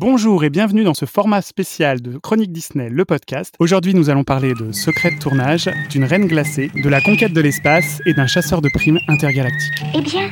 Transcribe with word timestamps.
Bonjour 0.00 0.44
et 0.44 0.48
bienvenue 0.48 0.82
dans 0.82 0.94
ce 0.94 1.04
format 1.04 1.42
spécial 1.42 2.00
de 2.00 2.16
Chronique 2.16 2.52
Disney, 2.52 2.88
le 2.88 3.04
podcast. 3.04 3.54
Aujourd'hui, 3.58 3.92
nous 3.92 4.08
allons 4.08 4.24
parler 4.24 4.54
de 4.54 4.72
secrets 4.72 5.10
de 5.10 5.18
tournage, 5.18 5.68
d'une 5.90 6.04
reine 6.04 6.26
glacée, 6.26 6.70
de 6.74 6.88
la 6.88 7.02
conquête 7.02 7.34
de 7.34 7.40
l'espace 7.42 8.00
et 8.06 8.14
d'un 8.14 8.26
chasseur 8.26 8.62
de 8.62 8.70
primes 8.70 8.98
intergalactique. 9.08 9.84
Eh 9.94 10.00
bien, 10.00 10.26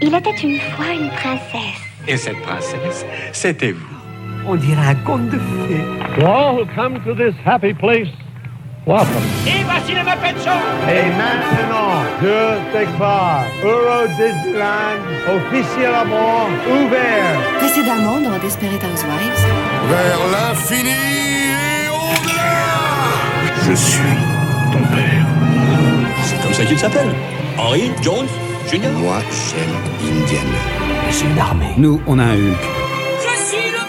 il 0.00 0.14
était 0.14 0.30
une 0.42 0.58
fois 0.58 0.94
une 0.94 1.10
princesse. 1.10 1.78
Et 2.08 2.16
cette 2.16 2.40
princesse, 2.40 3.04
c'était 3.34 3.72
vous. 3.72 3.86
On 4.46 4.56
dirait 4.56 4.86
un 4.86 4.94
conte 4.94 5.28
de 5.28 5.38
fées. 5.38 6.18
To 6.18 6.24
all 6.24 6.58
who 6.58 6.66
come 6.74 6.98
to 7.04 7.14
this 7.14 7.34
happy 7.44 7.74
place, 7.74 8.08
welcome. 8.86 9.22
Et 9.46 9.64
voici 9.64 9.92
le 9.92 10.02
Muppet 10.02 10.34
Show 10.44 10.60
Et 10.88 11.08
maintenant, 11.18 12.02
deux 12.20 12.78
départ. 12.78 13.44
Euro 13.64 14.06
Disneyland, 14.16 15.02
officiellement 15.36 16.46
ouvert. 16.70 17.40
Précédemment 17.58 18.20
dans 18.20 18.38
Desperate 18.38 18.82
Housewives. 18.84 19.46
Vers 19.88 20.18
l'infini 20.32 20.90
et 20.90 21.88
au-delà 21.88 23.66
Je 23.66 23.74
suis 23.74 24.16
ton 24.72 24.78
père. 24.94 25.26
C'est 26.22 26.42
comme 26.42 26.54
ça 26.54 26.64
qu'il 26.64 26.78
s'appelle 26.78 27.12
Henry 27.58 27.90
Jones 28.02 28.28
Jr. 28.70 28.90
Moi, 28.98 29.18
j'aime 29.30 29.74
Indiana. 30.22 30.58
C'est 31.10 31.24
une 31.24 31.38
armée. 31.38 31.74
Nous, 31.76 32.00
on 32.06 32.18
a 32.18 32.24
un 32.24 32.34
Hulk. 32.34 32.64
Je 33.20 33.44
suis 33.44 33.70
le 33.70 33.85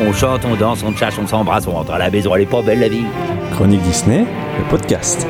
On 0.00 0.12
chante, 0.14 0.40
on 0.46 0.56
danse, 0.56 0.82
on 0.82 0.96
chasse, 0.96 1.18
on 1.18 1.26
s'embrasse, 1.26 1.66
on 1.66 1.72
rentre 1.72 1.92
à 1.92 1.98
la 1.98 2.10
maison, 2.10 2.34
elle 2.34 2.42
est 2.42 2.46
pas 2.46 2.62
belle 2.62 2.80
la 2.80 2.88
vie. 2.88 3.04
Chronique 3.52 3.82
Disney, 3.82 4.20
le 4.20 4.64
podcast. 4.70 5.26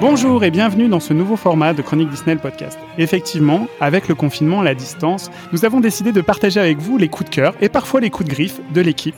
Bonjour 0.00 0.42
et 0.42 0.50
bienvenue 0.50 0.88
dans 0.88 0.98
ce 0.98 1.12
nouveau 1.12 1.36
format 1.36 1.74
de 1.74 1.82
Chronique 1.82 2.10
Disney 2.10 2.34
le 2.34 2.40
podcast. 2.40 2.76
Effectivement, 2.98 3.68
avec 3.80 4.08
le 4.08 4.16
confinement 4.16 4.62
à 4.62 4.64
la 4.64 4.74
distance, 4.74 5.30
nous 5.52 5.64
avons 5.64 5.78
décidé 5.78 6.10
de 6.10 6.20
partager 6.20 6.58
avec 6.58 6.78
vous 6.78 6.98
les 6.98 7.06
coups 7.06 7.30
de 7.30 7.34
cœur 7.36 7.54
et 7.60 7.68
parfois 7.68 8.00
les 8.00 8.10
coups 8.10 8.28
de 8.28 8.34
griffe 8.34 8.58
de 8.74 8.80
l'équipe. 8.80 9.14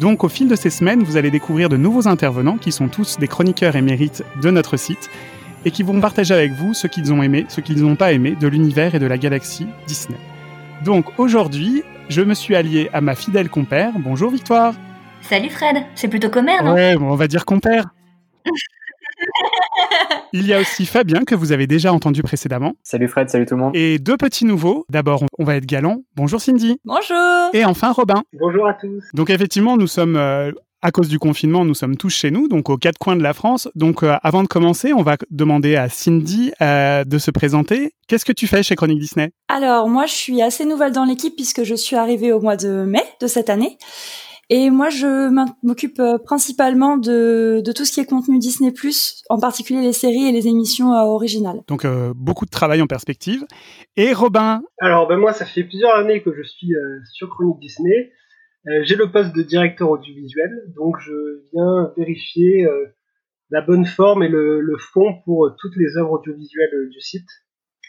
Donc 0.00 0.22
au 0.22 0.28
fil 0.28 0.46
de 0.46 0.54
ces 0.54 0.70
semaines, 0.70 1.02
vous 1.02 1.16
allez 1.16 1.32
découvrir 1.32 1.68
de 1.68 1.76
nouveaux 1.76 2.06
intervenants 2.06 2.56
qui 2.56 2.70
sont 2.70 2.86
tous 2.86 3.18
des 3.18 3.26
chroniqueurs 3.26 3.74
émérites 3.74 4.22
de 4.40 4.50
notre 4.52 4.76
site 4.76 5.10
et 5.68 5.70
qui 5.70 5.82
vont 5.82 6.00
partager 6.00 6.32
avec 6.32 6.52
vous 6.52 6.72
ce 6.72 6.86
qu'ils 6.86 7.12
ont 7.12 7.22
aimé, 7.22 7.44
ce 7.50 7.60
qu'ils 7.60 7.82
n'ont 7.82 7.94
pas 7.94 8.12
aimé 8.14 8.34
de 8.40 8.48
l'univers 8.48 8.94
et 8.94 8.98
de 8.98 9.04
la 9.04 9.18
galaxie 9.18 9.66
Disney. 9.86 10.16
Donc 10.82 11.18
aujourd'hui, 11.18 11.82
je 12.08 12.22
me 12.22 12.32
suis 12.32 12.56
allié 12.56 12.88
à 12.94 13.02
ma 13.02 13.14
fidèle 13.14 13.50
compère. 13.50 13.92
Bonjour 13.98 14.30
Victoire. 14.30 14.72
Salut 15.20 15.50
Fred, 15.50 15.84
c'est 15.94 16.08
plutôt 16.08 16.30
commère, 16.30 16.64
non? 16.64 16.72
Ouais, 16.72 16.96
bon, 16.96 17.10
on 17.10 17.16
va 17.16 17.28
dire 17.28 17.44
compère. 17.44 17.84
Il 20.32 20.46
y 20.46 20.54
a 20.54 20.60
aussi 20.60 20.86
Fabien 20.86 21.24
que 21.24 21.34
vous 21.34 21.52
avez 21.52 21.66
déjà 21.66 21.92
entendu 21.92 22.22
précédemment. 22.22 22.72
Salut 22.82 23.08
Fred, 23.08 23.28
salut 23.28 23.44
tout 23.44 23.56
le 23.56 23.60
monde. 23.60 23.76
Et 23.76 23.98
deux 23.98 24.16
petits 24.16 24.46
nouveaux. 24.46 24.86
D'abord, 24.88 25.22
on 25.38 25.44
va 25.44 25.56
être 25.56 25.66
galant. 25.66 25.98
Bonjour 26.16 26.40
Cindy. 26.40 26.78
Bonjour 26.86 27.50
Et 27.52 27.66
enfin 27.66 27.92
Robin. 27.92 28.22
Bonjour 28.40 28.66
à 28.66 28.72
tous. 28.72 29.04
Donc 29.12 29.28
effectivement, 29.28 29.76
nous 29.76 29.86
sommes, 29.86 30.16
euh, 30.16 30.50
à 30.82 30.90
cause 30.90 31.08
du 31.08 31.18
confinement, 31.18 31.64
nous 31.64 31.74
sommes 31.74 31.96
tous 31.96 32.10
chez 32.10 32.30
nous, 32.30 32.48
donc 32.48 32.70
aux 32.70 32.76
quatre 32.76 32.98
coins 32.98 33.16
de 33.16 33.22
la 33.22 33.32
France. 33.32 33.68
Donc 33.74 34.02
euh, 34.02 34.16
avant 34.22 34.42
de 34.42 34.48
commencer, 34.48 34.92
on 34.92 35.02
va 35.02 35.16
demander 35.30 35.76
à 35.76 35.88
Cindy 35.88 36.52
euh, 36.60 37.04
de 37.04 37.18
se 37.18 37.30
présenter. 37.30 37.92
Qu'est-ce 38.06 38.24
que 38.24 38.32
tu 38.32 38.46
fais 38.46 38.62
chez 38.62 38.76
Chronique 38.76 39.00
Disney? 39.00 39.30
Alors 39.48 39.88
moi 39.88 40.06
je 40.06 40.12
suis 40.12 40.42
assez 40.42 40.64
nouvelle 40.64 40.92
dans 40.92 41.04
l'équipe 41.04 41.34
puisque 41.34 41.64
je 41.64 41.74
suis 41.74 41.96
arrivée 41.96 42.32
au 42.32 42.40
mois 42.40 42.56
de 42.56 42.84
mai 42.84 43.02
de 43.20 43.26
cette 43.26 43.50
année. 43.50 43.78
Et 44.50 44.70
moi, 44.70 44.88
je 44.88 45.28
m'occupe 45.62 46.00
euh, 46.00 46.16
principalement 46.16 46.96
de, 46.96 47.60
de, 47.62 47.72
tout 47.72 47.84
ce 47.84 47.92
qui 47.92 48.00
est 48.00 48.06
contenu 48.06 48.38
Disney+, 48.38 48.72
en 49.28 49.38
particulier 49.38 49.82
les 49.82 49.92
séries 49.92 50.26
et 50.26 50.32
les 50.32 50.48
émissions 50.48 50.94
euh, 50.94 51.02
originales. 51.02 51.60
Donc, 51.68 51.84
euh, 51.84 52.14
beaucoup 52.16 52.46
de 52.46 52.50
travail 52.50 52.80
en 52.80 52.86
perspective. 52.86 53.44
Et 53.96 54.14
Robin? 54.14 54.62
Alors, 54.78 55.06
ben 55.06 55.18
moi, 55.18 55.34
ça 55.34 55.44
fait 55.44 55.64
plusieurs 55.64 55.94
années 55.96 56.22
que 56.22 56.30
je 56.34 56.42
suis 56.42 56.74
euh, 56.74 56.98
sur 57.12 57.28
Chronique 57.28 57.60
Disney. 57.60 58.10
Euh, 58.66 58.82
J'ai 58.84 58.96
le 58.96 59.10
poste 59.10 59.34
de 59.34 59.42
directeur 59.42 59.88
audiovisuel, 59.90 60.50
donc 60.76 60.96
je 61.00 61.42
viens 61.52 61.92
vérifier 61.96 62.66
la 63.50 63.60
bonne 63.62 63.86
forme 63.86 64.22
et 64.22 64.28
le, 64.28 64.60
le 64.60 64.76
fond 64.78 65.14
pour 65.24 65.50
toutes 65.58 65.76
les 65.76 65.96
œuvres 65.96 66.12
audiovisuelles 66.12 66.88
du 66.90 67.00
site 67.00 67.28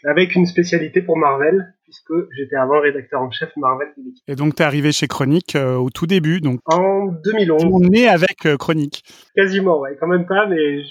avec 0.05 0.35
une 0.35 0.45
spécialité 0.45 1.01
pour 1.01 1.17
Marvel, 1.17 1.73
puisque 1.83 2.13
j'étais 2.37 2.55
avant 2.55 2.79
rédacteur 2.79 3.21
en 3.21 3.29
chef 3.31 3.51
Marvel 3.57 3.89
de 3.97 4.03
l'équipe. 4.05 4.23
Et 4.29 4.35
donc, 4.35 4.55
tu 4.55 4.61
es 4.61 4.65
arrivé 4.65 4.91
chez 4.93 5.07
Chronique 5.07 5.55
euh, 5.57 5.75
au 5.75 5.89
tout 5.89 6.07
début, 6.07 6.39
donc 6.39 6.61
En 6.65 7.07
2011. 7.07 7.65
on 7.69 7.91
est 7.91 8.07
avec 8.07 8.45
euh, 8.45 8.55
Chronique. 8.55 9.03
Quasiment, 9.35 9.79
ouais, 9.81 9.97
quand 9.99 10.07
même 10.07 10.25
pas, 10.25 10.47
mais 10.47 10.81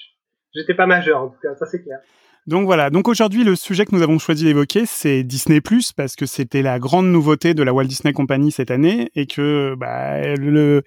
j'étais 0.54 0.74
pas 0.74 0.86
majeur, 0.86 1.22
en 1.22 1.28
tout 1.28 1.38
cas, 1.42 1.54
ça 1.54 1.64
c'est 1.64 1.82
clair. 1.82 2.00
Donc 2.48 2.64
voilà, 2.64 2.88
donc 2.88 3.08
aujourd'hui 3.08 3.44
le 3.44 3.54
sujet 3.56 3.84
que 3.84 3.94
nous 3.94 4.00
avons 4.00 4.18
choisi 4.18 4.44
d'évoquer 4.44 4.86
c'est 4.86 5.22
Disney⁇ 5.22 5.58
parce 5.94 6.16
que 6.16 6.24
c'était 6.24 6.62
la 6.62 6.78
grande 6.78 7.06
nouveauté 7.06 7.52
de 7.52 7.62
la 7.62 7.74
Walt 7.74 7.84
Disney 7.84 8.14
Company 8.14 8.50
cette 8.52 8.70
année 8.70 9.10
et 9.14 9.26
que 9.26 9.74
bah, 9.76 10.34
le, 10.34 10.82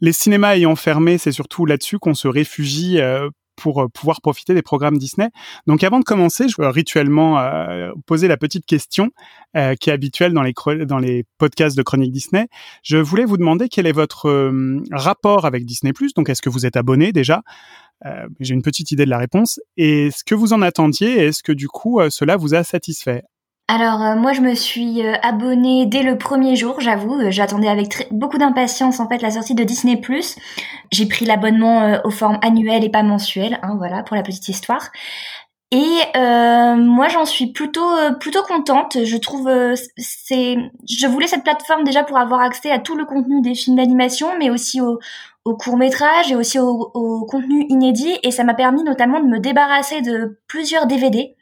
les 0.00 0.12
cinémas 0.12 0.54
ayant 0.54 0.76
fermé, 0.76 1.18
c'est 1.18 1.32
surtout 1.32 1.66
là-dessus 1.66 1.98
qu'on 1.98 2.14
se 2.14 2.28
réfugie 2.28 3.00
euh, 3.00 3.28
pour 3.56 3.82
euh, 3.82 3.88
pouvoir 3.88 4.20
profiter 4.20 4.54
des 4.54 4.62
programmes 4.62 4.98
Disney. 4.98 5.30
Donc 5.66 5.82
avant 5.82 5.98
de 5.98 6.04
commencer, 6.04 6.48
je 6.48 6.54
veux 6.62 6.68
rituellement 6.68 7.40
euh, 7.40 7.90
poser 8.06 8.28
la 8.28 8.36
petite 8.36 8.64
question 8.64 9.10
euh, 9.56 9.74
qui 9.74 9.90
est 9.90 9.92
habituelle 9.92 10.32
dans 10.32 10.42
les, 10.42 10.54
dans 10.86 10.98
les 10.98 11.24
podcasts 11.38 11.76
de 11.76 11.82
Chronique 11.82 12.12
Disney. 12.12 12.46
Je 12.84 12.98
voulais 12.98 13.24
vous 13.24 13.36
demander 13.36 13.68
quel 13.68 13.88
est 13.88 13.92
votre 13.92 14.28
euh, 14.28 14.80
rapport 14.92 15.44
avec 15.44 15.64
Disney⁇ 15.64 15.92
Donc 16.14 16.28
est-ce 16.28 16.40
que 16.40 16.50
vous 16.50 16.66
êtes 16.66 16.76
abonné 16.76 17.10
déjà? 17.10 17.42
Euh, 18.06 18.26
J'ai 18.40 18.54
une 18.54 18.62
petite 18.62 18.90
idée 18.92 19.04
de 19.04 19.10
la 19.10 19.18
réponse. 19.18 19.60
Et 19.76 20.10
ce 20.10 20.24
que 20.24 20.34
vous 20.34 20.52
en 20.52 20.62
attendiez, 20.62 21.26
est-ce 21.26 21.42
que 21.42 21.52
du 21.52 21.68
coup 21.68 22.00
cela 22.10 22.36
vous 22.36 22.54
a 22.54 22.64
satisfait? 22.64 23.24
Alors 23.72 24.02
euh, 24.02 24.16
moi 24.16 24.32
je 24.32 24.40
me 24.40 24.56
suis 24.56 25.00
euh, 25.00 25.14
abonnée 25.22 25.86
dès 25.86 26.02
le 26.02 26.18
premier 26.18 26.56
jour, 26.56 26.80
j'avoue. 26.80 27.14
Euh, 27.20 27.30
J'attendais 27.30 27.68
avec 27.68 28.08
beaucoup 28.10 28.36
d'impatience 28.36 28.98
en 28.98 29.08
fait 29.08 29.22
la 29.22 29.30
sortie 29.30 29.54
de 29.54 29.62
Disney+. 29.62 30.00
J'ai 30.90 31.06
pris 31.06 31.24
l'abonnement 31.24 31.82
euh, 31.84 31.98
aux 32.02 32.10
formes 32.10 32.40
annuelles 32.42 32.82
et 32.82 32.88
pas 32.88 33.04
mensuelles, 33.04 33.60
hein, 33.62 33.76
voilà 33.78 34.02
pour 34.02 34.16
la 34.16 34.24
petite 34.24 34.48
histoire. 34.48 34.90
Et 35.70 36.00
euh, 36.16 36.74
moi 36.74 37.06
j'en 37.06 37.24
suis 37.24 37.52
plutôt 37.52 37.88
euh, 37.96 38.10
plutôt 38.10 38.42
contente. 38.42 39.04
Je 39.04 39.16
trouve 39.16 39.46
euh, 39.46 39.76
c'est 39.98 40.56
je 40.88 41.06
voulais 41.06 41.28
cette 41.28 41.44
plateforme 41.44 41.84
déjà 41.84 42.02
pour 42.02 42.18
avoir 42.18 42.40
accès 42.40 42.72
à 42.72 42.80
tout 42.80 42.96
le 42.96 43.04
contenu 43.04 43.40
des 43.40 43.54
films 43.54 43.76
d'animation, 43.76 44.30
mais 44.40 44.50
aussi 44.50 44.80
au 44.80 44.98
au 45.44 45.56
court 45.56 45.76
métrage 45.76 46.30
et 46.30 46.36
aussi 46.36 46.58
au, 46.58 46.90
au 46.94 47.24
contenu 47.26 47.64
inédit. 47.68 48.18
Et 48.22 48.30
ça 48.30 48.44
m'a 48.44 48.54
permis 48.54 48.82
notamment 48.82 49.20
de 49.20 49.26
me 49.26 49.38
débarrasser 49.38 50.02
de 50.02 50.40
plusieurs 50.46 50.86
DVD 50.86 51.36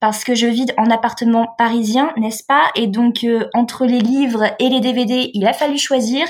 parce 0.00 0.22
que 0.24 0.34
je 0.34 0.46
vis 0.46 0.66
en 0.76 0.90
appartement 0.90 1.48
parisien, 1.58 2.12
n'est-ce 2.16 2.44
pas? 2.44 2.70
Et 2.76 2.86
donc 2.86 3.24
euh, 3.24 3.48
entre 3.54 3.84
les 3.84 3.98
livres 3.98 4.44
et 4.58 4.68
les 4.68 4.80
DVD, 4.80 5.30
il 5.34 5.46
a 5.46 5.52
fallu 5.52 5.78
choisir. 5.78 6.26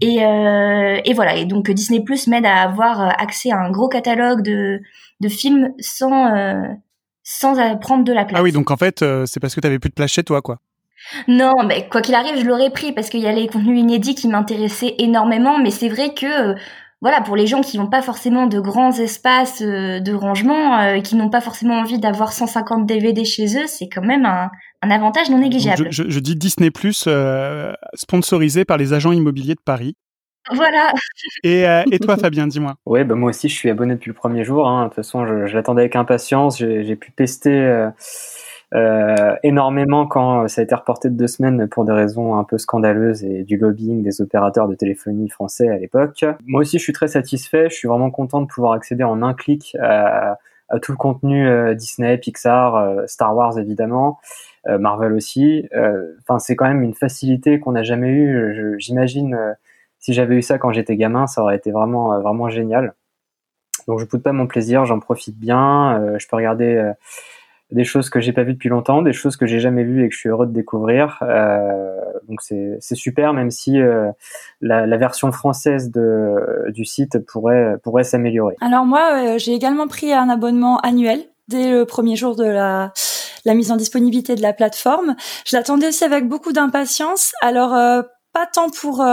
Et, 0.00 0.24
euh, 0.24 1.00
et 1.04 1.14
voilà. 1.14 1.36
Et 1.36 1.46
donc 1.46 1.70
Disney 1.70 2.00
Plus 2.00 2.26
m'aide 2.26 2.46
à 2.46 2.62
avoir 2.62 3.00
euh, 3.00 3.08
accès 3.18 3.50
à 3.50 3.58
un 3.58 3.70
gros 3.70 3.88
catalogue 3.88 4.42
de, 4.42 4.80
de 5.20 5.28
films 5.28 5.72
sans 5.78 6.34
euh, 6.34 6.62
sans 7.22 7.78
prendre 7.78 8.04
de 8.04 8.12
la 8.12 8.24
place. 8.24 8.38
Ah 8.38 8.42
oui, 8.42 8.52
donc 8.52 8.70
en 8.70 8.76
fait 8.76 9.02
euh, 9.02 9.26
c'est 9.26 9.40
parce 9.40 9.54
que 9.54 9.60
tu 9.60 9.80
plus 9.80 9.88
de 9.88 9.94
place 9.94 10.12
chez 10.12 10.22
toi 10.22 10.42
quoi. 10.42 10.58
Non, 11.28 11.52
mais 11.66 11.88
quoi 11.88 12.00
qu'il 12.02 12.14
arrive, 12.14 12.38
je 12.38 12.44
l'aurais 12.46 12.70
pris 12.70 12.92
parce 12.92 13.08
qu'il 13.08 13.20
y 13.20 13.26
a 13.28 13.32
les 13.32 13.46
contenus 13.46 13.80
inédits 13.80 14.14
qui 14.14 14.28
m'intéressaient 14.28 14.94
énormément. 14.98 15.58
Mais 15.58 15.70
c'est 15.70 15.88
vrai 15.88 16.14
que, 16.14 16.26
euh, 16.52 16.54
voilà, 17.02 17.20
pour 17.20 17.36
les 17.36 17.46
gens 17.46 17.60
qui 17.60 17.76
n'ont 17.78 17.88
pas 17.88 18.02
forcément 18.02 18.46
de 18.46 18.58
grands 18.58 18.92
espaces 18.92 19.62
euh, 19.62 20.00
de 20.00 20.12
rangement, 20.14 20.78
euh, 20.80 21.00
qui 21.00 21.14
n'ont 21.16 21.30
pas 21.30 21.40
forcément 21.40 21.74
envie 21.78 21.98
d'avoir 21.98 22.32
150 22.32 22.86
DVD 22.86 23.24
chez 23.24 23.46
eux, 23.58 23.66
c'est 23.66 23.88
quand 23.88 24.02
même 24.02 24.24
un, 24.26 24.50
un 24.82 24.90
avantage 24.90 25.30
non 25.30 25.38
négligeable. 25.38 25.88
je, 25.90 26.02
je- 26.04 26.10
je 26.10 26.18
dis 26.20 26.34
Disney 26.36 26.70
Plus 26.70 27.04
euh, 27.06 27.72
sponsorisé 27.94 28.64
par 28.64 28.76
les 28.78 28.92
agents 28.92 29.12
immobiliers 29.12 29.54
de 29.54 29.60
Paris. 29.64 29.94
Voilà. 30.52 30.92
Et, 31.42 31.66
euh, 31.68 31.82
et 31.90 31.98
toi 31.98 32.16
Fabien, 32.20 32.46
dis-moi. 32.46 32.76
Ouais, 32.86 33.02
bah 33.04 33.16
moi 33.16 33.30
aussi 33.30 33.48
je 33.48 33.54
suis 33.54 33.68
abonné 33.68 33.94
depuis 33.94 34.10
le 34.10 34.14
premier 34.14 34.44
jour. 34.44 34.68
hein. 34.68 34.84
De 34.84 34.88
toute 34.88 34.94
façon, 34.96 35.26
je, 35.26 35.46
je 35.46 35.54
l'attendais 35.56 35.82
avec 35.82 35.96
impatience. 35.96 36.58
J'ai 36.58 36.94
pu 36.96 37.10
tester 37.12 37.50
énormément 39.42 40.06
quand 40.06 40.44
euh, 40.44 40.48
ça 40.48 40.60
a 40.60 40.64
été 40.64 40.74
reporté 40.74 41.08
de 41.08 41.14
deux 41.14 41.28
semaines 41.28 41.68
pour 41.68 41.84
des 41.84 41.92
raisons 41.92 42.36
un 42.36 42.44
peu 42.44 42.58
scandaleuses 42.58 43.22
et 43.24 43.44
du 43.44 43.56
lobbying 43.56 44.02
des 44.02 44.20
opérateurs 44.20 44.68
de 44.68 44.74
téléphonie 44.74 45.28
français 45.28 45.68
à 45.68 45.78
l'époque. 45.78 46.24
Moi 46.46 46.62
aussi, 46.62 46.78
je 46.78 46.82
suis 46.82 46.92
très 46.92 47.08
satisfait. 47.08 47.68
Je 47.70 47.74
suis 47.74 47.88
vraiment 47.88 48.10
content 48.10 48.40
de 48.42 48.46
pouvoir 48.46 48.72
accéder 48.72 49.04
en 49.04 49.22
un 49.22 49.34
clic 49.34 49.76
à, 49.80 50.38
tout 50.82 50.90
le 50.90 50.96
contenu 50.98 51.46
euh, 51.46 51.74
Disney, 51.74 52.18
Pixar, 52.18 52.74
euh, 52.74 53.06
Star 53.06 53.36
Wars 53.36 53.56
évidemment. 53.58 54.18
euh, 54.68 54.78
Marvel 54.78 55.12
aussi. 55.12 55.68
Euh, 55.74 56.14
Enfin, 56.22 56.38
c'est 56.38 56.56
quand 56.56 56.66
même 56.66 56.82
une 56.82 56.94
facilité 56.94 57.60
qu'on 57.60 57.72
n'a 57.72 57.84
jamais 57.84 58.08
eue. 58.08 58.76
J'imagine, 58.78 59.34
euh, 59.34 59.52
si 60.00 60.12
j'avais 60.12 60.36
eu 60.36 60.42
ça 60.42 60.58
quand 60.58 60.72
j'étais 60.72 60.96
gamin, 60.96 61.26
ça 61.26 61.42
aurait 61.42 61.56
été 61.56 61.70
vraiment, 61.70 62.14
euh, 62.14 62.18
vraiment 62.20 62.48
génial. 62.48 62.94
Donc, 63.88 64.00
je 64.00 64.04
pousse 64.04 64.22
pas 64.22 64.32
mon 64.32 64.46
plaisir, 64.48 64.84
j'en 64.84 64.98
profite 64.98 65.38
bien. 65.38 66.00
Euh, 66.00 66.18
je 66.18 66.26
peux 66.28 66.36
regarder 66.36 66.74
euh, 66.74 66.92
des 67.72 67.84
choses 67.84 68.10
que 68.10 68.20
j'ai 68.20 68.32
pas 68.32 68.44
vues 68.44 68.54
depuis 68.54 68.68
longtemps, 68.68 69.02
des 69.02 69.12
choses 69.12 69.36
que 69.36 69.46
j'ai 69.46 69.58
jamais 69.58 69.82
vues 69.82 70.04
et 70.04 70.08
que 70.08 70.14
je 70.14 70.20
suis 70.20 70.28
heureux 70.28 70.46
de 70.46 70.52
découvrir. 70.52 71.18
Euh, 71.22 71.96
donc 72.28 72.40
c'est 72.40 72.94
super, 72.94 73.32
même 73.32 73.50
si 73.50 73.80
euh, 73.80 74.10
la, 74.60 74.86
la, 74.86 74.96
version 74.96 75.32
française 75.32 75.90
de, 75.90 76.70
du 76.70 76.84
site 76.84 77.18
pourrait, 77.26 77.76
pourrait 77.82 78.04
s'améliorer. 78.04 78.56
Alors 78.60 78.84
moi, 78.84 79.10
euh, 79.14 79.38
j'ai 79.38 79.52
également 79.52 79.88
pris 79.88 80.12
un 80.12 80.28
abonnement 80.28 80.78
annuel 80.80 81.20
dès 81.48 81.70
le 81.70 81.84
premier 81.84 82.16
jour 82.16 82.36
de 82.36 82.44
la, 82.44 82.92
la 83.44 83.54
mise 83.54 83.70
en 83.70 83.76
disponibilité 83.76 84.34
de 84.36 84.42
la 84.42 84.52
plateforme. 84.52 85.16
Je 85.44 85.56
l'attendais 85.56 85.88
aussi 85.88 86.04
avec 86.04 86.28
beaucoup 86.28 86.52
d'impatience. 86.52 87.32
Alors 87.40 87.74
euh, 87.74 88.02
pas 88.32 88.46
tant 88.46 88.68
pour 88.68 89.04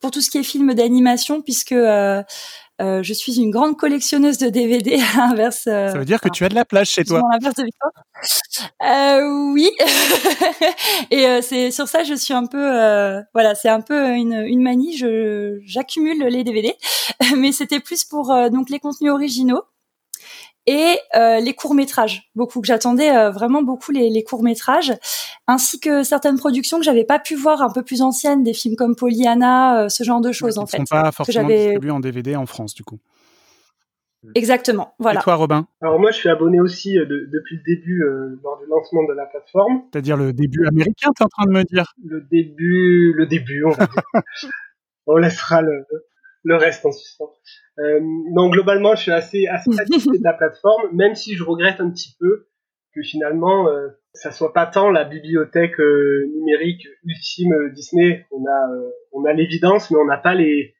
pour 0.00 0.10
tout 0.10 0.20
ce 0.22 0.30
qui 0.30 0.38
est 0.38 0.42
film 0.42 0.72
d'animation 0.72 1.42
puisque 1.42 1.72
euh, 1.72 2.22
je 2.80 3.12
suis 3.12 3.36
une 3.40 3.50
grande 3.50 3.76
collectionneuse 3.76 4.38
de 4.38 4.48
DVD 4.48 4.98
à 5.16 5.28
l'inverse. 5.28 5.66
Euh, 5.66 5.88
Ça 5.88 5.98
veut 5.98 6.04
dire 6.04 6.20
que 6.20 6.28
tu 6.28 6.44
as 6.44 6.48
de 6.48 6.54
la 6.54 6.64
plage 6.64 6.90
chez 6.90 7.04
toi. 7.04 7.20
De 7.40 7.62
Victor. 7.64 7.90
Euh, 8.82 9.52
oui. 9.52 9.70
et 11.10 11.26
euh, 11.26 11.40
c'est 11.42 11.70
sur 11.70 11.88
ça 11.88 12.04
je 12.04 12.14
suis 12.14 12.34
un 12.34 12.46
peu 12.46 12.64
voilà 13.34 13.54
c'est 13.54 13.68
un 13.68 13.80
peu 13.80 14.10
une, 14.10 14.34
une 14.46 14.62
manie. 14.62 14.96
Je 14.96 15.60
j'accumule 15.64 16.24
les 16.26 16.44
DVD, 16.44 16.74
mais 17.36 17.52
c'était 17.52 17.80
plus 17.80 18.04
pour 18.04 18.34
donc 18.50 18.70
les 18.70 18.78
contenus 18.78 19.12
originaux 19.12 19.62
et 20.66 20.98
euh, 21.14 21.40
les 21.40 21.52
courts 21.52 21.74
métrages, 21.74 22.30
beaucoup 22.34 22.60
que 22.60 22.66
j'attendais 22.66 23.14
euh, 23.14 23.30
vraiment 23.30 23.62
beaucoup 23.62 23.92
les, 23.92 24.08
les 24.08 24.22
courts 24.24 24.42
métrages, 24.42 24.92
ainsi 25.46 25.78
que 25.78 26.02
certaines 26.02 26.38
productions 26.38 26.78
que 26.78 26.84
j'avais 26.84 27.04
pas 27.04 27.18
pu 27.18 27.34
voir 27.34 27.62
un 27.62 27.70
peu 27.70 27.82
plus 27.82 28.00
anciennes, 28.00 28.42
des 28.42 28.54
films 28.54 28.76
comme 28.76 28.96
Pollyanna, 28.96 29.84
euh, 29.84 29.88
ce 29.88 30.04
genre 30.04 30.20
de 30.20 30.32
choses 30.32 30.58
en 30.58 30.66
fait. 30.66 30.78
Qui 30.78 30.82
ne 30.82 30.86
sont 30.86 31.02
pas 31.02 31.12
forcément 31.12 31.48
distribués 31.48 31.90
en 31.90 32.00
DVD 32.00 32.36
en 32.36 32.46
France 32.46 32.74
du 32.74 32.82
coup. 32.82 32.98
Exactement, 34.34 34.94
voilà. 34.98 35.20
Et 35.20 35.22
toi, 35.22 35.34
Robin? 35.34 35.66
Alors 35.82 36.00
moi, 36.00 36.10
je 36.10 36.16
suis 36.16 36.30
abonné 36.30 36.58
aussi 36.58 36.94
de, 36.94 37.28
depuis 37.30 37.56
le 37.56 37.74
début, 37.76 38.02
lors 38.42 38.58
du 38.58 38.64
lancement 38.70 39.04
de 39.06 39.12
la 39.12 39.26
plateforme. 39.26 39.82
C'est-à-dire 39.92 40.16
le 40.16 40.32
début 40.32 40.66
américain, 40.66 41.10
tu 41.14 41.22
es 41.22 41.26
en 41.26 41.28
train 41.28 41.44
de 41.44 41.52
me 41.52 41.62
dire? 41.62 41.92
Le 42.02 42.22
début, 42.22 43.12
le 43.14 43.26
début, 43.26 43.64
on 43.64 43.72
va 43.72 43.84
dire. 43.84 44.02
on 45.06 45.18
laissera 45.18 45.60
le, 45.60 45.84
le 46.44 46.56
reste 46.56 46.84
en 46.86 46.92
suspens. 46.92 47.32
Euh, 47.78 48.00
donc 48.34 48.52
globalement, 48.52 48.94
je 48.94 49.02
suis 49.02 49.12
assez 49.12 49.46
assez 49.48 49.72
satisfait 49.72 50.18
de 50.18 50.24
la 50.24 50.34
plateforme, 50.34 50.94
même 50.94 51.14
si 51.14 51.34
je 51.34 51.42
regrette 51.42 51.80
un 51.80 51.90
petit 51.90 52.14
peu 52.20 52.46
que 52.94 53.02
finalement 53.02 53.68
euh, 53.68 53.88
ça 54.12 54.30
soit 54.30 54.52
pas 54.52 54.66
tant 54.66 54.90
la 54.90 55.04
bibliothèque 55.04 55.80
euh, 55.80 56.30
numérique 56.34 56.86
ultime 57.04 57.70
Disney. 57.72 58.26
On 58.30 58.44
a 58.46 58.72
euh, 58.72 58.90
on 59.12 59.24
a 59.24 59.32
l'évidence, 59.32 59.90
mais 59.90 59.98
on 59.98 60.04
n'a 60.04 60.18
pas 60.18 60.34
les 60.34 60.74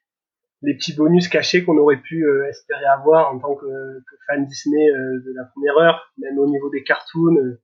les 0.61 0.73
petits 0.75 0.95
bonus 0.95 1.27
cachés 1.27 1.63
qu'on 1.63 1.77
aurait 1.77 2.01
pu 2.01 2.25
euh, 2.25 2.47
espérer 2.47 2.85
avoir 2.85 3.33
en 3.33 3.39
tant 3.39 3.55
que, 3.55 3.65
que 3.65 4.15
fan 4.25 4.45
Disney 4.45 4.87
de 4.87 5.33
la 5.35 5.43
première 5.45 5.77
heure. 5.77 6.13
Même 6.17 6.39
au 6.39 6.47
niveau 6.47 6.69
des 6.69 6.83
cartoons, 6.83 7.57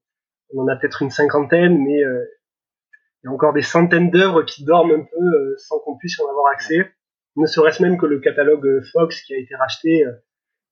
on 0.53 0.61
en 0.61 0.67
a 0.67 0.75
peut-être 0.75 1.01
une 1.01 1.09
cinquantaine, 1.09 1.77
mais 1.81 2.01
il 2.01 3.25
y 3.25 3.27
a 3.27 3.31
encore 3.31 3.53
des 3.53 3.61
centaines 3.61 4.11
d'œuvres 4.11 4.43
qui 4.43 4.65
dorment 4.65 4.91
un 4.91 5.03
peu 5.03 5.55
sans 5.57 5.79
qu'on 5.79 5.97
puisse 5.97 6.19
en 6.19 6.29
avoir 6.29 6.51
accès 6.53 6.91
ne 7.37 7.45
serait-ce 7.45 7.81
même 7.81 7.97
que 7.97 8.05
le 8.05 8.19
catalogue 8.19 8.65
euh, 8.65 8.81
Fox 8.91 9.21
qui 9.21 9.33
a 9.33 9.37
été 9.37 9.55
racheté 9.55 10.05
euh, 10.05 10.11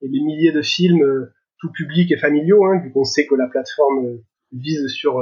et 0.01 0.07
les 0.07 0.21
milliers 0.21 0.51
de 0.51 0.61
films 0.61 1.03
euh, 1.03 1.33
tout 1.59 1.71
publics 1.71 2.11
et 2.11 2.17
familiaux, 2.17 2.65
hein, 2.65 2.79
vu 2.79 2.91
qu'on 2.91 3.03
sait 3.03 3.27
que 3.27 3.35
la 3.35 3.47
plateforme 3.47 4.19
vise 4.53 4.87
sur 4.87 5.21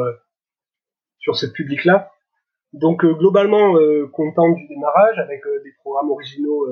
sur 1.17 1.35
ce 1.35 1.47
public-là. 1.47 2.11
Donc 2.73 3.03
globalement 3.03 3.73
content 4.13 4.51
du 4.51 4.67
démarrage 4.67 5.17
avec 5.17 5.41
des 5.63 5.71
programmes 5.79 6.11
originaux 6.11 6.67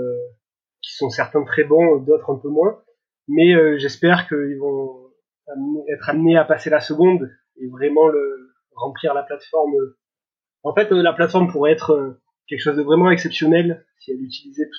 qui 0.84 0.94
sont 0.94 1.10
certains 1.10 1.44
très 1.44 1.64
bons, 1.64 1.98
d'autres 1.98 2.32
un 2.32 2.38
peu 2.38 2.50
moins, 2.50 2.80
mais 3.28 3.80
j'espère 3.80 4.28
qu'ils 4.28 4.60
vont 4.60 5.10
être 5.92 6.10
amenés 6.10 6.38
à 6.38 6.46
passer 6.46 6.70
la 6.70 6.80
seconde 6.80 7.28
et 7.60 7.68
vraiment 7.70 8.12
remplir 8.76 9.16
la 9.16 9.24
plateforme. 9.24 9.74
En 10.62 10.76
fait, 10.76 10.92
la 10.92 11.14
plateforme 11.14 11.52
pourrait 11.52 11.72
être 11.72 12.20
quelque 12.48 12.62
chose 12.62 12.78
de 12.78 12.84
vraiment 12.84 13.12
exceptionnel 13.12 13.86
si 14.00 14.12
elle 14.12 14.22
utilisait 14.22 14.70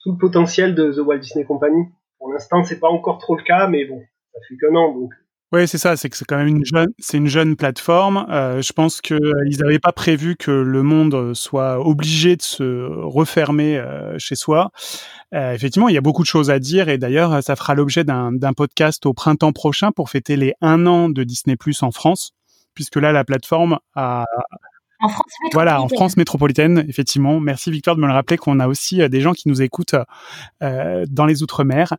tout 0.00 0.12
le 0.12 0.18
potentiel 0.18 0.74
de 0.74 0.92
The 0.92 0.98
Walt 0.98 1.18
Disney 1.18 1.44
Company. 1.44 1.84
Pour 2.18 2.32
l'instant, 2.32 2.64
c'est 2.64 2.80
pas 2.80 2.88
encore 2.88 3.18
trop 3.18 3.36
le 3.36 3.42
cas, 3.42 3.68
mais 3.68 3.84
bon, 3.84 4.00
ça 4.32 4.40
fait 4.48 4.56
qu'un 4.56 4.74
an. 4.74 5.08
Oui, 5.50 5.66
c'est 5.66 5.78
ça, 5.78 5.96
c'est 5.96 6.10
que 6.10 6.16
c'est 6.18 6.26
quand 6.26 6.36
même 6.36 6.48
une 6.48 6.64
jeune, 6.64 6.90
c'est 6.98 7.16
une 7.16 7.26
jeune 7.26 7.56
plateforme. 7.56 8.26
Euh, 8.28 8.60
je 8.60 8.70
pense 8.74 9.00
qu'ils 9.00 9.56
n'avaient 9.60 9.78
pas 9.78 9.92
prévu 9.92 10.36
que 10.36 10.50
le 10.50 10.82
monde 10.82 11.32
soit 11.34 11.80
obligé 11.80 12.36
de 12.36 12.42
se 12.42 12.86
refermer 13.06 13.78
euh, 13.78 14.18
chez 14.18 14.34
soi. 14.34 14.70
Euh, 15.34 15.54
effectivement, 15.54 15.88
il 15.88 15.94
y 15.94 15.98
a 15.98 16.02
beaucoup 16.02 16.20
de 16.20 16.26
choses 16.28 16.50
à 16.50 16.58
dire 16.58 16.90
et 16.90 16.98
d'ailleurs, 16.98 17.42
ça 17.42 17.56
fera 17.56 17.74
l'objet 17.74 18.04
d'un 18.04 18.52
podcast 18.54 19.06
au 19.06 19.14
printemps 19.14 19.52
prochain 19.52 19.90
pour 19.90 20.10
fêter 20.10 20.36
les 20.36 20.52
un 20.60 20.86
an 20.86 21.08
de 21.08 21.24
Disney 21.24 21.56
Plus 21.56 21.82
en 21.82 21.92
France, 21.92 22.32
puisque 22.74 22.96
là, 22.96 23.12
la 23.12 23.24
plateforme 23.24 23.78
a, 23.94 24.26
en 25.00 25.08
France 25.08 25.32
métropolitaine. 25.42 25.50
Voilà, 25.52 25.82
en 25.82 25.88
France 25.88 26.16
métropolitaine, 26.16 26.84
effectivement. 26.88 27.40
Merci 27.40 27.70
Victor 27.70 27.96
de 27.96 28.00
me 28.00 28.06
le 28.06 28.12
rappeler 28.12 28.36
qu'on 28.36 28.60
a 28.60 28.68
aussi 28.68 29.02
euh, 29.02 29.08
des 29.08 29.20
gens 29.20 29.32
qui 29.32 29.48
nous 29.48 29.62
écoutent 29.62 29.96
euh, 30.62 31.04
dans 31.08 31.26
les 31.26 31.42
Outre-mer. 31.42 31.96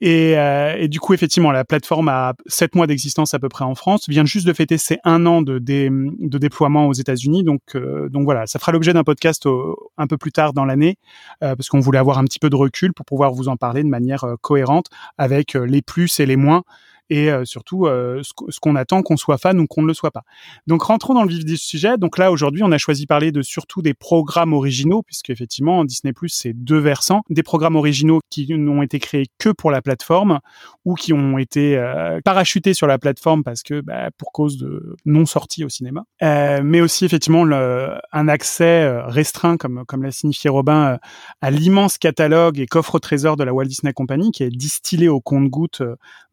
Et, 0.00 0.38
euh, 0.38 0.76
et, 0.78 0.86
du 0.88 1.00
coup, 1.00 1.12
effectivement, 1.12 1.50
la 1.50 1.64
plateforme 1.64 2.08
a 2.08 2.34
sept 2.46 2.76
mois 2.76 2.86
d'existence 2.86 3.34
à 3.34 3.40
peu 3.40 3.48
près 3.48 3.64
en 3.64 3.74
France, 3.74 4.08
vient 4.08 4.24
juste 4.24 4.46
de 4.46 4.52
fêter 4.52 4.78
ses 4.78 4.98
un 5.04 5.26
an 5.26 5.42
de, 5.42 5.58
de 5.58 6.38
déploiement 6.38 6.86
aux 6.86 6.92
États-Unis. 6.92 7.42
Donc, 7.42 7.60
euh, 7.74 8.08
donc 8.08 8.24
voilà, 8.24 8.46
ça 8.46 8.58
fera 8.58 8.70
l'objet 8.70 8.92
d'un 8.92 9.02
podcast 9.02 9.48
un 9.96 10.06
peu 10.06 10.16
plus 10.16 10.30
tard 10.30 10.52
dans 10.52 10.64
l'année, 10.64 10.96
euh, 11.42 11.56
parce 11.56 11.68
qu'on 11.68 11.80
voulait 11.80 11.98
avoir 11.98 12.18
un 12.18 12.24
petit 12.24 12.38
peu 12.38 12.48
de 12.48 12.56
recul 12.56 12.92
pour 12.92 13.06
pouvoir 13.06 13.32
vous 13.32 13.48
en 13.48 13.56
parler 13.56 13.82
de 13.82 13.88
manière 13.88 14.24
cohérente 14.40 14.86
avec 15.16 15.54
les 15.54 15.82
plus 15.82 16.20
et 16.20 16.26
les 16.26 16.36
moins 16.36 16.62
et 17.10 17.30
euh, 17.30 17.44
surtout 17.44 17.86
euh, 17.86 18.22
ce 18.22 18.60
qu'on 18.60 18.76
attend 18.76 19.02
qu'on 19.02 19.16
soit 19.16 19.38
fan 19.38 19.58
ou 19.60 19.66
qu'on 19.66 19.82
ne 19.82 19.86
le 19.86 19.94
soit 19.94 20.10
pas. 20.10 20.22
Donc 20.66 20.82
rentrons 20.82 21.14
dans 21.14 21.22
le 21.22 21.28
vif 21.28 21.44
du 21.44 21.56
sujet. 21.56 21.96
Donc 21.98 22.18
là 22.18 22.30
aujourd'hui, 22.30 22.62
on 22.62 22.72
a 22.72 22.78
choisi 22.78 23.02
de 23.02 23.06
parler 23.06 23.32
de 23.32 23.42
surtout 23.42 23.82
des 23.82 23.94
programmes 23.94 24.52
originaux 24.52 25.02
puisque 25.02 25.30
effectivement 25.30 25.84
Disney 25.84 26.12
Plus 26.12 26.28
c'est 26.28 26.52
deux 26.52 26.78
versants, 26.78 27.22
des 27.30 27.42
programmes 27.42 27.76
originaux 27.76 28.20
qui 28.30 28.46
n'ont 28.56 28.82
été 28.82 28.98
créés 28.98 29.26
que 29.38 29.50
pour 29.50 29.70
la 29.70 29.82
plateforme 29.82 30.40
ou 30.84 30.94
qui 30.94 31.12
ont 31.12 31.38
été 31.38 31.76
euh, 31.76 32.20
parachutés 32.24 32.74
sur 32.74 32.86
la 32.86 32.98
plateforme 32.98 33.42
parce 33.42 33.62
que 33.62 33.80
bah, 33.80 34.10
pour 34.16 34.32
cause 34.32 34.58
de 34.58 34.96
non 35.04 35.26
sortie 35.26 35.64
au 35.64 35.68
cinéma, 35.68 36.04
euh, 36.22 36.60
mais 36.62 36.80
aussi 36.80 37.04
effectivement 37.04 37.44
le, 37.44 37.94
un 38.12 38.28
accès 38.28 38.88
restreint 39.02 39.56
comme 39.56 39.84
comme 39.86 40.02
l'a 40.02 40.10
signifié 40.10 40.50
Robin 40.50 40.98
à 41.40 41.50
l'immense 41.50 41.98
catalogue 41.98 42.58
et 42.58 42.66
coffre 42.66 42.96
au 42.96 42.98
trésor 42.98 43.36
de 43.36 43.44
la 43.44 43.54
Walt 43.54 43.66
Disney 43.66 43.92
Company 43.92 44.30
qui 44.30 44.42
est 44.42 44.50
distillé 44.50 45.08
au 45.08 45.20
compte-goutte 45.20 45.82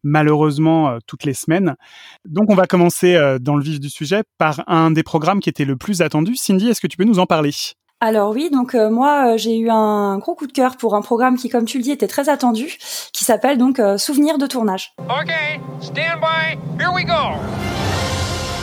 malheureusement 0.02 0.65
euh, 0.66 0.98
toutes 1.06 1.24
les 1.24 1.34
semaines. 1.34 1.76
Donc 2.24 2.50
on 2.50 2.54
va 2.54 2.66
commencer 2.66 3.14
euh, 3.14 3.38
dans 3.38 3.56
le 3.56 3.62
vif 3.62 3.80
du 3.80 3.90
sujet 3.90 4.22
par 4.38 4.62
un 4.66 4.90
des 4.90 5.02
programmes 5.02 5.40
qui 5.40 5.48
était 5.48 5.64
le 5.64 5.76
plus 5.76 6.02
attendu. 6.02 6.36
Cindy, 6.36 6.68
est-ce 6.68 6.80
que 6.80 6.86
tu 6.86 6.96
peux 6.96 7.04
nous 7.04 7.18
en 7.18 7.26
parler? 7.26 7.52
Alors 8.00 8.30
oui, 8.30 8.50
donc 8.52 8.74
euh, 8.74 8.90
moi 8.90 9.36
j'ai 9.36 9.56
eu 9.56 9.70
un 9.70 10.18
gros 10.18 10.34
coup 10.34 10.46
de 10.46 10.52
cœur 10.52 10.76
pour 10.76 10.94
un 10.94 11.00
programme 11.00 11.36
qui, 11.36 11.48
comme 11.48 11.64
tu 11.64 11.78
le 11.78 11.84
dis, 11.84 11.92
était 11.92 12.08
très 12.08 12.28
attendu, 12.28 12.76
qui 13.12 13.24
s'appelle 13.24 13.56
donc 13.56 13.80
Souvenirs 13.96 14.38
de 14.38 14.46
tournage. 14.46 14.92
Ok, 14.98 15.32
stand 15.80 16.20
by, 16.20 16.58
here 16.78 16.92
we 16.92 17.04
go. 17.04 17.12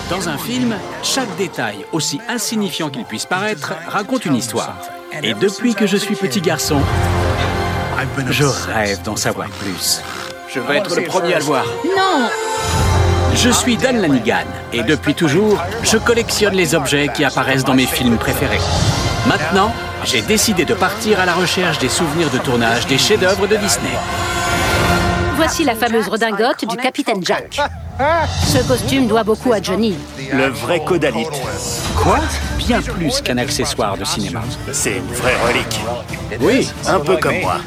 Dans 0.10 0.30
un 0.30 0.38
film, 0.38 0.76
chaque 1.02 1.36
détail, 1.38 1.78
aussi 1.94 2.20
insignifiant 2.28 2.90
qu'il 2.90 3.06
puisse 3.06 3.26
paraître, 3.26 3.74
raconte 3.88 4.26
une 4.26 4.36
histoire. 4.36 4.78
Et 5.24 5.34
depuis 5.34 5.74
que 5.74 5.88
je 5.88 5.98
suis 5.98 6.16
petit 6.16 6.42
garçon, 6.42 6.80
je 8.30 8.44
rêve 8.44 9.02
d'en 9.04 9.16
savoir 9.16 9.50
plus. 9.50 10.02
Je 10.54 10.60
vais 10.60 10.78
être 10.78 10.96
le 10.96 11.04
premier 11.06 11.34
à 11.34 11.40
le 11.40 11.46
voir. 11.46 11.66
Non 11.84 12.30
Je 13.34 13.50
suis 13.50 13.76
Dan 13.76 14.00
Lanigan 14.02 14.46
et 14.72 14.84
depuis 14.84 15.16
toujours, 15.16 15.58
je 15.82 15.98
collectionne 15.98 16.54
les 16.54 16.76
objets 16.76 17.10
qui 17.12 17.24
apparaissent 17.24 17.64
dans 17.64 17.74
mes 17.74 17.88
films 17.88 18.18
préférés. 18.18 18.62
Maintenant, 19.28 19.74
j'ai 20.06 20.22
décidé 20.22 20.64
de 20.64 20.76
partir 20.76 21.20
à 21.20 21.26
la 21.26 21.34
recherche 21.34 21.80
des 21.80 21.90
souvenirs 21.90 22.30
de 22.30 22.38
tournage 22.38 22.86
des 22.86 23.00
chefs-d'œuvre 23.00 23.48
de 23.48 23.56
Disney. 23.56 23.98
Voici 25.38 25.64
la 25.64 25.74
fameuse 25.74 26.08
redingote 26.08 26.66
du 26.66 26.78
capitaine 26.78 27.26
Jack. 27.26 27.60
Ce 28.48 28.68
costume 28.68 29.08
doit 29.08 29.24
beaucoup 29.24 29.54
à 29.54 29.62
Johnny. 29.62 29.96
Le 30.32 30.48
vrai 30.48 30.84
codalite. 30.84 31.28
Quoi? 31.96 32.20
Bien 32.58 32.82
plus 32.82 33.22
qu'un 33.22 33.38
accessoire 33.38 33.98
de 33.98 34.04
cinéma. 34.04 34.42
C'est 34.72 34.98
une 34.98 35.14
vraie 35.14 35.36
relique. 35.48 35.80
Oui, 36.40 36.70
un 36.88 37.00
peu 37.00 37.18
comme 37.18 37.40
moi. 37.42 37.58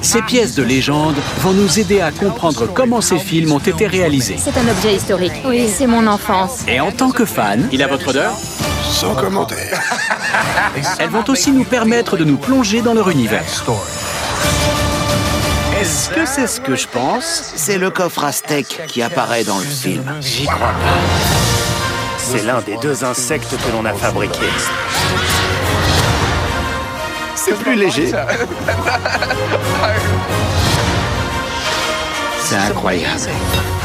Ces 0.00 0.22
pièces 0.22 0.54
de 0.54 0.62
légende 0.62 1.16
vont 1.38 1.52
nous 1.52 1.80
aider 1.80 2.00
à 2.00 2.12
comprendre 2.12 2.66
comment 2.72 3.00
ces 3.00 3.18
films 3.18 3.52
ont 3.52 3.58
été 3.58 3.86
réalisés. 3.86 4.36
C'est 4.38 4.56
un 4.56 4.68
objet 4.68 4.94
historique. 4.94 5.32
Oui, 5.44 5.68
c'est 5.68 5.86
mon 5.86 6.06
enfance. 6.06 6.60
Et 6.68 6.78
en 6.80 6.92
tant 6.92 7.10
que 7.10 7.24
fan, 7.24 7.68
il 7.72 7.82
a 7.82 7.88
votre 7.88 8.08
odeur? 8.08 8.32
Sans 8.88 9.14
commentaire. 9.14 9.80
Elles 10.98 11.10
vont 11.10 11.24
aussi 11.28 11.50
nous 11.50 11.64
permettre 11.64 12.16
de 12.16 12.24
nous 12.24 12.36
plonger 12.36 12.82
dans 12.82 12.94
leur 12.94 13.10
univers. 13.10 13.44
Est-ce 15.80 16.10
que 16.10 16.26
c'est 16.26 16.46
ce 16.46 16.60
que 16.60 16.76
je 16.76 16.86
pense? 16.86 17.54
C'est 17.56 17.78
le 17.78 17.88
coffre 17.88 18.24
aztèque 18.24 18.82
qui 18.86 19.00
apparaît 19.00 19.44
dans 19.44 19.58
le 19.58 19.64
film. 19.64 20.04
J'y 20.20 20.44
crois 20.44 20.58
pas. 20.58 20.98
C'est 22.18 22.44
l'un 22.44 22.60
des 22.60 22.76
deux 22.76 23.02
insectes 23.02 23.56
que 23.56 23.72
l'on 23.72 23.86
a 23.86 23.94
fabriqués. 23.94 24.40
C'est 27.34 27.54
plus 27.54 27.76
léger. 27.76 28.12
C'est 32.40 32.56
incroyable. 32.56 33.18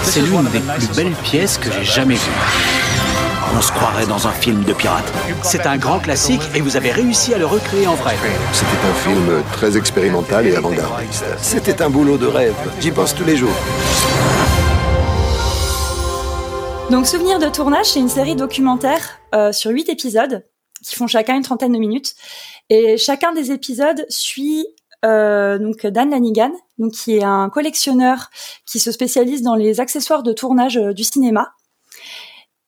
C'est 0.04 0.20
l'une 0.20 0.50
des 0.50 0.60
plus 0.60 0.90
belles 0.90 1.16
pièces 1.24 1.58
que 1.58 1.72
j'ai 1.72 1.86
jamais 1.86 2.16
vues. 2.16 2.95
On 3.58 3.62
se 3.62 3.72
croirait 3.72 4.06
dans 4.06 4.28
un 4.28 4.34
film 4.34 4.66
de 4.66 4.74
pirates. 4.74 5.10
C'est 5.42 5.66
un 5.66 5.78
grand 5.78 6.00
classique 6.00 6.42
et 6.54 6.60
vous 6.60 6.76
avez 6.76 6.92
réussi 6.92 7.34
à 7.34 7.38
le 7.38 7.46
recréer 7.46 7.88
en 7.88 7.96
vrai. 7.96 8.16
C'était 8.52 8.86
un 8.86 8.94
film 8.94 9.44
très 9.54 9.78
expérimental 9.78 10.46
et 10.46 10.58
avant-gardiste. 10.58 11.24
C'était 11.38 11.82
un 11.82 11.90
boulot 11.90 12.18
de 12.18 12.26
rêve. 12.26 12.54
J'y 12.82 12.92
pense 12.92 13.16
tous 13.16 13.24
les 13.24 13.38
jours. 13.38 13.56
Donc 16.92 17.08
Souvenir 17.08 17.40
de 17.40 17.48
tournage, 17.48 17.86
c'est 17.86 18.02
une 18.02 18.10
série 18.10 18.36
documentaire 18.36 19.20
euh, 19.34 19.54
sur 19.54 19.72
huit 19.72 19.88
épisodes 19.88 20.46
qui 20.84 20.96
font 20.96 21.08
chacun 21.08 21.38
une 21.38 21.44
trentaine 21.44 21.72
de 21.72 21.80
minutes. 21.80 22.14
Et 22.70 22.98
chacun 22.98 23.32
des 23.32 23.52
épisodes 23.52 24.06
suit 24.10 24.68
euh, 25.06 25.58
donc 25.60 25.86
Dan 25.86 26.10
Lanigan, 26.10 26.52
donc 26.78 26.92
qui 26.92 27.16
est 27.16 27.24
un 27.24 27.50
collectionneur 27.50 28.32
qui 28.66 28.80
se 28.80 28.92
spécialise 28.92 29.44
dans 29.44 29.56
les 29.56 29.80
accessoires 29.80 30.24
de 30.24 30.34
tournage 30.34 30.78
euh, 30.78 30.92
du 30.92 31.06
cinéma. 31.06 31.54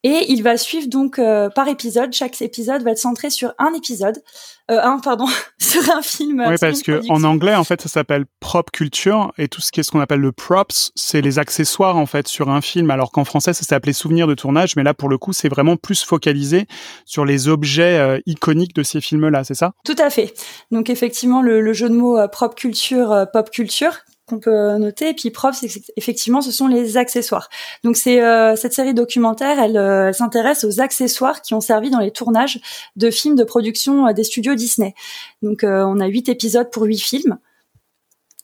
Et 0.09 0.31
il 0.31 0.41
va 0.41 0.55
suivre 0.55 0.87
donc 0.87 1.19
euh, 1.19 1.49
par 1.49 1.67
épisode. 1.67 2.13
Chaque 2.13 2.41
épisode 2.41 2.81
va 2.81 2.91
être 2.91 2.97
centré 2.97 3.29
sur 3.29 3.53
un 3.59 3.73
épisode, 3.73 4.23
euh, 4.71 4.79
un 4.81 4.99
pardon, 4.99 5.25
sur 5.59 5.81
un 5.93 6.01
film. 6.01 6.45
Oui, 6.47 6.55
parce 6.61 6.81
que 6.81 7.01
en 7.09 7.25
anglais, 7.25 7.55
en 7.55 7.65
fait, 7.65 7.81
ça 7.81 7.89
s'appelle 7.89 8.23
prop 8.39 8.71
culture 8.71 9.33
et 9.37 9.49
tout 9.49 9.59
ce 9.59 9.69
qui 9.69 9.81
est 9.81 9.83
ce 9.83 9.91
qu'on 9.91 9.99
appelle 9.99 10.21
le 10.21 10.31
props, 10.31 10.93
c'est 10.95 11.19
les 11.19 11.39
accessoires 11.39 11.97
en 11.97 12.05
fait 12.05 12.29
sur 12.29 12.49
un 12.49 12.61
film. 12.61 12.89
Alors 12.89 13.11
qu'en 13.11 13.25
français, 13.25 13.51
ça 13.51 13.63
s'appelait 13.63 13.91
souvenir 13.91 14.27
de 14.27 14.33
tournage, 14.33 14.77
mais 14.77 14.83
là 14.83 14.93
pour 14.93 15.09
le 15.09 15.17
coup, 15.17 15.33
c'est 15.33 15.49
vraiment 15.49 15.75
plus 15.75 16.05
focalisé 16.05 16.67
sur 17.03 17.25
les 17.25 17.49
objets 17.49 17.97
euh, 17.97 18.19
iconiques 18.25 18.75
de 18.75 18.83
ces 18.83 19.01
films-là, 19.01 19.43
c'est 19.43 19.55
ça? 19.55 19.73
Tout 19.83 19.97
à 19.97 20.09
fait. 20.09 20.33
Donc 20.71 20.89
effectivement, 20.89 21.41
le, 21.41 21.59
le 21.59 21.73
jeu 21.73 21.89
de 21.89 21.95
mots 21.95 22.17
euh, 22.17 22.29
prop 22.29 22.55
culture, 22.55 23.11
euh, 23.11 23.25
pop 23.25 23.49
culture 23.49 23.91
qu'on 24.27 24.39
peut 24.39 24.77
noter. 24.77 25.09
Et 25.09 25.13
puis 25.13 25.31
prof, 25.31 25.55
c'est 25.57 25.69
effectivement, 25.95 26.41
ce 26.41 26.51
sont 26.51 26.67
les 26.67 26.97
accessoires. 26.97 27.49
Donc 27.83 27.95
c'est 27.95 28.21
euh, 28.21 28.55
cette 28.55 28.73
série 28.73 28.93
documentaire, 28.93 29.57
elle, 29.57 29.77
euh, 29.77 30.11
s'intéresse 30.11 30.63
aux 30.65 30.81
accessoires 30.81 31.41
qui 31.41 31.53
ont 31.53 31.61
servi 31.61 31.89
dans 31.89 31.99
les 31.99 32.11
tournages 32.11 32.59
de 32.97 33.09
films 33.09 33.35
de 33.35 33.43
production 33.43 34.07
euh, 34.07 34.13
des 34.13 34.25
studios 34.25 34.55
Disney. 34.55 34.93
Donc 35.41 35.63
on 35.63 35.99
a 35.99 36.07
huit 36.07 36.29
épisodes 36.29 36.69
pour 36.71 36.83
huit 36.83 36.99
films. 37.01 37.37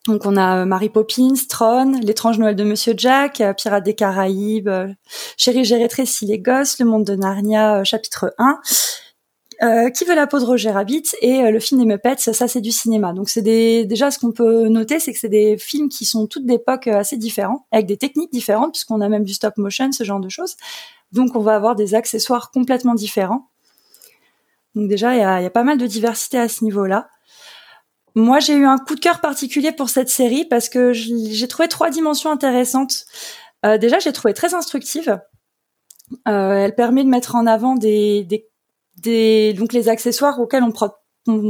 Donc 0.07 0.25
on 0.25 0.35
a 0.35 0.65
Mary 0.65 0.89
Poppins, 0.89 1.33
Tron, 1.47 1.93
L'étrange 2.01 2.37
Noël 2.37 2.55
de 2.55 2.63
Monsieur 2.63 2.93
Jack, 2.95 3.41
Pirates 3.57 3.85
des 3.85 3.95
Caraïbes, 3.95 4.69
Chérie 5.37 5.63
j'ai 5.63 5.77
rétréci 5.77 6.25
les 6.25 6.39
gosses, 6.39 6.79
Le 6.79 6.85
monde 6.85 7.05
de 7.05 7.15
Narnia, 7.15 7.83
chapitre 7.83 8.33
1. 8.37 8.59
Euh, 9.63 9.89
qui 9.91 10.03
veut 10.03 10.15
la 10.15 10.27
peau 10.27 10.39
de 10.39 10.43
Roger 10.43 10.71
Rabbit 10.71 11.03
et 11.21 11.41
euh, 11.41 11.51
le 11.51 11.59
film 11.59 11.79
des 11.79 11.85
Muppets, 11.85 12.17
ça 12.17 12.47
c'est 12.49 12.59
du 12.59 12.71
cinéma. 12.71 13.13
Donc 13.13 13.29
c'est 13.29 13.41
des 13.41 13.85
déjà 13.85 14.11
ce 14.11 14.19
qu'on 14.19 14.33
peut 14.33 14.67
noter, 14.67 14.99
c'est 14.99 15.13
que 15.13 15.19
c'est 15.19 15.29
des 15.29 15.57
films 15.57 15.87
qui 15.87 16.05
sont 16.05 16.27
toutes 16.27 16.45
d'époques 16.45 16.87
assez 16.87 17.15
différents, 17.15 17.65
avec 17.71 17.85
des 17.85 17.95
techniques 17.95 18.31
différentes 18.33 18.73
puisqu'on 18.73 18.99
a 18.99 19.07
même 19.07 19.23
du 19.23 19.33
stop 19.33 19.55
motion, 19.57 19.91
ce 19.93 20.03
genre 20.03 20.19
de 20.19 20.27
choses. 20.27 20.57
Donc 21.13 21.35
on 21.35 21.39
va 21.39 21.55
avoir 21.55 21.75
des 21.75 21.95
accessoires 21.95 22.51
complètement 22.51 22.93
différents. 22.93 23.47
Donc 24.75 24.89
déjà 24.89 25.13
il 25.15 25.19
y 25.19 25.23
a, 25.23 25.41
y 25.41 25.45
a, 25.45 25.49
pas 25.49 25.63
mal 25.63 25.77
de 25.77 25.87
diversité 25.87 26.37
à 26.37 26.49
ce 26.49 26.65
niveau-là. 26.65 27.07
Moi 28.15 28.39
j'ai 28.39 28.55
eu 28.55 28.65
un 28.65 28.77
coup 28.77 28.95
de 28.95 28.99
cœur 28.99 29.21
particulier 29.21 29.71
pour 29.71 29.89
cette 29.89 30.09
série 30.09 30.43
parce 30.45 30.67
que 30.67 30.91
j'ai 30.91 31.47
trouvé 31.47 31.69
trois 31.69 31.89
dimensions 31.89 32.31
intéressantes. 32.31 33.05
Euh, 33.65 33.77
déjà 33.77 33.99
j'ai 33.99 34.11
trouvé 34.11 34.33
très 34.33 34.55
instructive. 34.55 35.21
elle 36.25 36.75
permet 36.75 37.05
de 37.05 37.09
mettre 37.09 37.35
en 37.35 37.47
avant 37.47 37.75
des, 37.75 38.25
des 38.25 38.49
des 39.03 39.53
donc 39.53 39.73
les 39.73 39.89
accessoires 39.89 40.39
auxquels 40.39 40.63
on 40.63 40.71
prend 40.71 40.89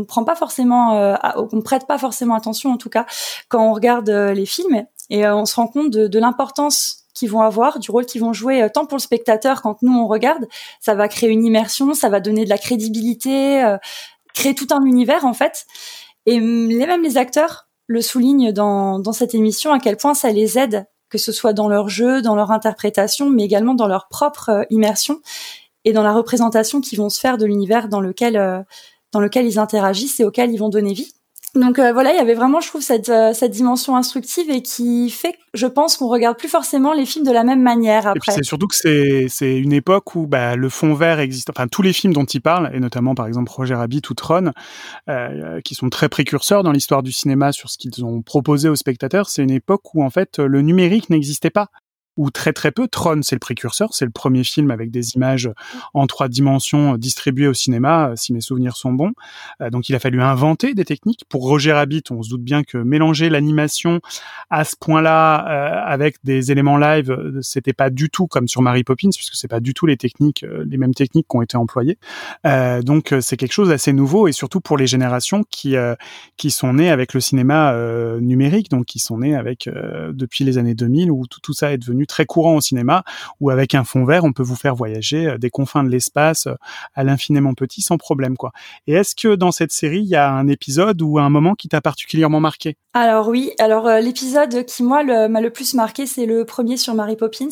prend 0.08 0.24
pas 0.24 0.36
forcément 0.36 0.98
euh, 0.98 1.16
prête 1.64 1.88
pas 1.88 1.98
forcément 1.98 2.36
attention 2.36 2.72
en 2.72 2.78
tout 2.78 2.90
cas 2.90 3.06
quand 3.50 3.68
on 3.68 3.74
regarde 3.74 4.10
euh, 4.10 4.34
les 4.34 4.46
films. 4.46 4.86
Et 5.10 5.26
euh, 5.26 5.36
on 5.36 5.46
se 5.46 5.56
rend 5.56 5.68
compte 5.68 5.90
de, 5.90 6.08
de 6.08 6.20
l'importance 6.20 7.04
qu'ils 7.14 7.30
vont 7.30 7.42
avoir, 7.42 7.80
du 7.80 7.92
rôle 7.92 8.06
qu'ils 8.06 8.22
vont 8.22 8.34
jouer 8.34 8.68
tant 8.74 8.86
pour 8.86 8.98
le 8.98 9.02
spectateur 9.02 9.62
quand 9.62 9.82
nous 9.84 9.94
on 9.94 10.08
regarde, 10.08 10.48
ça 10.80 10.96
va 10.96 11.08
créer 11.08 11.30
une 11.30 11.46
immersion, 11.46 11.94
ça 11.94 12.10
va 12.10 12.20
donner 12.20 12.44
de 12.44 12.50
la 12.50 12.58
crédibilité, 12.58 13.64
créer 14.34 14.56
tout 14.56 14.68
un 14.72 14.84
univers 14.84 15.26
en 15.26 15.34
fait. 15.34 15.66
Et 16.26 16.40
les 16.40 16.88
même 16.88 17.04
les 17.04 17.18
acteurs 17.18 17.68
le 17.86 18.02
soulignent 18.02 18.52
dans 18.52 18.98
dans 18.98 19.14
cette 19.14 19.36
émission 19.36 19.74
à 19.74 19.80
quel 19.80 19.98
point 19.98 20.16
ça 20.16 20.30
les 20.32 20.58
aide 20.58 20.88
que 21.10 21.20
ce 21.20 21.32
soit 21.32 21.54
dans 21.54 21.70
leur 21.70 21.90
jeu, 21.90 22.24
dans 22.24 22.36
leur 22.36 22.50
interprétation, 22.50 23.30
mais 23.30 23.44
également 23.44 23.76
dans 23.76 23.88
leur 23.88 24.08
propre 24.08 24.66
immersion 24.72 25.22
et 25.86 25.94
dans 25.94 26.04
la 26.04 26.14
représentation 26.14 26.82
qu'ils 26.82 26.98
vont 26.98 27.10
se 27.10 27.20
faire 27.20 27.38
de 27.38 27.46
l'univers 27.46 27.90
dans 27.90 28.02
lequel 28.02 28.38
euh, 28.38 28.62
dans 29.12 29.20
lequel 29.20 29.46
ils 29.46 29.60
interagissent 29.60 30.20
et 30.20 30.26
auquel 30.26 30.52
ils 30.52 30.58
vont 30.58 30.70
donner 30.70 30.94
vie. 30.94 31.14
Donc 31.56 31.78
euh, 31.78 31.94
voilà, 31.94 32.12
il 32.12 32.16
y 32.16 32.20
avait 32.20 32.34
vraiment, 32.34 32.62
je 32.62 32.68
trouve, 32.68 32.82
cette, 32.82 33.10
euh, 33.10 33.32
cette 33.34 33.52
dimension 33.52 33.96
instructive 33.96 34.50
et 34.50 34.64
qui 34.64 35.12
fait, 35.12 35.36
je 35.54 35.68
pense, 35.68 35.98
qu'on 35.98 36.08
regarde 36.08 36.36
plus 36.36 36.48
forcément 36.48 36.94
les 36.94 37.06
films 37.06 37.26
de 37.26 37.32
la 37.32 37.44
même 37.44 37.62
manière 37.62 38.08
après. 38.08 38.18
Et 38.18 38.20
puis 38.22 38.32
c'est 38.32 38.44
surtout 38.44 38.66
que 38.66 38.76
c'est 38.76 39.28
c'est 39.30 39.56
une 39.56 39.72
époque 39.72 40.16
où 40.16 40.26
bah, 40.26 40.56
le 40.56 40.68
fond 40.70 40.96
vert 40.96 41.20
existe. 41.20 41.52
Enfin, 41.52 41.68
tous 41.68 41.84
les 41.84 41.94
films 41.94 42.12
dont 42.12 42.26
il 42.26 42.42
parle, 42.42 42.72
et 42.74 42.80
notamment 42.80 43.14
par 43.14 43.28
exemple 43.28 43.52
Roger 43.52 43.76
Rabbit 43.76 44.02
ou 44.10 44.16
Tron, 44.16 44.52
euh, 45.10 45.62
qui 45.62 45.76
sont 45.76 45.90
très 45.90 46.10
précurseurs 46.10 46.64
dans 46.64 46.72
l'histoire 46.72 47.04
du 47.04 47.12
cinéma 47.12 47.52
sur 47.52 47.70
ce 47.70 47.78
qu'ils 47.78 48.04
ont 48.04 48.24
proposé 48.24 48.68
aux 48.68 48.76
spectateurs, 48.76 49.30
c'est 49.30 49.44
une 49.44 49.52
époque 49.52 49.94
où 49.94 50.04
en 50.04 50.10
fait 50.10 50.40
le 50.40 50.62
numérique 50.62 51.12
n'existait 51.12 51.52
pas 51.52 51.68
ou 52.18 52.30
très 52.30 52.54
très 52.54 52.72
peu. 52.72 52.88
Tron, 52.88 53.22
c'est 53.22 53.36
le 53.36 53.40
précurseur, 53.40 53.94
c'est 53.94 54.06
le 54.06 54.12
premier 54.12 54.44
film 54.44 54.72
avec 54.72 54.92
des 54.92 55.16
images 55.16 55.50
en 55.94 56.08
trois 56.08 56.28
dimensions 56.28 56.98
distribuées 56.98 57.48
au 57.48 57.54
cinéma, 57.54 58.14
si 58.16 58.34
mes 58.34 58.42
souvenirs 58.42 58.76
sont 58.76 58.94
bons. 58.94 59.14
Euh, 59.62 59.70
donc 59.70 59.90
il 59.90 59.96
a 59.96 60.00
fallu 60.00 60.22
inventer 60.22 60.74
des 60.74 60.86
techniques. 60.86 61.26
Pour 61.30 61.44
Roger 61.44 61.74
Rabbit, 61.74 62.04
on 62.12 62.22
se 62.22 62.30
doute 62.30 62.44
bien 62.44 62.64
que 62.64 62.78
mélanger 62.78 63.30
l'animation 63.30 64.00
à 64.50 64.64
ce 64.64 64.76
point-là 64.80 65.48
euh, 65.48 65.82
avec 65.86 66.18
des 66.24 66.52
éléments 66.52 66.78
live, 66.78 67.12
euh, 67.12 67.40
c'était 67.42 67.74
pas 67.74 67.90
du 67.90 68.10
tout 68.10 68.28
comme 68.28 68.48
sur 68.48 68.62
Mary 68.62 68.84
Poppins, 68.84 69.10
puisque 69.14 69.36
c'est 69.36 69.48
pas 69.48 69.60
du 69.60 69.74
tout 69.74 69.86
les 69.86 69.98
techniques, 69.98 70.46
les 70.66 70.78
mêmes 70.78 70.94
techniques 70.94 71.28
qui 71.30 71.38
ont 71.38 71.42
été 71.42 71.58
employées. 71.58 71.98
donc 72.84 73.14
c'est 73.22 73.38
quelque 73.38 73.54
chose 73.54 73.70
d'assez 73.70 73.94
nouveau 73.94 74.28
et 74.28 74.32
surtout 74.32 74.62
pour 74.62 74.78
les 74.78 74.88
générations 74.88 75.44
qui 75.50 75.76
qui 76.38 76.52
sont 76.52 76.74
nées 76.74 76.90
avec 76.90 77.14
le 77.14 77.20
cinéma 77.20 77.76
numérique, 78.20 78.70
donc 78.70 78.86
qui 78.86 79.00
sont 79.00 79.20
nées 79.20 79.36
avec 79.36 79.70
depuis 80.12 80.44
les 80.44 80.58
années 80.58 80.76
2000 80.76 81.12
où 81.12 81.26
tout, 81.28 81.40
tout 81.42 81.54
ça 81.54 81.72
est 81.72 81.78
devenu 81.78 82.03
très 82.08 82.26
courant 82.26 82.56
au 82.56 82.62
cinéma, 82.62 83.04
où 83.40 83.50
avec 83.50 83.76
un 83.76 83.84
fond 83.84 84.06
vert, 84.06 84.24
on 84.24 84.34
peut 84.34 84.44
vous 84.44 84.56
faire 84.56 84.76
voyager 84.76 85.28
euh, 85.28 85.38
des 85.38 85.50
confins 85.50 85.84
de 85.84 85.90
l'espace 85.90 86.48
euh, 86.48 86.56
à 86.94 87.04
l'infiniment 87.04 87.54
petit 87.54 87.82
sans 87.82 87.98
problème, 87.98 88.38
quoi. 88.38 88.52
Et 88.88 88.94
est-ce 88.94 89.16
que 89.16 89.36
dans 89.36 89.52
cette 89.52 89.72
série, 89.72 90.00
il 90.00 90.08
y 90.08 90.16
a 90.16 90.32
un 90.32 90.48
épisode 90.48 91.02
ou 91.02 91.20
un 91.20 91.30
moment 91.30 91.56
qui 91.56 91.70
t'a 91.70 91.82
particulièrement 91.82 92.40
marqué? 92.40 92.78
Alors 92.94 93.28
oui, 93.28 93.52
alors 93.60 93.88
euh, 93.88 94.00
l'épisode 94.00 94.66
qui 94.66 94.84
moi 94.84 95.04
m'a 95.04 95.42
le, 95.42 95.50
plus 95.50 95.74
marqué, 95.74 96.06
c'est 96.06 96.26
le 96.26 96.46
premier 96.46 96.78
sur 96.78 96.94
Mary 96.94 97.16
Poppins. 97.16 97.50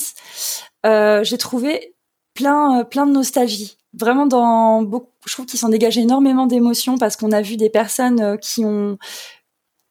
J'ai 1.24 1.38
trouvé 1.38 1.96
plein 2.34 2.84
plein 2.84 3.06
de 3.06 3.12
nostalgie. 3.12 3.78
Vraiment 3.94 4.26
dans 4.26 4.84
beaucoup, 4.84 5.10
je 5.26 5.34
trouve 5.34 5.46
qu'ils 5.46 5.60
s'en 5.60 5.70
dégagent 5.70 5.98
énormément 5.98 6.48
d'émotions 6.48 6.98
parce 6.98 7.18
qu'on 7.18 7.32
a 7.32 7.42
vu 7.42 7.58
des 7.58 7.70
personnes 7.70 8.38
qui 8.40 8.64
ont 8.64 8.98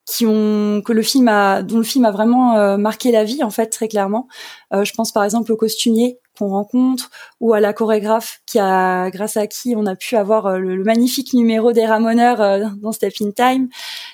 qui 0.06 0.26
ont 0.26 0.82
que 0.84 0.92
le 0.92 1.02
film 1.02 1.28
a 1.28 1.62
dont 1.62 1.76
le 1.76 1.82
film 1.82 2.04
a 2.04 2.10
vraiment 2.10 2.56
euh, 2.56 2.76
marqué 2.76 3.12
la 3.12 3.24
vie 3.24 3.42
en 3.42 3.50
fait 3.50 3.66
très 3.66 3.88
clairement. 3.88 4.28
Euh, 4.72 4.84
je 4.84 4.92
pense 4.94 5.12
par 5.12 5.24
exemple 5.24 5.52
au 5.52 5.56
costumier 5.56 6.18
qu'on 6.38 6.48
rencontre 6.48 7.10
ou 7.40 7.52
à 7.52 7.60
la 7.60 7.72
chorégraphe 7.72 8.40
qui 8.46 8.58
a 8.58 9.10
grâce 9.10 9.36
à 9.36 9.46
qui 9.46 9.74
on 9.76 9.86
a 9.86 9.94
pu 9.94 10.16
avoir 10.16 10.46
euh, 10.46 10.58
le, 10.58 10.76
le, 10.76 10.84
magnifique 10.84 11.34
numéro 11.34 11.72
des 11.72 11.86
Ramoneurs 11.86 12.40
euh, 12.40 12.64
dans 12.82 12.92
Step 12.92 13.14
in 13.20 13.30
Time. 13.30 13.68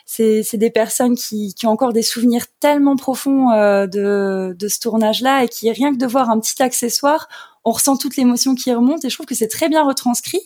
C'est 0.04 0.42
c'est 0.42 0.58
des 0.58 0.70
personnes 0.70 1.14
qui 1.14 1.54
qui 1.54 1.66
ont 1.66 1.70
encore 1.70 1.92
des 1.92 2.02
souvenirs 2.02 2.44
tellement 2.60 2.96
profonds 2.96 3.50
de 3.86 4.54
de 4.58 4.68
ce 4.68 4.80
tournage 4.80 5.22
là 5.22 5.44
et 5.44 5.48
qui 5.48 5.70
rien 5.70 5.92
que 5.92 5.98
de 5.98 6.06
voir 6.06 6.30
un 6.30 6.40
petit 6.40 6.62
accessoire 6.62 7.28
on 7.66 7.72
ressent 7.72 7.96
toute 7.96 8.16
l'émotion 8.16 8.54
qui 8.54 8.72
remonte 8.72 9.04
et 9.04 9.10
je 9.10 9.14
trouve 9.14 9.26
que 9.26 9.34
c'est 9.34 9.48
très 9.48 9.68
bien 9.68 9.84
retranscrit 9.84 10.40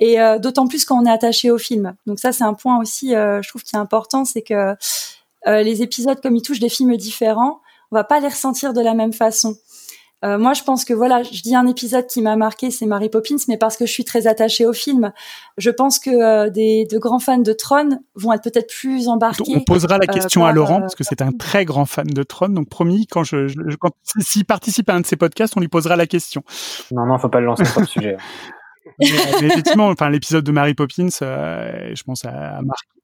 et 0.00 0.20
euh, 0.20 0.38
d'autant 0.38 0.66
plus 0.66 0.84
quand 0.84 1.00
on 1.00 1.06
est 1.06 1.10
attaché 1.10 1.50
au 1.50 1.58
film. 1.58 1.94
Donc 2.06 2.18
ça 2.18 2.32
c'est 2.32 2.44
un 2.44 2.54
point 2.54 2.78
aussi 2.78 3.14
euh, 3.14 3.40
je 3.40 3.48
trouve 3.48 3.62
qui 3.62 3.76
est 3.76 3.78
important, 3.78 4.24
c'est 4.24 4.42
que 4.42 4.74
euh, 5.46 5.62
les 5.62 5.82
épisodes 5.82 6.20
comme 6.20 6.34
ils 6.34 6.42
touchent 6.42 6.58
des 6.58 6.68
films 6.68 6.96
différents, 6.96 7.60
on 7.92 7.94
va 7.96 8.02
pas 8.02 8.18
les 8.18 8.28
ressentir 8.28 8.72
de 8.72 8.80
la 8.80 8.94
même 8.94 9.12
façon. 9.12 9.56
Euh, 10.24 10.38
moi, 10.38 10.54
je 10.54 10.62
pense 10.62 10.84
que 10.84 10.94
voilà, 10.94 11.22
je 11.22 11.42
dis 11.42 11.54
un 11.54 11.66
épisode 11.66 12.06
qui 12.06 12.22
m'a 12.22 12.36
marqué, 12.36 12.70
c'est 12.70 12.86
Mary 12.86 13.10
Poppins, 13.10 13.36
mais 13.48 13.58
parce 13.58 13.76
que 13.76 13.84
je 13.84 13.92
suis 13.92 14.04
très 14.04 14.26
attachée 14.26 14.64
au 14.64 14.72
film. 14.72 15.12
Je 15.58 15.70
pense 15.70 15.98
que 15.98 16.10
euh, 16.10 16.50
des 16.50 16.86
de 16.90 16.98
grands 16.98 17.18
fans 17.18 17.38
de 17.38 17.52
Tron 17.52 18.00
vont 18.14 18.32
être 18.32 18.42
peut-être 18.42 18.72
plus 18.72 19.08
embarqués. 19.08 19.52
On 19.54 19.60
posera 19.60 19.98
la 19.98 20.06
question 20.06 20.40
euh, 20.40 20.44
par, 20.44 20.50
à 20.50 20.54
Laurent 20.54 20.80
parce 20.80 20.94
que 20.94 21.04
c'est 21.04 21.20
un 21.20 21.32
très 21.32 21.64
grand 21.66 21.84
fan 21.84 22.06
de 22.06 22.22
Tron. 22.22 22.48
Donc 22.48 22.68
promis, 22.68 23.06
quand 23.06 23.24
je, 23.24 23.46
je 23.48 23.76
quand 23.78 23.90
s'il 24.20 24.46
participe 24.46 24.88
à 24.88 24.94
un 24.94 25.00
de 25.00 25.06
ces 25.06 25.16
podcasts, 25.16 25.54
on 25.56 25.60
lui 25.60 25.68
posera 25.68 25.96
la 25.96 26.06
question. 26.06 26.42
Non, 26.92 27.04
non, 27.04 27.18
faut 27.18 27.28
pas 27.28 27.40
le 27.40 27.46
lancer 27.46 27.66
sur 27.66 27.80
le 27.80 27.86
sujet. 27.86 28.16
mais, 28.98 29.08
mais 29.42 29.46
effectivement, 29.48 29.88
enfin 29.88 30.08
l'épisode 30.08 30.44
de 30.44 30.52
Mary 30.52 30.72
Poppins, 30.72 31.08
je 31.10 32.02
pense 32.04 32.24
à, 32.24 32.56
à 32.56 32.62
marqué 32.62 32.95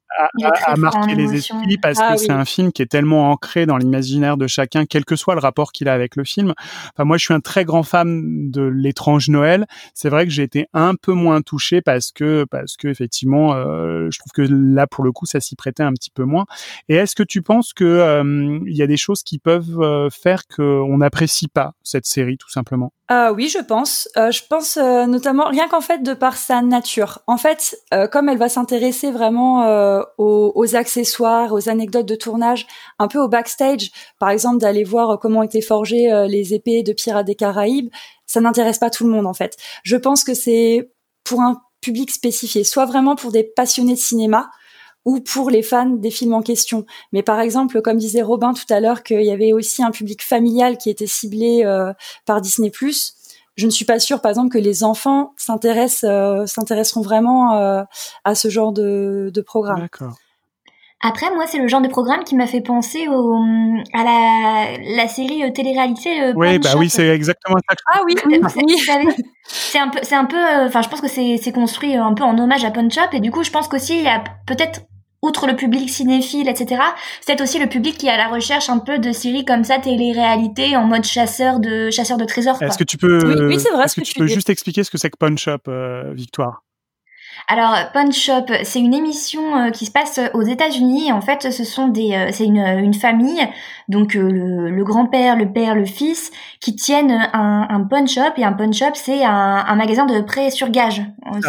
à, 0.66 0.76
marquer 0.76 1.14
les 1.14 1.34
esprits 1.34 1.78
parce 1.78 1.98
ah 2.00 2.12
que 2.12 2.20
c'est 2.20 2.32
un 2.32 2.44
film 2.44 2.72
qui 2.72 2.82
est 2.82 2.86
tellement 2.86 3.30
ancré 3.30 3.66
dans 3.66 3.76
l'imaginaire 3.76 4.36
de 4.36 4.46
chacun, 4.46 4.86
quel 4.86 5.04
que 5.04 5.16
soit 5.16 5.34
le 5.34 5.40
rapport 5.40 5.72
qu'il 5.72 5.88
a 5.88 5.94
avec 5.94 6.16
le 6.16 6.24
film. 6.24 6.54
Enfin, 6.94 7.04
moi, 7.04 7.16
je 7.16 7.24
suis 7.24 7.34
un 7.34 7.40
très 7.40 7.64
grand 7.64 7.82
fan 7.82 8.50
de 8.50 8.62
l'étrange 8.62 9.28
Noël. 9.28 9.66
C'est 9.94 10.08
vrai 10.08 10.24
que 10.24 10.30
j'ai 10.30 10.42
été 10.42 10.66
un 10.72 10.94
peu 10.94 11.12
moins 11.12 11.42
touché 11.42 11.82
parce 11.82 12.12
que 12.12 12.44
parce 12.50 12.76
que 12.76 12.88
effectivement, 12.88 13.54
euh, 13.54 14.08
je 14.10 14.18
trouve 14.18 14.32
que 14.32 14.42
là, 14.42 14.86
pour 14.86 15.04
le 15.04 15.12
coup, 15.12 15.26
ça 15.26 15.40
s'y 15.40 15.56
prêtait 15.56 15.82
un 15.82 15.92
petit 15.92 16.10
peu 16.10 16.24
moins. 16.24 16.46
Et 16.88 16.94
est-ce 16.94 17.14
que 17.14 17.22
tu 17.22 17.42
penses 17.42 17.72
que 17.72 17.84
euh, 17.84 18.58
il 18.66 18.76
y 18.76 18.82
a 18.82 18.86
des 18.86 18.96
choses 18.96 19.22
qui 19.22 19.38
peuvent 19.38 19.80
euh, 19.80 20.08
faire 20.10 20.42
qu'on 20.46 20.98
n'apprécie 20.98 21.48
pas 21.48 21.72
cette 21.82 22.06
série, 22.06 22.38
tout 22.38 22.50
simplement? 22.50 22.92
Euh, 23.12 23.32
oui, 23.32 23.48
je 23.48 23.58
pense. 23.58 24.08
Euh, 24.16 24.30
je 24.30 24.42
pense 24.48 24.76
euh, 24.76 25.06
notamment 25.06 25.46
rien 25.46 25.68
qu'en 25.68 25.80
fait 25.80 26.02
de 26.02 26.14
par 26.14 26.36
sa 26.36 26.62
nature. 26.62 27.20
En 27.26 27.36
fait, 27.36 27.76
comme 28.10 28.28
elle 28.28 28.38
va 28.38 28.48
s'intéresser 28.48 29.10
vraiment 29.10 29.62
aux, 30.18 30.52
aux, 30.54 30.76
accessoires, 30.76 31.52
aux 31.52 31.68
anecdotes 31.68 32.06
de 32.06 32.14
tournage, 32.14 32.66
un 32.98 33.08
peu 33.08 33.18
au 33.18 33.28
backstage, 33.28 33.90
par 34.18 34.30
exemple 34.30 34.58
d'aller 34.58 34.84
voir 34.84 35.18
comment 35.18 35.42
étaient 35.42 35.60
forgées 35.60 36.10
les 36.28 36.54
épées 36.54 36.82
de 36.82 36.92
Pirates 36.92 37.26
des 37.26 37.34
Caraïbes, 37.34 37.90
ça 38.26 38.40
n'intéresse 38.40 38.78
pas 38.78 38.90
tout 38.90 39.04
le 39.04 39.10
monde 39.10 39.26
en 39.26 39.34
fait. 39.34 39.56
Je 39.82 39.96
pense 39.96 40.24
que 40.24 40.34
c'est 40.34 40.90
pour 41.24 41.40
un 41.40 41.60
public 41.80 42.10
spécifié, 42.10 42.64
soit 42.64 42.86
vraiment 42.86 43.16
pour 43.16 43.32
des 43.32 43.44
passionnés 43.44 43.94
de 43.94 43.98
cinéma, 43.98 44.50
ou 45.04 45.20
pour 45.20 45.50
les 45.50 45.62
fans 45.62 45.86
des 45.86 46.10
films 46.10 46.34
en 46.34 46.42
question. 46.42 46.86
Mais 47.12 47.22
par 47.22 47.40
exemple, 47.40 47.82
comme 47.82 47.98
disait 47.98 48.22
Robin 48.22 48.52
tout 48.54 48.72
à 48.72 48.80
l'heure, 48.80 49.02
qu'il 49.02 49.22
y 49.22 49.30
avait 49.30 49.52
aussi 49.52 49.82
un 49.82 49.90
public 49.90 50.22
familial 50.22 50.78
qui 50.78 50.90
était 50.90 51.06
ciblé 51.06 51.62
euh, 51.64 51.92
par 52.24 52.40
Disney+. 52.40 52.70
Je 53.54 53.66
ne 53.66 53.70
suis 53.70 53.84
pas 53.84 53.98
sûre, 53.98 54.20
par 54.20 54.30
exemple, 54.30 54.50
que 54.50 54.58
les 54.58 54.82
enfants 54.82 55.34
s'intéressent, 55.36 56.04
euh, 56.10 56.46
s'intéresseront 56.46 57.02
vraiment 57.02 57.54
euh, 57.54 57.82
à 58.24 58.34
ce 58.34 58.48
genre 58.48 58.72
de, 58.72 59.30
de 59.32 59.40
programme. 59.42 59.80
D'accord. 59.80 60.14
Après, 61.04 61.34
moi, 61.34 61.46
c'est 61.48 61.58
le 61.58 61.66
genre 61.66 61.80
de 61.80 61.88
programme 61.88 62.22
qui 62.22 62.36
m'a 62.36 62.46
fait 62.46 62.60
penser 62.60 63.08
au, 63.08 63.42
à 63.92 64.04
la, 64.04 64.78
la 64.96 65.08
série 65.08 65.42
euh, 65.42 65.50
télé-réalité. 65.50 66.22
Euh, 66.22 66.32
oui, 66.36 66.60
bah 66.60 66.70
oui, 66.78 66.88
c'est 66.88 67.08
exactement 67.08 67.58
ça. 67.68 67.74
Ah 67.92 68.02
oui, 68.06 68.14
oui. 68.24 68.40
c'est 69.48 69.78
un 69.80 69.88
peu, 69.88 69.98
c'est 70.02 70.14
un 70.14 70.26
peu. 70.26 70.38
Enfin, 70.64 70.80
je 70.80 70.88
pense 70.88 71.00
que 71.00 71.08
c'est, 71.08 71.38
c'est 71.42 71.50
construit 71.50 71.96
un 71.96 72.14
peu 72.14 72.22
en 72.22 72.38
hommage 72.38 72.64
à 72.64 72.70
Punch 72.70 72.96
Up, 72.98 73.10
et 73.14 73.20
du 73.20 73.32
coup, 73.32 73.42
je 73.42 73.50
pense 73.50 73.66
qu'aussi 73.66 73.98
il 73.98 74.04
y 74.04 74.08
a 74.08 74.22
peut-être 74.46 74.82
outre 75.22 75.46
le 75.46 75.54
public 75.56 75.88
cinéphile, 75.88 76.48
etc., 76.48 76.82
c'est 77.20 77.40
aussi 77.40 77.58
le 77.58 77.68
public 77.68 77.96
qui 77.96 78.06
est 78.06 78.10
à 78.10 78.16
la 78.16 78.28
recherche 78.28 78.68
un 78.68 78.78
peu 78.78 78.98
de 78.98 79.12
séries 79.12 79.44
comme 79.44 79.64
ça, 79.64 79.78
télé-réalité, 79.78 80.76
en 80.76 80.84
mode 80.84 81.04
chasseur 81.04 81.60
de 81.60 81.90
chasseur 81.90 82.16
de 82.18 82.24
trésors. 82.24 82.60
Est-ce 82.62 82.78
que 82.78 82.84
tu 82.84 82.98
peux, 82.98 83.46
oui, 83.46 83.58
c'est 83.60 83.70
vrai, 83.70 83.84
est-ce 83.84 83.94
que, 83.94 84.00
que 84.00 84.06
tu 84.06 84.14
peux 84.14 84.26
juste 84.26 84.50
expliquer 84.50 84.84
ce 84.84 84.90
que 84.90 84.98
c'est 84.98 85.10
que 85.10 85.16
Punch 85.16 85.48
Up, 85.48 85.62
euh, 85.68 86.12
Victoire? 86.12 86.62
Alors 87.48 87.74
Punch 87.92 88.28
Up, 88.28 88.50
c'est 88.62 88.80
une 88.80 88.94
émission 88.94 89.56
euh, 89.56 89.70
qui 89.70 89.86
se 89.86 89.90
passe 89.90 90.20
aux 90.34 90.42
États-Unis. 90.42 91.12
En 91.12 91.20
fait, 91.20 91.50
ce 91.50 91.64
sont 91.64 91.88
des, 91.88 92.12
euh, 92.12 92.28
c'est 92.30 92.44
une, 92.44 92.58
une 92.58 92.94
famille, 92.94 93.40
donc 93.88 94.14
euh, 94.16 94.30
le, 94.30 94.70
le 94.70 94.84
grand-père, 94.84 95.36
le 95.36 95.50
père, 95.50 95.74
le 95.74 95.84
fils, 95.84 96.30
qui 96.60 96.76
tiennent 96.76 97.10
un, 97.10 97.66
un 97.68 97.84
punch 97.84 98.18
up 98.18 98.34
et 98.36 98.44
un 98.44 98.52
punch 98.52 98.82
up, 98.82 98.92
c'est 98.94 99.24
un, 99.24 99.64
un 99.66 99.74
magasin 99.76 100.04
de 100.04 100.20
prêt 100.20 100.50
sur 100.50 100.68
gage, 100.70 101.02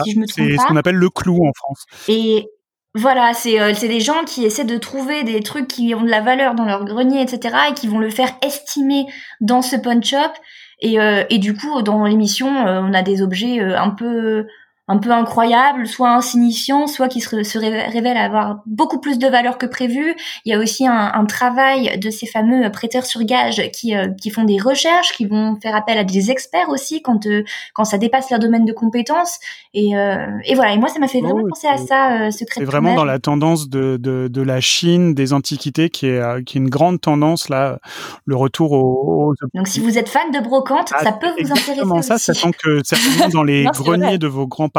si 0.04 0.12
je 0.12 0.20
me 0.20 0.26
trompe 0.26 0.48
C'est 0.48 0.56
pas. 0.56 0.64
ce 0.64 0.68
qu'on 0.68 0.78
appelle 0.78 0.96
le 0.96 1.10
clou 1.10 1.46
en 1.46 1.52
France. 1.54 1.86
Et 2.08 2.48
voilà, 2.96 3.34
c'est 3.34 3.60
euh, 3.60 3.74
des 3.74 4.00
gens 4.00 4.24
qui 4.24 4.46
essaient 4.46 4.66
de 4.66 4.78
trouver 4.78 5.24
des 5.24 5.42
trucs 5.42 5.68
qui 5.68 5.96
ont 5.96 6.04
de 6.04 6.10
la 6.10 6.22
valeur 6.22 6.54
dans 6.54 6.66
leur 6.66 6.86
grenier, 6.86 7.22
etc., 7.22 7.56
et 7.72 7.74
qui 7.74 7.88
vont 7.88 7.98
le 7.98 8.12
faire 8.12 8.30
estimer 8.44 9.08
dans 9.42 9.64
ce 9.64 9.76
punch 9.76 10.14
up. 10.14 10.32
Et, 10.80 11.00
euh, 11.00 11.24
et 11.32 11.40
du 11.40 11.56
coup, 11.56 11.82
dans 11.82 12.06
l'émission, 12.06 12.68
euh, 12.68 12.82
on 12.84 12.94
a 12.94 13.02
des 13.02 13.24
objets 13.24 13.60
un 13.62 13.90
peu 13.90 14.46
un 14.90 14.98
peu 14.98 15.12
incroyable, 15.12 15.88
soit 15.88 16.10
insignifiant, 16.12 16.88
soit 16.88 17.08
qui 17.08 17.22
se, 17.22 17.44
se 17.44 17.58
révèle 17.58 18.18
avoir 18.18 18.62
beaucoup 18.66 19.00
plus 19.00 19.18
de 19.18 19.28
valeur 19.28 19.58
que 19.58 19.66
prévu. 19.66 20.14
Il 20.44 20.52
y 20.52 20.56
a 20.56 20.60
aussi 20.60 20.86
un, 20.86 21.12
un 21.14 21.26
travail 21.26 21.98
de 22.00 22.10
ces 22.10 22.26
fameux 22.28 22.70
prêteurs 22.70 23.06
sur 23.06 23.24
gage 23.24 23.62
qui, 23.72 23.96
euh, 23.96 24.10
qui 24.22 24.30
font 24.30 24.44
des 24.44 24.60
recherches, 24.60 25.14
qui 25.14 25.26
vont 25.26 25.58
faire 25.62 25.76
appel 25.76 25.98
à 25.98 26.04
des 26.04 26.32
experts 26.32 26.68
aussi 26.70 27.02
quand, 27.02 27.26
euh, 27.28 27.44
quand 27.74 27.86
ça 27.86 27.98
dépasse 27.98 28.30
leur 28.30 28.40
domaine 28.40 28.66
de 28.66 28.74
compétences. 28.74 29.40
Et, 29.74 29.96
euh, 29.98 30.28
et 30.46 30.54
voilà, 30.56 30.74
et 30.74 30.78
moi 30.78 30.90
ça 30.90 31.00
m'a 31.00 31.08
fait 31.08 31.22
vraiment 31.22 31.42
Oh, 31.44 31.48
penser 31.50 31.68
à 31.68 31.78
ça, 31.78 32.32
ce 32.32 32.46
C'est 32.50 32.64
vraiment 32.64 32.94
dans 32.94 33.06
la 33.06 33.20
tendance 33.20 33.70
de, 33.70 33.98
de, 33.98 34.28
de, 34.28 34.42
la 34.42 34.60
Chine, 34.62 35.14
des 35.14 35.34
antiquités, 35.34 35.90
qui 35.90 36.08
est, 36.08 36.44
qui 36.46 36.58
est 36.58 36.62
une 36.62 36.70
grande 36.70 37.02
tendance 37.02 37.50
là, 37.50 37.80
le 38.26 38.36
retour 38.36 38.72
aux... 38.74 39.30
aux... 39.32 39.34
Donc 39.54 39.68
si 39.68 39.80
vous 39.80 39.98
êtes 39.98 40.10
fan 40.10 40.30
de 40.32 40.40
brocante, 40.40 40.90
ah, 40.94 41.04
ça 41.04 41.12
peut 41.12 41.28
vous 41.28 41.52
intéresser 41.52 41.72
Exactement 41.72 42.02
ça, 42.02 42.16
aussi. 42.16 42.26
sachant 42.26 42.52
que 42.52 42.82
certainement 42.84 43.30
dans 43.30 43.44
les 43.44 43.64
Non, 43.64 43.72
greniers 43.72 44.06
vrai. 44.06 44.18
de 44.18 44.28
vos 44.28 44.46
grands-parents, 44.48 44.73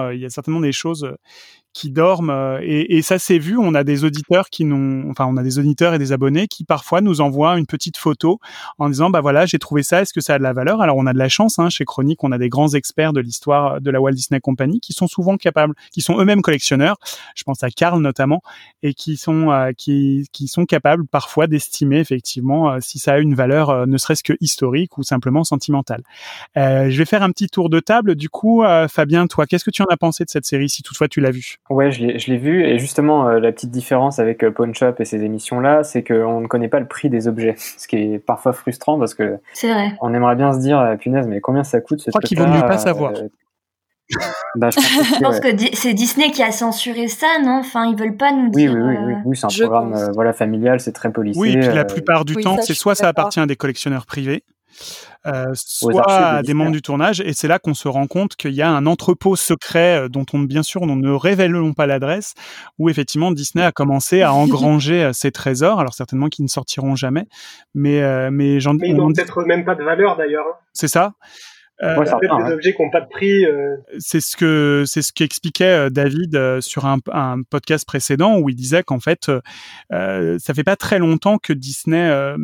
euh, 0.00 0.14
il 0.14 0.20
y 0.20 0.24
a 0.24 0.30
certainement 0.30 0.60
des 0.60 0.72
choses 0.72 1.04
euh, 1.04 1.16
qui 1.72 1.90
dorment 1.90 2.30
euh, 2.30 2.58
et, 2.62 2.96
et, 2.96 3.02
ça 3.02 3.18
s'est 3.18 3.38
vu. 3.38 3.56
On 3.56 3.74
a 3.74 3.84
des 3.84 4.04
auditeurs 4.04 4.50
qui 4.50 4.64
nous, 4.64 5.08
enfin, 5.10 5.26
on 5.26 5.36
a 5.36 5.42
des 5.42 5.58
auditeurs 5.58 5.94
et 5.94 5.98
des 5.98 6.12
abonnés 6.12 6.48
qui 6.48 6.64
parfois 6.64 7.00
nous 7.00 7.20
envoient 7.20 7.58
une 7.58 7.66
petite 7.66 7.96
photo 7.96 8.40
en 8.78 8.88
disant, 8.88 9.10
bah 9.10 9.20
voilà, 9.20 9.46
j'ai 9.46 9.58
trouvé 9.58 9.82
ça. 9.82 10.02
Est-ce 10.02 10.12
que 10.12 10.20
ça 10.20 10.34
a 10.34 10.38
de 10.38 10.42
la 10.42 10.52
valeur? 10.52 10.80
Alors 10.80 10.96
on 10.96 11.06
a 11.06 11.12
de 11.12 11.18
la 11.18 11.28
chance 11.28 11.58
hein, 11.58 11.70
chez 11.70 11.84
Chronique, 11.84 12.24
on 12.24 12.32
a 12.32 12.38
des 12.38 12.48
grands 12.48 12.74
experts 12.74 13.12
de 13.12 13.20
l'histoire 13.20 13.80
de 13.80 13.90
la 13.90 14.00
Walt 14.00 14.12
Disney 14.12 14.40
Company 14.40 14.80
qui 14.80 14.92
sont 14.92 15.06
souvent 15.06 15.36
capables, 15.36 15.74
qui 15.92 16.00
sont 16.00 16.18
eux-mêmes 16.18 16.42
collectionneurs. 16.42 16.96
Je 17.36 17.44
pense 17.44 17.62
à 17.62 17.70
Karl 17.70 18.00
notamment 18.00 18.42
et 18.82 18.94
qui 18.94 19.16
sont 19.16 19.50
euh, 19.50 19.72
qui 19.76 20.28
qui 20.32 20.48
sont 20.48 20.66
capables 20.66 21.06
parfois 21.06 21.46
d'estimer 21.46 22.00
effectivement 22.00 22.72
euh, 22.72 22.78
si 22.80 22.98
ça 22.98 23.14
a 23.14 23.18
une 23.18 23.34
valeur, 23.34 23.86
ne 23.86 23.98
serait-ce 23.98 24.24
que 24.24 24.32
historique 24.40 24.98
ou 24.98 25.02
simplement 25.02 25.44
sentimentale. 25.44 26.02
je 26.56 26.96
vais 26.96 27.04
faire 27.04 27.22
un 27.22 27.30
petit 27.30 27.48
tour 27.48 27.70
de 27.70 27.80
table. 27.80 28.14
Du 28.14 28.28
coup, 28.28 28.62
Fabien, 28.88 29.26
toi, 29.26 29.46
qu'est-ce 29.46 29.64
que 29.64 29.70
tu 29.70 29.82
en 29.82 29.86
as 29.86 29.96
pensé 29.96 30.24
de 30.24 30.30
cette 30.30 30.46
série 30.46 30.68
si 30.68 30.82
toutefois 30.82 31.08
tu 31.08 31.20
l'as 31.20 31.30
vue? 31.30 31.60
Ouais, 31.70 31.92
je 31.92 32.04
l'ai, 32.04 32.18
je 32.18 32.30
l'ai 32.32 32.36
vu 32.36 32.64
et 32.64 32.78
justement 32.80 33.28
euh, 33.28 33.38
la 33.38 33.52
petite 33.52 33.70
différence 33.70 34.18
avec 34.18 34.42
euh, 34.42 34.50
Pawn 34.50 34.74
Shop 34.74 34.94
et 34.98 35.04
ces 35.04 35.22
émissions-là, 35.22 35.84
c'est 35.84 36.02
qu'on 36.02 36.40
ne 36.40 36.48
connaît 36.48 36.68
pas 36.68 36.80
le 36.80 36.88
prix 36.88 37.08
des 37.08 37.28
objets, 37.28 37.54
ce 37.78 37.86
qui 37.86 37.96
est 37.96 38.18
parfois 38.18 38.52
frustrant 38.52 38.98
parce 38.98 39.14
que 39.14 39.38
vrai. 39.62 39.92
on 40.00 40.12
aimerait 40.12 40.34
bien 40.34 40.52
se 40.52 40.58
dire 40.58 40.80
euh, 40.80 40.96
punaise 40.96 41.28
mais 41.28 41.40
combien 41.40 41.62
ça 41.62 41.80
coûte 41.80 42.00
ce 42.00 42.06
Je 42.06 42.10
crois 42.10 42.20
qu'il 42.22 42.38
vaut 42.38 42.46
mieux 42.46 42.60
pas 42.60 42.74
euh, 42.74 42.78
savoir. 42.78 43.12
bah, 44.56 44.70
je 44.76 45.22
pense 45.22 45.38
ouais. 45.38 45.56
que 45.56 45.76
c'est 45.76 45.94
Disney 45.94 46.30
qui 46.30 46.42
a 46.42 46.50
censuré 46.50 47.08
ça, 47.08 47.26
non? 47.42 47.58
Enfin, 47.60 47.86
ils 47.86 47.96
veulent 47.96 48.16
pas 48.16 48.32
nous 48.32 48.48
dire. 48.50 48.72
oui, 48.72 48.80
oui, 48.80 48.96
oui, 49.06 49.12
euh, 49.12 49.16
oui, 49.24 49.36
c'est 49.36 49.46
un 49.46 49.48
je 49.48 49.64
programme 49.64 49.94
euh, 49.94 50.10
voilà 50.12 50.32
familial, 50.32 50.80
c'est 50.80 50.92
très 50.92 51.12
policé. 51.12 51.38
Oui, 51.38 51.52
et 51.52 51.58
puis 51.58 51.68
la 51.68 51.82
euh, 51.82 51.84
plupart 51.84 52.24
du 52.24 52.36
temps, 52.36 52.56
c'est 52.60 52.74
soit 52.74 52.94
ça 52.94 53.08
appartient 53.08 53.40
à 53.40 53.46
des 53.46 53.56
collectionneurs 53.56 54.06
privés, 54.06 54.42
euh, 55.26 55.46
soit 55.54 56.10
à 56.10 56.42
des 56.42 56.54
membres 56.54 56.70
du 56.72 56.82
tournage, 56.82 57.20
et 57.20 57.32
c'est 57.32 57.48
là 57.48 57.58
qu'on 57.58 57.74
se 57.74 57.88
rend 57.88 58.06
compte 58.06 58.36
qu'il 58.36 58.52
y 58.52 58.62
a 58.62 58.70
un 58.70 58.86
entrepôt 58.86 59.36
secret 59.36 60.04
euh, 60.04 60.08
dont 60.08 60.24
on 60.32 60.38
bien 60.38 60.62
sûr 60.62 60.86
nous 60.86 60.96
ne 60.96 61.10
révélons 61.12 61.72
pas 61.74 61.86
l'adresse, 61.86 62.34
où 62.78 62.88
effectivement 62.88 63.30
Disney 63.30 63.64
a 63.64 63.72
commencé 63.72 64.22
à 64.22 64.32
engranger 64.32 65.04
euh, 65.04 65.12
ses 65.12 65.30
trésors, 65.32 65.78
alors 65.80 65.94
certainement 65.94 66.28
qu'ils 66.28 66.44
ne 66.44 66.48
sortiront 66.50 66.96
jamais, 66.96 67.26
mais 67.74 68.02
euh, 68.02 68.30
mais 68.32 68.60
j'en 68.60 68.74
Mais 68.74 68.88
ils 68.88 68.94
on- 68.94 69.08
n'ont 69.08 69.12
peut-être 69.12 69.42
même 69.44 69.64
pas 69.64 69.74
de 69.74 69.82
valeur 69.84 70.16
d'ailleurs. 70.16 70.46
hein. 70.48 70.56
c'est 70.72 70.88
ça. 70.88 71.12
Euh, 71.82 71.96
Ouais, 71.96 72.04
Ça 72.06 72.16
peut 72.18 72.26
être 72.26 72.30
certain, 72.32 72.44
des 72.44 72.48
ouais. 72.50 72.54
objets 72.54 72.74
qui 72.74 72.82
n'ont 72.82 72.90
pas 72.90 73.00
de 73.00 73.08
prix. 73.08 73.44
euh, 73.46 73.76
c'est 73.98 74.20
ce 74.20 74.36
que 74.36 74.84
c'est 74.86 75.00
ce 75.02 75.12
qu'expliquait 75.12 75.64
euh, 75.86 75.90
David 75.90 76.36
euh, 76.36 76.60
sur 76.60 76.84
un, 76.86 76.98
un 77.12 77.42
podcast 77.48 77.86
précédent 77.86 78.38
où 78.38 78.48
il 78.50 78.54
disait 78.54 78.82
qu'en 78.82 79.00
fait 79.00 79.28
euh, 79.30 79.40
euh, 79.92 80.38
ça 80.38 80.52
fait 80.52 80.62
pas 80.64 80.76
très 80.76 80.98
longtemps 80.98 81.38
que 81.38 81.52
Disney 81.54 81.96
euh, 82.10 82.36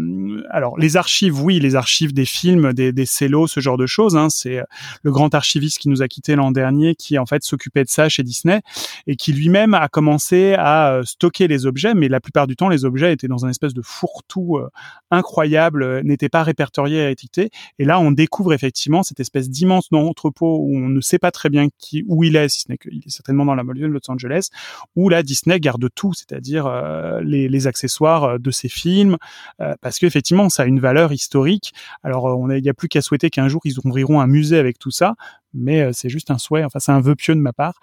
alors 0.51 0.79
les 0.79 0.97
archives 0.97 1.43
oui 1.43 1.59
les 1.61 1.77
archives 1.77 2.15
des 2.15 2.25
films 2.25 2.73
des 2.73 2.93
des 2.93 3.05
cellos 3.07 3.47
ce 3.47 3.61
genre 3.61 3.77
de 3.77 3.87
choses 3.87 4.17
hein, 4.17 4.29
c'est 4.31 4.61
le 5.03 5.13
grand 5.13 5.35
archiviste 5.35 5.79
qui 5.79 5.89
nous 5.91 6.03
a 6.03 6.09
quitté 6.09 6.35
l'an 6.35 6.51
dernier 6.51 6.95
qui 6.95 7.19
en 7.19 7.27
fait 7.27 7.43
s'occupait 7.43 7.85
de 7.85 7.89
ça 7.91 8.09
chez 8.09 8.23
Disney 8.23 8.61
et 9.07 9.17
qui 9.17 9.33
lui-même 9.35 9.75
a 9.75 9.89
commencé 9.89 10.55
à 10.59 11.01
stocker 11.05 11.47
les 11.47 11.67
objets 11.67 11.95
mais 11.95 12.09
la 12.09 12.21
plupart 12.21 12.47
du 12.47 12.57
temps 12.57 12.69
les 12.71 12.85
objets 12.87 13.13
étaient 13.13 13.29
dans 13.29 13.45
un 13.45 13.51
espèce 13.51 13.75
de 13.75 13.83
fourre-tout 13.83 14.57
euh, 14.57 14.71
incroyable 15.11 16.01
n'étaient 16.03 16.29
pas 16.29 16.43
répertoriés 16.43 17.09
et 17.09 17.11
étiquetés 17.11 17.51
et 17.79 17.85
là 17.85 18.01
on 18.01 18.11
découvre 18.13 18.53
effectivement 18.55 19.03
cette 19.03 19.21
espèce 19.27 19.51
d'immense 19.51 19.91
entrepôt 19.93 20.59
où 20.61 20.77
on 20.77 20.89
ne 20.89 21.01
sait 21.01 21.19
pas 21.19 21.31
très 21.31 21.49
bien 21.49 21.69
qui, 21.79 22.05
où 22.09 22.25
il 22.25 22.37
est, 22.37 22.49
si 22.49 22.61
ce 22.61 22.71
n'est 22.71 22.79
qu'il 22.79 22.99
est 22.99 23.11
certainement 23.11 23.45
dans 23.45 23.55
la 23.55 23.65
banlieue 23.65 23.89
de 23.89 23.93
Los 23.93 24.09
Angeles, 24.09 24.49
où 24.95 25.09
là 25.09 25.23
Disney 25.23 25.59
garde 25.61 25.89
tout, 25.95 26.13
c'est-à-dire 26.15 26.67
euh, 26.67 27.21
les, 27.23 27.67
accessoires 27.67 28.25
euh, 28.25 28.39
de 28.39 28.51
ses 28.51 28.69
films, 28.69 29.17
euh, 29.61 29.75
parce 29.81 29.99
qu'effectivement 29.99 30.49
ça 30.49 30.65
a 30.65 30.67
une 30.67 30.81
valeur 30.81 31.13
historique. 31.13 31.73
Alors 32.03 32.29
euh, 32.29 32.57
il 32.57 32.63
n'y 32.63 32.69
a 32.69 32.75
plus 32.75 32.89
qu'à 32.89 33.01
souhaiter 33.01 33.31
qu'un 33.31 33.49
jour 33.49 33.61
ils 33.65 33.79
ouvriront 33.79 34.21
un 34.21 34.27
musée 34.27 34.59
avec 34.59 34.79
tout 34.79 34.91
ça, 34.91 35.15
mais 35.55 35.93
c'est 35.93 36.09
juste 36.09 36.31
un 36.31 36.39
souhait, 36.39 36.65
enfin 36.65 36.79
c'est 36.79 36.93
un 36.93 37.01
vœu 37.01 37.15
pieux 37.15 37.35
de 37.35 37.41
ma 37.41 37.53
part. 37.53 37.75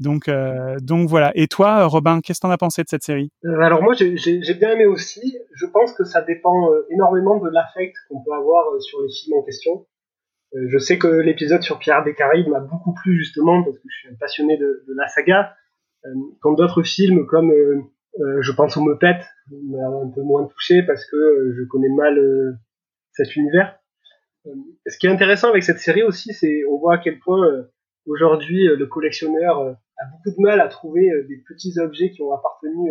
Donc 0.00 0.28
voilà. 0.28 1.30
Et 1.36 1.46
toi, 1.46 1.86
Robin, 1.86 2.20
qu'est-ce 2.20 2.40
que 2.40 2.46
t'en 2.46 2.50
as 2.50 2.58
pensé 2.58 2.82
de 2.82 2.88
cette 2.88 3.04
série? 3.04 3.30
Alors 3.44 3.82
moi 3.82 3.94
j'ai 3.94 4.54
bien 4.54 4.72
aimé 4.72 4.86
aussi. 4.86 5.36
Je 5.54 5.66
pense 5.66 5.92
que 5.92 6.04
ça 6.04 6.22
dépend 6.22 6.68
énormément 6.90 7.38
de 7.38 7.48
l'affect 7.50 7.94
qu'on 8.08 8.22
peut 8.22 8.32
avoir 8.32 8.64
sur 8.80 9.00
les 9.02 9.12
films 9.12 9.38
en 9.38 9.42
question. 9.42 9.86
Euh, 10.54 10.66
je 10.68 10.78
sais 10.78 10.98
que 10.98 11.06
l'épisode 11.06 11.62
sur 11.62 11.78
Pierre 11.78 12.04
des 12.04 12.14
m'a 12.48 12.60
beaucoup 12.60 12.92
plu 12.94 13.16
justement 13.16 13.62
parce 13.62 13.76
que 13.76 13.88
je 13.88 13.98
suis 13.98 14.08
un 14.08 14.16
passionné 14.18 14.56
de, 14.56 14.84
de 14.86 14.94
la 14.96 15.06
saga. 15.08 15.54
Euh, 16.04 16.08
quand 16.40 16.52
d'autres 16.52 16.82
films 16.82 17.26
comme 17.26 17.50
euh, 17.50 17.82
euh, 18.18 18.42
je 18.42 18.52
pense 18.52 18.76
aux 18.76 18.82
Muppets 18.82 19.20
m'a 19.50 19.86
un 19.86 20.08
peu 20.08 20.22
moins 20.22 20.46
touché 20.46 20.82
parce 20.82 21.04
que 21.04 21.16
euh, 21.16 21.54
je 21.56 21.64
connais 21.64 21.88
mal 21.88 22.18
euh, 22.18 22.52
cet 23.12 23.36
univers. 23.36 23.78
Euh, 24.46 24.50
ce 24.86 24.98
qui 24.98 25.06
est 25.06 25.10
intéressant 25.10 25.50
avec 25.50 25.62
cette 25.62 25.78
série 25.78 26.02
aussi, 26.02 26.32
c'est 26.32 26.64
on 26.68 26.78
voit 26.78 26.94
à 26.94 26.98
quel 26.98 27.18
point 27.18 27.46
euh, 27.46 27.70
aujourd'hui 28.06 28.66
euh, 28.66 28.76
le 28.76 28.86
collectionneur 28.86 29.60
euh, 29.60 29.72
a 29.98 30.06
beaucoup 30.10 30.36
de 30.36 30.42
mal 30.42 30.60
à 30.60 30.68
trouver 30.68 31.08
des 31.28 31.42
petits 31.46 31.78
objets 31.78 32.10
qui 32.10 32.22
ont 32.22 32.32
appartenu 32.32 32.90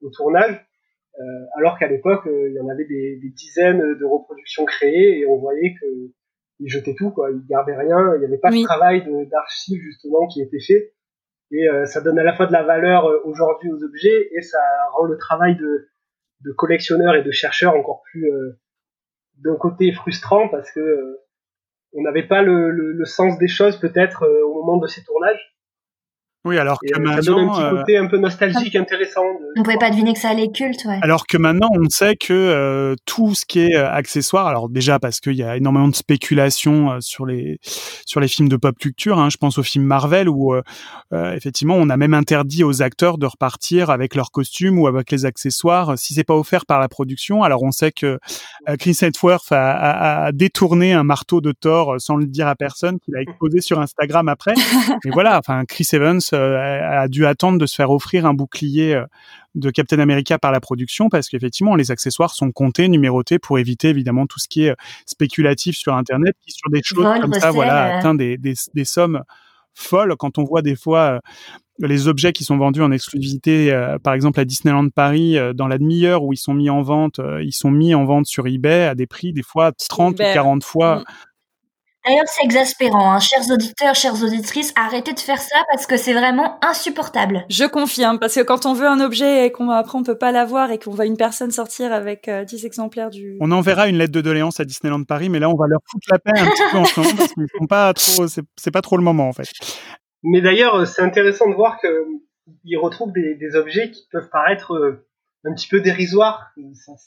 au 0.00 0.10
tournage, 0.10 0.64
alors 1.56 1.76
qu'à 1.76 1.88
l'époque, 1.88 2.22
il 2.26 2.52
y 2.52 2.60
en 2.60 2.68
avait 2.68 2.84
des, 2.84 3.18
des, 3.20 3.30
dizaines 3.30 3.80
de 3.98 4.04
reproductions 4.04 4.64
créées 4.64 5.18
et 5.18 5.26
on 5.26 5.38
voyait 5.38 5.74
que 5.74 6.12
ils 6.60 6.68
jetaient 6.68 6.94
tout, 6.96 7.10
quoi. 7.10 7.30
Ils 7.30 7.46
gardaient 7.46 7.76
rien. 7.76 8.14
Il 8.14 8.20
n'y 8.20 8.26
avait 8.26 8.38
pas 8.38 8.50
de 8.50 8.62
travail 8.64 9.04
d'archives 9.30 9.80
justement 9.82 10.26
qui 10.26 10.42
était 10.42 10.60
fait. 10.60 10.92
Et 11.52 11.68
ça 11.84 12.00
donne 12.00 12.18
à 12.18 12.24
la 12.24 12.34
fois 12.34 12.46
de 12.46 12.52
la 12.52 12.64
valeur 12.64 13.08
aujourd'hui 13.24 13.70
aux 13.70 13.84
objets 13.84 14.30
et 14.32 14.40
ça 14.40 14.58
rend 14.94 15.04
le 15.04 15.16
travail 15.16 15.56
de, 15.56 15.88
de 16.44 16.52
collectionneurs 16.52 17.14
et 17.14 17.22
de 17.22 17.30
chercheurs 17.30 17.76
encore 17.76 18.02
plus 18.10 18.28
d'un 19.38 19.56
côté 19.56 19.92
frustrant 19.92 20.48
parce 20.48 20.70
que 20.72 21.20
on 21.92 22.02
n'avait 22.02 22.26
pas 22.26 22.42
le, 22.42 22.70
le, 22.70 22.92
le, 22.92 23.04
sens 23.04 23.38
des 23.38 23.48
choses 23.48 23.78
peut-être 23.78 24.24
euh, 24.24 24.44
au 24.44 24.54
moment 24.54 24.76
de 24.76 24.86
ces 24.86 25.02
tournages. 25.02 25.55
Oui, 26.46 26.58
alors 26.58 26.78
que 26.78 26.96
maintenant, 27.00 27.12
euh, 27.12 27.22
ça 27.22 27.32
donne 27.32 27.38
un 27.40 27.48
petit 27.48 27.60
euh, 27.60 27.70
côté 27.70 27.96
un 27.96 28.06
peu 28.06 28.18
nostalgique, 28.18 28.76
intéressant. 28.76 29.24
On 29.56 29.64
pouvait 29.64 29.78
pas 29.78 29.90
deviner 29.90 30.12
que 30.12 30.20
ça 30.20 30.28
allait 30.28 30.52
culte, 30.52 30.84
ouais. 30.84 31.00
Alors 31.02 31.26
que 31.26 31.36
maintenant, 31.36 31.68
on 31.72 31.88
sait 31.88 32.14
que 32.14 32.32
euh, 32.32 32.94
tout 33.04 33.34
ce 33.34 33.44
qui 33.44 33.62
est 33.62 33.74
accessoire, 33.74 34.46
alors 34.46 34.68
déjà 34.68 35.00
parce 35.00 35.18
qu'il 35.18 35.34
y 35.34 35.42
a 35.42 35.56
énormément 35.56 35.88
de 35.88 35.96
spéculation 35.96 37.00
sur 37.00 37.26
les 37.26 37.58
sur 37.62 38.20
les 38.20 38.28
films 38.28 38.48
de 38.48 38.56
pop 38.56 38.78
culture. 38.78 39.18
Hein, 39.18 39.28
je 39.28 39.38
pense 39.38 39.58
aux 39.58 39.64
films 39.64 39.86
Marvel 39.86 40.28
où 40.28 40.54
effectivement, 41.12 41.74
on 41.74 41.88
a 41.88 41.96
même 41.96 42.14
interdit 42.14 42.62
aux 42.62 42.80
acteurs 42.80 43.18
de 43.18 43.26
repartir 43.26 43.90
avec 43.90 44.14
leurs 44.14 44.30
costumes 44.30 44.78
ou 44.78 44.86
avec 44.86 45.10
les 45.10 45.24
accessoires 45.24 45.98
si 45.98 46.14
c'est 46.14 46.24
pas 46.24 46.36
offert 46.36 46.64
par 46.64 46.78
la 46.78 46.88
production. 46.88 47.42
Alors 47.42 47.64
on 47.64 47.72
sait 47.72 47.90
que 47.90 48.20
Chris 48.78 48.96
Hemsworth 49.02 49.50
a, 49.50 49.72
a, 49.72 50.26
a, 50.26 50.32
détourné 50.32 50.92
un 50.92 51.02
marteau 51.02 51.40
de 51.40 51.50
Thor 51.50 51.96
sans 51.98 52.14
le 52.14 52.26
dire 52.26 52.46
à 52.46 52.54
personne, 52.54 53.00
qu'il 53.00 53.16
a 53.16 53.20
exposé 53.20 53.60
sur 53.60 53.80
Instagram 53.80 54.28
après. 54.28 54.54
Mais 55.04 55.10
voilà, 55.10 55.38
enfin 55.38 55.64
Chris 55.64 55.88
Evans 55.92 56.20
a 56.36 57.08
dû 57.08 57.26
attendre 57.26 57.58
de 57.58 57.66
se 57.66 57.74
faire 57.74 57.90
offrir 57.90 58.26
un 58.26 58.34
bouclier 58.34 58.94
euh, 58.94 59.04
de 59.54 59.70
Captain 59.70 59.98
America 59.98 60.38
par 60.38 60.52
la 60.52 60.60
production 60.60 61.08
parce 61.08 61.28
qu'effectivement 61.28 61.74
les 61.74 61.90
accessoires 61.90 62.34
sont 62.34 62.52
comptés, 62.52 62.88
numérotés 62.88 63.38
pour 63.38 63.58
éviter 63.58 63.88
évidemment 63.88 64.26
tout 64.26 64.38
ce 64.38 64.48
qui 64.48 64.64
est 64.64 64.70
euh, 64.70 64.76
spéculatif 65.06 65.76
sur 65.76 65.94
internet 65.94 66.34
qui 66.44 66.52
sur 66.52 66.70
des 66.70 66.82
choses 66.82 67.06
comme 67.20 67.32
ça 67.34 67.50
voilà 67.50 67.98
atteint 67.98 68.14
des, 68.14 68.36
des, 68.36 68.54
des, 68.74 68.84
sommes 68.84 69.22
folles 69.74 70.14
quand 70.18 70.38
on 70.38 70.44
voit 70.44 70.62
des 70.62 70.76
fois 70.76 71.20
les 71.78 72.08
objets 72.08 72.32
qui 72.32 72.44
sont 72.44 72.56
vendus 72.56 72.82
en 72.82 72.90
exclusivité 72.90 73.70
par 74.02 74.14
exemple 74.14 74.40
à 74.40 74.44
Disneyland 74.44 74.88
Paris 74.88 75.36
dans 75.54 75.68
la 75.68 75.78
demi-heure 75.78 76.22
où 76.22 76.32
ils 76.32 76.38
sont 76.38 76.54
mis 76.54 76.70
en 76.70 76.82
vente 76.82 77.20
ils 77.42 77.52
sont 77.52 77.70
mis 77.70 77.94
en 77.94 78.04
vente 78.04 78.26
sur 78.26 78.46
eBay 78.46 78.84
à 78.84 78.94
des 78.94 79.06
prix 79.06 79.32
des 79.32 79.42
fois 79.42 79.72
30 79.72 80.14
ou 80.14 80.16
40 80.16 80.64
fois 80.64 80.96
mm. 80.96 81.04
D'ailleurs, 82.06 82.24
c'est 82.28 82.44
exaspérant, 82.44 83.10
hein. 83.12 83.18
chers 83.18 83.50
auditeurs, 83.50 83.96
chères 83.96 84.22
auditrices, 84.22 84.72
arrêtez 84.76 85.12
de 85.12 85.18
faire 85.18 85.40
ça 85.40 85.56
parce 85.72 85.88
que 85.88 85.96
c'est 85.96 86.12
vraiment 86.12 86.56
insupportable. 86.64 87.44
Je 87.50 87.64
confirme, 87.64 88.20
parce 88.20 88.36
que 88.36 88.42
quand 88.42 88.64
on 88.64 88.74
veut 88.74 88.86
un 88.86 89.00
objet 89.00 89.46
et 89.46 89.50
qu'on 89.50 89.70
après 89.70 89.98
on 89.98 90.04
peut 90.04 90.16
pas 90.16 90.30
l'avoir 90.30 90.70
et 90.70 90.78
qu'on 90.78 90.92
voit 90.92 91.06
une 91.06 91.16
personne 91.16 91.50
sortir 91.50 91.92
avec 91.92 92.30
10 92.30 92.30
euh, 92.30 92.66
exemplaires 92.66 93.10
du... 93.10 93.36
On 93.40 93.50
enverra 93.50 93.88
une 93.88 93.98
lettre 93.98 94.12
de 94.12 94.20
doléance 94.20 94.60
à 94.60 94.64
Disneyland 94.64 95.02
Paris, 95.02 95.28
mais 95.28 95.40
là 95.40 95.50
on 95.50 95.56
va 95.56 95.66
leur 95.66 95.80
foutre 95.90 96.06
la 96.12 96.20
peine 96.20 96.38
un 96.38 96.48
petit 96.48 96.62
peu 96.70 96.78
en 96.78 96.84
ce 96.84 97.00
moment 97.00 97.16
parce 97.16 97.32
qu'ils 97.32 97.68
pas 97.68 97.92
trop, 97.92 98.26
c'est 98.28 98.70
pas 98.70 98.82
trop 98.82 98.96
le 98.96 99.02
moment 99.02 99.28
en 99.28 99.32
fait. 99.32 99.48
Mais 100.22 100.40
d'ailleurs, 100.40 100.76
euh, 100.76 100.84
c'est 100.84 101.02
intéressant 101.02 101.48
de 101.50 101.54
voir 101.54 101.80
qu'ils 101.80 102.78
retrouvent 102.78 103.12
des, 103.12 103.34
des, 103.34 103.56
objets 103.56 103.90
qui 103.90 104.06
peuvent 104.12 104.28
paraître 104.30 104.74
euh, 104.74 105.04
un 105.44 105.54
petit 105.54 105.66
peu 105.66 105.80
dérisoires. 105.80 106.52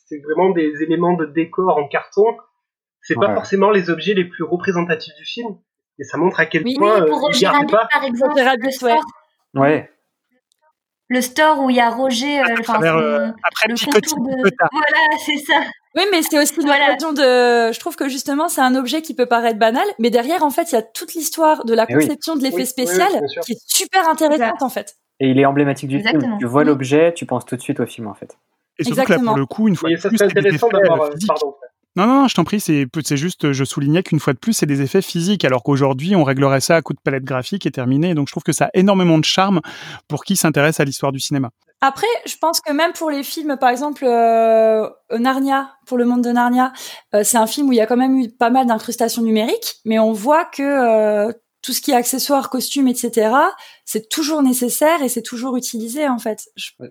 C'est 0.07 0.21
vraiment 0.23 0.49
des 0.49 0.73
éléments 0.81 1.13
de 1.13 1.25
décor 1.25 1.77
en 1.77 1.88
carton 1.88 2.25
c'est 3.01 3.15
pas 3.15 3.33
forcément 3.33 3.71
les 3.71 3.89
objets 3.89 4.13
les 4.13 4.25
plus 4.25 4.43
représentatifs 4.43 5.15
du 5.15 5.25
film. 5.25 5.57
Et 5.99 6.03
ça 6.03 6.17
montre 6.17 6.39
à 6.39 6.45
quel 6.45 6.63
point 6.63 7.01
oui, 7.01 7.09
pour 7.09 7.17
euh, 7.17 7.21
Roger 7.21 7.47
pas. 7.69 7.88
par 7.91 8.03
exemple, 8.03 8.35
le 8.38 8.71
store. 8.71 9.03
Ouais. 9.53 9.91
Le 11.09 11.21
store 11.21 11.59
où 11.59 11.69
il 11.69 11.75
y 11.75 11.79
a 11.79 11.89
Roger, 11.89 12.39
euh, 12.39 12.55
enfin, 12.59 12.81
euh, 12.83 13.31
après 13.43 13.67
le 13.67 13.91
contour 13.91 14.19
de... 14.27 14.51
Voilà, 14.71 15.17
c'est 15.25 15.38
ça. 15.38 15.62
Oui, 15.95 16.03
mais 16.12 16.21
c'est 16.21 16.39
aussi 16.39 16.55
l'occasion 16.57 17.13
de. 17.13 17.73
Je 17.73 17.79
trouve 17.79 17.95
que 17.95 18.07
justement, 18.07 18.47
c'est 18.47 18.62
un 18.62 18.75
objet 18.75 19.01
qui 19.01 19.15
peut 19.15 19.25
paraître 19.25 19.57
banal, 19.57 19.85
mais 19.97 20.12
derrière, 20.12 20.43
en 20.43 20.51
fait, 20.51 20.71
il 20.71 20.75
y 20.75 20.77
a 20.77 20.83
toute 20.83 21.15
l'histoire 21.15 21.65
de 21.65 21.73
la 21.73 21.85
eh 21.89 21.93
conception 21.93 22.35
de 22.35 22.43
l'effet 22.43 22.65
spécial 22.65 23.09
qui 23.43 23.53
est 23.53 23.62
super 23.65 24.07
intéressante, 24.07 24.62
en 24.62 24.69
fait. 24.69 24.95
Et 25.19 25.29
il 25.29 25.39
est 25.39 25.45
emblématique 25.45 25.89
du 25.89 25.99
film. 26.01 26.38
Tu 26.39 26.45
vois 26.45 26.63
l'objet, 26.63 27.13
tu 27.13 27.25
penses 27.25 27.45
tout 27.45 27.55
de 27.55 27.62
suite 27.62 27.79
au 27.79 27.88
film, 27.88 28.07
en 28.07 28.13
fait. 28.13 28.38
Et 28.77 28.83
surtout 28.83 29.01
que 29.01 29.12
là, 29.13 29.19
pour 29.19 29.35
le 29.35 29.45
coup, 29.47 29.67
une 29.67 29.75
fois 29.75 29.89
de 29.89 29.95
plus, 29.97 30.17
c'est 30.17 30.23
intéressant 30.25 30.69
d'avoir. 30.69 31.09
Pardon. 31.27 31.55
Non, 31.99 32.07
non, 32.07 32.27
je 32.29 32.35
t'en 32.35 32.45
prie, 32.45 32.62
c'est, 32.62 32.88
juste, 33.17 33.51
je 33.51 33.63
soulignais 33.65 34.03
qu'une 34.03 34.21
fois 34.21 34.31
de 34.31 34.38
plus, 34.38 34.53
c'est 34.53 34.65
des 34.65 34.81
effets 34.81 35.01
physiques, 35.01 35.43
alors 35.43 35.63
qu'aujourd'hui, 35.63 36.15
on 36.15 36.23
réglerait 36.23 36.62
ça 36.62 36.77
à 36.77 36.81
coup 36.81 36.93
de 36.93 36.99
palette 37.03 37.25
graphique 37.25 37.65
et 37.65 37.71
terminé. 37.71 38.13
Donc, 38.13 38.29
je 38.29 38.31
trouve 38.31 38.43
que 38.43 38.53
ça 38.53 38.67
a 38.67 38.69
énormément 38.73 39.17
de 39.17 39.25
charme 39.25 39.59
pour 40.07 40.23
qui 40.23 40.38
s'intéresse 40.38 40.79
à 40.79 40.85
l'histoire 40.85 41.12
du 41.12 41.19
cinéma. 41.19 41.49
Après, 41.81 42.07
je 42.25 42.38
pense 42.38 42.62
que 42.62 42.71
même 42.71 42.93
pour 42.93 43.12
les 43.12 43.21
films, 43.21 43.57
par 43.59 43.67
exemple, 43.67 44.05
euh, 44.05 44.89
Narnia, 45.12 45.71
pour 45.85 45.97
le 45.97 46.05
monde 46.05 46.23
de 46.23 46.29
Narnia, 46.29 46.71
euh, 47.13 47.25
c'est 47.25 47.38
un 47.38 47.47
film 47.47 47.67
où 47.67 47.73
il 47.73 47.77
y 47.77 47.81
a 47.81 47.85
quand 47.85 47.97
même 47.97 48.17
eu 48.17 48.29
pas 48.29 48.49
mal 48.49 48.65
d'incrustations 48.65 49.21
numériques, 49.21 49.75
mais 49.83 49.99
on 49.99 50.13
voit 50.13 50.45
que 50.45 50.63
euh, 50.63 51.33
tout 51.62 51.74
ce 51.74 51.82
qui 51.82 51.91
est 51.91 51.95
accessoires, 51.95 52.50
costumes, 52.50 52.88
etc., 52.88 53.32
c'est 53.84 54.08
toujours 54.08 54.41
nécessaire 54.41 55.02
et 55.04 55.10
c'est 55.10 55.22
toujours 55.22 55.58
utilisé 55.58 56.08
en 56.08 56.19
fait. 56.19 56.48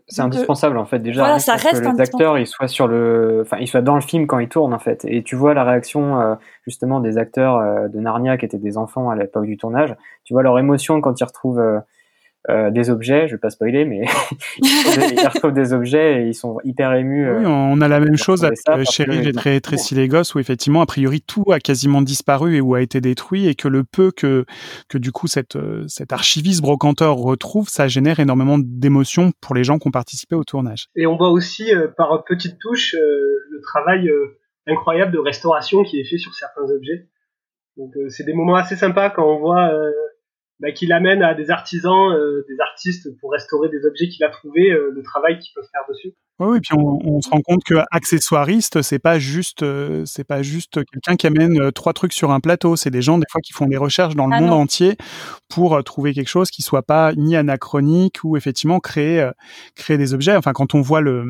C'est 0.09 0.21
indispensable 0.21 0.77
en 0.79 0.85
fait 0.85 0.99
déjà. 0.99 1.23
Voilà, 1.23 1.39
ça 1.39 1.55
reste 1.55 1.83
que 1.83 1.89
les 1.89 2.01
acteurs 2.01 2.39
ils 2.39 2.47
soient 2.47 2.69
sur 2.69 2.87
le, 2.87 3.43
enfin 3.43 3.59
ils 3.61 3.69
soient 3.69 3.83
dans 3.83 3.95
le 3.95 4.01
film 4.01 4.27
quand 4.27 4.39
ils 4.39 4.49
tournent 4.49 4.75
en 4.75 4.79
fait. 4.79 5.05
Et 5.07 5.23
tu 5.23 5.37
vois 5.37 5.55
la 5.55 5.65
réaction 5.65 6.21
euh, 6.21 6.35
justement 6.67 7.01
des 7.01 7.17
acteurs 7.17 7.57
euh, 7.57 7.89
de 7.89 7.99
Narnia 7.99 8.37
qui 8.37 8.45
étaient 8.45 8.59
des 8.59 8.77
enfants 8.77 9.11
à 9.11 9.17
l'époque 9.17 9.47
du 9.47 9.57
tournage. 9.57 9.95
Tu 10.25 10.35
vois 10.35 10.43
leur 10.43 10.59
émotion 10.59 11.01
quand 11.01 11.19
ils 11.21 11.25
retrouvent 11.25 11.83
euh, 12.49 12.69
euh, 12.69 12.71
des 12.71 12.91
objets, 12.91 13.29
je 13.29 13.35
vais 13.35 13.39
pas 13.39 13.51
spoiler, 13.51 13.85
mais 13.85 14.03
ils 14.63 15.29
retrouvent 15.33 15.53
des 15.53 15.73
objets 15.73 16.23
et 16.23 16.27
ils 16.29 16.35
sont 16.35 16.59
hyper 16.65 16.93
émus. 16.95 17.31
Oui, 17.31 17.45
on 17.47 17.81
a 17.81 17.89
la 17.89 18.01
même 18.01 18.17
chose 18.17 18.45
avec 18.45 18.91
Cheryl 18.91 19.27
et 19.27 19.33
très 19.33 19.61
Tracy 19.61 19.95
Legos 19.95 20.35
où 20.35 20.39
effectivement 20.39 20.81
a 20.81 20.87
priori 20.87 21.21
tout 21.21 21.45
a 21.53 21.59
quasiment 21.59 22.03
disparu 22.03 22.57
et 22.57 22.61
où 22.61 22.75
a 22.75 22.81
été 22.81 23.01
détruit 23.01 23.49
et 23.49 23.55
que 23.55 23.69
le 23.69 23.85
peu 23.85 24.13
que 24.13 24.45
que 24.89 24.99
du 24.99 25.13
coup 25.13 25.27
cette 25.27 25.57
euh, 25.57 25.85
cet 25.89 26.13
archiviste 26.13 26.63
brocanteur 26.63 27.17
retrouve, 27.17 27.69
ça 27.69 27.89
génère 27.89 28.21
énormément 28.21 28.59
d'émotions 28.59 29.33
pour 29.41 29.55
les 29.55 29.65
gens 29.65 29.79
qui 29.79 29.89
ont 29.89 29.93
participé 29.93 30.35
au 30.35 30.45
tournage. 30.45 30.87
Et 30.97 31.07
on 31.07 31.17
voit 31.17 31.31
aussi 31.31 31.75
euh, 31.75 31.89
par 31.89 32.25
petites 32.25 32.59
touches 32.59 32.95
le 32.95 33.61
travail 33.63 34.11
incroyable 34.67 35.13
de 35.13 35.19
restauration 35.19 35.83
qui 35.83 35.99
est 35.99 36.05
fait 36.05 36.19
sur 36.19 36.35
certains 36.35 36.71
objets. 36.71 37.09
Donc 37.77 37.95
c'est 38.09 38.25
des 38.25 38.35
moments 38.35 38.57
assez 38.57 38.77
sympas 38.77 39.11
quand 39.11 39.27
on 39.27 39.39
voit 39.39 39.71
bah, 40.61 40.73
qu'il 40.73 40.93
amène 40.93 41.23
à 41.23 41.35
des 41.35 41.51
artisans, 41.51 42.13
euh, 42.13 42.45
des 42.49 42.57
artistes 42.61 43.09
pour 43.21 43.31
restaurer 43.31 43.69
des 43.69 43.87
objets 43.87 44.09
qu'il 44.09 44.25
a 44.25 44.29
trouvés, 44.29 44.73
euh, 44.73 44.91
le 44.93 45.03
travail 45.05 45.39
qu'ils 45.39 45.53
peuvent 45.55 45.69
faire 45.71 45.83
dessus. 45.89 46.15
Oui, 46.41 46.49
oui, 46.51 46.61
puis 46.61 46.77
on, 46.77 46.99
on, 47.05 47.21
se 47.21 47.31
rend 47.31 47.41
compte 47.41 47.63
que 47.65 47.75
accessoiriste, 47.93 48.83
c'est 48.83 48.99
pas 48.99 49.19
juste, 49.19 49.63
euh, 49.63 50.05
c'est 50.05 50.25
pas 50.25 50.43
juste 50.43 50.81
quelqu'un 50.93 51.17
qui 51.17 51.27
amène 51.27 51.71
trois 51.73 51.93
trucs 51.93 52.13
sur 52.13 52.33
un 52.33 52.41
plateau. 52.41 52.75
C'est 52.75 52.91
des 52.91 53.03
gens 53.03 53.19
des 53.19 53.27
fois 53.31 53.41
qui 53.41 53.53
font 53.53 53.67
des 53.67 53.77
recherches 53.77 54.17
dans 54.17 54.27
le 54.27 54.35
ah 54.35 54.41
monde 54.41 54.53
entier 54.53 54.97
pour 55.49 55.83
trouver 55.85 56.13
quelque 56.13 56.29
chose 56.29 56.51
qui 56.51 56.63
soit 56.63 56.83
pas 56.83 57.13
ni 57.15 57.37
anachronique 57.37 58.19
ou 58.25 58.37
effectivement 58.37 58.79
créer 58.79 59.29
créer 59.75 59.99
des 59.99 60.15
objets. 60.15 60.37
Enfin, 60.37 60.53
quand 60.53 60.75
on 60.75 60.81
voit 60.81 61.01
le 61.01 61.25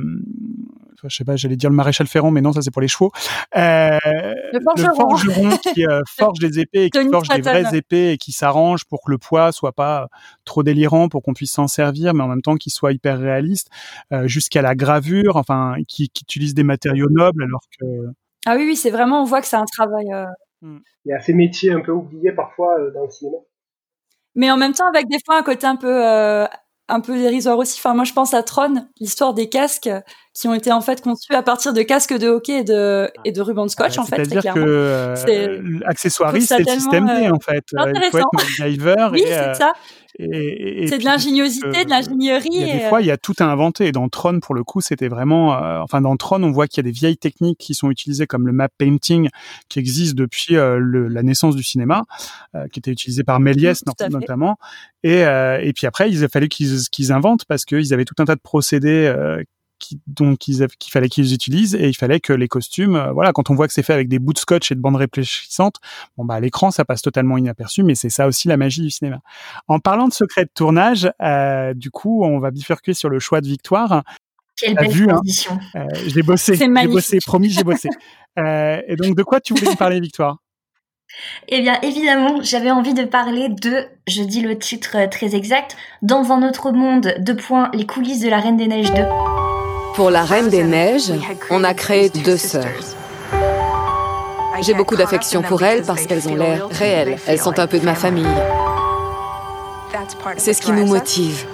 je 1.05 1.17
sais 1.17 1.25
pas, 1.25 1.37
j'allais 1.37 1.57
dire 1.57 1.71
le 1.71 1.77
maréchal 1.77 2.07
Ferrand, 2.07 2.31
mais 2.31 2.41
non, 2.41 2.53
ça 2.53 2.63
c'est 2.63 2.71
pour 2.71 2.83
les 2.83 2.89
chevaux. 2.89 3.13
Euh, 3.57 3.99
le 4.53 4.61
forgeron, 4.97 5.57
qui 5.59 5.87
euh, 5.87 6.01
forge 6.07 6.39
des 6.39 6.61
épées 6.61 6.85
et 6.85 6.91
qui 6.91 7.09
forge 7.09 7.29
des 7.29 7.41
vraies 7.41 7.77
épées 7.77 8.13
et 8.13 8.19
qui 8.19 8.33
s'arrange 8.33 8.85
pour 8.85 9.03
que 9.05 9.11
le 9.11 9.19
poids 9.19 9.53
soit 9.53 9.73
pas 9.73 10.09
trop 10.45 10.63
délirant, 10.63 11.09
pour 11.09 11.23
qu'on 11.23 11.35
puisse 11.35 11.53
s'en 11.53 11.69
servir, 11.69 12.15
mais 12.15 12.23
en 12.23 12.29
même 12.29 12.43
temps 12.43 12.57
qu'il 12.57 12.73
soit 12.73 12.93
hyper 12.93 13.19
réaliste, 13.19 13.69
euh, 14.13 14.27
jusqu'à 14.27 14.63
la 14.63 14.75
gravure, 14.75 15.37
enfin, 15.37 15.77
qui, 15.87 16.09
qui, 16.09 16.25
utilise 16.25 16.55
des 16.55 16.65
matériaux 16.65 17.09
nobles, 17.11 17.45
alors 17.45 17.63
que. 17.79 17.85
Ah 18.47 18.57
oui, 18.57 18.65
oui, 18.67 18.77
c'est 18.77 18.91
vraiment, 18.91 19.23
on 19.23 19.25
voit 19.25 19.41
que 19.41 19.47
c'est 19.47 19.57
un 19.57 19.65
travail. 19.65 20.13
Euh, 20.13 20.27
hmm. 20.63 20.79
Il 21.05 21.11
y 21.11 21.13
a 21.13 21.21
ces 21.21 21.35
métiers 21.35 21.73
un 21.73 21.81
peu 21.81 21.93
oubliés 21.93 22.33
parfois 22.33 22.77
dans 22.95 23.05
le 23.05 23.11
cinéma. 23.11 23.39
Mais 24.35 24.51
en 24.51 24.57
même 24.57 24.73
temps, 24.73 24.89
avec 24.89 25.09
des 25.09 25.19
fois 25.25 25.39
un 25.39 25.43
côté 25.43 25.67
un 25.67 25.77
peu 25.77 26.47
un 26.89 27.01
peu 27.01 27.17
dérisoire 27.19 27.59
aussi. 27.59 27.79
Enfin, 27.79 27.95
moi, 27.95 28.05
je 28.05 28.13
pense 28.13 28.35
à 28.35 28.43
Tron, 28.43 28.87
l'histoire 29.01 29.35
des 29.35 29.49
casques 29.49 29.91
qui 30.35 30.49
ont 30.49 30.55
été 30.55 30.73
en 30.73 30.81
fait 30.81 31.03
conçus 31.03 31.35
à 31.35 31.43
partir 31.43 31.73
de 31.73 31.83
casques 31.83 32.17
de 32.17 32.29
hockey 32.29 32.61
et 32.61 32.65
de, 32.65 33.11
et 33.25 33.33
de 33.33 33.41
ruban 33.41 33.69
scotch, 33.69 33.99
en 33.99 34.05
fait. 34.05 34.25
C'est-à-dire 34.25 34.55
que 34.55 34.61
euh, 34.61 35.81
accessoiriste, 35.87 36.49
c'est 36.49 36.59
le 36.59 36.65
système 36.65 37.07
D, 37.07 37.31
en 37.31 37.41
fait. 37.41 37.65
Euh, 37.75 37.93
il 37.95 38.11
faut 38.11 38.19
être 38.19 39.11
oui, 39.13 39.23
c'est 39.27 39.55
ça. 39.55 39.73
C'est 40.19 40.99
de 40.99 41.05
l'ingéniosité, 41.05 41.85
de 41.85 41.91
l'ingénierie. 41.91 42.49
Des 42.51 42.89
fois, 42.89 43.01
il 43.01 43.07
y 43.07 43.11
a 43.11 43.17
tout 43.17 43.35
à 43.39 43.45
inventer. 43.45 43.87
Et 43.87 43.93
dans 43.93 44.09
Tron, 44.09 44.41
pour 44.41 44.55
le 44.55 44.65
coup, 44.65 44.81
c'était 44.81 45.09
vraiment. 45.09 45.55
Euh, 45.55 45.81
enfin, 45.81 46.01
dans 46.01 46.17
Tron, 46.17 46.43
on 46.43 46.51
voit 46.51 46.67
qu'il 46.67 46.79
y 46.79 46.87
a 46.87 46.91
des 46.91 46.97
vieilles 46.97 47.17
techniques 47.17 47.59
qui 47.59 47.75
sont 47.75 47.91
utilisées, 47.91 48.27
comme 48.27 48.47
le 48.47 48.53
map 48.53 48.69
painting, 48.79 49.29
qui 49.69 49.79
existe 49.79 50.15
depuis 50.17 50.57
euh, 50.57 50.79
le, 50.79 51.09
la 51.09 51.23
naissance 51.23 51.55
du 51.55 51.63
cinéma, 51.63 52.05
euh, 52.55 52.67
qui 52.73 52.81
était 52.81 52.91
utilisé 52.91 53.23
par 53.23 53.39
Méliès 53.39 53.85
notamment. 54.11 54.57
Et, 55.05 55.21
et 55.21 55.73
puis 55.75 55.87
après, 55.87 56.11
il 56.11 56.25
a 56.25 56.29
fallu 56.29 56.49
qu'ils 56.49 56.89
qu'ils 56.91 57.13
inventent 57.13 57.45
parce 57.47 57.65
qu'ils 57.65 57.95
avaient 57.95 58.05
tout 58.05 58.17
un 58.19 58.25
tas 58.25 58.35
de 58.35 58.41
procédés 58.41 59.13
qui, 59.79 60.01
donc 60.07 60.39
qu'il 60.39 60.69
fallait 60.91 61.09
qu'ils 61.09 61.33
utilisent 61.33 61.75
et 61.75 61.89
il 61.89 61.95
fallait 61.95 62.21
que 62.21 62.33
les 62.33 62.49
costumes, 62.49 62.97
euh, 62.97 63.13
voilà, 63.13 63.33
quand 63.33 63.51
on 63.51 63.55
voit 63.55 63.67
que 63.67 63.73
c'est 63.73 63.83
fait 63.83 63.93
avec 63.93 64.09
des 64.09 64.19
bouts 64.19 64.33
de 64.33 64.39
scotch 64.39 64.71
et 64.73 64.75
de 64.75 64.81
bandes 64.81 64.97
réfléchissantes, 64.97 65.77
bon 66.17 66.25
bah 66.25 66.35
à 66.35 66.41
l'écran 66.41 66.71
ça 66.71 66.85
passe 66.85 67.03
totalement 67.03 67.39
inaperçu, 67.39 67.83
mais 67.83 67.95
c'est 67.95 68.11
ça 68.11 68.27
aussi 68.27 68.49
la 68.49 68.57
magie 68.57 68.83
du 68.83 68.91
cinéma. 68.91 69.21
En 69.67 69.81
parlant 69.81 70.09
de 70.09 70.13
secret 70.13 70.45
de 70.45 70.51
tournage, 70.55 71.11
euh, 71.23 71.75
du 71.75 71.91
coup 71.91 72.25
on 72.25 72.39
va 72.39 72.51
bifurquer 72.51 72.95
sur 72.95 73.09
le 73.09 73.19
choix 73.19 73.41
de 73.41 73.47
Victoire. 73.47 74.03
Quelle 74.57 74.75
belle 74.75 74.91
vu, 74.91 75.09
hein, 75.11 75.21
euh, 75.77 75.85
j'ai 76.07 76.23
bossé, 76.23 76.57
j'ai 76.57 76.89
bossé, 76.89 77.19
promis 77.25 77.51
j'ai 77.51 77.65
bossé. 77.65 77.89
Euh, 78.39 78.81
et 78.87 78.95
donc 78.95 79.17
de 79.17 79.25
quoi 79.25 79.41
tu 79.41 79.53
voulais 79.53 79.71
nous 79.71 79.75
parler, 79.75 79.99
Victoire? 79.99 80.37
Eh 81.49 81.61
bien, 81.61 81.79
évidemment, 81.83 82.41
j'avais 82.43 82.71
envie 82.71 82.95
de 82.95 83.05
parler 83.05 83.49
de, 83.49 83.87
je 84.07 84.23
dis 84.23 84.43
le 84.43 84.59
titre 84.59 85.09
très 85.11 85.35
exact, 85.35 85.77
Dans 86.03 86.31
un 86.33 86.47
autre 86.47 86.71
monde, 86.71 87.15
deux 87.19 87.37
points, 87.37 87.71
les 87.75 87.87
coulisses 87.87 88.21
de 88.21 88.29
la 88.29 88.39
Reine 88.39 88.57
des 88.57 88.69
Neiges 88.69 88.93
2. 88.93 89.38
Pour 89.99 90.13
la 90.13 90.23
Reine 90.23 90.49
des 90.49 90.63
Neiges, 90.63 91.13
on 91.51 91.65
a 91.65 91.75
créé 91.75 92.09
deux 92.09 92.37
sœurs. 92.37 92.63
J'ai 94.63 94.73
beaucoup 94.73 94.95
d'affection 94.95 95.43
pour 95.43 95.65
elles 95.65 95.83
parce 95.83 96.07
qu'elles 96.07 96.29
ont 96.29 96.37
l'air 96.37 96.69
réelles. 96.71 97.17
Elles 97.27 97.41
sont 97.41 97.59
un 97.59 97.67
peu 97.67 97.81
de 97.81 97.85
ma 97.85 97.97
famille. 97.97 98.25
C'est 100.37 100.53
ce 100.53 100.63
qui 100.63 100.71
nous 100.71 100.87
motive. 100.87 101.47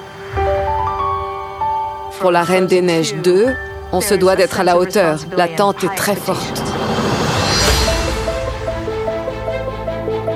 Pour 2.20 2.30
la 2.30 2.42
Reine 2.42 2.66
des 2.66 2.82
Neiges 2.82 3.14
2, 3.14 3.46
on 3.92 4.02
se 4.02 4.12
doit 4.12 4.36
d'être 4.36 4.60
à 4.60 4.62
la 4.62 4.76
hauteur. 4.76 5.20
L'attente 5.38 5.82
est 5.82 5.94
très 5.96 6.14
forte. 6.14 6.62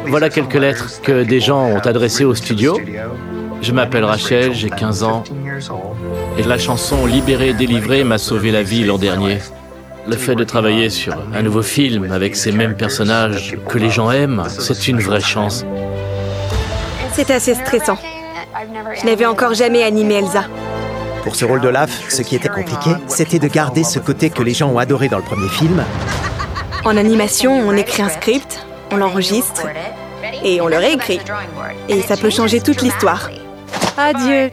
Voilà 0.07 0.31
quelques 0.31 0.55
lettres 0.55 1.03
que 1.03 1.25
des 1.25 1.40
gens 1.40 1.62
ont 1.66 1.81
adressées 1.81 2.25
au 2.25 2.35
studio. 2.35 2.81
Je 3.61 3.73
m'appelle 3.73 4.05
Rachel, 4.07 4.55
j'ai 4.55 4.71
15 4.71 5.03
ans. 5.03 5.25
Et 6.38 6.42
la 6.42 6.59
chanson 6.59 7.07
Libéré, 7.07 7.53
délivré 7.53 8.05
m'a 8.05 8.18
sauvé 8.18 8.51
la 8.51 8.62
vie 8.62 8.85
l'an 8.85 8.99
dernier. 8.99 9.38
Le 10.07 10.16
fait 10.16 10.35
de 10.35 10.44
travailler 10.44 10.90
sur 10.90 11.14
un 11.35 11.42
nouveau 11.42 11.62
film 11.62 12.11
avec 12.11 12.37
ces 12.37 12.53
mêmes 12.53 12.77
personnages 12.77 13.57
que 13.68 13.79
les 13.79 13.90
gens 13.90 14.11
aiment, 14.11 14.44
c'est 14.49 14.88
une 14.88 15.01
vraie 15.01 15.21
chance. 15.21 15.64
C'est 17.12 17.31
assez 17.31 17.55
stressant. 17.55 17.99
Je 19.01 19.07
n'avais 19.07 19.27
encore 19.27 19.55
jamais 19.55 19.83
animé 19.83 20.14
Elsa. 20.14 20.44
Pour 21.23 21.37
ce 21.37 21.44
rôle 21.44 21.61
de 21.61 21.68
Laf, 21.68 22.09
ce 22.09 22.23
qui 22.23 22.37
était 22.37 22.49
compliqué, 22.49 22.90
c'était 23.07 23.38
de 23.38 23.49
garder 23.49 23.85
ce 23.85 23.99
côté 23.99 24.31
que 24.31 24.42
les 24.42 24.55
gens 24.55 24.71
ont 24.71 24.79
adoré 24.79 25.09
dans 25.09 25.18
le 25.18 25.25
premier 25.25 25.49
film. 25.49 25.85
En 26.85 26.97
animation, 26.97 27.53
on 27.53 27.73
écrit 27.73 28.03
un 28.03 28.09
script, 28.09 28.64
on 28.90 28.97
l'enregistre 28.97 29.66
et 30.44 30.61
on 30.61 30.68
le 30.68 30.79
réécrit. 30.79 31.21
Et 31.88 32.01
ça 32.03 32.16
peut 32.16 32.31
changer 32.31 32.61
toute 32.61 32.83
l'histoire. 32.83 33.31
Adieu. 33.97 34.51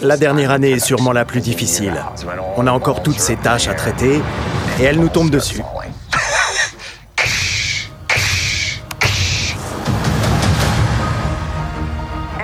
La 0.00 0.16
dernière 0.16 0.50
année 0.50 0.72
est 0.72 0.84
sûrement 0.84 1.12
la 1.12 1.24
plus 1.24 1.40
difficile. 1.40 1.94
On 2.56 2.66
a 2.66 2.72
encore 2.72 3.02
toutes 3.02 3.20
ces 3.20 3.36
tâches 3.36 3.68
à 3.68 3.74
traiter 3.74 4.20
et 4.80 4.84
elles 4.84 4.98
nous 5.00 5.08
tombent 5.08 5.30
dessus. 5.30 5.62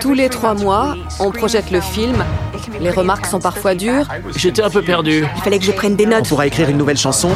Tous 0.01 0.13
les 0.13 0.29
trois 0.29 0.55
mois, 0.55 0.95
on 1.19 1.31
projette 1.31 1.71
le 1.71 1.81
film. 1.81 2.23
Les 2.81 2.91
remarques 2.91 3.27
sont 3.27 3.41
parfois 3.41 3.75
dures. 3.75 4.07
J'étais 4.37 4.63
un 4.63 4.71
peu 4.71 4.83
perdu. 4.83 5.25
Il 5.37 5.43
fallait 5.43 5.59
que 5.59 5.65
je 5.65 5.73
prenne 5.73 5.97
des 5.97 6.07
On 6.07 6.11
notes. 6.11 6.29
pourra 6.29 6.47
écrire 6.47 6.69
une 6.69 6.77
nouvelle 6.77 6.99
chanson 6.99 7.31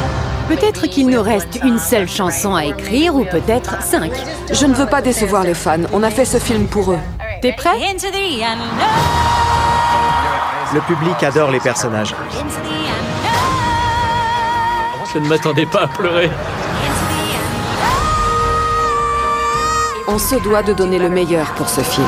Peut-être 0.47 0.87
qu'il 0.87 1.07
nous 1.07 1.21
reste 1.21 1.59
une 1.63 1.79
seule 1.79 2.07
chanson 2.07 2.55
à 2.55 2.65
écrire 2.65 3.15
ou 3.15 3.23
peut-être 3.25 3.81
cinq. 3.83 4.11
Je 4.51 4.65
ne 4.65 4.73
veux 4.73 4.87
pas 4.87 5.01
décevoir 5.01 5.43
les 5.43 5.53
fans. 5.53 5.77
On 5.93 6.03
a 6.03 6.09
fait 6.09 6.25
ce 6.25 6.37
film 6.37 6.67
pour 6.67 6.91
eux. 6.91 6.99
T'es 7.41 7.53
prêt? 7.53 7.71
Le 10.73 10.81
public 10.81 11.23
adore 11.23 11.51
les 11.51 11.59
personnages. 11.59 12.13
Je 15.13 15.19
ne 15.19 15.27
m'attendais 15.27 15.65
pas 15.65 15.83
à 15.83 15.87
pleurer. 15.87 16.29
On 20.07 20.19
se 20.19 20.35
doit 20.35 20.63
de 20.63 20.73
donner 20.73 20.99
le 20.99 21.09
meilleur 21.09 21.47
pour 21.53 21.69
ce 21.69 21.81
film. 21.81 22.07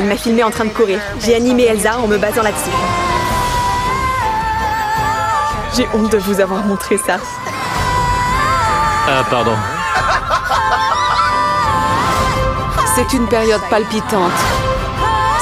Il 0.00 0.06
m'a 0.06 0.16
filmé 0.16 0.42
en 0.42 0.50
train 0.50 0.64
de 0.64 0.70
courir. 0.70 0.98
J'ai 1.20 1.36
animé 1.36 1.64
Elsa 1.64 1.98
en 1.98 2.08
me 2.08 2.18
basant 2.18 2.42
là-dessus. 2.42 2.70
J'ai 5.76 5.88
honte 5.94 6.10
de 6.10 6.18
vous 6.18 6.40
avoir 6.40 6.64
montré 6.64 6.98
ça. 6.98 7.18
Ah, 9.08 9.22
pardon. 9.30 9.54
C'est 12.94 13.12
une 13.12 13.26
période 13.26 13.60
palpitante. 13.68 14.30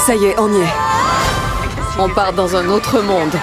Ça 0.06 0.14
y 0.14 0.24
est, 0.24 0.38
on 0.38 0.50
y 0.50 0.62
est. 0.62 0.72
On 1.98 2.08
part 2.08 2.32
dans 2.32 2.56
un 2.56 2.66
autre 2.70 3.02
monde. 3.02 3.36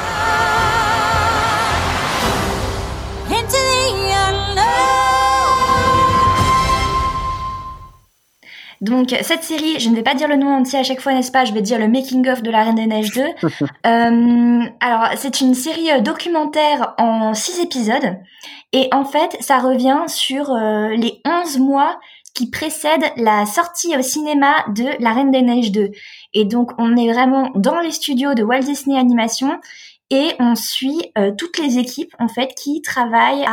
Donc 8.82 9.13
cette 9.22 9.43
série, 9.43 9.80
je 9.80 9.89
ne 9.89 9.95
vais 9.95 10.02
pas 10.02 10.15
dire 10.15 10.28
le 10.28 10.38
nom 10.38 10.56
entier 10.56 10.80
à 10.80 10.84
chaque 10.84 11.02
fois, 11.02 11.13
n'est-ce 11.13 11.32
pas? 11.32 11.45
Je 11.45 11.54
vais 11.54 11.62
dire 11.62 11.78
le 11.78 11.88
making 11.88 12.28
of 12.30 12.41
de 12.41 12.50
la 12.50 12.63
Reine 12.63 12.76
des 12.76 12.88
Neiges 12.88 13.12
2. 13.12 13.24
Euh, 13.86 14.62
alors 14.82 15.10
c'est 15.15 15.41
une 15.41 15.54
série 15.54 15.91
euh, 15.91 16.00
documentaire 16.02 16.93
en 16.98 17.34
six 17.34 17.60
épisodes 17.60 18.17
et 18.74 18.89
en 18.91 19.06
fait 19.06 19.38
ça 19.39 19.60
revient 19.60 20.04
sur 20.08 20.52
euh, 20.52 20.89
les 20.89 21.22
11 21.26 21.60
mois 21.60 22.00
qui 22.39 22.49
précèdent 22.49 23.12
la 23.17 23.45
sortie 23.45 23.97
au 23.97 24.02
cinéma 24.02 24.63
de 24.69 24.86
La 25.04 25.12
Reine 25.12 25.30
des 25.30 25.41
Neiges 25.41 25.73
2. 25.73 25.91
Et 26.34 26.45
donc 26.45 26.71
on 26.78 26.95
est 26.95 27.12
vraiment 27.12 27.52
dans 27.54 27.82
les 27.82 27.91
studios 27.91 28.34
de 28.34 28.43
Walt 28.43 28.62
Disney 28.62 28.97
Animation 28.97 29.60
et 30.10 30.30
on 30.39 30.56
suit 30.56 31.12
euh, 31.17 31.34
toutes 31.38 31.58
les 31.58 31.80
équipes 31.80 32.15
en 32.17 32.30
fait 32.30 32.56
qui 32.56 32.82
travaillent 32.82 33.43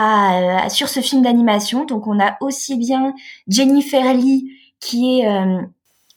sur 0.70 0.88
ce 0.88 1.00
film 1.00 1.22
d'animation. 1.22 1.84
Donc 1.84 2.06
on 2.06 2.20
a 2.20 2.36
aussi 2.40 2.76
bien 2.76 3.12
Jennifer 3.48 4.14
Lee 4.14 4.52
qui 4.78 5.18
est 5.18 5.28
euh, 5.28 5.62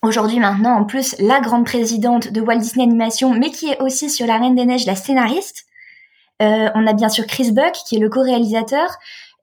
aujourd'hui 0.04 0.38
maintenant 0.38 0.76
en 0.76 0.86
plus 0.86 1.16
la 1.18 1.40
grande 1.40 1.66
présidente 1.66 2.32
de 2.32 2.40
Walt 2.40 2.60
Disney 2.60 2.84
Animation, 2.84 3.34
mais 3.34 3.50
qui 3.50 3.70
est 3.70 3.82
aussi 3.82 4.12
sur 4.12 4.28
La 4.28 4.38
Reine 4.38 4.54
des 4.54 4.66
Neiges 4.66 4.86
la 4.86 4.96
scénariste. 4.96 5.66
Euh, 6.44 6.70
on 6.76 6.86
a 6.86 6.94
bien 6.94 7.10
sûr 7.10 7.26
Chris 7.26 7.52
Buck 7.52 7.74
qui 7.88 7.96
est 7.96 8.00
le 8.00 8.10
co-réalisateur. 8.10 8.92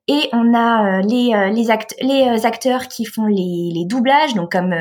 Et 0.09 0.29
on 0.33 0.55
a 0.55 0.99
euh, 0.99 1.03
les, 1.03 1.35
euh, 1.35 1.49
les, 1.49 1.67
les 2.01 2.29
euh, 2.29 2.47
acteurs 2.47 2.87
qui 2.87 3.05
font 3.05 3.27
les, 3.27 3.73
les 3.75 3.85
doublages, 3.87 4.35
donc 4.35 4.53
comme 4.53 4.73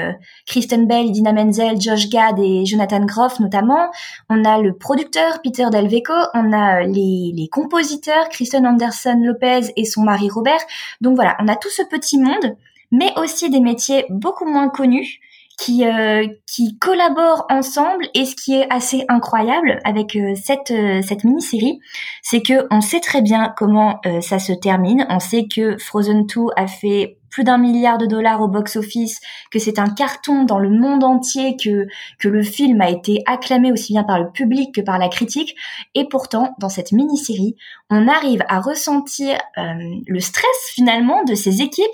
Kristen 0.45 0.85
Bell, 0.85 1.11
Dina 1.11 1.33
Menzel, 1.33 1.81
Josh 1.81 2.09
Gad 2.09 2.39
et 2.39 2.63
Jonathan 2.65 3.03
Groff 3.05 3.39
notamment. 3.39 3.89
On 4.29 4.45
a 4.45 4.59
le 4.59 4.77
producteur 4.77 5.41
Peter 5.41 5.65
Delveco, 5.71 6.13
on 6.35 6.53
a 6.53 6.83
les, 6.83 7.31
les 7.33 7.47
compositeurs 7.51 8.29
Kristen 8.29 8.67
Anderson 8.67 9.19
Lopez 9.23 9.71
et 9.75 9.85
son 9.85 10.03
mari 10.03 10.29
Robert. 10.29 10.61
Donc 11.01 11.15
voilà, 11.15 11.35
on 11.39 11.47
a 11.47 11.55
tout 11.55 11.71
ce 11.71 11.81
petit 11.81 12.19
monde, 12.19 12.55
mais 12.91 13.11
aussi 13.17 13.49
des 13.49 13.61
métiers 13.61 14.05
beaucoup 14.09 14.45
moins 14.45 14.69
connus 14.69 15.19
qui 15.57 15.85
euh, 15.85 16.27
qui 16.45 16.77
collaborent 16.79 17.45
ensemble 17.49 18.07
et 18.13 18.25
ce 18.25 18.35
qui 18.35 18.53
est 18.53 18.67
assez 18.69 19.05
incroyable 19.07 19.79
avec 19.83 20.15
euh, 20.15 20.33
cette 20.35 20.71
euh, 20.71 21.01
cette 21.01 21.23
mini-série, 21.23 21.79
c'est 22.21 22.41
que 22.41 22.67
on 22.71 22.81
sait 22.81 22.99
très 22.99 23.21
bien 23.21 23.53
comment 23.57 23.99
ça 24.21 24.39
se 24.39 24.53
termine. 24.53 25.05
On 25.09 25.19
sait 25.19 25.45
que 25.53 25.77
Frozen 25.77 26.25
2 26.25 26.41
a 26.55 26.67
fait 26.67 27.17
plus 27.35 27.43
d'un 27.43 27.57
milliard 27.57 27.97
de 27.97 28.05
dollars 28.05 28.39
au 28.39 28.47
box-office, 28.47 29.19
que 29.51 29.59
c'est 29.59 29.77
un 29.77 29.89
carton 29.89 30.45
dans 30.45 30.57
le 30.57 30.69
monde 30.69 31.03
entier, 31.03 31.57
que 31.61 31.85
que 32.17 32.29
le 32.29 32.41
film 32.43 32.79
a 32.79 32.89
été 32.89 33.23
acclamé 33.25 33.73
aussi 33.73 33.91
bien 33.91 34.05
par 34.05 34.21
le 34.21 34.31
public 34.31 34.73
que 34.73 34.79
par 34.79 34.97
la 34.99 35.09
critique. 35.09 35.53
Et 35.95 36.07
pourtant, 36.07 36.55
dans 36.59 36.69
cette 36.69 36.93
mini-série, 36.93 37.57
on 37.89 38.07
arrive 38.07 38.41
à 38.47 38.61
ressentir 38.61 39.37
euh, 39.57 39.63
le 40.07 40.19
stress 40.21 40.69
finalement 40.69 41.25
de 41.25 41.35
ces 41.35 41.61
équipes. 41.61 41.85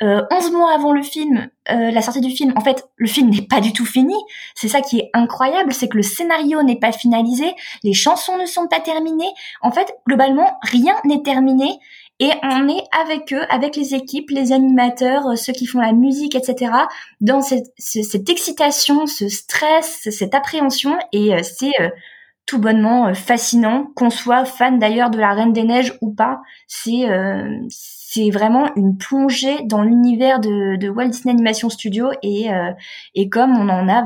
Euh, 0.00 0.22
11 0.30 0.52
mois 0.52 0.72
avant 0.72 0.92
le 0.92 1.02
film, 1.02 1.48
euh, 1.72 1.90
la 1.90 2.00
sortie 2.00 2.20
du 2.20 2.30
film, 2.30 2.52
en 2.54 2.60
fait, 2.60 2.84
le 2.96 3.08
film 3.08 3.30
n'est 3.30 3.42
pas 3.42 3.60
du 3.60 3.72
tout 3.72 3.86
fini. 3.86 4.14
C'est 4.54 4.68
ça 4.68 4.80
qui 4.80 5.00
est 5.00 5.10
incroyable, 5.12 5.72
c'est 5.72 5.88
que 5.88 5.96
le 5.96 6.04
scénario 6.04 6.62
n'est 6.62 6.78
pas 6.78 6.92
finalisé, 6.92 7.52
les 7.82 7.94
chansons 7.94 8.38
ne 8.38 8.46
sont 8.46 8.68
pas 8.68 8.78
terminées. 8.78 9.32
En 9.60 9.72
fait, 9.72 9.92
globalement, 10.06 10.56
rien 10.62 10.94
n'est 11.04 11.22
terminé. 11.22 11.80
Et 12.20 12.30
on 12.44 12.68
est 12.68 12.84
avec 13.02 13.32
eux, 13.32 13.42
avec 13.50 13.76
les 13.76 13.94
équipes, 13.94 14.30
les 14.30 14.52
animateurs, 14.52 15.26
euh, 15.28 15.36
ceux 15.36 15.52
qui 15.52 15.66
font 15.66 15.80
la 15.80 15.92
musique, 15.92 16.34
etc., 16.36 16.72
dans 17.20 17.42
cette, 17.42 17.66
ce- 17.78 18.02
cette 18.02 18.28
excitation, 18.30 19.06
ce 19.06 19.28
stress, 19.28 20.08
cette 20.10 20.34
appréhension. 20.34 20.96
Et 21.12 21.34
euh, 21.34 21.40
c'est 21.42 21.72
euh, 21.80 21.88
tout 22.46 22.58
bonnement 22.58 23.12
fascinant, 23.14 23.86
qu'on 23.96 24.10
soit 24.10 24.44
fan 24.44 24.78
d'ailleurs 24.78 25.10
de 25.10 25.18
la 25.18 25.32
Reine 25.34 25.52
des 25.52 25.64
Neiges 25.64 25.94
ou 26.02 26.12
pas. 26.12 26.40
C'est 26.68 27.04
c'est 27.70 28.30
vraiment 28.30 28.70
une 28.76 28.96
plongée 28.96 29.62
dans 29.64 29.82
l'univers 29.82 30.38
de, 30.40 30.76
de 30.76 30.88
Walt 30.88 31.08
Disney 31.08 31.32
Animation 31.32 31.68
Studio 31.68 32.10
et, 32.22 32.52
euh, 32.52 32.70
et 33.14 33.28
comme 33.28 33.50
on 33.58 33.68
en 33.68 33.88
a 33.88 34.04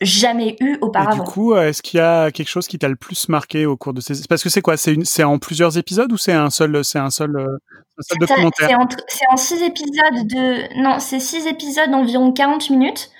jamais 0.00 0.56
eu 0.60 0.78
Et 0.78 0.78
auparavant. 0.80 1.10
du 1.10 1.22
coup, 1.22 1.54
euh, 1.54 1.68
est-ce 1.68 1.82
qu'il 1.82 1.98
y 1.98 2.00
a 2.00 2.30
quelque 2.30 2.48
chose 2.48 2.66
qui 2.68 2.78
t'a 2.78 2.88
le 2.88 2.96
plus 2.96 3.28
marqué 3.28 3.66
au 3.66 3.76
cours 3.76 3.92
de 3.94 4.00
ces 4.00 4.14
Parce 4.28 4.42
que 4.42 4.48
c'est 4.48 4.62
quoi? 4.62 4.76
C'est 4.76 4.94
une, 4.94 5.04
c'est 5.04 5.24
en 5.24 5.38
plusieurs 5.38 5.78
épisodes 5.78 6.12
ou 6.12 6.16
c'est 6.18 6.32
un 6.32 6.50
seul, 6.50 6.84
c'est 6.84 6.98
un 6.98 7.10
seul, 7.10 7.36
euh, 7.36 7.56
un 7.98 8.02
seul 8.02 8.18
documentaire? 8.18 8.68
C'est 8.68 8.74
en, 8.74 8.88
c'est 9.08 9.24
en 9.32 9.36
six 9.36 9.62
épisodes 9.62 10.26
de 10.26 10.82
non, 10.82 10.98
c'est 10.98 11.20
six 11.20 11.46
épisodes 11.46 11.90
d'environ 11.90 12.32
40 12.32 12.70
minutes 12.70 13.10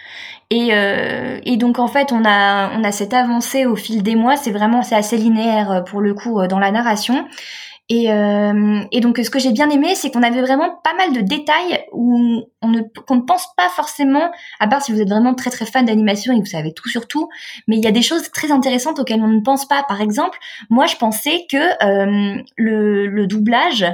Et, 0.50 0.74
euh, 0.74 1.40
et 1.44 1.56
donc 1.56 1.78
en 1.78 1.88
fait, 1.88 2.12
on 2.12 2.24
a 2.24 2.70
on 2.78 2.84
a 2.84 2.92
cette 2.92 3.14
avancée 3.14 3.66
au 3.66 3.76
fil 3.76 4.02
des 4.02 4.16
mois. 4.16 4.36
C'est 4.36 4.50
vraiment 4.52 4.82
c'est 4.82 4.96
assez 4.96 5.16
linéaire 5.16 5.70
euh, 5.72 5.80
pour 5.82 6.00
le 6.00 6.14
coup 6.14 6.46
dans 6.48 6.58
la 6.58 6.70
narration. 6.72 7.26
Et, 7.92 8.10
euh, 8.12 8.84
et 8.92 9.00
donc, 9.00 9.18
ce 9.18 9.28
que 9.30 9.40
j'ai 9.40 9.50
bien 9.50 9.68
aimé, 9.68 9.96
c'est 9.96 10.12
qu'on 10.12 10.22
avait 10.22 10.40
vraiment 10.40 10.78
pas 10.84 10.94
mal 10.94 11.12
de 11.12 11.22
détails 11.22 11.84
où 11.92 12.44
on 12.62 12.68
ne, 12.68 12.82
qu'on 13.04 13.16
ne 13.16 13.22
pense 13.22 13.48
pas 13.56 13.68
forcément, 13.68 14.30
à 14.60 14.68
part 14.68 14.80
si 14.80 14.92
vous 14.92 15.00
êtes 15.00 15.08
vraiment 15.08 15.34
très 15.34 15.50
très 15.50 15.66
fan 15.66 15.84
d'animation 15.84 16.32
et 16.32 16.36
que 16.36 16.42
vous 16.42 16.46
savez 16.46 16.72
tout 16.72 16.88
sur 16.88 17.08
tout, 17.08 17.28
mais 17.66 17.76
il 17.78 17.84
y 17.84 17.88
a 17.88 17.90
des 17.90 18.02
choses 18.02 18.30
très 18.30 18.52
intéressantes 18.52 19.00
auxquelles 19.00 19.20
on 19.20 19.28
ne 19.28 19.40
pense 19.40 19.66
pas. 19.66 19.82
Par 19.82 20.00
exemple, 20.00 20.38
moi, 20.70 20.86
je 20.86 20.94
pensais 20.94 21.46
que 21.50 21.56
euh, 21.56 22.40
le, 22.56 23.08
le 23.08 23.26
doublage 23.26 23.84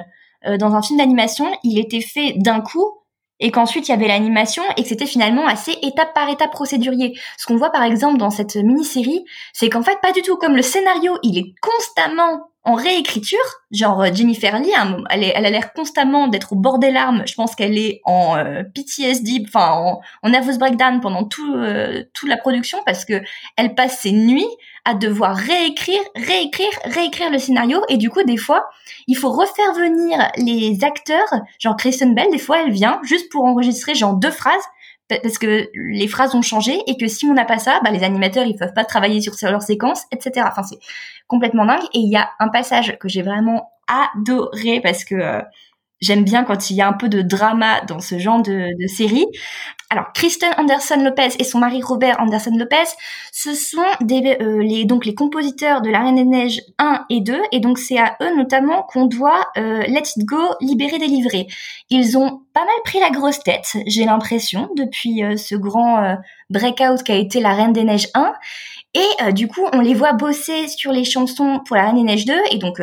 euh, 0.47 0.59
dans 0.59 0.75
un 0.75 0.83
film 0.83 0.99
d'animation, 0.99 1.47
il 1.65 1.79
était 1.79 2.03
fait 2.03 2.35
d'un 2.37 2.61
coup 2.61 2.93
et 3.41 3.51
qu'ensuite 3.51 3.89
il 3.89 3.93
y 3.93 3.95
avait 3.95 4.09
l'animation 4.09 4.63
et 4.77 4.83
que 4.83 4.89
c'était 4.89 5.07
finalement 5.07 5.47
assez 5.47 5.73
étape 5.83 6.15
par 6.15 6.29
étape 6.29 6.51
procédurier. 6.51 7.19
Ce 7.39 7.47
qu'on 7.47 7.57
voit 7.57 7.71
par 7.71 7.83
exemple 7.83 8.19
dans 8.19 8.31
cette 8.31 8.57
mini-série, 8.57 9.25
c'est 9.53 9.69
qu'en 9.69 9.83
fait 9.83 9.99
pas 10.03 10.13
du 10.13 10.23
tout 10.23 10.37
comme 10.37 10.57
le 10.57 10.63
scénario, 10.63 11.19
il 11.23 11.39
est 11.39 11.55
constamment 11.61 12.51
en 12.67 12.75
réécriture, 12.75 13.39
genre 13.71 14.03
euh, 14.03 14.13
Jennifer 14.13 14.59
Lee, 14.59 14.73
elle, 15.11 15.47
a 15.47 15.51
l'air 15.51 15.73
constamment 15.73 16.27
d'être 16.27 16.53
au 16.53 16.57
bord 16.57 16.81
des 16.81 16.91
larmes. 16.91 17.23
Je 17.25 17.35
pense 17.35 17.55
qu'elle 17.55 17.79
est 17.79 18.01
en 18.05 18.37
euh, 18.37 18.65
PTSD, 18.75 19.45
enfin 19.47 19.71
en, 19.71 20.01
en, 20.25 20.29
nervous 20.29 20.59
breakdown 20.59 21.01
pendant 21.01 21.25
tout 21.25 21.55
euh, 21.55 22.03
toute 22.13 22.29
la 22.29 22.37
production 22.37 22.79
parce 22.85 23.05
que 23.05 23.23
elle 23.57 23.77
passe 23.77 24.01
ses 24.01 24.11
nuits 24.11 24.49
à 24.85 24.95
devoir 24.95 25.37
réécrire, 25.37 26.01
réécrire, 26.17 26.69
réécrire 26.85 27.31
le 27.31 27.39
scénario. 27.39 27.81
Et 27.89 27.99
du 27.99 28.11
coup 28.11 28.25
des 28.25 28.37
fois 28.37 28.69
il 29.07 29.17
faut 29.17 29.31
refaire 29.31 29.73
venir 29.75 30.29
les 30.37 30.83
acteurs, 30.83 31.33
genre 31.61 31.77
Kristen 31.77 32.17
Bell, 32.17 32.31
des 32.33 32.39
fois 32.39 32.63
elle 32.65 32.73
vient 32.73 32.99
juste 33.05 33.31
pour 33.31 33.45
enregistrer 33.45 33.95
genre 33.95 34.15
deux 34.15 34.33
phrases 34.33 34.65
parce 35.09 35.39
que 35.39 35.69
les 35.75 36.09
phrases 36.09 36.35
ont 36.35 36.43
changé 36.43 36.79
et 36.87 36.97
que 36.97 37.07
si 37.07 37.27
on 37.27 37.35
n'a 37.35 37.45
pas 37.45 37.59
ça, 37.59 37.81
bah, 37.85 37.91
les 37.91 38.03
animateurs 38.03 38.47
ils 38.47 38.57
peuvent 38.57 38.75
pas 38.75 38.85
travailler 38.85 39.21
sur 39.21 39.35
leur 39.43 39.63
séquence, 39.63 40.05
etc. 40.13 40.47
Enfin 40.51 40.63
c'est 40.63 40.79
complètement 41.29 41.65
dingue. 41.65 41.85
Et 41.95 41.99
il 41.99 42.11
y 42.11 42.17
a 42.17 42.31
un 42.41 42.49
passage 42.49 42.97
que 42.99 43.09
j'ai 43.09 43.23
vraiment 43.23 43.71
adoré 43.87 44.81
parce 44.81 45.05
que 45.05 45.15
euh, 45.15 45.43
j'aime 46.01 46.25
bien 46.25 46.45
quand 46.45 46.71
il 46.71 46.77
y 46.77 46.83
a 46.83 46.89
un 46.89 46.93
peu 46.93 47.09
de 47.09 47.23
drama 47.23 47.81
dans 47.83 48.01
ce 48.01 48.19
genre 48.19 48.43
de, 48.43 48.69
de 48.81 48.87
série. 48.87 49.27
Alors, 49.89 50.07
Kristen 50.15 50.51
Anderson 50.59 51.01
Lopez 51.05 51.37
et 51.39 51.45
son 51.45 51.61
mari 51.61 51.81
Robert 51.81 52.19
Anderson 52.19 52.51
Lopez, 52.57 52.89
ce 53.31 53.55
sont 53.55 53.87
des, 54.01 54.37
euh, 54.41 54.61
les, 54.61 54.85
donc 54.85 55.07
les 55.07 55.15
compositeurs 55.15 55.81
de 55.81 55.91
La 55.91 56.01
Reine 56.01 56.17
des 56.17 56.25
Neiges 56.25 56.61
1 56.79 57.07
et 57.09 57.21
2, 57.21 57.41
et 57.53 57.61
donc 57.61 57.79
c'est 57.79 57.99
à 57.99 58.17
eux 58.21 58.37
notamment 58.37 58.83
qu'on 58.83 59.07
doit 59.07 59.47
euh, 59.57 59.83
Let 59.83 60.03
It 60.17 60.25
Go, 60.25 60.41
Libérer, 60.61 60.99
Délivrer. 60.99 61.47
Ils 61.89 62.19
ont 62.19 62.41
pas 62.53 62.65
mal 62.65 62.75
pris 62.85 62.99
la 62.99 63.11
grosse 63.11 63.39
tête, 63.41 63.77
j'ai 63.87 64.05
l'impression, 64.07 64.71
depuis 64.77 65.23
euh, 65.23 65.37
ce 65.37 65.55
grand 65.55 66.03
euh, 66.03 66.15
breakout 66.51 67.05
qu'a 67.05 67.15
été 67.15 67.39
La 67.39 67.55
Reine 67.55 67.73
des 67.73 67.85
Neiges 67.85 68.09
1. 68.15 68.33
Et 68.95 69.01
euh, 69.23 69.31
du 69.31 69.47
coup, 69.47 69.69
on 69.73 69.81
les 69.81 69.95
voit 69.95 70.15
bosser 70.15 70.67
sur 70.67 70.91
les 70.91 71.05
chansons 71.05 71.61
pour 71.65 71.77
La 71.77 71.85
Reine 71.85 71.97
des 71.97 72.03
Neiges 72.03 72.25
2. 72.25 72.35
Et 72.51 72.59
donc, 72.59 72.81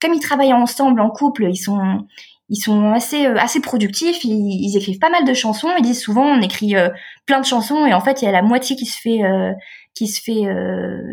comme 0.00 0.14
ils 0.14 0.20
travaillent 0.20 0.54
ensemble 0.54 1.00
en 1.00 1.10
couple, 1.10 1.44
ils 1.44 1.56
sont 1.56 2.06
ils 2.50 2.56
sont 2.56 2.90
assez 2.92 3.26
euh, 3.26 3.36
assez 3.38 3.60
productifs, 3.60 4.24
ils, 4.24 4.32
ils, 4.32 4.76
écrivent 4.76 4.98
pas 4.98 5.08
mal 5.08 5.24
de 5.24 5.32
chansons, 5.34 5.70
ils 5.78 5.84
disent 5.84 6.02
souvent 6.02 6.26
on 6.26 6.42
écrit 6.42 6.76
euh, 6.76 6.90
plein 7.24 7.40
de 7.40 7.46
chansons 7.46 7.86
et 7.86 7.94
en 7.94 8.00
fait 8.00 8.20
il 8.20 8.24
y 8.24 8.28
a 8.28 8.32
la 8.32 8.42
moitié 8.42 8.76
qui 8.76 8.86
se 8.86 9.00
fait 9.00 9.22
euh, 9.22 9.52
qui 9.94 10.08
se 10.08 10.22
fait 10.22 10.46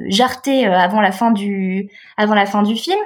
jarter 0.07 0.65
avant 0.65 1.01
la 1.01 1.11
fin 1.11 1.31
du 1.31 1.89
avant 2.15 2.35
la 2.35 2.45
fin 2.45 2.61
du 2.61 2.75
film. 2.75 2.99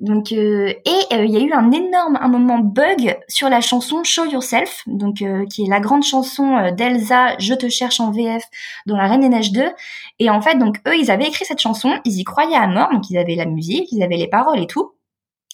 Donc 0.00 0.32
et 0.32 0.82
il 0.84 1.30
y 1.30 1.36
a 1.36 1.40
eu 1.40 1.52
un 1.52 1.70
énorme 1.70 2.18
un 2.20 2.28
moment 2.28 2.58
bug 2.58 3.16
sur 3.28 3.48
la 3.48 3.60
chanson 3.60 4.02
Show 4.02 4.26
Yourself, 4.26 4.82
donc 4.86 5.22
qui 5.48 5.64
est 5.64 5.68
la 5.68 5.78
grande 5.78 6.02
chanson 6.02 6.72
d'Elsa 6.72 7.38
Je 7.38 7.54
te 7.54 7.68
cherche 7.68 8.00
en 8.00 8.10
VF 8.10 8.42
dans 8.86 8.96
La 8.96 9.06
Reine 9.06 9.20
des 9.20 9.28
Neiges 9.28 9.52
2 9.52 9.70
et 10.18 10.28
en 10.28 10.42
fait 10.42 10.58
donc 10.58 10.80
eux 10.88 10.96
ils 10.98 11.10
avaient 11.10 11.28
écrit 11.28 11.44
cette 11.44 11.60
chanson, 11.60 11.94
ils 12.04 12.18
y 12.18 12.24
croyaient 12.24 12.56
à 12.56 12.66
mort, 12.66 12.90
donc 12.92 13.08
ils 13.08 13.16
avaient 13.16 13.36
la 13.36 13.46
musique, 13.46 13.92
ils 13.92 14.02
avaient 14.02 14.16
les 14.16 14.28
paroles 14.28 14.60
et 14.60 14.66
tout. 14.66 14.92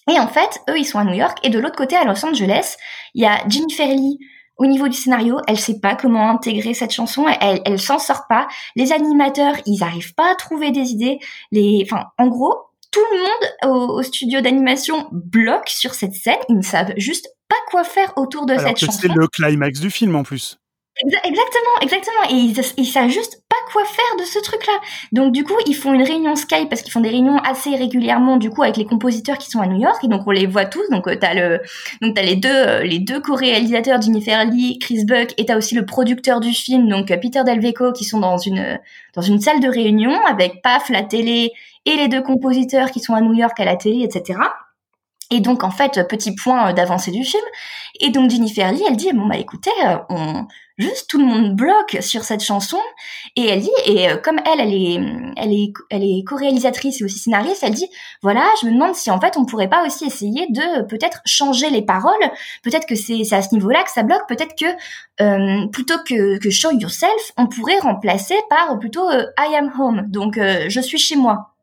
Et 0.08 0.18
en 0.18 0.28
fait, 0.28 0.60
eux, 0.70 0.78
ils 0.78 0.84
sont 0.84 0.98
à 0.98 1.04
New 1.04 1.14
York. 1.14 1.38
Et 1.42 1.50
de 1.50 1.58
l'autre 1.58 1.76
côté, 1.76 1.96
à 1.96 2.04
Los 2.04 2.24
Angeles, 2.24 2.76
il 3.14 3.22
y 3.22 3.26
a 3.26 3.46
Jennifer 3.48 3.86
Lee. 3.88 4.18
Au 4.56 4.66
niveau 4.66 4.88
du 4.88 4.96
scénario, 4.96 5.38
elle 5.46 5.58
sait 5.58 5.78
pas 5.78 5.94
comment 5.94 6.30
intégrer 6.30 6.74
cette 6.74 6.90
chanson. 6.90 7.26
Elle, 7.40 7.60
elle 7.64 7.78
s'en 7.78 7.98
sort 7.98 8.26
pas. 8.28 8.48
Les 8.74 8.92
animateurs, 8.92 9.54
ils 9.66 9.84
arrivent 9.84 10.14
pas 10.14 10.32
à 10.32 10.34
trouver 10.34 10.72
des 10.72 10.90
idées. 10.90 11.20
Les, 11.52 11.86
enfin, 11.88 12.06
en 12.18 12.26
gros, 12.26 12.54
tout 12.90 13.04
le 13.12 13.18
monde 13.18 13.76
au, 13.76 13.98
au 13.98 14.02
studio 14.02 14.40
d'animation 14.40 15.06
bloque 15.12 15.68
sur 15.68 15.94
cette 15.94 16.14
scène. 16.14 16.38
Ils 16.48 16.56
ne 16.56 16.62
savent 16.62 16.92
juste 16.96 17.28
pas 17.48 17.56
quoi 17.70 17.84
faire 17.84 18.12
autour 18.16 18.46
de 18.46 18.54
Alors 18.54 18.66
cette 18.66 18.78
chanson. 18.78 18.98
C'est 19.00 19.14
le 19.14 19.28
climax 19.28 19.78
du 19.78 19.90
film 19.90 20.16
en 20.16 20.24
plus. 20.24 20.58
Exactement, 21.00 21.80
exactement. 21.80 22.30
Et 22.30 22.34
ils, 22.34 22.60
ils 22.76 22.86
savent 22.86 23.08
juste 23.08 23.42
pas 23.48 23.56
quoi 23.72 23.84
faire 23.84 24.16
de 24.18 24.24
ce 24.24 24.40
truc-là. 24.40 24.72
Donc 25.12 25.32
du 25.32 25.44
coup, 25.44 25.54
ils 25.66 25.74
font 25.74 25.94
une 25.94 26.02
réunion 26.02 26.34
Skype 26.34 26.68
parce 26.68 26.82
qu'ils 26.82 26.92
font 26.92 27.00
des 27.00 27.08
réunions 27.08 27.38
assez 27.38 27.76
régulièrement 27.76 28.36
du 28.36 28.50
coup 28.50 28.62
avec 28.62 28.76
les 28.76 28.84
compositeurs 28.84 29.38
qui 29.38 29.48
sont 29.48 29.60
à 29.60 29.66
New 29.66 29.80
York 29.80 30.02
et 30.02 30.08
donc 30.08 30.26
on 30.26 30.32
les 30.32 30.46
voit 30.46 30.64
tous. 30.64 30.88
Donc 30.90 31.06
euh, 31.06 31.16
t'as 31.20 31.34
le, 31.34 31.60
donc 32.02 32.16
t'as 32.16 32.22
les 32.22 32.34
deux, 32.34 32.48
euh, 32.48 32.82
les 32.82 32.98
deux 32.98 33.20
co-réalisateurs 33.20 34.02
Jennifer 34.02 34.44
Lee, 34.44 34.78
Chris 34.80 35.04
Buck 35.04 35.34
et 35.36 35.46
t'as 35.46 35.56
aussi 35.56 35.74
le 35.76 35.86
producteur 35.86 36.40
du 36.40 36.50
film 36.52 36.88
donc 36.88 37.10
euh, 37.10 37.16
Peter 37.16 37.44
Delveco 37.44 37.92
qui 37.92 38.04
sont 38.04 38.18
dans 38.18 38.38
une 38.38 38.78
dans 39.14 39.22
une 39.22 39.40
salle 39.40 39.60
de 39.60 39.68
réunion 39.68 40.18
avec 40.26 40.62
paf 40.62 40.88
la 40.88 41.02
télé 41.02 41.52
et 41.86 41.96
les 41.96 42.08
deux 42.08 42.22
compositeurs 42.22 42.90
qui 42.90 43.00
sont 43.00 43.14
à 43.14 43.20
New 43.20 43.34
York 43.34 43.58
à 43.60 43.64
la 43.64 43.76
télé, 43.76 44.02
etc. 44.02 44.38
Et 45.30 45.40
donc 45.40 45.62
en 45.62 45.70
fait 45.70 46.06
petit 46.08 46.34
point 46.34 46.72
d'avancée 46.72 47.10
du 47.10 47.24
film. 47.24 47.44
Et 48.00 48.10
donc 48.10 48.30
Jennifer 48.30 48.72
Lee, 48.72 48.82
elle 48.88 48.96
dit 48.96 49.12
bon 49.12 49.26
bah 49.26 49.36
écoutez, 49.36 49.70
on 50.08 50.46
juste 50.78 51.10
tout 51.10 51.18
le 51.18 51.24
monde 51.24 51.54
bloque 51.54 51.98
sur 52.00 52.24
cette 52.24 52.42
chanson. 52.42 52.78
Et 53.36 53.46
elle 53.46 53.60
dit 53.60 53.70
et 53.84 54.08
euh, 54.08 54.16
comme 54.16 54.38
elle 54.46 54.60
elle 54.60 54.72
est 54.72 55.00
elle 55.36 55.52
est 55.52 55.72
elle 55.90 56.04
est 56.04 56.24
co-réalisatrice 56.24 57.00
et 57.00 57.04
aussi 57.04 57.18
scénariste 57.18 57.62
elle 57.62 57.74
dit 57.74 57.88
voilà 58.22 58.46
je 58.62 58.68
me 58.68 58.72
demande 58.72 58.94
si 58.94 59.10
en 59.10 59.20
fait 59.20 59.36
on 59.36 59.44
pourrait 59.44 59.68
pas 59.68 59.84
aussi 59.84 60.06
essayer 60.06 60.46
de 60.48 60.82
peut-être 60.86 61.20
changer 61.26 61.70
les 61.70 61.82
paroles. 61.82 62.12
Peut-être 62.62 62.86
que 62.86 62.94
c'est 62.94 63.24
c'est 63.24 63.36
à 63.36 63.42
ce 63.42 63.54
niveau-là 63.54 63.82
que 63.82 63.90
ça 63.90 64.02
bloque. 64.02 64.26
Peut-être 64.28 64.54
que 64.56 64.66
euh, 65.22 65.66
plutôt 65.68 65.98
que 66.06 66.38
que 66.38 66.50
show 66.50 66.70
yourself 66.70 67.32
on 67.36 67.46
pourrait 67.48 67.78
remplacer 67.80 68.36
par 68.48 68.78
plutôt 68.78 69.08
euh, 69.10 69.26
I 69.38 69.54
am 69.56 69.72
home. 69.78 70.04
Donc 70.08 70.38
euh, 70.38 70.66
je 70.68 70.80
suis 70.80 70.98
chez 70.98 71.16
moi 71.16 71.54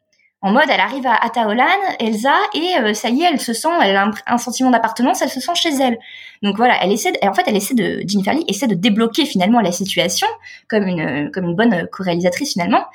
en 0.46 0.52
mode, 0.52 0.70
elle 0.70 0.80
arrive 0.80 1.08
à 1.08 1.16
Ataolan, 1.16 1.66
Elsa, 2.00 2.36
et 2.54 2.78
euh, 2.80 2.94
ça 2.94 3.10
y 3.10 3.24
est, 3.24 3.30
elle 3.32 3.42
se 3.42 3.52
sent, 3.52 3.68
elle 3.82 3.96
a 3.96 4.12
un, 4.28 4.38
sentiment 4.38 4.70
d'appartenance, 4.70 5.24
elle 5.24 5.32
se 5.32 5.40
sent 5.40 5.56
chez 5.56 5.74
elle. 5.74 5.98
Donc 6.44 6.56
voilà, 6.58 6.78
elle 6.84 6.92
essaie, 6.92 7.12
de, 7.12 7.18
en 7.28 7.34
fait, 7.34 7.42
elle 7.48 7.56
essaie 7.56 7.74
de, 7.74 8.04
Jennifer 8.08 8.32
Lee 8.32 8.46
essaie 8.48 8.68
de 8.68 8.76
débloquer 8.76 9.26
finalement 9.26 9.60
la 9.60 9.72
situation 9.72 10.28
comme 10.70 10.86
une, 10.86 11.32
comme 11.32 11.46
une 11.46 11.56
bonne 11.56 11.88
co-réalisatrice 11.92 12.54
finalement. 12.54 12.86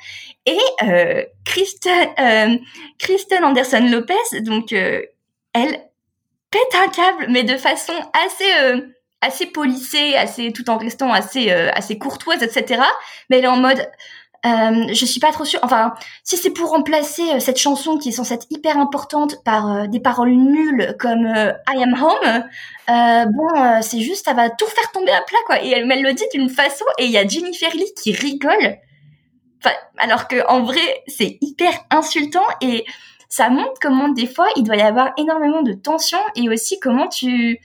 Et 0.45 0.57
euh, 0.83 1.25
Kristen, 1.43 2.07
euh, 2.17 2.57
Kristen 2.97 3.43
Anderson 3.43 3.85
Lopez, 3.91 4.41
donc 4.43 4.71
euh, 4.71 5.01
elle 5.51 5.77
pète 6.51 6.75
un 6.81 6.87
câble, 6.87 7.27
mais 7.29 7.43
de 7.43 7.57
façon 7.57 7.93
assez 8.25 8.81
assez 9.19 9.45
polissée, 9.45 10.15
assez 10.15 10.53
tout 10.53 10.69
en 10.69 10.77
restant 10.77 11.11
assez 11.11 11.51
assez 11.51 11.97
courtoise, 11.97 12.41
etc. 12.43 12.81
Mais 13.29 13.39
elle 13.39 13.43
est 13.43 13.47
en 13.47 13.57
mode 13.57 13.85
euh, 14.45 14.87
je 14.91 15.05
suis 15.05 15.19
pas 15.19 15.31
trop 15.31 15.45
sûre. 15.45 15.59
Enfin, 15.61 15.93
si 16.23 16.35
c'est 16.35 16.49
pour 16.49 16.71
remplacer 16.71 17.21
euh, 17.33 17.39
cette 17.39 17.59
chanson 17.59 17.97
qui 17.97 18.09
est 18.09 18.11
censée 18.11 18.33
être 18.33 18.47
hyper 18.49 18.77
importante 18.77 19.43
par 19.43 19.71
euh, 19.71 19.87
des 19.87 19.99
paroles 19.99 20.31
nulles 20.31 20.95
comme 20.99 21.25
euh, 21.25 21.51
I 21.71 21.83
am 21.83 21.93
home, 21.93 22.43
euh, 22.89 23.25
bon, 23.25 23.81
c'est 23.81 23.99
juste, 23.99 24.25
ça 24.25 24.33
va 24.33 24.49
tout 24.49 24.65
faire 24.65 24.91
tomber 24.91 25.11
à 25.11 25.21
plat, 25.21 25.37
quoi. 25.45 25.63
Et 25.63 25.69
elle, 25.69 25.89
elle 25.91 26.01
le 26.01 26.13
dit 26.13 26.25
d'une 26.33 26.49
façon, 26.49 26.85
et 26.97 27.05
il 27.05 27.11
y 27.11 27.17
a 27.17 27.27
Jennifer 27.27 27.71
Lee 27.75 27.93
qui 28.01 28.13
rigole. 28.13 28.77
Enfin, 29.63 29.75
alors 29.99 30.27
que 30.27 30.45
en 30.47 30.63
vrai, 30.63 31.03
c'est 31.07 31.37
hyper 31.41 31.71
insultant 31.91 32.45
et 32.61 32.83
ça 33.29 33.49
montre 33.49 33.79
comment 33.79 34.09
des 34.09 34.25
fois 34.25 34.47
il 34.55 34.63
doit 34.63 34.75
y 34.75 34.81
avoir 34.81 35.11
énormément 35.17 35.61
de 35.61 35.73
tension 35.73 36.17
et 36.35 36.49
aussi 36.49 36.79
comment 36.79 37.07
tu 37.07 37.59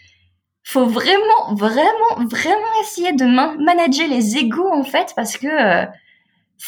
faut 0.62 0.84
vraiment, 0.84 1.54
vraiment, 1.54 2.28
vraiment 2.28 2.80
essayer 2.82 3.12
de 3.12 3.24
manager 3.24 4.08
les 4.08 4.36
égos 4.36 4.70
en 4.70 4.84
fait 4.84 5.12
parce 5.16 5.36
que 5.36 5.46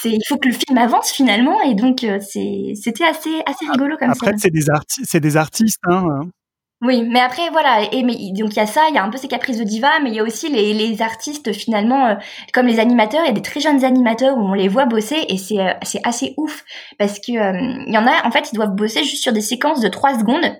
il 0.05 0.21
faut 0.27 0.37
que 0.37 0.49
le 0.49 0.55
film 0.55 0.79
avance 0.79 1.11
finalement 1.11 1.61
et 1.63 1.75
donc 1.75 2.05
euh, 2.05 2.19
c'est 2.21 2.75
c'était 2.75 3.05
assez 3.05 3.43
assez 3.47 3.67
rigolo 3.71 3.97
comme 3.97 4.11
après, 4.11 4.33
ça. 4.33 4.37
c'est 4.39 4.51
des 4.51 4.71
artistes, 4.71 5.07
c'est 5.11 5.21
des 5.21 5.37
artistes 5.37 5.81
hein. 5.85 6.23
Oui, 6.81 7.03
mais 7.03 7.19
après 7.19 7.51
voilà, 7.51 7.83
et 7.93 8.05
mais 8.05 8.15
donc 8.39 8.53
il 8.53 8.57
y 8.57 8.61
a 8.61 8.67
ça, 8.67 8.87
il 8.89 8.95
y 8.95 8.99
a 8.99 9.03
un 9.03 9.11
peu 9.11 9.19
ces 9.19 9.27
caprices 9.27 9.59
de 9.59 9.65
diva, 9.65 9.99
mais 10.01 10.11
il 10.11 10.15
y 10.15 10.21
a 10.21 10.23
aussi 10.23 10.49
les, 10.49 10.73
les 10.75 11.03
artistes 11.03 11.53
finalement 11.53 12.07
euh, 12.07 12.15
comme 12.53 12.67
les 12.67 12.79
animateurs, 12.79 13.23
il 13.25 13.27
y 13.27 13.31
a 13.31 13.33
des 13.33 13.43
très 13.43 13.59
jeunes 13.59 13.85
animateurs 13.85 14.37
où 14.39 14.41
on 14.43 14.55
les 14.55 14.69
voit 14.69 14.87
bosser 14.87 15.25
et 15.29 15.39
c'est 15.39 15.59
euh, 15.59 15.73
c'est 15.83 16.01
assez 16.07 16.35
ouf 16.37 16.65
parce 16.99 17.19
que 17.19 17.33
il 17.33 17.93
y 17.93 17.99
en 17.99 18.07
a 18.07 18.25
en 18.25 18.31
fait 18.31 18.51
ils 18.53 18.55
doivent 18.55 18.77
bosser 18.77 19.03
juste 19.03 19.23
sur 19.25 19.33
des 19.33 19.41
séquences 19.41 19.81
de 19.81 19.89
3 19.89 20.21
secondes. 20.21 20.55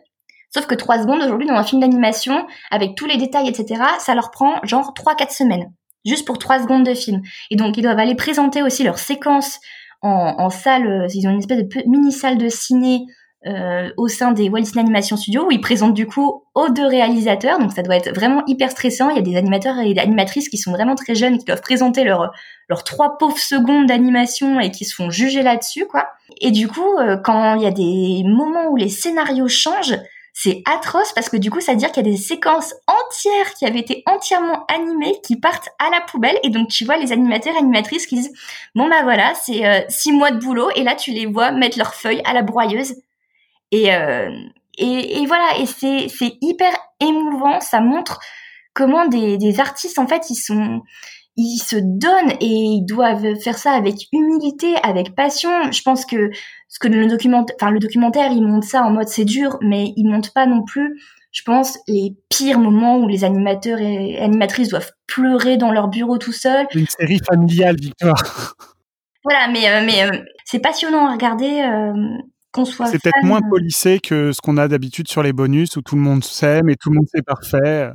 Sauf 0.53 0.67
que 0.67 0.75
3 0.75 1.03
secondes 1.03 1.23
aujourd'hui 1.23 1.47
dans 1.47 1.55
un 1.55 1.63
film 1.63 1.81
d'animation 1.81 2.47
avec 2.73 2.97
tous 2.97 3.07
les 3.07 3.17
détails 3.17 3.49
etc, 3.49 3.83
ça 4.01 4.15
leur 4.17 4.31
prend 4.33 4.61
genre 4.65 4.95
3 4.95 5.15
4 5.15 5.31
semaines 5.31 5.73
juste 6.05 6.27
pour 6.27 6.39
trois 6.39 6.61
secondes 6.61 6.85
de 6.85 6.95
film. 6.95 7.23
Et 7.51 7.57
donc 7.57 7.77
ils 7.77 7.83
doivent 7.83 7.99
aller 7.99 8.15
présenter 8.15 8.63
aussi 8.63 8.83
leur 8.85 8.99
séquence 8.99 9.61
en, 10.03 10.35
en 10.39 10.51
salle, 10.51 11.07
ils 11.13 11.27
ont 11.27 11.31
une 11.31 11.41
espèce 11.41 11.59
de 11.59 11.69
mini 11.87 12.13
salle 12.13 12.39
de 12.39 12.49
ciné 12.49 13.07
euh, 13.47 13.91
au 13.97 14.09
sein 14.09 14.33
des 14.33 14.49
Walt 14.49 14.63
Disney 14.63 14.83
Animation 14.83 15.17
Studios 15.17 15.47
où 15.47 15.53
ils 15.53 15.61
présentent 15.61 15.95
du 15.95 16.07
coup 16.07 16.43
aux 16.57 16.69
deux 16.71 16.87
réalisateurs. 16.87 17.61
Donc 17.61 17.73
ça 17.73 17.83
doit 17.83 17.97
être 17.97 18.13
vraiment 18.13 18.43
hyper 18.47 18.71
stressant. 18.71 19.11
Il 19.11 19.17
y 19.17 19.19
a 19.19 19.23
des 19.23 19.37
animateurs 19.37 19.79
et 19.79 19.95
des 19.95 20.01
animatrices 20.01 20.49
qui 20.49 20.57
sont 20.57 20.73
vraiment 20.73 20.97
très 20.97 21.15
jeunes 21.15 21.39
qui 21.39 21.45
doivent 21.45 21.61
présenter 21.61 22.03
leurs 22.03 22.33
leurs 22.69 22.83
trois 22.83 23.17
pauvres 23.17 23.39
secondes 23.39 23.87
d'animation 23.87 24.59
et 24.59 24.73
qui 24.73 24.85
se 24.85 24.95
font 24.95 25.11
juger 25.11 25.43
là-dessus, 25.43 25.87
quoi. 25.87 26.09
Et 26.41 26.51
du 26.51 26.67
coup, 26.67 26.99
euh, 26.99 27.17
quand 27.17 27.55
il 27.55 27.63
y 27.63 27.67
a 27.67 27.71
des 27.71 28.23
moments 28.25 28.71
où 28.71 28.77
les 28.77 28.89
scénarios 28.89 29.49
changent, 29.49 29.99
c'est 30.41 30.63
atroce 30.67 31.13
parce 31.15 31.29
que 31.29 31.37
du 31.37 31.51
coup, 31.51 31.61
ça 31.61 31.73
veut 31.73 31.79
dire 31.79 31.91
qu'il 31.91 32.07
y 32.07 32.09
a 32.09 32.13
des 32.13 32.17
séquences 32.17 32.73
entières 32.87 33.55
qui 33.55 33.67
avaient 33.67 33.81
été 33.81 34.05
entièrement 34.07 34.65
animées 34.67 35.17
qui 35.25 35.35
partent 35.35 35.69
à 35.81 35.91
la 35.91 36.01
poubelle. 36.01 36.39
Et 36.45 36.51
donc, 36.51 36.69
tu 36.69 36.85
vois 36.85 36.97
les 36.97 37.11
animateurs 37.11 37.57
et 37.57 37.59
animatrices 37.59 38.07
qui 38.07 38.15
disent, 38.15 38.33
bon 38.77 38.89
bah 38.89 39.03
voilà, 39.03 39.35
c'est 39.35 39.67
euh, 39.67 39.81
six 39.89 40.13
mois 40.13 40.31
de 40.31 40.39
boulot. 40.39 40.71
Et 40.77 40.85
là, 40.85 40.95
tu 40.95 41.11
les 41.11 41.27
vois 41.27 41.51
mettre 41.51 41.77
leurs 41.77 41.93
feuilles 41.93 42.23
à 42.25 42.35
la 42.35 42.43
broyeuse 42.43 42.95
et, 43.73 43.93
euh, 43.93 44.31
et, 44.79 45.27
voilà, 45.27 45.59
et 45.59 45.67
c'est, 45.67 46.07
c'est 46.09 46.39
hyper 46.41 46.73
émouvant. 47.01 47.59
Ça 47.59 47.81
montre 47.81 48.21
comment 48.75 49.09
des, 49.09 49.39
des 49.39 49.59
artistes, 49.59 49.99
en 49.99 50.07
fait, 50.07 50.31
ils 50.31 50.37
sont, 50.37 50.83
ils 51.39 51.59
se 51.59 51.77
donnent 51.77 52.33
et 52.41 52.47
ils 52.47 52.85
doivent 52.85 53.37
faire 53.37 53.57
ça 53.57 53.71
avec 53.71 54.09
humilité, 54.13 54.75
avec 54.83 55.15
passion. 55.15 55.71
Je 55.71 55.83
pense 55.83 56.05
que 56.05 56.31
ce 56.69 56.81
que 56.81 56.89
le 56.89 57.07
documentaire, 57.07 57.55
enfin 57.61 57.71
le 57.71 57.79
documentaire, 57.79 58.33
il 58.33 58.43
montre 58.43 58.67
ça 58.67 58.83
en 58.83 58.91
mode 58.91 59.09
c'est 59.09 59.25
dur, 59.25 59.57
mais 59.63 59.93
il 59.97 60.09
montre 60.09 60.33
pas 60.33 60.47
non 60.47 60.65
plus, 60.65 61.01
je 61.31 61.43
pense, 61.43 61.79
les 61.87 62.17
pires 62.29 62.59
moments 62.59 62.99
où 62.99 63.07
les 63.07 63.23
animateurs 63.23 63.79
et 63.79 64.19
animatrices 64.19 64.69
doivent 64.69 64.91
pleurer 65.07 65.57
dans 65.57 65.71
leur 65.71 65.87
bureau 65.87 66.19
tout 66.19 66.33
seuls. 66.33 66.67
Une 66.75 66.89
série 66.89 67.21
familiale, 67.27 67.77
Victoire. 67.77 68.55
Voilà, 69.25 69.49
mais 69.49 69.69
euh, 69.69 69.85
mais 69.85 70.05
euh, 70.05 70.25
c'est 70.45 70.61
passionnant 70.61 71.07
à 71.07 71.13
regarder. 71.13 71.61
Euh, 71.61 72.63
c'est 72.65 73.03
peut-être 73.03 73.25
moins 73.25 73.43
policé 73.43 73.99
que 73.99 74.33
ce 74.33 74.41
qu'on 74.41 74.57
a 74.57 74.69
d'habitude 74.69 75.07
sur 75.09 75.23
les 75.23 75.35
bonus 75.35 75.77
où 75.77 75.83
tout 75.83 75.97
le 75.97 76.01
monde 76.01 76.25
s'aime 76.25 76.71
et 76.71 76.77
tout 76.77 76.89
le 76.89 76.97
monde 76.97 77.07
c'est 77.13 77.25
parfait. 77.25 77.91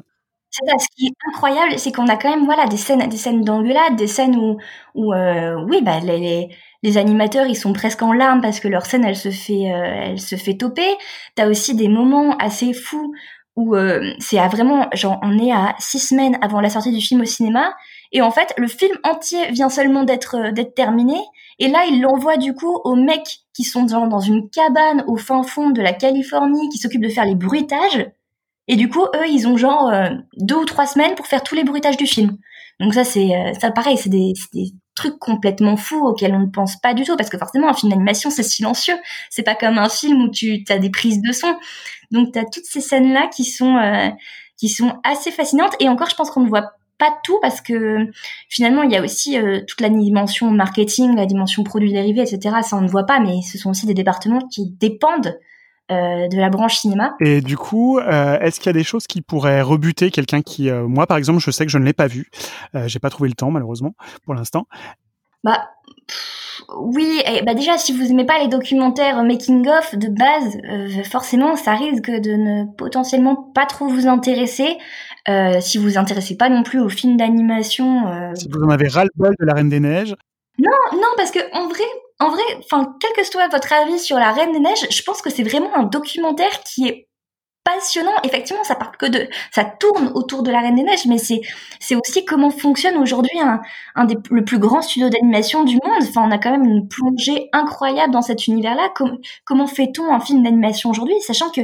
C'est 0.56 0.70
ça, 0.70 0.78
ce 0.78 0.88
qui 0.96 1.08
est 1.08 1.16
incroyable, 1.30 1.80
c'est 1.80 1.92
qu'on 1.92 2.08
a 2.08 2.16
quand 2.16 2.30
même 2.30 2.46
voilà 2.46 2.68
des 2.68 2.78
scènes, 2.78 3.08
des 3.10 3.18
scènes 3.18 3.44
d'engueulade, 3.44 3.96
des 3.96 4.08
scènes 4.08 4.36
où, 4.38 4.58
où 4.94 5.14
euh, 5.14 5.56
oui, 5.68 5.82
bah 5.82 6.00
les, 6.00 6.50
les, 6.84 6.98
animateurs 6.98 7.48
ils 7.48 7.56
sont 7.56 7.74
presque 7.74 8.04
en 8.04 8.14
larmes 8.14 8.42
parce 8.42 8.60
que 8.60 8.68
leur 8.68 8.86
scène 8.86 9.04
elle 9.04 9.16
se 9.16 9.32
fait, 9.32 9.74
euh, 9.74 10.12
elle 10.12 10.20
se 10.20 10.36
fait 10.36 10.56
toper. 10.56 10.96
T'as 11.36 11.50
aussi 11.50 11.76
des 11.76 11.90
moments 11.90 12.38
assez 12.38 12.74
fous 12.74 13.14
où 13.56 13.76
euh, 13.76 14.14
c'est 14.20 14.38
à 14.38 14.48
vraiment, 14.48 14.88
genre 14.94 15.20
on 15.24 15.40
est 15.40 15.52
à 15.52 15.76
six 15.80 16.00
semaines 16.00 16.38
avant 16.42 16.62
la 16.62 16.70
sortie 16.70 16.92
du 16.92 17.02
film 17.02 17.22
au 17.22 17.26
cinéma 17.26 17.74
et 18.12 18.22
en 18.22 18.30
fait 18.30 18.54
le 18.58 18.68
film 18.68 18.96
entier 19.04 19.52
vient 19.52 19.70
seulement 19.70 20.04
d'être 20.04 20.52
d'être 20.54 20.76
terminé 20.76 21.18
et 21.60 21.68
là, 21.68 21.86
il 21.90 22.02
l'envoie 22.02 22.38
du 22.38 22.54
coup 22.54 22.80
aux 22.84 22.96
mecs 22.96 23.40
qui 23.54 23.64
sont 23.64 23.84
dans 23.84 24.20
une 24.20 24.50
cabane 24.50 25.04
au 25.08 25.18
fin 25.18 25.44
fond 25.44 25.70
de 25.70 25.82
la 25.82 25.94
Californie, 25.94 26.70
qui 26.70 26.78
s'occupent 26.78 27.04
de 27.04 27.10
faire 27.10 27.26
les 27.26 27.36
bruitages. 27.36 28.12
Et 28.68 28.76
du 28.76 28.90
coup, 28.90 29.04
eux, 29.16 29.28
ils 29.28 29.48
ont 29.48 29.58
genre 29.58 29.90
euh, 29.90 30.10
deux 30.38 30.56
ou 30.56 30.66
trois 30.66 30.86
semaines 30.86 31.16
pour 31.16 31.28
faire 31.28 31.44
tous 31.44 31.56
les 31.56 31.64
bruitages 31.64 31.98
du 31.98 32.06
film. 32.06 32.38
Donc 32.80 32.94
ça, 32.94 33.04
c'est 33.04 33.36
euh, 33.36 33.54
ça 33.60 33.72
pareil, 33.72 33.98
c'est 33.98 34.10
des, 34.10 34.34
des, 34.54 34.72
trucs 34.96 35.18
complètement 35.18 35.76
fous 35.76 36.06
auxquels 36.06 36.36
on 36.36 36.40
ne 36.40 36.52
pense 36.52 36.80
pas 36.80 36.94
du 36.94 37.04
tout, 37.04 37.18
parce 37.18 37.32
que 37.32 37.38
forcément, 37.40 37.68
un 37.68 37.74
film 37.74 37.92
d'animation, 37.92 38.30
c'est 38.30 38.44
silencieux. 38.44 38.94
C'est 39.32 39.42
pas 39.42 39.56
comme 39.56 39.80
un 39.80 39.90
film 39.90 40.22
où 40.22 40.30
tu 40.30 40.64
as 40.70 40.78
des 40.78 40.92
prises 40.92 41.20
de 41.20 41.32
son. 41.32 41.56
Donc 42.12 42.32
tu 42.32 42.38
as 42.40 42.46
toutes 42.46 42.66
ces 42.66 42.80
scènes-là 42.80 43.28
qui 43.28 43.44
sont 43.44 43.76
euh, 43.78 44.10
qui 44.58 44.70
sont 44.70 44.94
assez 45.04 45.32
fascinantes. 45.32 45.76
Et 45.80 45.90
encore, 45.90 46.10
je 46.10 46.16
pense 46.16 46.30
qu'on 46.30 46.42
ne 46.42 46.48
voit 46.48 46.74
pas 47.00 47.12
tout 47.24 47.40
parce 47.42 47.60
que 47.60 48.08
finalement 48.50 48.84
il 48.84 48.92
y 48.92 48.96
a 48.96 49.02
aussi 49.02 49.38
euh, 49.38 49.62
toute 49.68 49.82
la 49.82 49.90
dimension 49.90 50.52
marketing, 50.52 51.16
la 51.16 51.26
dimension 51.26 51.64
produits 51.64 51.92
dérivés, 51.92 52.22
etc. 52.22 52.58
Ça 52.62 52.78
on 52.78 52.82
ne 52.82 52.88
voit 52.88 53.06
pas, 53.06 53.20
mais 53.20 53.42
ce 53.42 53.58
sont 53.58 53.72
aussi 53.72 53.88
des 53.88 53.96
départements 53.96 54.48
qui 54.48 54.70
dépendent 54.80 55.40
euh, 55.94 56.28
de 56.28 56.38
la 56.38 56.50
branche 56.50 56.78
cinéma. 56.78 57.14
Et 57.20 57.42
du 57.42 57.58
coup, 57.58 58.00
euh, 58.00 58.40
est-ce 58.40 58.60
qu'il 58.60 58.68
y 58.68 58.70
a 58.70 58.74
des 58.74 58.84
choses 58.84 59.08
qui 59.08 59.22
pourraient 59.22 59.62
rebuter 59.62 60.12
quelqu'un 60.12 60.42
qui, 60.42 60.72
moi 60.72 61.08
par 61.08 61.18
exemple, 61.18 61.40
je 61.40 61.52
sais 61.52 61.66
que 61.66 61.72
je 61.72 61.78
ne 61.78 61.86
l'ai 61.86 61.94
pas 61.94 62.08
vu, 62.08 62.30
j'ai 62.86 63.00
pas 63.00 63.10
trouvé 63.10 63.30
le 63.30 63.36
temps 63.36 63.52
malheureusement 63.52 63.94
pour 64.26 64.34
l'instant. 64.34 64.68
Bah 65.44 65.70
oui, 66.78 67.22
et 67.26 67.42
bah 67.42 67.54
déjà 67.54 67.78
si 67.78 67.92
vous 67.92 68.10
aimez 68.10 68.26
pas 68.26 68.40
les 68.40 68.48
documentaires 68.48 69.22
making 69.24 69.68
of 69.68 69.96
de 69.96 70.08
base, 70.08 71.08
forcément 71.10 71.56
ça 71.56 71.74
risque 71.74 72.10
de 72.10 72.32
ne 72.32 72.76
potentiellement 72.78 73.36
pas 73.36 73.66
trop 73.66 73.88
vous 73.88 74.08
intéresser. 74.08 74.78
Euh, 75.30 75.62
si 75.62 75.78
vous 75.78 75.86
vous 75.86 75.98
intéressez 75.98 76.36
pas 76.36 76.50
non 76.50 76.64
plus 76.64 76.82
aux 76.82 76.90
films 76.90 77.16
d'animation. 77.16 78.08
Euh... 78.08 78.36
Si 78.36 78.50
vous 78.50 78.62
en 78.62 78.70
avez 78.70 78.88
ras-le-bol 78.88 79.34
de 79.40 79.46
la 79.46 79.54
Reine 79.54 79.70
des 79.70 79.80
Neiges. 79.80 80.16
Non, 80.60 80.72
non, 80.94 81.08
parce 81.18 81.32
que 81.32 81.40
en 81.54 81.68
vrai, 81.68 81.84
en 82.24 82.30
vrai, 82.30 82.44
enfin, 82.60 82.96
quel 83.00 83.12
que 83.14 83.24
soit 83.24 83.48
votre 83.50 83.74
avis 83.74 84.00
sur 84.00 84.18
la 84.18 84.32
Reine 84.32 84.54
des 84.54 84.60
Neiges, 84.60 84.88
je 84.90 85.04
pense 85.04 85.22
que 85.22 85.30
c'est 85.30 85.44
vraiment 85.44 85.76
un 85.76 85.84
documentaire 85.84 86.64
qui 86.64 86.88
est 86.88 87.08
passionnant. 87.64 88.12
Effectivement, 88.24 88.64
ça 88.64 88.76
parle 88.76 88.96
que 88.98 89.06
de, 89.06 89.28
ça 89.52 89.64
tourne 89.64 90.12
autour 90.16 90.44
de 90.44 90.52
la 90.52 90.60
Reine 90.60 90.76
des 90.76 90.84
Neiges, 90.84 91.06
mais 91.08 91.18
c'est, 91.18 91.42
aussi 91.96 92.26
comment 92.26 92.50
fonctionne 92.50 92.98
aujourd'hui 92.98 93.40
un, 93.96 94.06
des 94.06 94.18
le 94.30 94.44
plus 94.44 94.60
grands 94.60 94.82
studios 94.82 95.10
d'animation 95.10 95.64
du 95.64 95.76
monde. 95.76 96.04
Enfin, 96.04 96.24
on 96.28 96.32
a 96.32 96.38
quand 96.38 96.52
même 96.52 96.66
une 96.66 96.88
plongée 96.88 97.50
incroyable 97.54 98.14
dans 98.14 98.22
cet 98.22 98.48
univers-là. 98.48 98.94
comment 99.46 99.68
fait-on 99.68 100.14
un 100.14 100.20
film 100.20 100.44
d'animation 100.44 100.90
aujourd'hui, 100.90 101.20
sachant 101.22 101.50
que 101.50 101.62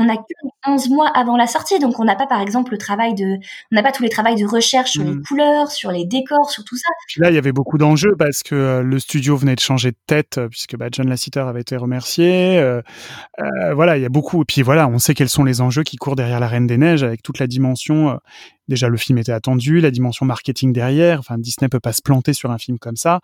on 0.00 0.08
a 0.08 0.16
que 0.16 0.22
11 0.66 0.90
mois 0.90 1.08
avant 1.08 1.36
la 1.36 1.46
sortie, 1.46 1.78
donc 1.78 1.98
on 2.00 2.04
n'a 2.04 2.16
pas 2.16 2.26
par 2.26 2.40
exemple 2.40 2.72
le 2.72 2.78
travail 2.78 3.14
de, 3.14 3.24
on 3.24 3.74
n'a 3.74 3.82
pas 3.82 3.92
tous 3.92 4.02
les 4.02 4.08
travaux 4.08 4.34
de 4.34 4.46
recherche 4.46 4.92
sur 4.92 5.04
les 5.04 5.12
mmh. 5.12 5.22
couleurs, 5.22 5.70
sur 5.70 5.90
les 5.90 6.04
décors, 6.04 6.50
sur 6.50 6.64
tout 6.64 6.76
ça. 6.76 6.88
là, 7.16 7.30
il 7.30 7.34
y 7.34 7.38
avait 7.38 7.52
beaucoup 7.52 7.78
d'enjeux 7.78 8.14
parce 8.18 8.42
que 8.42 8.54
euh, 8.54 8.82
le 8.82 8.98
studio 8.98 9.36
venait 9.36 9.54
de 9.54 9.60
changer 9.60 9.90
de 9.92 9.96
tête 10.06 10.38
euh, 10.38 10.48
puisque 10.48 10.76
bah, 10.76 10.88
John 10.90 11.08
Lasseter 11.08 11.40
avait 11.40 11.60
été 11.60 11.76
remercié. 11.76 12.58
Euh, 12.58 12.82
euh, 13.40 13.74
voilà, 13.74 13.96
il 13.96 14.02
y 14.02 14.06
a 14.06 14.08
beaucoup. 14.08 14.42
Et 14.42 14.44
puis 14.44 14.62
voilà, 14.62 14.88
on 14.88 14.98
sait 14.98 15.14
quels 15.14 15.28
sont 15.28 15.44
les 15.44 15.60
enjeux 15.60 15.82
qui 15.82 15.96
courent 15.96 16.16
derrière 16.16 16.40
la 16.40 16.48
Reine 16.48 16.66
des 16.66 16.78
Neiges 16.78 17.02
avec 17.02 17.22
toute 17.22 17.38
la 17.38 17.46
dimension 17.46 18.18
déjà 18.70 18.88
le 18.88 18.96
film 18.96 19.18
était 19.18 19.32
attendu, 19.32 19.80
la 19.80 19.90
dimension 19.90 20.24
marketing 20.24 20.72
derrière. 20.72 21.18
Enfin, 21.18 21.36
Disney 21.36 21.68
peut 21.68 21.80
pas 21.80 21.92
se 21.92 22.00
planter 22.00 22.32
sur 22.32 22.50
un 22.50 22.58
film 22.58 22.78
comme 22.78 22.96
ça. 22.96 23.20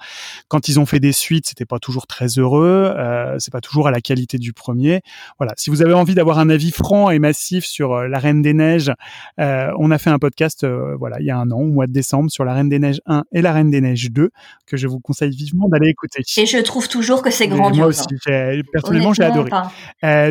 Quand 0.49 0.69
ils 0.69 0.79
ont 0.79 0.87
fait 0.87 1.01
des 1.01 1.13
suites, 1.13 1.47
c'était 1.47 1.65
pas 1.65 1.79
toujours 1.79 2.07
très 2.07 2.27
heureux. 2.27 2.93
Euh, 2.97 3.37
c'est 3.39 3.53
pas 3.53 3.63
toujours 3.63 3.89
à 3.89 3.91
la 3.91 4.01
qualité 4.01 4.37
du 4.37 4.53
premier. 4.53 5.01
Voilà. 5.39 5.55
Si 5.57 5.71
vous 5.71 5.83
avez 5.83 5.95
envie 5.95 6.15
d'avoir 6.15 6.39
un 6.39 6.51
avis 6.51 6.71
franc 6.71 7.11
et 7.11 7.19
massif 7.19 7.65
sur 7.65 7.93
euh, 7.93 8.09
La 8.09 8.19
Reine 8.19 8.43
des 8.43 8.55
Neiges, 8.55 8.93
euh, 9.41 9.71
on 9.79 9.91
a 9.91 9.99
fait 9.99 10.11
un 10.11 10.19
podcast, 10.19 10.65
euh, 10.65 10.97
voilà, 10.97 11.21
il 11.21 11.27
y 11.27 11.31
a 11.31 11.37
un 11.37 11.51
an, 11.51 11.61
au 11.61 11.67
mois 11.67 11.87
de 11.87 11.93
décembre, 11.93 12.31
sur 12.31 12.45
La 12.45 12.55
Reine 12.55 12.69
des 12.69 12.79
Neiges 12.79 13.01
1 13.07 13.25
et 13.33 13.43
La 13.43 13.53
Reine 13.53 13.71
des 13.71 13.81
Neiges 13.81 14.11
2, 14.11 14.31
que 14.67 14.77
je 14.77 14.87
vous 14.87 15.01
conseille 15.01 15.31
vivement 15.31 15.69
d'aller 15.69 15.89
écouter. 15.89 16.23
Et 16.37 16.47
je 16.47 16.59
trouve 16.59 16.89
toujours 16.89 17.23
que 17.23 17.31
c'est 17.31 17.49
grandiose. 17.49 17.79
Moi 17.79 17.87
aussi, 17.87 18.63
personnellement, 18.73 19.13
j'ai 19.13 19.25
adoré. 19.25 19.51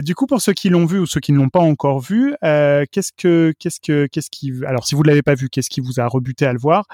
Du 0.01 0.15
coup, 0.15 0.25
pour 0.25 0.41
ceux 0.41 0.53
qui 0.53 0.69
l'ont 0.69 0.85
vu 0.85 0.99
ou 0.99 1.05
ceux 1.05 1.19
qui 1.19 1.31
ne 1.31 1.37
l'ont 1.37 1.49
pas 1.49 1.59
encore 1.59 1.99
vu, 1.99 2.35
qu'est-ce 2.41 3.11
que, 3.15 3.53
qu'est-ce 3.59 3.79
que, 3.79 4.07
qu'est-ce 4.11 4.29
qui, 4.29 4.53
alors 4.67 4.85
si 4.85 4.95
vous 4.95 5.03
l'avez 5.05 5.21
pas 5.21 5.35
vu, 5.35 5.49
qu'est-ce 5.49 5.69
qui 5.69 5.81
vous 5.81 5.99
a 5.99 6.07
rebuté 6.07 6.45
à 6.45 6.53
le 6.53 6.59
voir? 6.59 6.85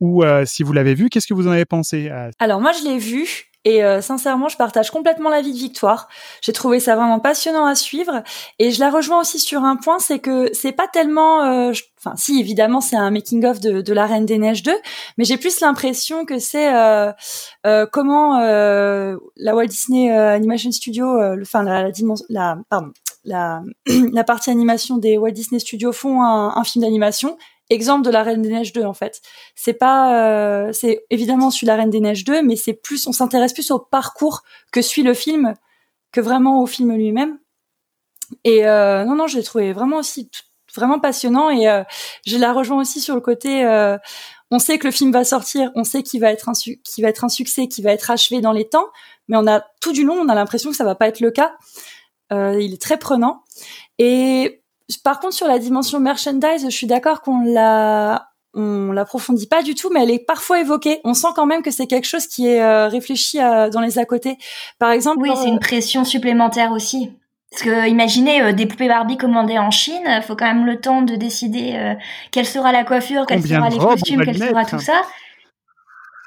Ou 0.00 0.22
euh, 0.22 0.44
si 0.44 0.62
vous 0.62 0.72
l'avez 0.72 0.94
vu, 0.94 1.08
qu'est-ce 1.08 1.26
que 1.26 1.34
vous 1.34 1.48
en 1.48 1.52
avez 1.52 1.64
pensé 1.64 2.10
Alors 2.38 2.60
moi, 2.60 2.72
je 2.72 2.84
l'ai 2.84 2.98
vu. 2.98 3.50
Et 3.66 3.82
euh, 3.82 4.00
sincèrement, 4.00 4.48
je 4.48 4.56
partage 4.56 4.92
complètement 4.92 5.28
l'avis 5.28 5.52
de 5.52 5.58
Victoire. 5.58 6.06
J'ai 6.40 6.52
trouvé 6.52 6.78
ça 6.78 6.94
vraiment 6.94 7.18
passionnant 7.18 7.66
à 7.66 7.74
suivre. 7.74 8.22
Et 8.60 8.70
je 8.70 8.78
la 8.78 8.90
rejoins 8.90 9.20
aussi 9.20 9.40
sur 9.40 9.64
un 9.64 9.74
point, 9.74 9.98
c'est 9.98 10.20
que 10.20 10.48
c'est 10.54 10.70
pas 10.70 10.86
tellement... 10.86 11.42
Euh, 11.42 11.72
enfin, 11.98 12.14
si, 12.16 12.38
évidemment, 12.38 12.80
c'est 12.80 12.94
un 12.94 13.10
making-of 13.10 13.58
de, 13.58 13.80
de, 13.80 13.92
La 13.92 14.06
Reine 14.06 14.24
des 14.24 14.38
Neiges 14.38 14.62
2, 14.62 14.72
mais 15.18 15.24
j'ai 15.24 15.36
plus 15.36 15.58
l'impression 15.58 16.24
que 16.24 16.38
c'est 16.38 16.70
comment 17.90 18.38
la 18.38 19.56
Walt 19.56 19.66
Disney 19.66 20.10
Animation 20.10 20.70
Studio, 20.70 21.20
enfin, 21.42 21.64
la, 21.64 21.82
la, 21.82 21.90
la, 22.28 22.58
pardon, 22.70 22.92
la, 23.24 24.24
partie 24.24 24.50
animation 24.50 24.96
des 24.96 25.18
Walt 25.18 25.32
Disney 25.32 25.58
Studios 25.58 25.90
font 25.90 26.22
un 26.22 26.62
film 26.62 26.84
d'animation 26.84 27.36
exemple 27.70 28.04
de 28.04 28.10
la 28.10 28.22
Reine 28.22 28.42
des 28.42 28.48
Neiges 28.48 28.72
2 28.72 28.84
en 28.84 28.94
fait. 28.94 29.20
C'est 29.54 29.74
pas, 29.74 30.66
euh, 30.66 30.72
c'est 30.72 31.04
évidemment 31.10 31.50
celui 31.50 31.66
la 31.66 31.76
Reine 31.76 31.90
des 31.90 32.00
Neiges 32.00 32.24
2, 32.24 32.42
mais 32.42 32.56
c'est 32.56 32.74
plus, 32.74 33.06
on 33.06 33.12
s'intéresse 33.12 33.52
plus 33.52 33.70
au 33.70 33.78
parcours 33.78 34.42
que 34.72 34.82
suit 34.82 35.02
le 35.02 35.14
film 35.14 35.54
que 36.12 36.20
vraiment 36.20 36.62
au 36.62 36.66
film 36.66 36.92
lui-même. 36.92 37.38
Et 38.44 38.66
euh, 38.66 39.04
non, 39.04 39.14
non, 39.14 39.26
je 39.26 39.36
l'ai 39.36 39.44
trouvé 39.44 39.72
vraiment 39.72 39.98
aussi 39.98 40.30
vraiment 40.76 41.00
passionnant 41.00 41.50
et 41.50 41.68
euh, 41.68 41.82
je 42.26 42.36
la 42.36 42.52
rejoins 42.52 42.80
aussi 42.80 43.00
sur 43.00 43.14
le 43.14 43.20
côté. 43.20 43.64
Euh, 43.64 43.98
on 44.50 44.58
sait 44.58 44.78
que 44.78 44.86
le 44.86 44.92
film 44.92 45.10
va 45.10 45.24
sortir, 45.24 45.70
on 45.74 45.82
sait 45.82 46.02
qu'il 46.02 46.20
va 46.20 46.30
être 46.30 46.48
un 46.48 46.52
qu'il 46.52 47.02
va 47.02 47.08
être 47.08 47.24
un 47.24 47.28
succès, 47.28 47.66
qu'il 47.66 47.82
va 47.82 47.92
être 47.92 48.10
achevé 48.10 48.40
dans 48.40 48.52
les 48.52 48.68
temps, 48.68 48.86
mais 49.28 49.36
on 49.36 49.46
a 49.46 49.64
tout 49.80 49.92
du 49.92 50.04
long, 50.04 50.14
on 50.14 50.28
a 50.28 50.34
l'impression 50.34 50.70
que 50.70 50.76
ça 50.76 50.84
va 50.84 50.94
pas 50.94 51.08
être 51.08 51.20
le 51.20 51.30
cas. 51.30 51.56
Euh, 52.32 52.60
il 52.60 52.74
est 52.74 52.82
très 52.82 52.98
prenant 52.98 53.42
et 53.98 54.62
par 55.02 55.20
contre, 55.20 55.34
sur 55.34 55.46
la 55.46 55.58
dimension 55.58 56.00
merchandise, 56.00 56.64
je 56.64 56.70
suis 56.70 56.86
d'accord 56.86 57.20
qu'on 57.22 57.40
la 57.40 58.28
on 58.56 58.90
l'approfondit 58.90 59.46
pas 59.46 59.62
du 59.62 59.74
tout, 59.74 59.90
mais 59.92 60.02
elle 60.02 60.10
est 60.10 60.24
parfois 60.24 60.60
évoquée. 60.60 61.00
On 61.04 61.14
sent 61.14 61.28
quand 61.36 61.46
même 61.46 61.62
que 61.62 61.70
c'est 61.70 61.86
quelque 61.86 62.06
chose 62.06 62.26
qui 62.26 62.48
est 62.48 62.62
euh, 62.62 62.88
réfléchi 62.88 63.38
euh, 63.38 63.68
dans 63.68 63.80
les 63.80 63.98
à 63.98 64.06
côté. 64.06 64.38
Par 64.78 64.90
exemple, 64.90 65.20
oui, 65.20 65.30
c'est 65.36 65.48
une 65.48 65.58
pression 65.58 66.04
supplémentaire 66.04 66.72
aussi. 66.72 67.12
Parce 67.50 67.62
que 67.62 67.88
imaginez 67.88 68.42
euh, 68.42 68.52
des 68.52 68.66
poupées 68.66 68.88
Barbie 68.88 69.18
commandées 69.18 69.58
en 69.58 69.70
Chine, 69.70 70.02
il 70.06 70.22
faut 70.22 70.36
quand 70.36 70.46
même 70.46 70.64
le 70.64 70.80
temps 70.80 71.02
de 71.02 71.16
décider 71.16 71.94
quelle 72.30 72.46
sera 72.46 72.72
la 72.72 72.84
coiffure, 72.84 73.26
quelle 73.26 73.46
sera 73.46 73.68
les 73.68 73.78
costumes, 73.78 74.22
quel 74.24 74.38
sera 74.38 74.64
tout 74.64 74.80
ça. 74.80 75.02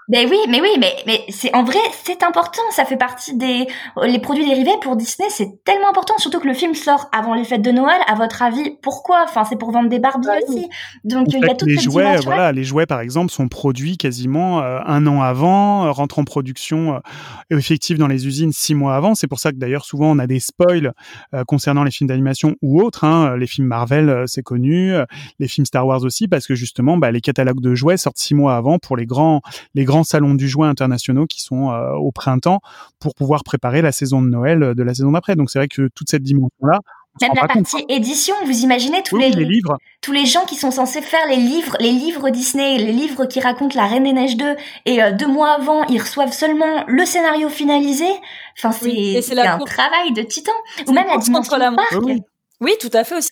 Mais 0.09 0.25
oui, 0.25 0.37
mais 0.49 0.59
oui, 0.61 0.69
mais 0.79 0.93
mais 1.05 1.23
c'est 1.29 1.53
en 1.55 1.63
vrai, 1.63 1.79
c'est 2.03 2.23
important. 2.23 2.61
Ça 2.71 2.83
fait 2.85 2.97
partie 2.97 3.35
des 3.37 3.67
les 4.03 4.19
produits 4.19 4.45
dérivés 4.45 4.71
pour 4.81 4.95
Disney, 4.95 5.29
c'est 5.29 5.63
tellement 5.63 5.89
important. 5.89 6.17
Surtout 6.17 6.39
que 6.39 6.47
le 6.47 6.53
film 6.53 6.73
sort 6.73 7.09
avant 7.11 7.33
les 7.35 7.43
fêtes 7.43 7.61
de 7.61 7.71
Noël. 7.71 7.99
À 8.07 8.15
votre 8.15 8.41
avis, 8.41 8.71
pourquoi? 8.81 9.23
Enfin, 9.23 9.43
c'est 9.45 9.55
pour 9.57 9.71
vendre 9.71 9.89
des 9.89 9.99
Barbies 9.99 10.27
Bah 10.27 10.33
aussi. 10.47 10.67
Donc 11.03 11.27
il 11.29 11.39
y 11.39 11.45
a 11.45 11.53
toute 11.55 11.69
les 11.69 11.75
cette 11.75 11.83
jouets, 11.85 12.03
dimension. 12.05 12.29
voilà, 12.31 12.51
les 12.51 12.63
jouets 12.63 12.85
par 12.87 13.01
exemple 13.01 13.31
sont 13.31 13.47
produits 13.47 13.97
quasiment 13.97 14.61
euh, 14.61 14.79
un 14.85 15.05
an 15.05 15.21
avant, 15.21 15.85
euh, 15.85 15.91
rentrent 15.91 16.19
en 16.19 16.23
production 16.23 16.95
euh, 16.95 16.99
effective 17.57 17.97
dans 17.97 18.07
les 18.07 18.25
usines 18.27 18.51
six 18.51 18.73
mois 18.73 18.95
avant. 18.95 19.13
C'est 19.15 19.27
pour 19.27 19.39
ça 19.39 19.51
que 19.51 19.57
d'ailleurs 19.57 19.85
souvent 19.85 20.09
on 20.11 20.19
a 20.19 20.27
des 20.27 20.39
spoils 20.39 20.93
euh, 21.35 21.43
concernant 21.45 21.83
les 21.83 21.91
films 21.91 22.07
d'animation 22.07 22.55
ou 22.61 22.81
autres. 22.81 23.03
Hein. 23.03 23.37
Les 23.37 23.47
films 23.47 23.67
Marvel, 23.67 24.23
c'est 24.25 24.41
connu, 24.41 24.93
les 25.39 25.47
films 25.47 25.65
Star 25.65 25.85
Wars 25.85 26.03
aussi, 26.03 26.27
parce 26.27 26.47
que 26.47 26.55
justement, 26.55 26.97
bah, 26.97 27.11
les 27.11 27.21
catalogues 27.21 27.61
de 27.61 27.75
jouets 27.75 27.97
sortent 27.97 28.17
six 28.17 28.33
mois 28.33 28.55
avant 28.55 28.79
pour 28.79 28.97
les 28.97 29.05
grands, 29.05 29.41
les 29.75 29.83
grands 29.85 29.98
salons 30.03 30.33
du 30.35 30.47
jouet 30.47 30.67
internationaux 30.67 31.25
qui 31.25 31.41
sont 31.41 31.71
euh, 31.71 31.91
au 31.93 32.11
printemps 32.11 32.59
pour 32.99 33.15
pouvoir 33.15 33.43
préparer 33.43 33.81
la 33.81 33.91
saison 33.91 34.21
de 34.21 34.27
Noël 34.29 34.63
euh, 34.63 34.73
de 34.73 34.83
la 34.83 34.93
saison 34.93 35.11
d'après. 35.11 35.35
Donc 35.35 35.49
c'est 35.49 35.59
vrai 35.59 35.67
que 35.67 35.89
toute 35.95 36.09
cette 36.09 36.23
dimension-là, 36.23 36.79
Même 37.21 37.31
la 37.35 37.41
compte. 37.47 37.69
partie 37.71 37.85
édition, 37.89 38.35
vous 38.45 38.59
imaginez 38.63 39.01
tous 39.03 39.15
Oui, 39.17 39.23
les, 39.29 39.31
les 39.31 39.45
livres. 39.45 39.77
tous 40.01 40.11
les 40.11 40.25
gens 40.25 40.45
qui 40.45 40.55
sont 40.55 40.71
censés 40.71 41.01
faire 41.01 41.27
les 41.27 41.35
livres, 41.37 41.75
les 41.79 41.91
livres 41.91 42.29
Disney, 42.29 42.77
les 42.77 42.93
livres 42.93 43.25
qui 43.25 43.39
racontent 43.39 43.75
la 43.75 43.87
Reine 43.87 44.03
des 44.03 44.13
Neiges 44.13 44.37
2, 44.37 44.55
et 44.85 45.01
euh, 45.03 45.11
deux 45.11 45.27
mois 45.27 45.51
avant, 45.51 45.83
ils 45.85 45.99
reçoivent 45.99 46.31
seulement 46.33 46.83
le 46.87 47.05
scénario 47.05 47.49
finalisé. 47.49 48.07
Enfin, 48.57 48.71
c'est 48.71 48.85
Oui, 48.89 49.17
un 49.37 49.57
course- 49.57 49.71
travail 49.71 50.13
de 50.13 50.21
titan. 50.21 50.51
Ou 50.87 50.91
même 50.93 51.07
la 51.07 51.17
dimension 51.17 51.33
contre 51.55 51.57
la 51.57 51.71
parc. 51.71 51.91
montre. 51.93 52.23
Oui, 52.61 52.71
tout 52.81 52.89
à 52.93 53.03
fait 53.03 53.15
aussi. 53.17 53.29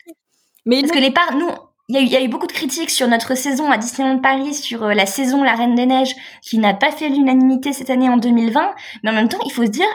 Mais 0.66 0.82
Parce 0.82 0.92
que 0.94 1.00
les 1.00 1.12
parcs, 1.12 1.34
nous, 1.36 1.50
il 1.90 1.96
y, 1.96 1.98
a 1.98 2.02
eu- 2.02 2.06
il 2.06 2.12
y 2.12 2.16
a 2.18 2.22
eu 2.24 2.28
beaucoup 2.28 2.48
de 2.48 2.52
critiques 2.54 2.90
sur 2.90 3.08
notre 3.08 3.36
saison 3.36 3.72
à 3.72 3.78
Disneyland 3.78 4.20
Paris, 4.20 4.54
sur 4.54 4.84
euh, 4.84 4.94
la 4.94 5.06
saison 5.06 5.44
La 5.44 5.56
Reine 5.56 5.76
des 5.76 5.86
Neiges, 5.86 6.16
qui 6.42 6.58
n'a 6.58 6.74
pas 6.74 6.92
fait 6.92 7.10
l'unanimité 7.10 7.74
cette 7.74 7.90
année 7.90 8.10
en 8.10 8.18
2020. 8.18 8.72
Mais 9.04 9.10
en 9.12 9.14
même 9.14 9.30
temps, 9.30 9.40
il 9.46 9.52
faut 9.54 9.66
se 9.66 9.72
dire 9.72 9.88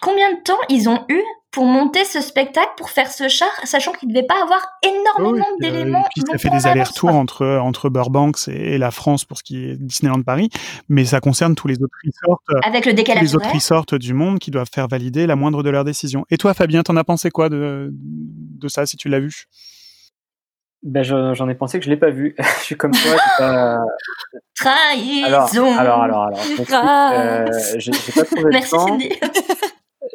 combien 0.00 0.30
de 0.32 0.38
temps 0.42 0.58
ils 0.68 0.88
ont 0.88 1.04
eu 1.08 1.20
pour 1.50 1.64
monter 1.64 2.04
ce 2.04 2.20
spectacle, 2.20 2.68
pour 2.76 2.90
faire 2.90 3.10
ce 3.10 3.26
char, 3.26 3.48
sachant 3.64 3.90
qu'ils 3.90 4.08
ne 4.08 4.14
devaient 4.14 4.26
pas 4.26 4.40
avoir 4.40 4.60
énormément 4.84 5.44
Oui, 5.60 5.66
euh, 5.66 5.72
d'éléments. 5.72 6.04
puis 6.14 6.22
ça 6.30 6.38
fait 6.38 6.48
des 6.48 6.68
allers-retours 6.68 7.10
entre 7.10 7.44
entre 7.60 7.88
Burbanks 7.88 8.46
et, 8.46 8.74
et 8.74 8.78
la 8.78 8.92
France 8.92 9.24
pour 9.24 9.36
ce 9.38 9.42
qui 9.42 9.56
est 9.64 9.76
Disneyland 9.76 10.22
Paris, 10.22 10.48
mais 10.88 11.04
ça 11.04 11.18
concerne 11.20 11.56
tous 11.56 11.66
les 11.66 11.74
autres 11.82 11.96
resorts, 12.06 12.40
euh, 12.50 12.60
Avec 12.62 12.86
le 12.86 12.94
tous 12.94 13.20
les 13.20 13.34
autres 13.34 13.52
resorts 13.52 13.86
du 13.86 14.14
monde 14.14 14.38
qui 14.38 14.52
doivent 14.52 14.70
faire 14.72 14.86
valider 14.86 15.26
la 15.26 15.34
moindre 15.34 15.64
de 15.64 15.70
leurs 15.70 15.82
décisions. 15.84 16.24
Et 16.30 16.36
toi, 16.36 16.54
Fabien, 16.54 16.84
t'en 16.84 16.94
as 16.96 17.02
pensé 17.02 17.30
quoi 17.32 17.48
de 17.48 17.90
de 17.92 18.68
ça 18.68 18.86
si 18.86 18.96
tu 18.96 19.08
l'as 19.08 19.18
vu? 19.20 19.46
Ben, 20.82 21.02
je- 21.02 21.34
j'en 21.34 21.48
ai 21.48 21.54
pensé 21.54 21.78
que 21.78 21.84
je 21.84 21.90
l'ai 21.90 21.96
pas 21.96 22.10
vu. 22.10 22.34
je 22.58 22.64
suis 22.64 22.76
comme 22.76 22.92
toi. 22.92 23.00
j'ai 23.12 23.44
Pas... 23.44 23.78
Trahison. 24.56 25.76
Alors, 25.78 26.02
alors, 26.02 26.22
alors, 26.24 26.40
alors. 26.70 27.12
Euh, 27.12 27.46
j'ai 27.78 27.92
j'ai 27.92 28.12
pas 28.12 28.24
trouvé 28.24 28.50
Merci 28.50 28.74
le 28.74 28.78
temps. 28.78 28.86
Cindy. 28.86 29.08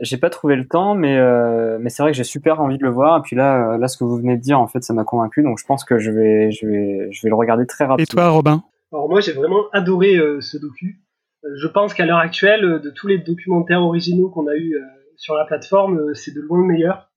J'ai 0.01 0.17
pas 0.17 0.29
trouvé 0.29 0.57
le 0.57 0.67
temps, 0.67 0.93
mais 0.93 1.15
euh, 1.17 1.77
mais 1.79 1.89
c'est 1.89 2.03
vrai 2.03 2.11
que 2.11 2.17
j'ai 2.17 2.25
super 2.25 2.59
envie 2.59 2.77
de 2.77 2.83
le 2.83 2.89
voir. 2.89 3.19
Et 3.19 3.21
puis 3.21 3.35
là, 3.35 3.75
euh, 3.75 3.77
là, 3.77 3.87
ce 3.87 3.97
que 3.97 4.03
vous 4.03 4.17
venez 4.17 4.35
de 4.35 4.41
dire, 4.41 4.59
en 4.59 4.67
fait, 4.67 4.83
ça 4.83 4.93
m'a 4.93 5.05
convaincu. 5.05 5.41
Donc, 5.41 5.57
je 5.57 5.65
pense 5.65 5.85
que 5.85 5.99
je 5.99 6.11
vais, 6.11 6.51
je 6.51 6.67
vais, 6.67 7.07
je 7.11 7.21
vais 7.23 7.29
le 7.29 7.35
regarder 7.35 7.65
très 7.65 7.85
rapidement. 7.85 8.03
Et 8.03 8.05
toi, 8.07 8.27
Robin? 8.29 8.63
Alors 8.91 9.07
moi 9.09 9.21
j'ai 9.21 9.31
vraiment 9.31 9.63
adoré 9.73 10.15
euh, 10.17 10.41
ce 10.41 10.57
docu. 10.57 11.01
Euh, 11.45 11.49
je 11.61 11.67
pense 11.67 11.93
qu'à 11.93 12.05
l'heure 12.05 12.17
actuelle, 12.17 12.65
euh, 12.65 12.79
de 12.79 12.89
tous 12.89 13.07
les 13.07 13.19
documentaires 13.19 13.81
originaux 13.83 14.29
qu'on 14.29 14.47
a 14.47 14.55
eu 14.55 14.75
euh, 14.75 14.81
sur 15.17 15.33
la 15.35 15.45
plateforme, 15.45 15.97
euh, 15.99 16.13
c'est 16.13 16.33
de 16.33 16.41
loin 16.41 16.59
le 16.59 16.65
meilleur. 16.65 17.09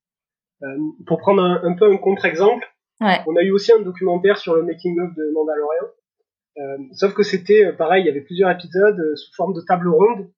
Euh, 0.62 0.66
pour 1.06 1.18
prendre 1.18 1.42
un, 1.42 1.60
un 1.64 1.74
peu 1.74 1.90
un 1.92 1.96
contre-exemple, 1.96 2.64
On 3.26 3.36
a 3.36 3.42
eu 3.42 3.52
aussi 3.52 3.72
un 3.72 3.80
documentaire 3.80 4.38
sur 4.38 4.54
le 4.54 4.62
making-of 4.62 5.14
de 5.14 5.30
Mandalorian. 5.32 5.86
Euh, 6.58 6.78
sauf 6.92 7.14
que 7.14 7.22
c'était 7.22 7.66
euh, 7.66 7.72
pareil, 7.72 8.02
il 8.02 8.06
y 8.06 8.10
avait 8.10 8.22
plusieurs 8.22 8.50
épisodes 8.50 8.98
euh, 8.98 9.14
sous 9.14 9.32
forme 9.34 9.54
de 9.54 9.60
table 9.60 9.88
ronde 9.88 10.28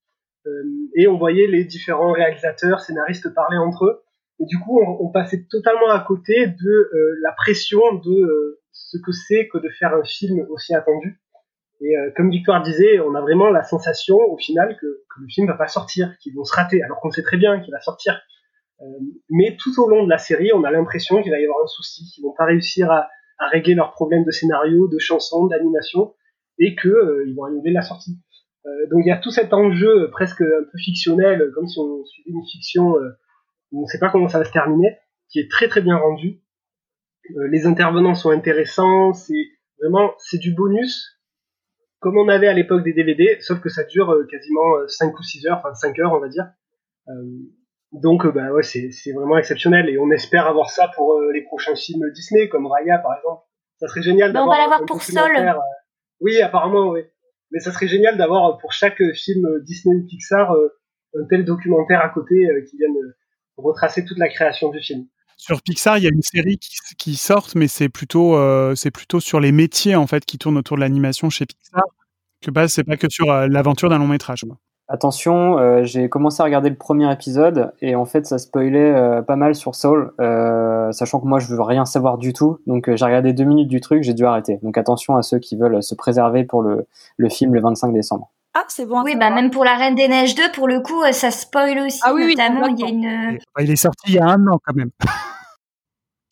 euh, 0.46 0.50
et 0.94 1.08
on 1.08 1.16
voyait 1.16 1.46
les 1.46 1.64
différents 1.64 2.12
réalisateurs, 2.12 2.80
scénaristes 2.80 3.32
parler 3.34 3.56
entre 3.56 3.86
eux. 3.86 4.02
Et 4.38 4.44
du 4.44 4.58
coup, 4.58 4.80
on, 4.80 5.06
on 5.06 5.11
passait 5.11 5.46
totalement 5.50 5.88
à 5.88 6.00
côté 6.00 6.46
de 6.48 6.70
euh, 6.70 7.18
la 7.22 7.32
pression 7.32 7.80
de 7.94 8.11
euh, 8.11 8.61
ce 8.72 8.98
que 8.98 9.12
c'est 9.12 9.48
que 9.48 9.58
de 9.58 9.70
faire 9.70 9.94
un 9.94 10.04
film 10.04 10.46
aussi 10.50 10.74
attendu. 10.74 11.20
Et 11.82 11.94
comme 12.14 12.30
Victoire 12.30 12.62
disait, 12.62 13.00
on 13.00 13.14
a 13.14 13.22
vraiment 13.22 13.48
la 13.48 13.62
sensation 13.62 14.18
au 14.18 14.36
final 14.36 14.76
que, 14.78 14.86
que 14.86 15.20
le 15.22 15.26
film 15.30 15.46
va 15.46 15.54
pas 15.54 15.66
sortir, 15.66 16.14
qu'ils 16.18 16.34
vont 16.34 16.44
se 16.44 16.54
rater, 16.54 16.82
alors 16.82 17.00
qu'on 17.00 17.11
sait 17.11 17.22
très 17.22 17.38
bien 17.38 17.58
qu'il 17.61 17.72
va 17.72 17.80
sortir. 17.80 18.20
Euh, 18.83 18.87
mais 19.28 19.57
tout 19.59 19.72
au 19.83 19.89
long 19.89 20.05
de 20.05 20.11
la 20.11 20.18
série, 20.18 20.53
on 20.55 20.64
a 20.64 20.70
l'impression 20.70 21.22
qu'il 21.22 21.31
va 21.31 21.39
y 21.39 21.45
avoir 21.45 21.62
un 21.62 21.66
souci, 21.66 22.05
qu'ils 22.12 22.24
vont 22.24 22.35
pas 22.37 22.47
réussir 22.47 22.91
à, 22.91 23.09
à 23.39 23.49
régler 23.49 23.74
leurs 23.74 23.93
problèmes 23.93 24.24
de 24.24 24.31
scénario, 24.31 24.89
de 24.89 24.99
chansons, 24.99 25.47
d'animation, 25.47 26.14
et 26.59 26.74
que 26.74 26.89
euh, 26.89 27.24
ils 27.26 27.35
vont 27.35 27.45
annuler 27.45 27.72
la 27.72 27.83
sortie. 27.83 28.18
Euh, 28.66 28.70
donc 28.91 29.01
il 29.05 29.09
y 29.09 29.12
a 29.12 29.18
tout 29.18 29.31
cet 29.31 29.53
enjeu 29.53 30.11
presque 30.11 30.43
un 30.43 30.64
peu 30.70 30.78
fictionnel, 30.78 31.51
comme 31.55 31.66
si 31.66 31.78
on 31.78 32.05
suivait 32.05 32.31
une 32.31 32.47
fiction 32.47 32.95
on 33.72 33.83
ne 33.83 33.87
sait 33.87 34.01
pas 34.01 34.11
comment 34.11 34.26
ça 34.26 34.39
va 34.39 34.45
se 34.45 34.53
terminer, 34.53 34.97
qui 35.28 35.39
est 35.39 35.49
très 35.49 35.68
très 35.68 35.81
bien 35.81 35.97
rendu. 35.97 36.43
Les 37.51 37.66
intervenants 37.66 38.16
sont 38.16 38.31
intéressants, 38.31 39.12
c'est 39.12 39.47
vraiment 39.81 40.12
c'est 40.18 40.39
du 40.39 40.53
bonus 40.53 41.20
comme 42.01 42.16
on 42.16 42.28
avait 42.28 42.49
à 42.49 42.55
l'époque 42.55 42.83
des 42.83 42.95
DVD, 42.95 43.37
sauf 43.41 43.61
que 43.61 43.68
ça 43.68 43.85
dure 43.85 44.26
quasiment 44.28 44.76
euh, 44.76 44.89
5 44.89 45.16
ou 45.16 45.22
6 45.22 45.47
heures, 45.47 45.59
enfin 45.59 45.74
5 45.74 45.99
heures 46.01 46.12
on 46.12 46.20
va 46.20 46.28
dire. 46.28 46.51
Donc 47.93 48.24
euh, 48.24 48.30
bah 48.30 48.53
ouais, 48.53 48.62
c'est 48.62 48.91
c'est 48.93 49.12
vraiment 49.12 49.36
exceptionnel 49.38 49.88
et 49.88 49.99
on 49.99 50.11
espère 50.11 50.47
avoir 50.47 50.70
ça 50.70 50.88
pour 50.95 51.14
euh, 51.14 51.32
les 51.32 51.43
prochains 51.43 51.74
films 51.74 52.09
Disney 52.14 52.49
comme 52.49 52.66
Raya 52.66 52.99
par 52.99 53.16
exemple. 53.16 53.43
Ça 53.78 53.88
serait 53.88 54.03
génial 54.03 54.32
Bah, 54.32 54.41
on 54.43 54.47
d'avoir 54.47 54.57
va 54.59 54.62
l'avoir 54.62 54.86
pour 54.86 55.03
Sol. 55.03 55.36
euh, 55.36 55.53
Oui, 56.20 56.41
apparemment 56.41 56.91
oui. 56.91 57.01
Mais 57.51 57.59
ça 57.59 57.72
serait 57.72 57.88
génial 57.88 58.16
d'avoir 58.16 58.59
pour 58.59 58.72
chaque 58.72 59.03
film 59.14 59.45
Disney 59.64 59.97
ou 59.97 60.07
Pixar 60.07 60.53
euh, 60.53 60.68
un 61.18 61.24
tel 61.28 61.45
documentaire 61.45 62.01
à 62.01 62.11
côté 62.11 62.34
euh, 62.47 62.64
qui 62.70 62.76
vienne 62.76 62.95
euh, 62.97 63.16
retracer 63.57 64.05
toute 64.05 64.18
la 64.18 64.28
création 64.28 64.68
du 64.70 64.80
film. 64.80 65.07
Sur 65.36 65.61
Pixar, 65.62 65.99
il 65.99 66.05
y 66.05 66.07
a 66.07 66.11
une 66.12 66.22
série 66.22 66.59
qui, 66.59 66.76
qui 66.99 67.16
sort, 67.16 67.49
mais 67.57 67.66
c'est 67.66 67.88
plutôt, 67.88 68.36
euh, 68.36 68.74
c'est 68.76 68.91
plutôt 68.91 69.18
sur 69.20 69.41
les 69.41 69.51
métiers 69.53 69.97
en 69.97 70.07
fait 70.07 70.24
qui 70.26 70.38
tournent 70.38 70.59
autour 70.59 70.76
de 70.76 70.82
l'animation 70.82 71.28
chez 71.30 71.47
Pixar. 71.47 71.82
Que 72.43 72.51
pas, 72.51 72.68
c'est 72.68 72.84
pas 72.84 72.97
que 72.97 73.09
sur 73.11 73.30
euh, 73.32 73.49
l'aventure 73.49 73.88
d'un 73.88 73.99
long 73.99 74.07
métrage. 74.07 74.45
Attention, 74.93 75.57
euh, 75.57 75.84
j'ai 75.84 76.09
commencé 76.09 76.41
à 76.43 76.45
regarder 76.45 76.68
le 76.68 76.74
premier 76.74 77.12
épisode 77.12 77.72
et 77.80 77.95
en 77.95 78.05
fait 78.05 78.26
ça 78.26 78.38
spoilait 78.38 78.93
euh, 78.93 79.22
pas 79.22 79.36
mal 79.36 79.55
sur 79.55 79.76
Soul, 79.76 80.12
euh, 80.20 80.91
sachant 80.91 81.20
que 81.20 81.28
moi 81.28 81.38
je 81.38 81.47
veux 81.47 81.62
rien 81.62 81.84
savoir 81.84 82.18
du 82.18 82.32
tout, 82.32 82.59
donc 82.66 82.88
euh, 82.88 82.97
j'ai 82.97 83.05
regardé 83.05 83.32
deux 83.32 83.45
minutes 83.45 83.68
du 83.68 83.80
truc, 83.80 84.03
j'ai 84.03 84.14
dû 84.14 84.26
arrêter. 84.26 84.59
Donc 84.64 84.76
attention 84.76 85.16
à 85.16 85.22
ceux 85.22 85.38
qui 85.38 85.57
veulent 85.57 85.80
se 85.80 85.95
préserver 85.95 86.43
pour 86.43 86.62
le, 86.62 86.88
le 87.18 87.28
film 87.28 87.55
le 87.55 87.61
25 87.61 87.93
décembre. 87.93 88.32
Ah, 88.53 88.64
c'est 88.66 88.84
bon. 88.84 89.03
Oui, 89.05 89.14
bah 89.14 89.30
même 89.30 89.51
pour 89.51 89.64
la 89.64 89.76
Reine 89.76 89.95
des 89.95 90.09
Neiges 90.09 90.34
2, 90.34 90.51
pour 90.53 90.66
le 90.66 90.80
coup, 90.80 91.01
euh, 91.03 91.12
ça 91.12 91.30
spoil 91.30 91.78
aussi. 91.78 92.01
Ah 92.03 92.12
oui, 92.12 92.24
oui, 92.26 92.34
notamment, 92.34 92.66
il 92.66 92.80
y 92.80 92.84
a 92.84 92.88
une. 92.88 93.38
Il 93.61 93.70
est 93.70 93.76
sorti 93.76 94.09
il 94.09 94.14
y 94.14 94.18
a 94.18 94.26
un 94.26 94.45
an 94.49 94.59
quand 94.64 94.74
même. 94.74 94.91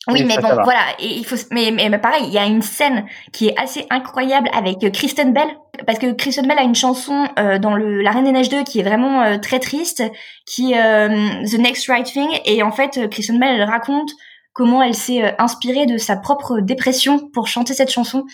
Oui, 0.07 0.25
mais 0.25 0.37
bon, 0.39 0.49
voilà. 0.63 0.85
Et 1.01 1.09
il 1.09 1.27
faut, 1.27 1.37
mais, 1.51 1.71
mais, 1.71 1.89
mais 1.89 1.99
pareil, 1.99 2.25
il 2.27 2.33
y 2.33 2.39
a 2.39 2.47
une 2.47 2.63
scène 2.63 3.05
qui 3.33 3.49
est 3.49 3.59
assez 3.61 3.85
incroyable 3.91 4.49
avec 4.55 4.83
euh, 4.85 4.91
Kristen 4.91 5.33
Bell, 5.33 5.49
parce 5.87 5.99
que 5.99 6.13
Kristen 6.13 6.47
Bell 6.47 6.59
a 6.59 6.63
une 6.63 6.75
chanson 6.75 7.27
euh, 7.39 7.59
dans 7.59 7.75
le 7.75 8.01
La 8.01 8.13
Reine 8.13 8.25
des 8.25 8.33
Neiges 8.33 8.49
2 8.49 8.63
qui 8.63 8.81
est 8.81 8.83
vraiment 8.83 9.23
euh, 9.23 9.39
très 9.39 9.59
triste, 9.59 10.03
qui 10.47 10.73
est 10.73 10.81
euh, 10.83 11.45
The 11.45 11.59
Next 11.59 11.89
Right 11.89 12.07
Thing, 12.07 12.29
et 12.45 12.63
en 12.63 12.71
fait, 12.71 12.97
euh, 12.97 13.09
Kristen 13.09 13.39
Bell 13.39 13.57
elle 13.61 13.69
raconte 13.69 14.11
comment 14.59 14.83
elle 14.83 14.95
s'est 14.95 15.23
euh, 15.23 15.31
inspirée 15.39 15.87
de 15.87 15.99
sa 15.99 16.17
propre 16.17 16.61
dépression 16.61 17.29
pour 17.33 17.47
chanter 17.47 17.75
cette 17.75 17.91
chanson. 17.91 18.25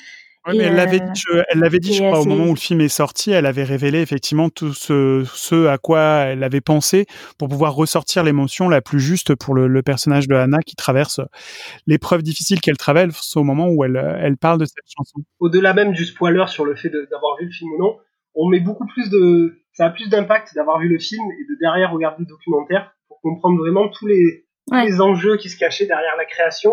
Ouais, 0.47 0.55
Et, 0.55 0.59
mais 0.59 0.65
elle 0.65 0.75
l'avait 0.77 1.01
euh, 1.01 1.07
dit, 1.13 1.21
je, 1.27 1.43
elle 1.51 1.59
l'avait 1.61 1.79
dit, 1.79 1.95
je 1.95 2.03
euh, 2.03 2.09
crois, 2.09 2.21
au 2.21 2.25
moment 2.27 2.45
où 2.45 2.55
le 2.55 2.59
film 2.61 2.81
est 2.81 2.89
sorti, 2.89 3.31
elle 3.31 3.47
avait 3.47 3.65
révélé 3.65 4.01
effectivement 4.01 4.51
tout 4.51 4.73
ce, 4.75 5.25
ce 5.33 5.67
à 5.67 5.79
quoi 5.79 6.01
elle 6.27 6.43
avait 6.45 6.61
pensé 6.61 7.07
pour 7.39 7.49
pouvoir 7.49 7.75
ressortir 7.75 8.23
l'émotion 8.25 8.69
la 8.69 8.81
plus 8.83 9.01
juste 9.01 9.35
pour 9.35 9.55
le, 9.55 9.67
le 9.69 9.83
personnage 9.83 10.29
de 10.29 10.35
Hannah 10.35 10.61
qui 10.67 10.77
traverse 10.77 11.21
l'épreuve 11.87 12.23
difficile 12.23 12.61
qu'elle 12.61 12.77
traverse 12.77 13.37
au 13.37 13.43
moment 13.45 13.69
où 13.69 13.85
elle, 13.85 13.97
elle 14.21 14.37
parle 14.37 14.59
de 14.59 14.65
cette 14.67 14.85
chanson. 14.97 15.21
au-delà 15.41 15.73
même 15.75 15.93
du 15.93 16.05
spoiler 16.05 16.45
sur 16.49 16.65
le 16.65 16.75
fait 16.77 16.91
de- 16.91 17.09
d'avoir 17.11 17.37
vu 17.39 17.47
le 17.47 17.53
film 17.53 17.71
ou 17.73 17.79
non, 17.83 17.97
on 18.35 18.49
met 18.49 18.61
beaucoup 18.61 18.87
plus 18.87 19.09
de, 19.11 19.63
ça 19.73 19.87
a 19.87 19.91
plus 19.91 20.09
d'impact 20.11 20.55
d'avoir 20.55 20.79
vu 20.81 20.89
le 20.89 20.99
film 20.99 21.23
et 21.41 21.45
de 21.53 21.57
derrière 21.61 21.93
regarder 21.93 22.17
le 22.21 22.27
documentaire 22.27 22.93
pour 23.09 23.21
comprendre 23.21 23.59
vraiment 23.59 23.89
tous 23.89 24.07
les, 24.07 24.45
tous 24.69 24.75
Ouais. 24.75 24.85
les 24.87 25.01
enjeux 25.01 25.37
qui 25.37 25.51
se 25.51 25.59
cachaient 25.59 25.87
derrière 25.87 26.17
la 26.17 26.25
création 26.25 26.73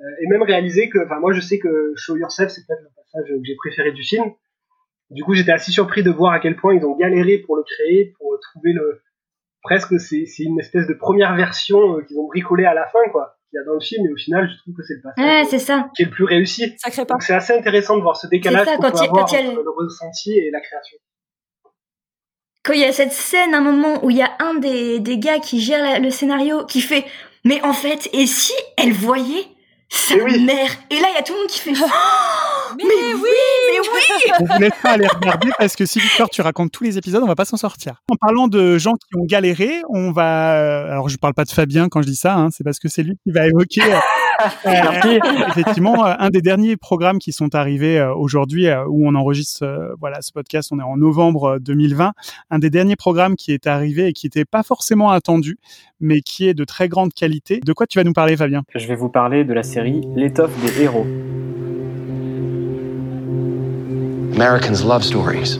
euh, 0.00 0.02
et 0.22 0.26
même 0.28 0.42
réaliser 0.42 0.88
que, 0.88 0.98
enfin 1.04 1.20
moi 1.20 1.32
je 1.34 1.40
sais 1.40 1.58
que 1.58 1.92
Show 1.96 2.16
Yourself 2.16 2.50
c'est 2.50 2.66
peut-être 2.66 2.82
le 2.82 2.88
passage 3.16 3.36
que 3.36 3.44
j'ai 3.44 3.56
préféré 3.56 3.92
du 3.92 4.02
film. 4.02 4.32
Du 5.10 5.22
coup 5.24 5.34
j'étais 5.34 5.52
assez 5.52 5.70
surpris 5.72 6.02
de 6.02 6.10
voir 6.10 6.32
à 6.32 6.40
quel 6.40 6.56
point 6.56 6.74
ils 6.74 6.84
ont 6.84 6.96
galéré 6.96 7.38
pour 7.38 7.56
le 7.56 7.62
créer, 7.62 8.12
pour 8.18 8.36
trouver 8.40 8.72
le, 8.72 9.02
presque 9.62 9.98
c'est 10.00 10.26
c'est 10.26 10.42
une 10.44 10.58
espèce 10.60 10.86
de 10.86 10.94
première 10.94 11.34
version 11.36 11.98
euh, 11.98 12.02
qu'ils 12.02 12.18
ont 12.18 12.26
bricolé 12.26 12.64
à 12.64 12.74
la 12.74 12.86
fin 12.88 12.98
quoi, 13.12 13.36
qu'il 13.48 13.56
y 13.58 13.60
a 13.60 13.64
dans 13.64 13.74
le 13.74 13.80
film 13.80 14.04
et 14.06 14.12
au 14.12 14.16
final 14.16 14.48
je 14.50 14.58
trouve 14.58 14.74
que 14.74 14.82
c'est 14.82 14.94
le 14.94 15.02
passage 15.02 15.24
Ouais, 15.24 15.44
c'est 15.48 15.58
ça. 15.64 15.88
qui 15.94 16.02
est 16.02 16.06
le 16.06 16.10
plus 16.10 16.24
réussi. 16.24 16.74
Pas. 16.82 17.04
Donc 17.04 17.22
c'est 17.22 17.34
assez 17.34 17.52
intéressant 17.52 17.96
de 17.96 18.02
voir 18.02 18.16
ce 18.16 18.26
décalage 18.26 18.66
qu'on 18.66 18.82
peut 18.82 18.88
il- 18.94 19.04
avoir 19.04 19.26
quand 19.26 19.32
il 19.32 19.44
y 19.44 19.46
a 19.46 19.50
entre 19.50 19.62
le- 19.62 19.70
ressenti 19.70 20.32
et 20.38 20.50
la 20.50 20.60
création. 20.60 20.98
quand 22.64 22.72
il 22.72 22.80
y 22.80 22.84
a 22.84 22.90
cette 22.92 23.12
scène, 23.12 23.54
un 23.54 23.60
moment 23.60 24.04
où 24.04 24.10
il 24.10 24.16
y 24.16 24.22
a 24.22 24.32
un 24.40 24.54
des, 24.54 24.98
des 24.98 25.18
gars 25.18 25.38
qui 25.38 25.60
gère 25.60 25.82
la- 25.84 26.00
le 26.00 26.10
scénario 26.10 26.64
qui 26.66 26.80
fait 26.80 27.04
Mais 27.44 27.62
en 27.62 27.72
fait, 27.72 28.08
et 28.12 28.26
si 28.26 28.52
elle 28.76 28.92
voyait 28.92 29.44
sa 29.88 30.16
oui. 30.16 30.44
mère? 30.44 30.70
Et 30.90 30.98
là, 30.98 31.06
il 31.12 31.14
y 31.14 31.18
a 31.18 31.22
tout 31.22 31.32
le 31.32 31.38
monde 31.38 31.48
qui 31.48 31.60
fait 31.60 31.74
Oh, 31.80 31.86
Mais, 32.78 32.84
Mais 32.84 33.14
oui, 33.14 33.30
mais 33.70 33.80
oui 33.80 34.36
On 34.40 34.44
vous 34.44 34.60
laisse 34.60 34.72
pas 34.82 34.90
aller 34.90 35.06
regarder 35.06 35.50
parce 35.58 35.76
que 35.76 35.86
si 35.86 36.00
Victor 36.00 36.28
tu 36.30 36.42
racontes 36.42 36.72
tous 36.72 36.84
les 36.84 36.98
épisodes, 36.98 37.22
on 37.22 37.26
va 37.26 37.34
pas 37.34 37.44
s'en 37.44 37.56
sortir. 37.56 38.02
En 38.10 38.16
parlant 38.16 38.48
de 38.48 38.78
gens 38.78 38.92
qui 38.92 39.18
ont 39.18 39.24
galéré, 39.24 39.82
on 39.88 40.12
va. 40.12 40.86
Alors 40.90 41.08
je 41.08 41.16
parle 41.16 41.34
pas 41.34 41.44
de 41.44 41.50
Fabien 41.50 41.88
quand 41.88 42.02
je 42.02 42.06
dis 42.06 42.16
ça, 42.16 42.36
hein, 42.36 42.48
c'est 42.50 42.64
parce 42.64 42.78
que 42.78 42.88
c'est 42.88 43.02
lui 43.02 43.16
qui 43.24 43.30
va 43.30 43.46
évoquer. 43.46 43.82
Euh, 44.66 45.18
effectivement, 45.48 46.06
euh, 46.06 46.14
un 46.18 46.30
des 46.30 46.42
derniers 46.42 46.76
programmes 46.76 47.18
qui 47.18 47.32
sont 47.32 47.54
arrivés 47.54 47.98
euh, 47.98 48.14
aujourd'hui 48.14 48.66
où 48.88 49.08
on 49.08 49.14
enregistre 49.14 49.94
voilà 49.98 50.20
ce 50.22 50.32
podcast, 50.32 50.70
on 50.72 50.78
est 50.78 50.82
en 50.82 50.96
novembre 50.96 51.58
2020. 51.60 52.12
Un 52.50 52.58
des 52.58 52.70
derniers 52.70 52.96
programmes 52.96 53.36
qui 53.36 53.52
est 53.52 53.66
arrivé 53.66 54.08
et 54.08 54.12
qui 54.12 54.26
n'était 54.26 54.44
pas 54.44 54.62
forcément 54.62 55.10
attendu, 55.10 55.58
mais 56.00 56.20
qui 56.20 56.48
est 56.48 56.54
de 56.54 56.64
très 56.64 56.88
grande 56.88 57.12
qualité. 57.12 57.60
De 57.64 57.72
quoi 57.72 57.86
tu 57.86 57.98
vas 57.98 58.04
nous 58.04 58.12
parler, 58.12 58.36
Fabien? 58.36 58.62
Je 58.74 58.86
vais 58.86 58.96
vous 58.96 59.08
parler 59.08 59.44
de 59.44 59.52
la 59.52 59.62
série 59.62 60.02
L'étoffe 60.14 60.56
des 60.62 60.82
héros. 60.82 61.06
Americans 64.36 64.84
love 64.84 65.02
stories. 65.02 65.56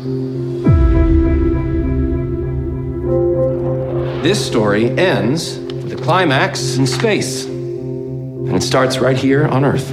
This 4.22 4.46
story 4.46 4.90
ends 4.90 5.56
with 5.56 5.94
a 5.94 5.96
climax 5.96 6.76
in 6.76 6.86
space. 6.86 7.46
And 7.46 8.54
it 8.54 8.62
starts 8.62 8.98
right 8.98 9.16
here 9.16 9.46
on 9.46 9.64
Earth. 9.64 9.90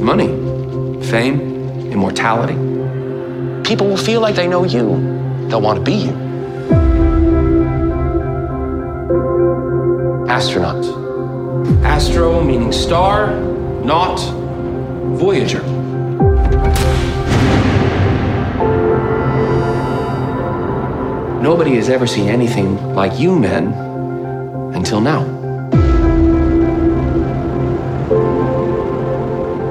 Money, 0.00 0.28
fame, 1.04 1.40
immortality. 1.92 2.54
People 3.62 3.86
will 3.86 3.98
feel 3.98 4.22
like 4.22 4.34
they 4.34 4.48
know 4.48 4.64
you. 4.64 5.46
They'll 5.48 5.60
want 5.60 5.76
to 5.76 5.84
be 5.84 5.92
you. 5.92 6.12
Astronauts. 10.26 11.84
Astro 11.84 12.42
meaning 12.42 12.72
star, 12.72 13.38
not 13.84 14.45
Voyager. 15.14 15.62
Nobody 21.40 21.76
has 21.76 21.88
ever 21.88 22.06
seen 22.06 22.28
anything 22.28 22.94
like 22.94 23.18
you 23.20 23.38
men 23.38 23.72
until 24.74 25.00
now. 25.00 25.22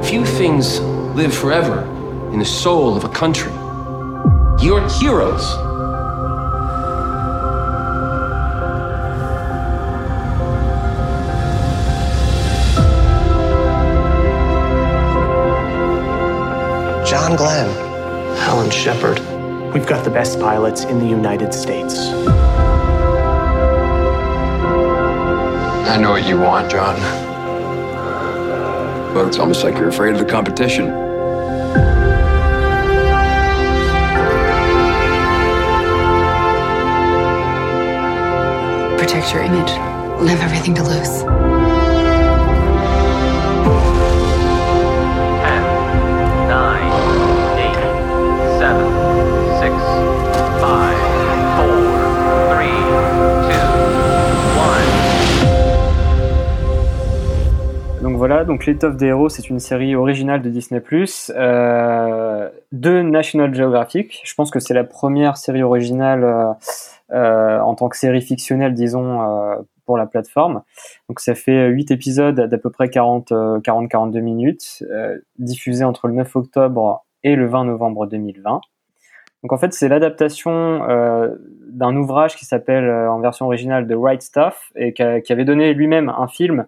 Few 0.01 0.25
things 0.25 0.79
live 1.15 1.33
forever 1.33 1.83
in 2.31 2.39
the 2.39 2.45
soul 2.45 2.95
of 2.95 3.03
a 3.03 3.09
country. 3.09 3.51
You're 4.61 4.87
heroes. 4.99 5.74
Shepard. 18.85 19.19
We've 19.73 19.87
got 19.87 20.03
the 20.03 20.11
best 20.11 20.39
pilots 20.39 20.83
in 20.83 20.99
the 20.99 21.07
United 21.07 21.55
States. 21.55 21.97
I 25.89 25.97
know 25.99 26.11
what 26.11 26.27
you 26.27 26.37
want, 26.37 26.69
John. 26.69 26.95
But 29.11 29.25
it's 29.25 29.39
almost 29.39 29.63
like 29.63 29.73
you're 29.73 29.87
afraid 29.87 30.13
of 30.13 30.19
the 30.19 30.25
competition. 30.25 30.85
Protect 38.99 39.33
your 39.33 39.41
image. 39.41 39.71
We'll 40.19 40.27
have 40.27 40.41
everything 40.41 40.75
to 40.75 40.83
lose. 40.83 41.44
Donc 58.15 58.19
voilà, 58.19 58.45
donc 58.45 58.65
L'étoffe 58.65 58.95
des 58.95 59.07
héros, 59.07 59.27
c'est 59.27 59.49
une 59.49 59.59
série 59.59 59.93
originale 59.93 60.41
de 60.41 60.49
Disney+, 60.49 60.81
euh, 61.31 62.49
de 62.71 63.01
National 63.01 63.53
Geographic. 63.53 64.21
Je 64.23 64.33
pense 64.35 64.51
que 64.51 64.61
c'est 64.61 64.73
la 64.73 64.85
première 64.85 65.35
série 65.35 65.63
originale 65.63 66.23
euh, 66.23 66.53
euh, 67.11 67.59
en 67.59 67.75
tant 67.75 67.89
que 67.89 67.97
série 67.97 68.21
fictionnelle, 68.21 68.73
disons, 68.73 69.19
pour 69.85 69.97
la 69.97 70.05
plateforme. 70.05 70.61
Donc 71.09 71.19
ça 71.19 71.35
fait 71.35 71.67
8 71.67 71.91
épisodes 71.91 72.39
d'à 72.39 72.57
peu 72.57 72.69
près 72.69 72.87
40-42 72.87 74.21
minutes, 74.21 74.85
diffusés 75.37 75.83
entre 75.83 76.07
le 76.07 76.13
9 76.13 76.37
octobre 76.37 77.03
et 77.23 77.35
le 77.35 77.47
20 77.47 77.65
novembre 77.65 78.07
2020. 78.07 78.61
Donc 79.43 79.51
en 79.51 79.57
fait, 79.57 79.73
c'est 79.73 79.89
l'adaptation 79.89 80.87
d'un 81.67 81.95
ouvrage 81.97 82.37
qui 82.37 82.45
s'appelle 82.45 82.89
en 82.89 83.19
version 83.19 83.45
originale 83.45 83.85
The 83.85 83.95
Right 83.97 84.21
Stuff 84.21 84.71
et 84.77 84.93
qui 84.93 85.03
avait 85.03 85.43
donné 85.43 85.73
lui-même 85.73 86.07
un 86.07 86.29
film 86.29 86.65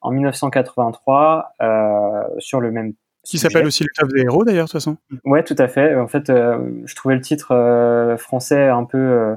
en 0.00 0.10
1983 0.10 1.52
euh, 1.60 2.22
sur 2.38 2.60
le 2.60 2.70
même 2.70 2.94
Qui 3.24 3.38
s'appelle 3.38 3.66
aussi 3.66 3.84
le 3.84 4.08
des 4.14 4.22
héros 4.22 4.44
d'ailleurs, 4.44 4.66
de 4.66 4.70
toute 4.70 4.80
façon. 4.80 4.96
Ouais, 5.24 5.42
tout 5.42 5.56
à 5.58 5.68
fait. 5.68 5.94
En 5.96 6.06
fait, 6.08 6.30
euh, 6.30 6.58
je 6.84 6.94
trouvais 6.94 7.14
le 7.14 7.20
titre 7.20 7.52
euh, 7.52 8.16
français 8.16 8.68
un 8.68 8.84
peu 8.84 8.98
euh, 8.98 9.36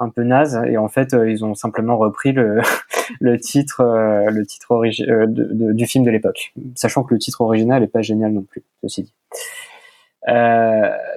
un 0.00 0.08
peu 0.10 0.22
naze 0.24 0.60
et 0.66 0.76
en 0.76 0.88
fait, 0.88 1.14
ils 1.26 1.44
ont 1.44 1.54
simplement 1.54 1.96
repris 1.96 2.32
le 2.32 2.60
le 3.20 3.38
titre 3.38 3.82
le 4.30 4.44
titre 4.46 4.82
de- 4.86 5.26
de- 5.26 5.72
du 5.72 5.86
film 5.86 6.04
de 6.04 6.10
l'époque, 6.10 6.52
sachant 6.74 7.02
que 7.04 7.14
le 7.14 7.20
titre 7.20 7.40
original 7.42 7.82
est 7.82 7.88
pas 7.88 8.02
génial 8.02 8.32
non 8.32 8.42
plus, 8.42 8.62
ceci 8.82 9.04
dit. 9.04 9.14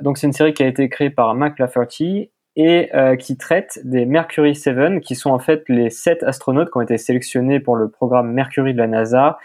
Donc 0.01 0.17
c'est 0.17 0.28
une 0.28 0.34
série 0.34 0.53
qui 0.53 0.63
a 0.63 0.67
été 0.67 0.89
créée 0.89 1.09
par 1.09 1.34
Mac 1.34 1.57
Lafferty 1.59 2.30
et 2.57 2.93
euh, 2.95 3.15
qui 3.15 3.37
traite 3.37 3.79
des 3.85 4.05
Mercury 4.05 4.55
7, 4.55 4.99
qui 4.99 5.15
sont 5.15 5.29
en 5.29 5.39
fait 5.39 5.63
les 5.69 5.91
sept 5.91 6.23
astronautes 6.23 6.71
qui 6.71 6.77
ont 6.77 6.81
été 6.81 6.97
sélectionnés 6.97 7.59
pour 7.59 7.75
le 7.75 7.87
programme 7.87 8.33
Mercury 8.33 8.73
de 8.73 8.79
la 8.79 8.87
NASA 8.87 9.37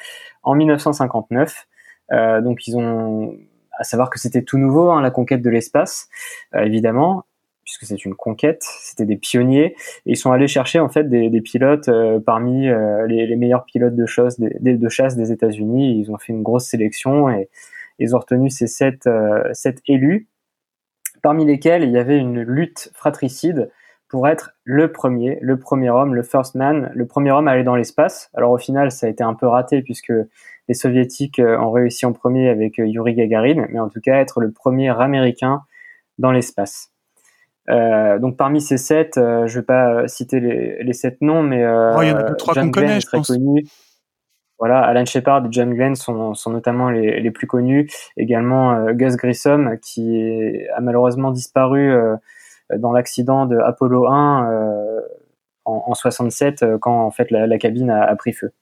en 0.42 0.54
1959. 0.54 1.68
Euh, 2.12 2.40
donc 2.40 2.66
ils 2.66 2.76
ont, 2.76 3.36
à 3.78 3.84
savoir 3.84 4.08
que 4.08 4.18
c'était 4.18 4.42
tout 4.42 4.56
nouveau, 4.58 4.90
hein, 4.90 5.02
la 5.02 5.10
conquête 5.10 5.42
de 5.42 5.50
l'espace, 5.50 6.08
euh, 6.54 6.62
évidemment, 6.62 7.24
puisque 7.64 7.84
c'est 7.84 8.02
une 8.04 8.14
conquête, 8.14 8.62
c'était 8.62 9.04
des 9.04 9.16
pionniers, 9.16 9.76
et 10.06 10.12
ils 10.12 10.16
sont 10.16 10.32
allés 10.32 10.48
chercher 10.48 10.80
en 10.80 10.88
fait 10.88 11.04
des, 11.04 11.28
des 11.28 11.40
pilotes 11.42 11.88
euh, 11.88 12.18
parmi 12.18 12.68
euh, 12.68 13.06
les, 13.06 13.26
les 13.26 13.36
meilleurs 13.36 13.66
pilotes 13.66 13.94
de 13.94 14.06
chasse 14.06 14.40
des, 14.40 14.76
de 14.76 14.88
chasse 14.88 15.16
des 15.16 15.32
États-Unis. 15.32 16.00
Ils 16.00 16.10
ont 16.10 16.16
fait 16.16 16.32
une 16.32 16.42
grosse 16.42 16.64
sélection 16.64 17.28
et 17.28 17.50
ils 17.98 18.16
ont 18.16 18.18
retenu 18.18 18.48
ces 18.48 18.66
sept, 18.66 19.06
euh, 19.06 19.42
sept 19.52 19.80
élus, 19.86 20.28
parmi 21.22 21.44
lesquels 21.44 21.84
il 21.84 21.90
y 21.90 21.98
avait 21.98 22.18
une 22.18 22.42
lutte 22.42 22.90
fratricide 22.94 23.70
pour 24.08 24.28
être 24.28 24.52
le 24.64 24.92
premier, 24.92 25.38
le 25.40 25.58
premier 25.58 25.88
homme, 25.88 26.14
le 26.14 26.22
first 26.22 26.54
man, 26.54 26.90
le 26.94 27.06
premier 27.06 27.30
homme 27.30 27.48
à 27.48 27.52
aller 27.52 27.64
dans 27.64 27.76
l'espace. 27.76 28.28
Alors 28.34 28.50
au 28.50 28.58
final, 28.58 28.90
ça 28.90 29.06
a 29.06 29.08
été 29.08 29.24
un 29.24 29.34
peu 29.34 29.46
raté 29.46 29.80
puisque 29.80 30.12
les 30.68 30.74
soviétiques 30.74 31.38
euh, 31.38 31.58
ont 31.58 31.70
réussi 31.70 32.04
en 32.04 32.12
premier 32.12 32.50
avec 32.50 32.78
euh, 32.78 32.86
Yuri 32.86 33.14
Gagarin, 33.14 33.66
mais 33.70 33.80
en 33.80 33.88
tout 33.88 34.00
cas 34.00 34.16
être 34.16 34.40
le 34.40 34.52
premier 34.52 34.90
américain 34.90 35.62
dans 36.18 36.30
l'espace. 36.30 36.90
Euh, 37.70 38.18
donc 38.18 38.36
parmi 38.36 38.60
ces 38.60 38.76
sept, 38.76 39.16
euh, 39.18 39.46
je 39.46 39.60
vais 39.60 39.64
pas 39.64 40.08
citer 40.08 40.40
les, 40.40 40.82
les 40.82 40.92
sept 40.92 41.20
noms, 41.20 41.42
mais 41.42 41.62
euh, 41.64 41.94
Oh, 41.96 42.02
il 42.02 42.08
y 42.08 42.12
en 42.12 42.16
a 42.16 42.24
deux, 42.24 42.36
trois 42.36 42.54
qu'on 42.54 42.70
connaît, 42.70 43.00
je 43.00 43.08
pense. 43.08 43.28
connu. 43.28 43.64
Voilà, 44.62 44.78
Alan 44.82 45.04
Shepard 45.04 45.44
et 45.46 45.48
John 45.50 45.74
Glenn 45.74 45.96
sont, 45.96 46.34
notamment 46.46 46.88
les, 46.88 47.30
plus 47.32 47.48
connus. 47.48 47.90
Également 48.16 48.72
euh, 48.74 48.92
Gus 48.92 49.16
Grissom, 49.16 49.76
qui 49.82 50.56
a 50.72 50.80
malheureusement 50.80 51.32
disparu 51.32 51.90
euh, 51.90 52.14
dans 52.78 52.92
l'accident 52.92 53.46
de 53.46 53.58
Apollo 53.58 54.06
1 54.06 54.52
euh, 54.52 55.00
en, 55.64 55.82
en 55.88 55.94
67, 55.94 56.62
euh, 56.62 56.78
quand 56.78 57.04
en 57.04 57.10
fait 57.10 57.32
la, 57.32 57.58
cabine 57.58 57.90
a, 57.90 58.14
pris 58.14 58.32
feu. 58.34 58.52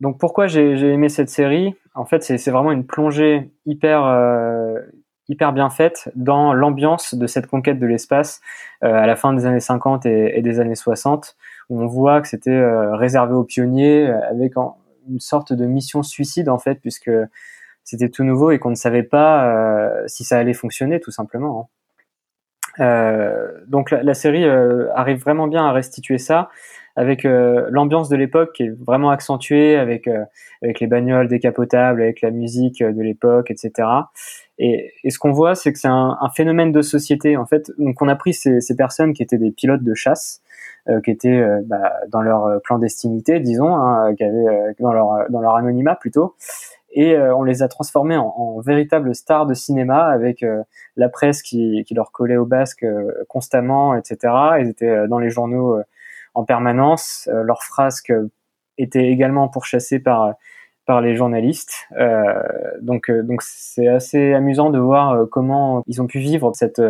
Donc 0.00 0.18
pourquoi 0.18 0.46
j'ai 0.46 0.72
aimé 0.90 1.10
cette 1.10 1.28
série? 1.28 1.74
En 1.94 2.06
fait, 2.06 2.22
c'est 2.22 2.50
vraiment 2.50 2.72
une 2.72 2.86
plongée 2.86 3.50
hyper 3.66 4.04
bien 5.52 5.68
faite 5.68 6.10
dans 6.14 6.54
l'ambiance 6.54 7.14
de 7.14 7.26
cette 7.26 7.46
conquête 7.46 7.78
de 7.78 7.86
l'espace 7.86 8.40
à 8.80 9.06
la 9.06 9.16
fin 9.16 9.34
des 9.34 9.44
années 9.44 9.60
50 9.60 10.06
et, 10.06 10.38
et 10.38 10.40
des 10.40 10.60
années 10.60 10.76
60, 10.76 11.36
on 11.70 11.86
voit 11.86 12.20
que 12.20 12.28
c'était 12.28 12.50
euh, 12.50 12.94
réservé 12.96 13.34
aux 13.34 13.44
pionniers 13.44 14.08
euh, 14.08 14.20
avec 14.30 14.54
une 15.08 15.20
sorte 15.20 15.52
de 15.52 15.66
mission 15.66 16.02
suicide 16.02 16.48
en 16.48 16.58
fait, 16.58 16.76
puisque 16.80 17.10
c'était 17.84 18.08
tout 18.08 18.24
nouveau 18.24 18.50
et 18.50 18.58
qu'on 18.58 18.70
ne 18.70 18.74
savait 18.74 19.02
pas 19.02 19.52
euh, 19.52 20.04
si 20.06 20.24
ça 20.24 20.38
allait 20.38 20.54
fonctionner 20.54 21.00
tout 21.00 21.10
simplement. 21.10 21.60
hein. 21.60 21.68
Donc 23.66 23.90
la, 23.90 24.02
la 24.04 24.14
série 24.14 24.44
arrive 24.94 25.18
vraiment 25.18 25.48
bien 25.48 25.66
à 25.66 25.72
restituer 25.72 26.18
ça 26.18 26.48
avec 26.98 27.24
euh, 27.24 27.68
l'ambiance 27.70 28.08
de 28.08 28.16
l'époque 28.16 28.52
qui 28.54 28.64
est 28.64 28.70
vraiment 28.70 29.10
accentuée 29.10 29.76
avec 29.76 30.08
euh, 30.08 30.24
avec 30.62 30.80
les 30.80 30.88
bagnoles 30.88 31.28
décapotables, 31.28 32.02
avec 32.02 32.20
la 32.22 32.32
musique 32.32 32.82
de 32.82 33.02
l'époque, 33.02 33.52
etc. 33.52 33.88
Et, 34.58 34.92
et 35.04 35.10
ce 35.10 35.18
qu'on 35.20 35.30
voit, 35.30 35.54
c'est 35.54 35.72
que 35.72 35.78
c'est 35.78 35.86
un, 35.88 36.18
un 36.20 36.28
phénomène 36.30 36.72
de 36.72 36.82
société. 36.82 37.36
En 37.36 37.46
fait, 37.46 37.70
donc 37.78 38.02
on 38.02 38.08
a 38.08 38.16
pris 38.16 38.34
ces, 38.34 38.60
ces 38.60 38.74
personnes 38.74 39.12
qui 39.12 39.22
étaient 39.22 39.38
des 39.38 39.52
pilotes 39.52 39.84
de 39.84 39.94
chasse, 39.94 40.42
qui 41.04 41.10
étaient 41.10 41.40
euh, 41.40 41.60
bah, 41.64 41.92
dans 42.08 42.22
leur 42.22 42.46
euh, 42.46 42.58
clandestinité, 42.64 43.40
disons, 43.40 43.74
hein, 43.74 44.14
qui 44.14 44.24
avaient 44.24 44.48
euh, 44.48 44.72
dans 44.80 44.92
leur 44.92 45.30
dans 45.30 45.40
leur 45.40 45.56
anonymat 45.56 45.96
plutôt, 45.96 46.34
et 46.92 47.18
on 47.18 47.42
les 47.42 47.62
a 47.62 47.68
transformés 47.68 48.16
en, 48.16 48.28
en, 48.28 48.60
véritables 48.60 49.14
stars 49.14 49.46
de 49.46 49.54
cinéma 49.54 50.06
avec 50.06 50.44
la 50.96 51.08
presse 51.10 51.42
qui, 51.42 51.84
qui, 51.86 51.94
leur 51.94 52.12
collait 52.12 52.38
au 52.38 52.46
basque 52.46 52.86
constamment, 53.28 53.94
etc. 53.94 54.32
Ils 54.60 54.68
étaient 54.70 55.06
dans 55.06 55.18
les 55.18 55.28
journaux 55.28 55.78
en 56.34 56.44
permanence. 56.44 57.28
leurs 57.30 57.62
frasques 57.62 58.12
étaient 58.78 59.08
également 59.08 59.48
pourchassées 59.48 59.98
par 59.98 60.34
par 60.88 61.02
les 61.02 61.14
journalistes. 61.14 61.86
Euh, 62.00 62.32
donc, 62.80 63.10
euh, 63.10 63.22
donc 63.22 63.42
c'est 63.42 63.88
assez 63.88 64.32
amusant 64.32 64.70
de 64.70 64.78
voir 64.78 65.12
euh, 65.12 65.26
comment 65.26 65.84
ils 65.86 66.00
ont 66.00 66.06
pu 66.06 66.18
vivre 66.18 66.50
cette 66.54 66.80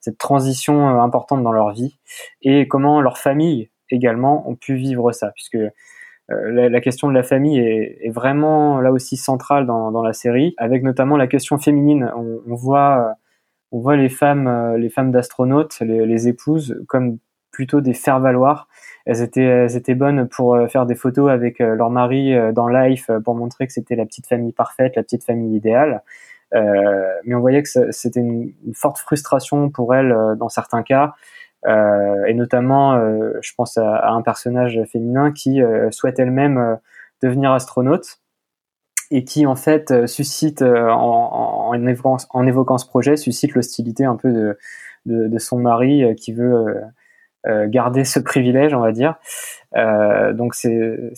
cette 0.00 0.18
transition 0.18 1.00
importante 1.00 1.42
dans 1.42 1.52
leur 1.52 1.70
vie 1.70 1.98
et 2.42 2.66
comment 2.68 3.00
leur 3.00 3.18
famille 3.18 3.70
également 3.90 4.48
ont 4.48 4.56
pu 4.56 4.74
vivre 4.74 5.12
ça, 5.12 5.30
puisque 5.34 5.58
la, 6.28 6.80
question 6.80 7.08
de 7.08 7.12
la 7.12 7.24
famille 7.24 7.58
est, 7.58 8.10
vraiment 8.10 8.80
là 8.80 8.92
aussi 8.92 9.16
centrale 9.16 9.66
dans, 9.66 10.02
la 10.02 10.12
série, 10.12 10.54
avec 10.58 10.84
notamment 10.84 11.16
la 11.16 11.26
question 11.26 11.58
féminine. 11.58 12.10
On, 12.14 12.54
voit, 12.54 13.14
on 13.72 13.80
voit 13.80 13.96
les 13.96 14.08
femmes, 14.08 14.76
les 14.76 14.90
femmes 14.90 15.10
d'astronautes, 15.10 15.80
les, 15.80 16.28
épouses, 16.28 16.80
comme 16.86 17.18
plutôt 17.50 17.80
des 17.80 17.94
faire-valoir 17.94 18.68
elles 19.06 19.22
étaient, 19.22 19.42
elles 19.42 19.76
étaient 19.76 19.94
bonnes 19.94 20.28
pour 20.28 20.54
euh, 20.54 20.68
faire 20.68 20.86
des 20.86 20.94
photos 20.94 21.30
avec 21.30 21.60
euh, 21.60 21.74
leur 21.74 21.90
mari 21.90 22.34
euh, 22.34 22.52
dans 22.52 22.68
Life 22.68 23.10
pour 23.24 23.34
montrer 23.34 23.66
que 23.66 23.72
c'était 23.72 23.96
la 23.96 24.06
petite 24.06 24.26
famille 24.26 24.52
parfaite, 24.52 24.96
la 24.96 25.02
petite 25.02 25.24
famille 25.24 25.56
idéale. 25.56 26.02
Euh, 26.54 27.12
mais 27.24 27.34
on 27.34 27.40
voyait 27.40 27.62
que 27.62 27.90
c'était 27.92 28.20
une, 28.20 28.52
forte 28.74 28.98
frustration 28.98 29.70
pour 29.70 29.94
elles 29.94 30.14
dans 30.36 30.48
certains 30.48 30.82
cas, 30.82 31.14
euh, 31.66 32.24
et 32.26 32.34
notamment, 32.34 32.94
euh, 32.94 33.32
je 33.42 33.52
pense 33.54 33.76
à, 33.76 33.96
à, 33.96 34.10
un 34.12 34.22
personnage 34.22 34.80
féminin 34.90 35.32
qui 35.32 35.60
souhaite 35.90 36.18
elle-même 36.18 36.78
devenir 37.22 37.52
astronaute 37.52 38.18
et 39.10 39.24
qui 39.24 39.44
en 39.44 39.56
fait 39.56 40.06
suscite 40.06 40.62
en, 40.62 40.68
en, 40.68 41.68
en, 41.68 41.86
évoquant, 41.86 42.16
en, 42.30 42.46
évoquant, 42.46 42.78
ce 42.78 42.86
projet 42.86 43.16
suscite 43.16 43.54
l'hostilité 43.54 44.04
un 44.04 44.16
peu 44.16 44.32
de, 44.32 44.58
de, 45.06 45.26
de, 45.28 45.38
son 45.38 45.58
mari 45.58 46.14
qui 46.16 46.32
veut 46.32 46.82
euh, 47.46 47.66
garder 47.68 48.04
ce 48.04 48.18
privilège, 48.18 48.74
on 48.74 48.80
va 48.80 48.92
dire. 48.92 49.14
Euh, 49.74 50.34
donc 50.34 50.54
c'est 50.54 51.10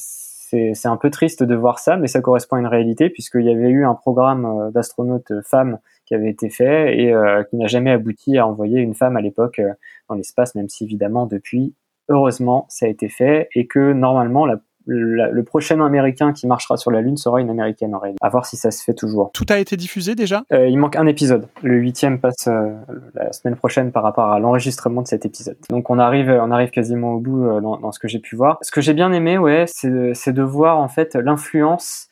c'est 0.74 0.88
un 0.88 0.96
peu 0.96 1.10
triste 1.10 1.42
de 1.42 1.54
voir 1.54 1.78
ça, 1.78 1.96
mais 1.96 2.06
ça 2.06 2.20
correspond 2.20 2.56
à 2.56 2.60
une 2.60 2.66
réalité 2.66 3.10
puisqu'il 3.10 3.44
y 3.44 3.50
avait 3.50 3.68
eu 3.68 3.84
un 3.84 3.94
programme 3.94 4.44
euh, 4.44 4.70
d'astronautes 4.70 5.32
femmes 5.44 5.78
qui 6.06 6.14
avait 6.14 6.30
été 6.30 6.50
fait 6.50 6.98
et 6.98 7.14
qui 7.48 7.56
n'a 7.56 7.68
jamais 7.68 7.90
abouti 7.90 8.36
à 8.36 8.46
envoyer 8.46 8.80
une 8.80 8.94
femme 8.94 9.16
à 9.16 9.20
l'époque 9.20 9.62
dans 10.08 10.16
l'espace, 10.16 10.54
même 10.56 10.68
si 10.68 10.84
évidemment 10.84 11.26
depuis, 11.26 11.74
heureusement, 12.08 12.66
ça 12.68 12.86
a 12.86 12.88
été 12.88 13.08
fait 13.08 13.48
et 13.54 13.66
que 13.66 13.92
normalement 13.92 14.44
la 14.44 14.60
le 14.86 15.42
prochain 15.42 15.80
américain 15.80 16.32
qui 16.32 16.46
marchera 16.46 16.76
sur 16.76 16.90
la 16.90 17.00
Lune 17.00 17.16
sera 17.16 17.40
une 17.40 17.50
américaine 17.50 17.94
en 17.94 17.98
réalité. 17.98 18.18
À 18.22 18.28
voir 18.28 18.46
si 18.46 18.56
ça 18.56 18.70
se 18.70 18.82
fait 18.82 18.94
toujours. 18.94 19.30
Tout 19.32 19.46
a 19.48 19.58
été 19.58 19.76
diffusé 19.76 20.14
déjà? 20.14 20.44
Euh, 20.52 20.68
Il 20.68 20.78
manque 20.78 20.96
un 20.96 21.06
épisode. 21.06 21.48
Le 21.62 21.76
huitième 21.76 22.18
passe 22.20 22.48
euh, 22.48 22.72
la 23.14 23.32
semaine 23.32 23.56
prochaine 23.56 23.92
par 23.92 24.02
rapport 24.02 24.26
à 24.26 24.38
l'enregistrement 24.38 25.02
de 25.02 25.06
cet 25.06 25.24
épisode. 25.26 25.56
Donc 25.70 25.90
on 25.90 25.98
arrive, 25.98 26.30
on 26.30 26.50
arrive 26.50 26.70
quasiment 26.70 27.14
au 27.14 27.20
bout 27.20 27.44
euh, 27.44 27.60
dans, 27.60 27.78
dans, 27.78 27.92
ce 27.92 27.98
que 27.98 28.08
j'ai 28.08 28.18
pu 28.18 28.36
voir. 28.36 28.58
Ce 28.62 28.70
que 28.70 28.80
j'ai 28.80 28.94
bien 28.94 29.12
aimé, 29.12 29.38
ouais, 29.38 29.64
c'est 29.66 30.32
de 30.32 30.42
voir 30.42 30.78
en 30.78 30.88
fait 30.88 31.14
l'influence 31.14 32.08
euh, 32.08 32.11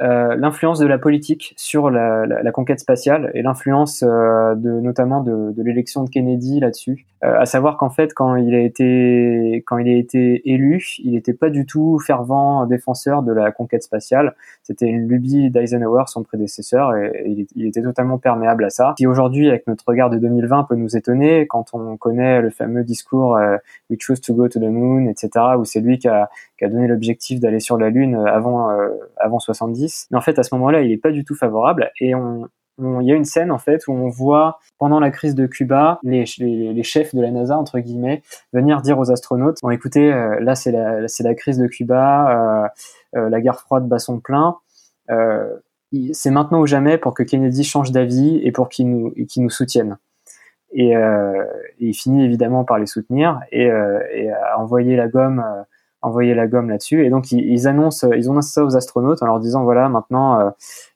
l'influence 0.00 0.78
de 0.78 0.86
la 0.86 0.98
politique 0.98 1.54
sur 1.56 1.90
la, 1.90 2.26
la, 2.26 2.42
la 2.42 2.52
conquête 2.52 2.80
spatiale 2.80 3.30
et 3.34 3.42
l'influence 3.42 4.02
euh, 4.02 4.54
de 4.54 4.80
notamment 4.80 5.22
de, 5.22 5.52
de 5.52 5.62
l'élection 5.62 6.04
de 6.04 6.10
Kennedy 6.10 6.60
là-dessus. 6.60 7.06
Euh, 7.24 7.38
à 7.38 7.46
savoir 7.46 7.76
qu'en 7.76 7.90
fait, 7.90 8.14
quand 8.14 8.36
il 8.36 8.54
a 8.54 8.60
été 8.60 9.62
quand 9.66 9.78
il 9.78 9.88
a 9.88 9.96
été 9.96 10.50
élu, 10.50 10.84
il 10.98 11.12
n'était 11.12 11.34
pas 11.34 11.50
du 11.50 11.66
tout 11.66 11.98
fervent 11.98 12.66
défenseur 12.66 13.22
de 13.22 13.32
la 13.32 13.52
conquête 13.52 13.82
spatiale. 13.82 14.34
C'était 14.62 14.86
une 14.86 15.06
lubie 15.06 15.50
d'Eisenhower, 15.50 16.04
son 16.06 16.24
prédécesseur, 16.24 16.96
et, 16.96 17.22
il, 17.26 17.46
il, 17.54 17.66
était 17.66 17.82
totalement 17.82 18.18
perméable 18.18 18.64
à 18.64 18.70
ça. 18.70 18.94
Qui 18.96 19.06
aujourd'hui, 19.06 19.48
avec 19.48 19.66
notre 19.68 19.84
regard 19.86 20.10
de 20.10 20.18
2020, 20.18 20.64
peut 20.64 20.74
nous 20.74 20.96
étonner 20.96 21.46
quand 21.46 21.66
on 21.74 21.96
connaît 21.96 22.40
le 22.40 22.50
fameux 22.50 22.82
discours 22.82 23.36
euh, 23.36 23.56
"We 23.88 23.98
choose 24.00 24.20
to 24.20 24.34
go 24.34 24.48
to 24.48 24.58
the 24.58 24.64
moon", 24.64 25.06
etc., 25.06 25.30
où 25.58 25.64
c'est 25.64 25.80
lui 25.80 25.98
qui 25.98 26.08
a, 26.08 26.28
qui 26.58 26.64
a 26.64 26.68
donné 26.68 26.88
l'objectif 26.88 27.38
d'aller 27.38 27.60
sur 27.60 27.78
la 27.78 27.90
Lune 27.90 28.16
avant 28.16 28.68
avant 29.16 29.38
70 29.38 29.81
mais 30.10 30.18
en 30.18 30.20
fait, 30.20 30.38
à 30.38 30.42
ce 30.42 30.54
moment-là, 30.54 30.82
il 30.82 30.92
est 30.92 30.98
pas 30.98 31.10
du 31.10 31.24
tout 31.24 31.34
favorable. 31.34 31.90
Et 32.00 32.14
on, 32.14 32.48
il 32.78 33.06
y 33.06 33.12
a 33.12 33.14
une 33.14 33.24
scène 33.24 33.50
en 33.50 33.58
fait 33.58 33.86
où 33.86 33.92
on 33.92 34.08
voit 34.08 34.58
pendant 34.78 34.98
la 34.98 35.10
crise 35.10 35.34
de 35.34 35.46
Cuba 35.46 35.98
les, 36.02 36.24
chefs 36.82 37.14
de 37.14 37.20
la 37.20 37.30
NASA 37.30 37.56
entre 37.56 37.78
guillemets 37.78 38.22
venir 38.52 38.80
dire 38.80 38.98
aux 38.98 39.10
astronautes 39.10 39.58
bon 39.62 39.70
écoutez 39.70 40.12
euh, 40.12 40.40
là 40.40 40.54
c'est 40.54 40.72
la 40.72 41.34
crise 41.34 41.58
de 41.58 41.66
Cuba 41.66 42.64
euh, 42.64 42.68
euh, 43.18 43.28
la 43.28 43.40
guerre 43.40 43.60
froide 43.60 43.88
bat 43.88 43.98
son 43.98 44.20
plein. 44.20 44.56
C'est 46.12 46.30
maintenant 46.30 46.60
ou 46.60 46.66
jamais 46.66 46.96
pour 46.96 47.12
que 47.12 47.22
Kennedy 47.22 47.64
change 47.64 47.92
d'avis 47.92 48.40
et 48.42 48.50
pour 48.50 48.70
qu'il 48.70 48.88
nous 48.88 49.10
qu'il 49.28 49.42
nous 49.42 49.50
soutienne. 49.50 49.98
Et, 50.72 50.92
et, 50.92 51.44
il 51.80 51.92
finit 51.92 52.24
évidemment 52.24 52.64
par 52.64 52.78
les 52.78 52.86
soutenir 52.86 53.38
et, 53.50 53.64
et 53.66 54.30
à 54.30 54.58
envoyer 54.58 54.96
la 54.96 55.08
gomme 55.08 55.44
envoyer 56.02 56.34
la 56.34 56.46
gomme 56.46 56.68
là-dessus. 56.68 57.04
Et 57.04 57.10
donc 57.10 57.32
ils, 57.32 57.68
annoncent, 57.68 58.10
ils 58.12 58.28
annoncent 58.28 58.52
ça 58.52 58.64
aux 58.64 58.76
astronautes 58.76 59.22
en 59.22 59.26
leur 59.26 59.40
disant 59.40 59.64
voilà 59.64 59.88
maintenant 59.88 60.40
euh, 60.40 60.50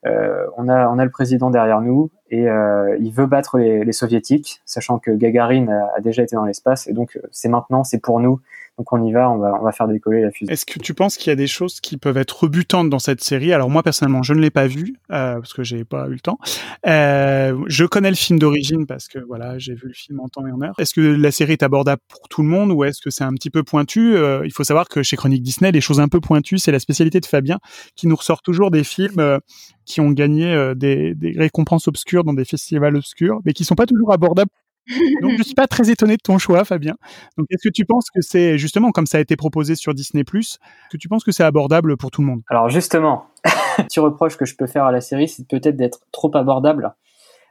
euh, 0.07 0.47
on 0.57 0.69
a 0.69 0.89
on 0.89 0.99
a 0.99 1.05
le 1.05 1.11
président 1.11 1.51
derrière 1.51 1.81
nous 1.81 2.11
et 2.31 2.49
euh, 2.49 2.97
il 3.01 3.13
veut 3.13 3.27
battre 3.27 3.59
les, 3.59 3.85
les, 3.85 3.93
soviétiques, 3.93 4.61
sachant 4.65 4.99
que 4.99 5.13
Gagarine 5.13 5.71
a 5.97 6.01
déjà 6.01 6.23
été 6.23 6.35
dans 6.35 6.45
l'espace 6.45 6.89
et 6.89 6.93
donc 6.93 7.19
c'est 7.31 7.49
maintenant, 7.49 7.85
c'est 7.85 7.99
pour 8.01 8.19
nous 8.21 8.41
donc 8.79 8.93
on 8.93 9.03
y 9.05 9.13
va, 9.13 9.31
on 9.31 9.39
va, 9.39 9.59
on 9.59 9.65
va 9.65 9.73
faire 9.73 9.89
décoller 9.89 10.21
la 10.21 10.31
fusée. 10.31 10.53
Est-ce 10.53 10.67
que 10.67 10.79
tu 10.79 10.93
penses 10.93 11.17
qu'il 11.17 11.31
y 11.31 11.33
a 11.33 11.37
des 11.37 11.47
choses 11.47 11.81
qui 11.81 11.97
peuvent 11.97 12.19
être 12.19 12.43
rebutantes 12.43 12.91
dans 12.91 12.99
cette 12.99 13.23
série? 13.23 13.53
Alors 13.55 13.71
moi 13.71 13.83
personnellement, 13.83 14.23
je 14.23 14.35
ne 14.35 14.41
l'ai 14.41 14.51
pas 14.51 14.67
vu 14.67 14.97
euh, 15.11 15.37
parce 15.37 15.55
que 15.55 15.63
j'ai 15.63 15.85
pas 15.85 16.07
eu 16.09 16.13
le 16.13 16.21
temps. 16.21 16.39
Euh, 16.87 17.57
je 17.69 17.87
connais 17.87 18.11
le 18.11 18.17
film 18.17 18.39
d'origine 18.39 18.87
parce 18.87 19.09
que 19.09 19.19
voilà, 19.19 19.59
j'ai 19.59 19.75
vu 19.75 19.89
le 19.89 19.95
film 19.95 20.21
en 20.21 20.29
temps 20.29 20.47
et 20.47 20.53
en 20.53 20.61
heure. 20.61 20.75
Est-ce 20.79 20.93
que 20.93 21.01
la 21.01 21.31
série 21.31 21.53
est 21.53 21.63
abordable 21.63 22.03
pour 22.09 22.29
tout 22.29 22.43
le 22.43 22.49
monde 22.49 22.71
ou 22.71 22.85
est-ce 22.85 23.01
que 23.01 23.09
c'est 23.09 23.25
un 23.25 23.33
petit 23.33 23.51
peu 23.51 23.63
pointu? 23.63 24.15
Euh, 24.15 24.43
Il 24.45 24.53
faut 24.53 24.65
savoir 24.65 24.89
que 24.89 25.03
chez 25.03 25.17
Chronique 25.17 25.43
Disney, 25.43 25.73
les 25.73 25.81
choses 25.81 26.01
un 26.01 26.09
peu 26.09 26.21
pointues, 26.21 26.59
c'est 26.59 26.73
la 26.73 26.81
spécialité 26.81 27.21
de 27.21 27.27
Fabien 27.27 27.59
qui 27.95 28.07
nous 28.07 28.17
ressort 28.17 28.43
toujours 28.43 28.71
des 28.71 28.85
films 28.85 29.21
euh, 29.21 29.39
qui 29.87 30.03
ont 30.03 30.11
gagné 30.11 30.53
euh, 30.53 30.75
des, 30.75 31.15
des 31.15 31.33
récompenses 31.33 31.89
obscures 31.89 32.25
dans 32.25 32.35
des 32.35 32.45
festivals 32.45 32.97
obscurs, 32.97 33.41
mais 33.47 33.55
qui 33.55 33.65
sont 33.65 33.75
pas 33.75 33.87
toujours 33.87 34.13
abordables 34.13 34.51
donc 35.23 35.33
je 35.39 35.43
suis 35.43 35.55
pas 35.55 35.67
très 35.67 35.91
étonné 35.91 36.17
de 36.17 36.23
ton 36.23 36.39
choix, 36.39 36.65
Fabien. 36.65 36.95
Donc 37.37 37.47
est-ce 37.51 37.69
que 37.69 37.73
tu 37.73 37.85
penses 37.85 38.11
que 38.11 38.21
c'est 38.21 38.59
justement 38.59 38.91
comme 38.93 39.07
ça 39.07 39.19
a 39.19 39.21
été 39.21 39.37
proposé 39.37 39.75
sur 39.75 39.95
Disney 39.95 40.25
Plus, 40.25 40.59
que 40.91 40.97
tu 40.97 41.09
penses 41.09 41.25
que 41.25 41.33
c'est 41.33 41.45
abordable 41.45 41.97
pour 41.97 42.11
tout 42.11 42.21
le 42.21 42.27
monde? 42.27 42.43
Alors 42.49 42.69
justement, 42.69 43.27
petit 43.77 44.01
reproche 44.01 44.37
que 44.37 44.45
je 44.45 44.57
peux 44.57 44.67
faire 44.67 44.85
à 44.85 44.93
la 44.93 45.01
série, 45.01 45.29
c'est 45.29 45.47
peut-être 45.47 45.77
d'être 45.77 46.01
trop 46.13 46.31
abordable 46.37 46.95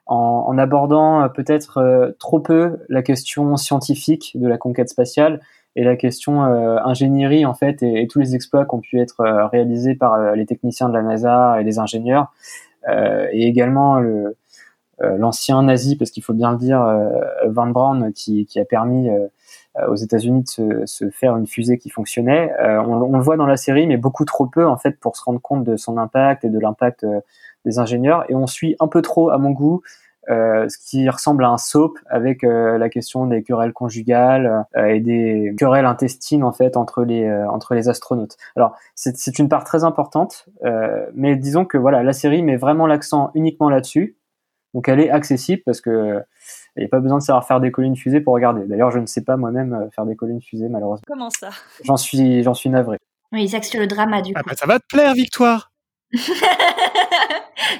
en, 0.08 0.58
abordant 0.58 1.24
euh, 1.24 1.28
peut-être 1.28 1.80
euh, 1.80 2.12
trop 2.20 2.40
peu 2.40 2.78
la 2.90 3.02
question 3.02 3.58
scientifique 3.58 4.34
de 4.36 4.48
la 4.48 4.58
conquête 4.58 4.90
spatiale 4.90 5.42
et 5.76 5.84
la 5.84 5.96
question 5.96 6.46
euh, 6.46 6.78
ingénierie 6.86 7.46
en 7.46 7.54
fait 7.54 7.82
et, 7.84 8.08
tous 8.08 8.20
les 8.20 8.36
exploits 8.36 8.66
qui 8.66 8.76
ont 8.76 8.82
pu 8.82 9.00
être 9.00 9.24
réalisés 9.52 9.96
par 9.96 10.36
les 10.36 10.46
techniciens 10.46 10.90
de 10.90 10.94
la 10.94 11.02
NASA 11.02 11.60
et 11.60 11.64
les 11.64 11.80
ingénieurs 11.80 12.32
et 12.88 13.48
également 13.48 14.00
le 14.00 14.38
l'ancien 15.00 15.62
nazi, 15.64 15.96
parce 15.96 16.12
qu'il 16.12 16.24
faut 16.24 16.34
bien 16.34 16.52
le 16.52 16.58
dire, 16.58 16.82
euh, 16.82 17.10
Van 17.48 17.68
Braun, 17.68 18.12
qui, 18.14 18.46
qui 18.46 18.60
a 18.60 18.66
permis 18.66 19.10
euh, 19.10 19.28
aux 19.88 19.96
États-Unis 19.96 20.44
de 20.44 20.48
se, 20.48 20.86
se, 20.86 21.10
faire 21.10 21.36
une 21.36 21.48
fusée 21.48 21.78
qui 21.78 21.90
fonctionnait. 21.90 22.54
On, 22.60 22.94
on, 23.02 23.18
le 23.18 23.24
voit 23.24 23.36
dans 23.36 23.46
la 23.46 23.58
série, 23.58 23.88
mais 23.88 23.98
beaucoup 23.98 24.24
trop 24.24 24.46
peu 24.46 24.66
en 24.66 24.78
fait 24.78 25.00
pour 25.00 25.18
se 25.18 25.24
rendre 25.24 25.42
compte 25.42 25.64
de 25.66 25.76
son 25.76 25.98
impact 25.98 26.46
et 26.46 26.50
de 26.50 26.60
l'impact 26.60 27.06
des 27.66 27.80
ingénieurs. 27.80 28.24
Et 28.30 28.36
on 28.36 28.48
suit 28.48 28.78
un 28.80 28.88
peu 28.88 29.02
trop, 29.02 29.30
à 29.32 29.38
mon 29.38 29.52
goût, 29.52 29.82
euh, 30.30 30.68
ce 30.70 30.78
qui 30.80 31.08
ressemble 31.08 31.44
à 31.44 31.50
un 31.50 31.60
soap 31.60 32.00
avec 32.10 32.44
euh, 32.44 32.80
la 32.80 32.90
question 32.90 33.28
des 33.28 33.44
querelles 33.44 33.74
conjugales 33.74 34.66
euh, 34.76 34.86
et 34.88 35.00
des 35.00 35.54
querelles 35.56 35.86
intestines 35.86 36.44
en 36.44 36.52
fait 36.52 36.78
entre 36.78 37.04
les 37.04 37.32
entre 37.48 37.76
les 37.76 37.90
astronautes. 37.90 38.36
Alors 38.56 38.76
c'est 38.96 39.38
une 39.38 39.50
part 39.50 39.64
très 39.64 39.84
importante, 39.84 40.48
mais 41.14 41.36
disons 41.36 41.66
que 41.66 41.78
voilà 41.78 42.02
la 42.04 42.14
série 42.14 42.42
met 42.42 42.56
vraiment 42.56 42.88
l'accent 42.88 43.32
uniquement 43.36 43.70
là-dessus 43.70 44.16
donc 44.76 44.88
elle 44.90 45.00
est 45.00 45.10
accessible 45.10 45.64
parce 45.66 45.82
que 45.82 46.22
il 46.76 46.82
n'y 46.82 46.86
a 46.86 46.90
pas 46.90 47.00
besoin 47.00 47.18
de 47.18 47.24
savoir 47.24 47.48
faire 47.48 47.62
décoller 47.62 47.88
une 47.88 47.96
fusée 47.96 48.20
pour 48.20 48.34
regarder. 48.34 48.66
D'ailleurs, 48.68 48.92
je 48.92 49.00
ne 49.00 49.06
sais 49.06 49.24
pas 49.24 49.38
moi-même 49.38 49.74
euh, 49.74 49.90
faire 49.96 50.06
décoller 50.06 50.34
une 50.34 50.42
fusée, 50.42 50.68
malheureusement. 50.68 51.06
Comment 51.08 51.30
ça? 51.30 51.50
J'en 51.84 51.96
suis, 51.96 52.44
j'en 52.44 52.54
suis 52.54 52.70
navré. 52.70 52.98
Oui, 53.32 53.48
c'est 53.48 53.74
le 53.74 53.88
drama 53.88 54.22
du 54.22 54.34
ah 54.36 54.44
coup. 54.44 54.50
bah, 54.50 54.56
ça 54.58 54.68
va 54.68 54.80
te 54.80 54.86
plaire, 54.88 55.14
Victoire 55.14 55.72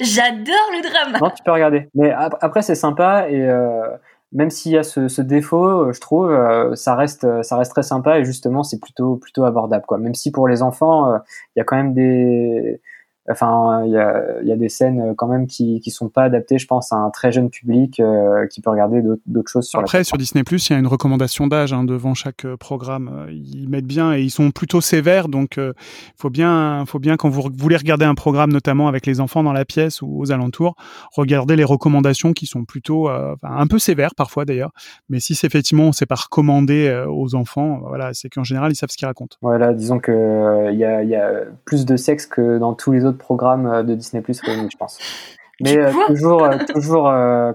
J'adore 0.02 0.72
le 0.72 0.90
drama. 0.90 1.20
Non, 1.20 1.30
tu 1.30 1.44
peux 1.44 1.52
regarder. 1.52 1.90
Mais 1.94 2.12
après, 2.12 2.62
c'est 2.62 2.76
sympa 2.76 3.30
et 3.30 3.42
euh, 3.42 3.90
même 4.36 4.50
s'il 4.50 4.74
y 4.74 4.78
a 4.78 4.84
ce, 4.84 5.08
ce, 5.08 5.22
défaut, 5.22 5.66
euh, 5.66 5.94
je 5.94 6.02
trouve, 6.02 6.30
euh, 6.30 6.76
ça 6.76 6.96
reste, 6.96 7.26
ça 7.44 7.58
reste 7.58 7.72
très 7.72 7.84
sympa 7.84 8.20
et 8.20 8.26
justement, 8.26 8.64
c'est 8.64 8.80
plutôt, 8.80 9.16
plutôt 9.16 9.46
abordable, 9.46 9.86
quoi. 9.88 9.98
Même 9.98 10.14
si 10.14 10.32
pour 10.32 10.48
les 10.48 10.62
enfants, 10.62 11.14
euh, 11.14 11.18
il 11.56 11.60
y 11.60 11.62
a 11.62 11.64
quand 11.64 11.78
même 11.78 11.94
des 11.94 12.82
Enfin, 13.30 13.84
il 13.86 13.92
y 13.92 13.98
a, 13.98 14.42
y 14.44 14.52
a, 14.52 14.56
des 14.56 14.70
scènes 14.70 15.16
quand 15.16 15.28
même 15.28 15.48
qui 15.48 15.80
qui 15.80 15.90
sont 15.90 16.10
pas 16.10 16.24
adaptées, 16.24 16.60
je 16.60 16.68
pense, 16.68 16.94
à 16.94 16.98
un 16.98 17.10
très 17.10 17.32
jeune 17.32 17.50
public 17.50 18.00
euh, 18.00 18.46
qui 18.48 18.62
peut 18.62 18.70
regarder 18.70 19.02
d'autres 19.26 19.50
choses 19.50 19.68
sur. 19.68 19.80
Après, 19.80 20.04
sur 20.04 20.18
Disney 20.18 20.44
Plus, 20.44 20.70
il 20.70 20.74
y 20.74 20.76
a 20.76 20.80
une 20.80 20.86
recommandation 20.86 21.48
d'âge 21.48 21.74
hein, 21.74 21.84
devant 21.84 22.14
chaque 22.14 22.46
euh, 22.46 22.56
programme. 22.56 23.28
Ils 23.32 23.68
mettent 23.68 23.88
bien 23.88 24.14
et 24.14 24.22
ils 24.22 24.30
sont 24.30 24.52
plutôt 24.52 24.80
sévères, 24.80 25.28
donc 25.28 25.56
il 25.58 25.74
faut 26.18 26.30
bien, 26.30 26.84
faut 26.86 27.00
bien 27.00 27.18
quand 27.18 27.30
vous 27.30 27.50
voulez 27.58 27.78
regarder 27.78 28.06
un 28.06 28.14
programme, 28.14 28.52
notamment 28.52 28.88
avec 28.88 29.08
les 29.08 29.20
enfants 29.20 29.42
dans 29.42 29.54
la 29.54 29.66
pièce 29.66 30.04
ou 30.04 30.20
aux 30.20 30.32
alentours, 30.32 30.76
regarder 31.12 31.56
les 31.56 31.64
recommandations 31.64 32.34
qui 32.34 32.46
sont 32.46 32.64
plutôt 32.64 33.10
un 33.10 33.68
peu 33.68 33.80
sévères 33.80 34.14
parfois 34.16 34.46
d'ailleurs. 34.46 34.72
Mais 35.10 35.20
si 35.20 35.34
c'est 35.34 35.48
effectivement 35.48 35.92
c'est 35.92 36.06
pas 36.06 36.16
recommandé 36.16 37.06
aux 37.08 37.36
enfants, 37.36 37.82
voilà, 37.88 38.14
c'est 38.14 38.30
qu'en 38.30 38.44
général 38.44 38.72
ils 38.72 38.76
savent 38.76 38.90
ce 38.90 38.98
qu'ils 38.98 39.08
racontent. 39.08 39.38
Voilà, 39.42 39.74
disons 39.74 40.00
que 40.00 40.72
il 40.72 40.78
y 40.78 40.86
a, 40.86 41.04
y 41.04 41.16
a 41.16 41.32
plus 41.66 41.86
de 41.86 41.98
sexe 41.98 42.26
que 42.26 42.58
dans 42.58 42.74
tous 42.74 42.92
les 42.92 43.06
autres 43.06 43.15
programme 43.18 43.66
euh, 43.68 43.84
de 43.84 43.96
Disney 43.96 44.22
Plus 44.22 44.40
réunis, 44.42 44.70
je 44.72 44.78
pense. 44.78 45.00
Mais 45.62 45.78
euh, 45.78 45.90
toujours, 46.08 46.44
euh, 46.44 46.58
toujours 46.74 47.06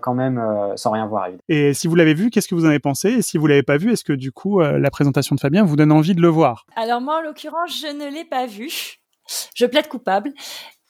quand 0.01 0.15
même 0.15 0.43
sans 0.77 0.91
rien 0.91 1.07
voir. 1.07 1.27
Évidemment. 1.27 1.43
Et 1.51 1.75
si 1.75 1.87
vous 1.87 1.95
l'avez 1.95 2.15
vu, 2.15 2.31
qu'est-ce 2.31 2.49
que 2.49 2.55
vous 2.55 2.65
en 2.65 2.69
avez 2.69 2.79
pensé? 2.79 3.11
Et 3.11 3.23
si 3.23 3.37
vous 3.37 3.47
l'avez 3.47 3.63
pas 3.63 3.77
vu, 3.77 3.93
est-ce 3.93 4.05
que 4.05 4.15
du 4.15 4.33
coup 4.33 4.61
la 4.61 4.91
présentation 4.91 5.35
de 5.37 5.41
Fabien 5.41 5.65
vous 5.65 5.77
donne 5.77 5.93
envie 5.93 6.15
de 6.15 6.23
le 6.23 6.29
voir? 6.29 6.65
Alors 6.77 7.03
moi, 7.03 7.19
en 7.19 7.21
l'occurrence, 7.21 7.79
je 7.79 7.95
ne 7.95 8.11
l'ai 8.11 8.25
pas 8.25 8.47
vu. 8.47 8.71
Je 9.55 9.67
plaide 9.67 9.89
coupable. 9.89 10.33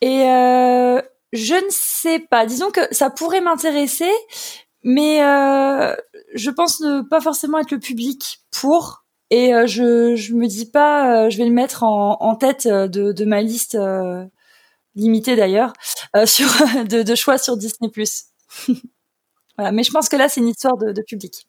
Et 0.01 0.23
euh, 0.25 1.01
je 1.33 1.55
ne 1.55 1.71
sais 1.71 2.19
pas. 2.19 2.47
Disons 2.47 2.71
que 2.71 2.81
ça 2.91 3.11
pourrait 3.11 3.41
m'intéresser, 3.41 4.11
mais 4.83 5.23
euh, 5.23 5.95
je 6.35 6.51
pense 6.51 6.81
ne 6.81 7.03
pas 7.03 7.21
forcément 7.21 7.59
être 7.59 7.71
le 7.71 7.79
public 7.79 8.41
pour. 8.51 9.05
Et 9.31 9.55
euh, 9.55 9.67
je 9.67 10.17
je 10.17 10.35
me 10.35 10.47
dis 10.47 10.71
pas, 10.71 11.29
je 11.29 11.39
vais 11.39 11.45
le 11.45 11.53
mettre 11.53 11.83
en, 11.85 12.17
en 12.21 12.35
tête 12.35 12.67
de, 12.67 13.13
de 13.13 13.25
ma 13.25 13.43
liste 13.43 13.77
limité 15.01 15.37
d'ailleurs, 15.37 15.73
euh, 16.17 16.27
sur 16.27 16.49
de, 16.89 17.03
de, 17.03 17.15
choix 17.15 17.39
sur 17.39 17.57
Disney+. 17.57 17.91
voilà, 19.57 19.73
mais 19.73 19.83
je 19.83 19.91
pense 19.91 20.09
que 20.09 20.17
là, 20.17 20.29
c'est 20.29 20.41
une 20.41 20.49
histoire 20.49 20.77
de, 20.77 20.93
de 20.93 21.03
public. 21.03 21.47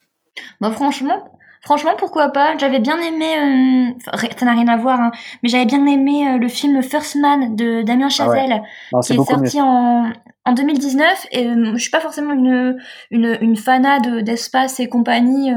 Bah 0.60 0.72
franchement, 0.72 1.24
franchement, 1.62 1.91
pourquoi 1.97 2.30
pas? 2.30 2.58
J'avais 2.58 2.80
bien 2.80 2.99
aimé, 2.99 3.26
euh, 3.38 4.28
ça 4.38 4.45
n'a 4.45 4.54
rien 4.54 4.68
à 4.68 4.78
voir, 4.78 4.99
hein, 4.99 5.12
mais 5.43 5.49
j'avais 5.49 5.66
bien 5.66 5.86
aimé 5.86 6.28
euh, 6.28 6.38
le 6.38 6.47
film 6.47 6.82
First 6.82 7.16
Man 7.16 7.56
de 7.56 7.82
Damien 7.82 8.08
ah 8.08 8.10
Chazelle, 8.10 8.62
qui 9.04 9.14
est, 9.14 9.16
sorti 9.16 9.62
en, 9.62 10.12
en 10.45 10.54
2019. 10.54 11.28
Et 11.32 11.47
euh, 11.47 11.74
je 11.74 11.82
suis 11.82 11.91
pas 11.91 11.99
forcément 11.99 12.34
une 12.34 12.78
une, 13.12 13.38
une 13.41 13.58
fanade 13.58 14.24
d'espace 14.24 14.80
et 14.80 14.88
compagnie 14.88 15.52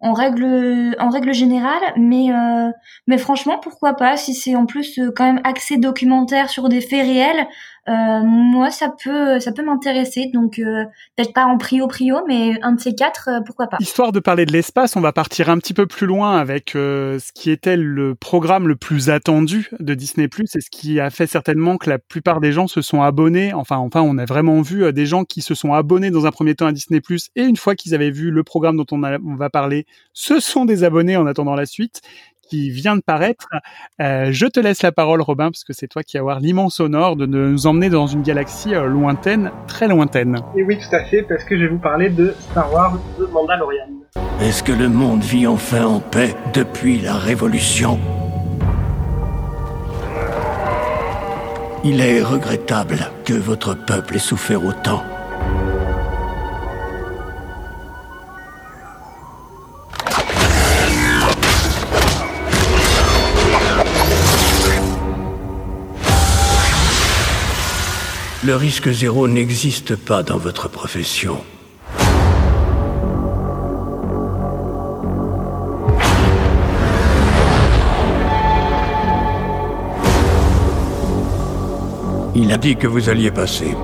en 0.00 0.12
règle 0.12 0.94
en 1.00 1.08
règle 1.10 1.34
générale 1.34 1.82
mais 1.96 2.32
euh, 2.32 2.70
mais 3.06 3.18
franchement 3.18 3.58
pourquoi 3.58 3.94
pas 3.94 4.16
si 4.16 4.34
c'est 4.34 4.54
en 4.54 4.64
plus 4.64 4.98
euh, 4.98 5.10
quand 5.14 5.24
même 5.24 5.40
axé 5.44 5.76
documentaire 5.76 6.50
sur 6.50 6.68
des 6.68 6.80
faits 6.80 7.04
réels 7.04 7.48
euh, 7.88 8.20
moi 8.22 8.70
ça 8.70 8.90
peut 9.02 9.40
ça 9.40 9.52
peut 9.52 9.64
m'intéresser 9.64 10.30
donc 10.32 10.58
euh, 10.58 10.84
peut-être 11.16 11.32
pas 11.32 11.46
en 11.46 11.56
prio 11.56 11.86
prio 11.86 12.18
mais 12.26 12.58
un 12.62 12.72
de 12.72 12.80
ces 12.80 12.94
quatre 12.94 13.28
euh, 13.28 13.40
pourquoi 13.46 13.66
pas. 13.68 13.78
Histoire 13.80 14.12
de 14.12 14.20
parler 14.20 14.44
de 14.44 14.52
l'espace 14.52 14.94
on 14.96 15.00
va 15.00 15.12
partir 15.12 15.48
un 15.48 15.58
petit 15.58 15.72
peu 15.72 15.86
plus 15.86 16.06
loin 16.06 16.36
avec 16.36 16.70
ce 16.74 17.32
qui 17.32 17.50
était 17.50 17.76
le 17.76 18.14
programme 18.14 18.68
le 18.68 18.76
plus 18.76 19.08
attendu 19.08 19.70
de 19.80 19.94
Disney 19.94 20.28
Plus 20.28 20.54
et 20.54 20.60
ce 20.60 20.70
qui 20.70 21.00
a 21.00 21.08
fait 21.10 21.26
certainement 21.26 21.78
que 21.78 21.88
la 21.88 21.98
plupart 21.98 22.40
des 22.40 22.52
gens 22.52 22.66
se 22.66 22.82
sont 22.82 23.02
abonnés. 23.02 23.54
Enfin 23.54 23.76
enfin 23.76 24.02
on 24.02 24.18
a 24.18 24.24
vraiment 24.24 24.60
vu 24.60 24.92
des 24.92 25.06
gens 25.06 25.24
qui 25.24 25.40
se 25.40 25.54
sont 25.54 25.72
abonnés 25.72 26.10
dans 26.10 26.26
un 26.26 26.30
premier 26.30 26.54
temps 26.54 26.66
à 26.66 26.72
Disney 26.72 27.00
Plus 27.00 27.30
et 27.36 27.42
une 27.42 27.56
fois 27.56 27.74
qu'ils 27.74 27.94
avaient 27.94 28.10
vu 28.10 28.30
le 28.30 28.42
programme 28.42 28.76
dont 28.76 28.86
on, 28.90 29.02
on 29.02 29.36
va 29.36 29.50
parler 29.50 29.86
ce 30.12 30.40
sont 30.40 30.64
des 30.64 30.84
abonnés 30.84 31.16
en 31.16 31.26
attendant 31.26 31.54
la 31.54 31.66
suite 31.66 32.02
qui 32.48 32.70
vient 32.70 32.96
de 32.96 33.02
paraître. 33.02 33.48
Euh, 34.00 34.28
je 34.30 34.46
te 34.46 34.60
laisse 34.60 34.82
la 34.82 34.92
parole, 34.92 35.20
Robin, 35.20 35.50
parce 35.50 35.64
que 35.64 35.72
c'est 35.72 35.88
toi 35.88 36.02
qui 36.02 36.16
as 36.16 36.20
avoir 36.20 36.40
l'immense 36.40 36.80
honneur 36.80 37.16
de 37.16 37.26
nous 37.26 37.66
emmener 37.66 37.90
dans 37.90 38.06
une 38.06 38.22
galaxie 38.22 38.74
euh, 38.74 38.86
lointaine, 38.86 39.50
très 39.66 39.88
lointaine. 39.88 40.40
Et 40.56 40.62
oui, 40.62 40.78
tout 40.78 40.94
à 40.94 41.04
fait, 41.04 41.22
parce 41.22 41.44
que 41.44 41.56
je 41.56 41.62
vais 41.62 41.68
vous 41.68 41.78
parler 41.78 42.10
de 42.10 42.34
Star 42.50 42.72
Wars 42.72 42.98
The 43.18 43.30
Mandalorian. 43.32 43.88
Est-ce 44.40 44.62
que 44.62 44.72
le 44.72 44.88
monde 44.88 45.22
vit 45.22 45.46
enfin 45.46 45.84
en 45.84 46.00
paix 46.00 46.34
depuis 46.54 46.98
la 46.98 47.14
Révolution? 47.14 47.98
Il 51.84 52.00
est 52.00 52.22
regrettable 52.22 52.98
que 53.24 53.34
votre 53.34 53.74
peuple 53.74 54.16
ait 54.16 54.18
souffert 54.18 54.64
autant. 54.64 55.02
Le 68.48 68.56
risque 68.56 68.90
zéro 68.90 69.28
n'existe 69.28 69.94
pas 69.94 70.22
dans 70.22 70.38
votre 70.38 70.70
profession. 70.70 71.36
Il 82.34 82.50
a 82.50 82.56
dit 82.56 82.76
que 82.76 82.86
vous 82.86 83.10
alliez 83.10 83.30
passer. 83.30 83.76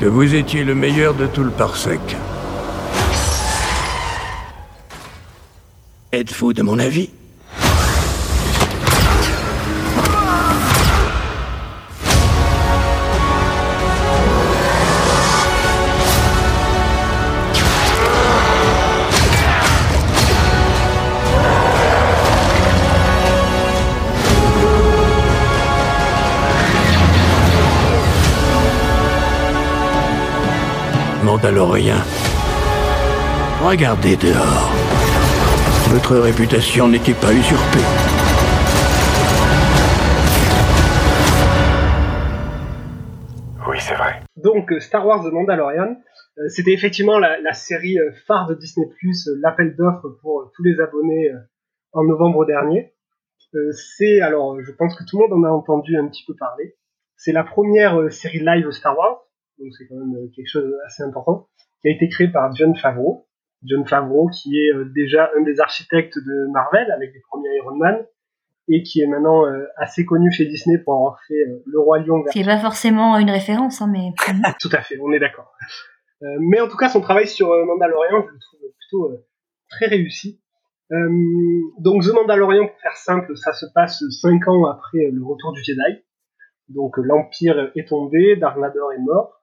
Que 0.00 0.06
vous 0.06 0.34
étiez 0.34 0.64
le 0.64 0.74
meilleur 0.74 1.12
de 1.12 1.26
tout 1.26 1.44
le 1.44 1.50
parsec. 1.50 2.00
Êtes-vous 6.12 6.54
de 6.54 6.62
mon 6.62 6.78
avis? 6.78 7.10
Mandalorien. 31.36 31.98
Regardez 33.62 34.16
dehors. 34.16 34.72
Votre 35.90 36.16
réputation 36.16 36.88
n'était 36.88 37.12
pas 37.12 37.30
usurpée. 37.30 37.84
Oui, 43.68 43.76
c'est 43.80 43.94
vrai. 43.96 44.22
Donc, 44.36 44.72
euh, 44.72 44.80
Star 44.80 45.06
Wars 45.06 45.22
The 45.24 45.30
Mandalorian, 45.30 45.98
euh, 46.38 46.48
c'était 46.48 46.72
effectivement 46.72 47.18
la, 47.18 47.52
série 47.52 47.98
euh, 47.98 48.12
phare 48.26 48.46
de 48.46 48.54
Disney+, 48.54 48.86
l'appel 49.42 49.76
d'offres 49.76 50.08
pour 50.22 50.50
tous 50.56 50.62
les 50.62 50.80
abonnés 50.80 51.32
en 51.92 52.04
novembre 52.04 52.46
dernier. 52.46 52.94
c'est, 53.72 54.22
alors, 54.22 54.58
je 54.62 54.72
pense 54.72 54.96
que 54.96 55.04
tout 55.04 55.18
le 55.18 55.28
monde 55.28 55.44
en 55.44 55.46
a 55.46 55.52
entendu 55.52 55.98
un 55.98 56.08
petit 56.08 56.24
peu 56.26 56.34
parler. 56.34 56.76
C'est 57.14 57.32
la 57.32 57.44
première 57.44 58.10
série 58.10 58.40
live 58.40 58.70
Star 58.70 58.96
Wars, 58.96 59.25
donc 59.58 59.72
c'est 59.76 59.86
quand 59.86 59.96
même 59.96 60.14
euh, 60.14 60.28
quelque 60.34 60.48
chose 60.48 60.70
d'assez 60.70 61.02
important, 61.02 61.48
qui 61.80 61.88
a 61.88 61.90
été 61.92 62.08
créé 62.08 62.28
par 62.28 62.54
John 62.54 62.74
Favreau. 62.76 63.26
John 63.62 63.86
Favreau, 63.86 64.28
qui 64.28 64.58
est 64.58 64.72
euh, 64.72 64.84
déjà 64.94 65.30
un 65.36 65.42
des 65.42 65.60
architectes 65.60 66.18
de 66.18 66.50
Marvel 66.52 66.90
avec 66.90 67.12
les 67.14 67.20
premiers 67.20 67.56
Iron 67.56 67.76
Man, 67.76 68.06
et 68.68 68.82
qui 68.82 69.00
est 69.00 69.06
maintenant 69.06 69.46
euh, 69.46 69.66
assez 69.76 70.04
connu 70.04 70.30
chez 70.30 70.44
Disney 70.46 70.78
pour 70.78 70.94
avoir 70.94 71.20
fait 71.26 71.42
Le 71.64 71.80
Roi 71.80 72.00
Lion. 72.00 72.22
Qui 72.32 72.40
n'est 72.40 72.44
pas 72.44 72.58
forcément 72.58 73.18
une 73.18 73.30
référence, 73.30 73.80
hein, 73.80 73.88
mais... 73.90 74.12
Tout 74.60 74.70
à 74.72 74.82
fait, 74.82 74.98
on 75.00 75.12
est 75.12 75.20
d'accord. 75.20 75.52
mais 76.20 76.60
en 76.60 76.68
tout 76.68 76.76
cas, 76.76 76.88
son 76.88 77.00
travail 77.00 77.28
sur 77.28 77.48
Mandalorian, 77.48 78.24
je 78.26 78.32
le 78.32 78.38
trouve 78.40 78.60
plutôt 78.78 79.24
très 79.70 79.86
réussi. 79.86 80.40
donc 80.90 82.02
The 82.02 82.12
Mandalorian, 82.12 82.66
pour 82.66 82.80
faire 82.80 82.96
simple, 82.96 83.36
ça 83.36 83.52
se 83.52 83.66
passe 83.74 84.02
cinq 84.20 84.48
ans 84.48 84.66
après 84.66 85.10
le 85.12 85.24
retour 85.24 85.52
du 85.52 85.62
Jedi. 85.62 86.02
Donc 86.68 86.96
l'Empire 86.98 87.70
est 87.76 87.88
tombé, 87.88 88.36
Dark 88.36 88.58
Vador 88.58 88.92
est 88.92 88.98
mort, 88.98 89.35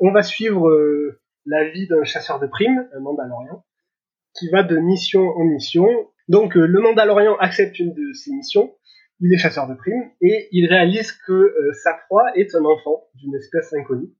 on 0.00 0.12
va 0.12 0.22
suivre 0.22 0.68
euh, 0.68 1.20
la 1.46 1.68
vie 1.68 1.86
d'un 1.86 2.04
chasseur 2.04 2.40
de 2.40 2.46
primes, 2.46 2.88
un 2.94 3.00
Mandalorian, 3.00 3.64
qui 4.38 4.48
va 4.50 4.62
de 4.62 4.76
mission 4.76 5.28
en 5.36 5.44
mission. 5.44 5.86
Donc 6.28 6.56
euh, 6.56 6.66
le 6.66 6.80
Mandalorian 6.80 7.36
accepte 7.36 7.78
une 7.78 7.92
de 7.92 8.12
ses 8.12 8.32
missions, 8.32 8.74
il 9.20 9.32
est 9.32 9.38
chasseur 9.38 9.68
de 9.68 9.74
primes, 9.74 10.10
et 10.20 10.48
il 10.52 10.66
réalise 10.66 11.12
que 11.12 11.54
sa 11.82 11.94
proie 12.06 12.36
est 12.36 12.54
un 12.54 12.64
enfant 12.64 13.04
d'une 13.14 13.34
espèce 13.34 13.72
inconnue. 13.72 14.10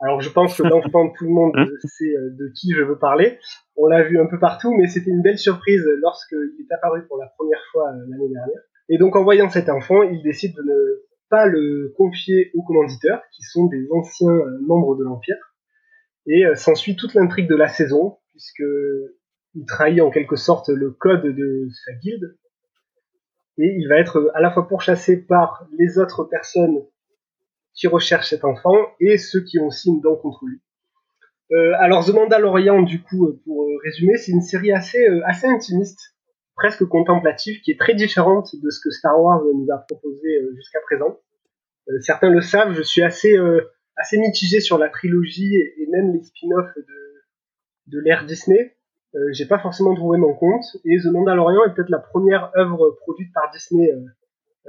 Alors 0.00 0.20
je 0.20 0.30
pense 0.30 0.56
que 0.56 0.62
l'enfant, 0.64 1.10
tout 1.10 1.24
le 1.24 1.30
monde 1.30 1.52
sait 1.84 2.14
de 2.14 2.52
qui 2.58 2.72
je 2.72 2.82
veux 2.82 2.98
parler. 2.98 3.38
On 3.76 3.86
l'a 3.86 4.02
vu 4.02 4.18
un 4.18 4.26
peu 4.26 4.38
partout, 4.38 4.74
mais 4.74 4.88
c'était 4.88 5.10
une 5.10 5.22
belle 5.22 5.38
surprise 5.38 5.84
lorsqu'il 6.00 6.38
est 6.38 6.74
apparu 6.74 7.06
pour 7.06 7.18
la 7.18 7.26
première 7.36 7.62
fois 7.70 7.92
l'année 7.92 8.28
dernière. 8.32 8.60
Et 8.88 8.98
donc 8.98 9.16
en 9.16 9.22
voyant 9.22 9.48
cet 9.48 9.68
enfant, 9.68 10.02
il 10.02 10.22
décide 10.22 10.56
de 10.56 10.62
ne 10.62 11.02
le 11.46 11.92
confier 11.96 12.50
aux 12.54 12.62
commanditeurs, 12.62 13.22
qui 13.32 13.42
sont 13.42 13.66
des 13.66 13.86
anciens 13.90 14.30
euh, 14.30 14.58
membres 14.62 14.96
de 14.96 15.04
l'Empire. 15.04 15.54
Et 16.26 16.46
euh, 16.46 16.54
s'ensuit 16.54 16.96
toute 16.96 17.14
l'intrigue 17.14 17.48
de 17.48 17.56
la 17.56 17.68
saison, 17.68 18.18
puisque 18.30 18.64
il 19.54 19.66
trahit 19.66 20.00
en 20.00 20.10
quelque 20.10 20.36
sorte 20.36 20.68
le 20.68 20.90
code 20.90 21.26
de 21.26 21.68
sa 21.84 21.92
guilde. 21.94 22.36
et 23.58 23.74
il 23.76 23.88
va 23.88 23.98
être 23.98 24.30
à 24.34 24.40
la 24.40 24.50
fois 24.50 24.66
pourchassé 24.66 25.16
par 25.16 25.66
les 25.78 25.98
autres 25.98 26.24
personnes 26.24 26.82
qui 27.74 27.86
recherchent 27.86 28.30
cet 28.30 28.44
enfant 28.44 28.76
et 29.00 29.18
ceux 29.18 29.40
qui 29.40 29.58
ont 29.58 29.66
aussi 29.66 29.88
une 29.88 30.00
dent 30.00 30.16
contre 30.16 30.44
lui. 30.46 30.60
Euh, 31.52 31.72
alors 31.80 32.04
The 32.06 32.14
Mandalorian, 32.14 32.82
du 32.82 33.02
coup, 33.02 33.26
euh, 33.26 33.40
pour 33.44 33.64
euh, 33.64 33.76
résumer, 33.84 34.16
c'est 34.16 34.32
une 34.32 34.40
série 34.40 34.72
assez, 34.72 35.04
assez 35.24 35.46
intimiste, 35.46 36.14
presque 36.54 36.84
contemplative, 36.84 37.60
qui 37.60 37.70
est 37.70 37.78
très 37.78 37.94
différente 37.94 38.54
de 38.54 38.70
ce 38.70 38.80
que 38.80 38.90
Star 38.90 39.20
Wars 39.20 39.42
nous 39.44 39.66
a 39.72 39.78
proposé 39.78 40.40
jusqu'à 40.54 40.80
présent. 40.80 41.18
certains 42.00 42.30
le 42.30 42.40
savent, 42.40 42.72
je 42.74 42.82
suis 42.82 43.02
assez, 43.02 43.36
assez 43.96 44.18
mitigé 44.18 44.60
sur 44.60 44.78
la 44.78 44.88
trilogie 44.88 45.54
et, 45.56 45.86
même 45.90 46.12
les 46.12 46.22
spin-offs 46.22 46.74
de, 46.76 47.96
de 47.96 48.00
l'ère 48.00 48.24
Disney. 48.26 48.76
J'ai 49.32 49.46
pas 49.46 49.58
forcément 49.58 49.94
trouvé 49.94 50.18
mon 50.18 50.34
compte, 50.34 50.64
et 50.84 50.98
The 50.98 51.06
Mandalorian 51.06 51.64
est 51.66 51.74
peut-être 51.74 51.90
la 51.90 51.98
première 51.98 52.50
œuvre 52.56 52.96
produite 53.00 53.32
par 53.32 53.50
Disney 53.50 53.90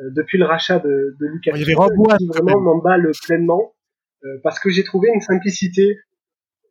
depuis 0.01 0.37
le 0.37 0.45
rachat 0.45 0.79
de, 0.79 1.15
de 1.19 1.25
Lucasfilm, 1.27 1.77
qui 2.17 2.27
vraiment 2.27 2.59
m'emballe 2.59 3.11
pleinement, 3.25 3.73
parce 4.41 4.59
que 4.59 4.69
j'ai 4.69 4.83
trouvé 4.83 5.09
une 5.13 5.21
simplicité 5.21 5.99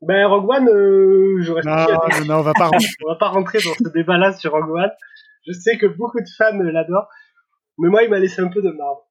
ben 0.03 0.27
Rogue 0.27 0.51
One, 0.51 0.69
euh, 0.69 1.41
je 1.41 1.53
reste. 1.53 1.67
Non, 1.67 1.77
non, 1.77 2.25
non, 2.27 2.35
on 2.41 2.43
va 2.43 2.53
pas. 2.53 2.71
on 3.05 3.09
va 3.09 3.17
pas 3.17 3.29
rentrer 3.29 3.59
dans 3.59 3.75
ce 3.75 3.93
débat-là 3.93 4.33
sur 4.33 4.53
Rogue 4.53 4.71
One. 4.71 4.91
Je 5.47 5.53
sais 5.53 5.79
que 5.79 5.87
beaucoup 5.87 6.21
de 6.21 6.29
fans 6.37 6.57
l'adorent, 6.59 7.09
mais 7.79 7.89
moi, 7.89 8.03
il 8.03 8.11
m'a 8.11 8.19
laissé 8.19 8.41
un 8.43 8.49
peu 8.49 8.63
de 8.63 8.71
marbre. 8.71 9.09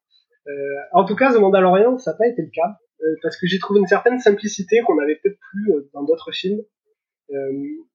Euh, 0.48 0.52
en 0.94 1.06
tout 1.06 1.16
cas, 1.16 1.34
The 1.34 1.40
Mandalorian, 1.40 1.98
ça 1.98 2.12
n'a 2.12 2.18
pas 2.18 2.28
été 2.28 2.42
le 2.42 2.50
cas, 2.54 2.78
euh, 3.04 3.16
parce 3.22 3.38
que 3.38 3.48
j'ai 3.48 3.60
trouvé 3.60 3.80
une 3.80 3.88
certaine 3.88 4.20
simplicité 4.20 4.82
qu'on 4.82 5.00
avait 5.00 5.16
peut-être 5.16 5.40
plus 5.52 5.74
euh, 5.74 5.90
dans 5.94 6.04
d'autres 6.04 6.32
films. 6.32 6.62
Euh, 7.32 7.52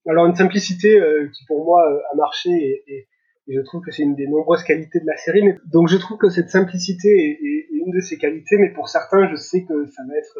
alors 0.08 0.26
une 0.26 0.34
simplicité 0.34 0.98
qui 1.34 1.44
pour 1.46 1.62
moi 1.64 1.82
a 2.10 2.16
marché 2.16 2.48
et, 2.48 2.84
et, 2.86 3.08
et 3.48 3.54
je 3.54 3.60
trouve 3.60 3.82
que 3.82 3.90
c'est 3.90 4.02
une 4.02 4.14
des 4.14 4.26
nombreuses 4.26 4.64
qualités 4.64 4.98
de 4.98 5.06
la 5.06 5.16
série. 5.18 5.42
Mais, 5.42 5.56
donc 5.66 5.88
je 5.88 5.98
trouve 5.98 6.16
que 6.16 6.30
cette 6.30 6.48
simplicité 6.48 7.08
est, 7.08 7.44
est, 7.44 7.68
une 7.70 7.92
de 7.92 8.00
ses 8.00 8.16
qualités, 8.16 8.56
mais 8.56 8.72
pour 8.72 8.88
certains, 8.88 9.28
je 9.28 9.36
sais 9.36 9.64
que 9.64 9.86
ça 9.86 10.02
va 10.08 10.16
être 10.16 10.38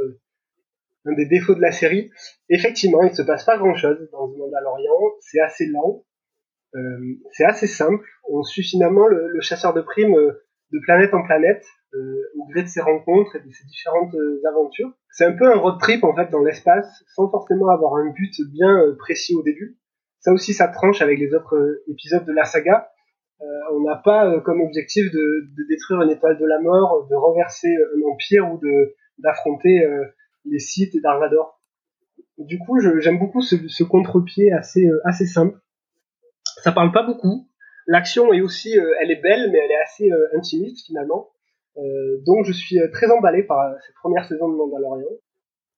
un 1.07 1.15
des 1.15 1.27
défauts 1.27 1.55
de 1.55 1.61
la 1.61 1.73
série. 1.73 2.11
Effectivement, 2.49 3.03
il 3.05 3.15
se 3.15 3.23
passe 3.23 3.45
pas 3.45 3.59
grand 3.59 3.75
chose 3.75 4.09
dans 4.13 4.29
The 4.29 4.37
Mandalorian, 4.37 5.01
c'est 5.21 5.41
assez 5.41 5.67
lent, 5.67 6.05
euh, 6.75 6.81
c'est 7.33 7.45
assez 7.45 7.67
simple, 7.67 8.07
on 8.29 8.43
suit 8.43 8.65
finalement 8.65 9.07
le, 9.07 9.41
chasseur 9.41 9.73
de 9.73 9.81
primes 9.81 10.17
euh, 10.17 10.33
de 10.73 10.81
planète 10.81 11.15
en 11.15 11.23
planète, 11.23 11.65
euh, 11.95 12.23
au 12.39 12.47
gré 12.49 12.63
de 12.63 12.69
ses 12.69 12.81
rencontres 12.81 13.37
et 13.37 13.41
de 13.41 13.51
ses 13.51 13.65
différentes 13.67 14.15
aventures. 14.49 14.93
C'est 15.11 15.25
un 15.25 15.33
peu 15.33 15.47
un 15.47 15.57
road 15.57 15.79
trip 15.81 16.05
en 16.05 16.15
fait 16.15 16.29
dans 16.31 16.43
l'espace, 16.43 17.05
sans 17.15 17.31
forcément 17.31 17.69
avoir 17.69 17.95
un 17.95 18.11
but 18.11 18.35
bien 18.53 18.83
précis 18.99 19.35
au 19.35 19.43
début. 19.43 19.79
Ça 20.21 20.33
aussi, 20.33 20.53
ça 20.53 20.69
tranche 20.69 21.01
avec 21.03 21.19
les 21.19 21.33
autres 21.35 21.83
épisodes 21.89 22.27
de 22.27 22.33
la 22.33 22.45
saga. 22.45 22.91
on 23.73 23.81
n'a 23.85 23.97
pas 24.05 24.41
comme 24.41 24.61
objectif 24.61 25.11
de, 25.13 25.47
de, 25.57 25.69
détruire 25.69 26.03
une 26.03 26.11
étoile 26.11 26.37
de 26.37 26.47
la 26.47 26.61
mort, 26.61 27.07
de 27.09 27.15
renverser 27.15 27.73
un 27.97 28.11
empire 28.11 28.53
ou 28.53 28.59
de 28.59 28.95
d'affronter 29.19 29.87
les 30.49 30.59
sites 30.59 30.95
et. 30.95 31.59
Du 32.39 32.59
coup, 32.59 32.79
j'aime 33.01 33.19
beaucoup 33.19 33.41
ce, 33.41 33.57
ce 33.69 33.85
contre-pied 33.85 34.53
assez, 34.53 34.87
euh, 34.87 35.01
assez 35.05 35.27
simple. 35.27 35.59
Ça 36.63 36.73
parle 36.73 36.93
pas 36.93 37.03
beaucoup. 37.03 37.49
L'action 37.87 38.33
est 38.33 38.41
aussi, 38.41 38.79
euh, 38.79 38.95
elle 39.01 39.11
est 39.11 39.23
belle, 39.23 39.51
mais 39.51 39.59
elle 39.59 39.71
est 39.71 39.83
assez 39.83 40.11
euh, 40.11 40.37
intimiste 40.37 40.87
finalement. 40.87 41.31
donc 42.27 42.45
je 42.47 42.53
suis 42.53 42.79
très 42.93 43.11
emballé 43.11 43.43
par 43.43 43.61
cette 43.85 43.95
première 43.97 44.27
saison 44.27 44.49
de 44.49 44.57
Mandalorian. 44.57 45.11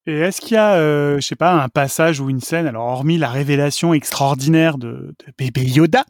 Et 0.09 0.21
est-ce 0.21 0.41
qu'il 0.41 0.55
y 0.55 0.57
a, 0.57 0.77
euh, 0.77 1.17
je 1.17 1.27
sais 1.27 1.37
pas, 1.37 1.53
un 1.63 1.69
passage 1.69 2.19
ou 2.19 2.31
une 2.31 2.41
scène, 2.41 2.67
alors 2.67 2.87
hormis 2.87 3.19
la 3.19 3.29
révélation 3.29 3.93
extraordinaire 3.93 4.79
de, 4.79 4.89
de 4.89 5.33
bébé 5.37 5.65
Yoda, 5.65 6.07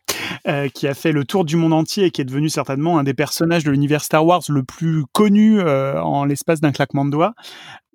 euh, 0.46 0.68
qui 0.68 0.86
a 0.86 0.94
fait 0.94 1.10
le 1.10 1.24
tour 1.24 1.44
du 1.44 1.56
monde 1.56 1.72
entier 1.72 2.04
et 2.04 2.10
qui 2.12 2.20
est 2.20 2.24
devenu 2.24 2.48
certainement 2.48 3.00
un 3.00 3.02
des 3.02 3.12
personnages 3.12 3.64
de 3.64 3.72
l'univers 3.72 4.04
Star 4.04 4.24
Wars 4.24 4.42
le 4.50 4.62
plus 4.62 5.02
connu 5.10 5.58
euh, 5.58 6.00
en 6.00 6.24
l'espace 6.24 6.60
d'un 6.60 6.70
claquement 6.70 7.04
de 7.04 7.10
doigts? 7.10 7.34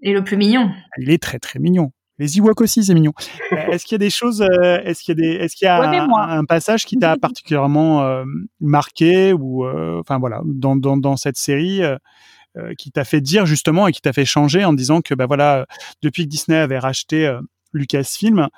Et 0.01 0.11
le 0.11 0.25
plus 0.25 0.35
mignon. 0.35 0.69
Il 0.97 1.09
est 1.09 1.23
très 1.23 1.39
très 1.39 1.59
mignon. 1.59 1.93
Les 2.19 2.37
Ewoks 2.37 2.59
aussi, 2.59 2.83
c'est 2.83 2.93
mignon. 2.93 3.13
est-ce 3.71 3.85
qu'il 3.85 3.93
y 3.93 3.95
a 3.95 4.05
des 4.05 4.09
choses, 4.09 4.41
euh, 4.41 4.81
est-ce 4.83 5.03
qu'il 5.03 5.17
y 5.17 5.25
a 5.25 5.31
des, 5.31 5.35
est-ce 5.37 5.55
qu'il 5.55 5.67
y 5.67 5.69
a 5.69 5.81
un, 5.81 6.09
un, 6.11 6.43
passage 6.43 6.85
qui 6.85 6.97
t'a 6.97 7.15
particulièrement 7.21 8.03
euh, 8.03 8.25
marqué 8.59 9.31
ou, 9.31 9.65
euh, 9.65 10.01
enfin 10.01 10.19
voilà, 10.19 10.41
dans, 10.43 10.75
dans, 10.75 10.97
dans 10.97 11.15
cette 11.15 11.37
série 11.37 11.81
euh, 11.81 11.95
qui 12.77 12.91
t'a 12.91 13.03
fait 13.03 13.21
dire 13.21 13.45
justement 13.45 13.87
et 13.87 13.91
qui 13.91 14.01
t'a 14.01 14.13
fait 14.13 14.25
changer 14.25 14.63
en 14.63 14.73
disant 14.73 15.01
que 15.01 15.15
bah 15.15 15.25
voilà 15.25 15.65
depuis 16.01 16.23
que 16.23 16.29
Disney 16.29 16.57
avait 16.57 16.79
racheté 16.79 17.25
euh, 17.25 17.39
Lucasfilm, 17.73 18.49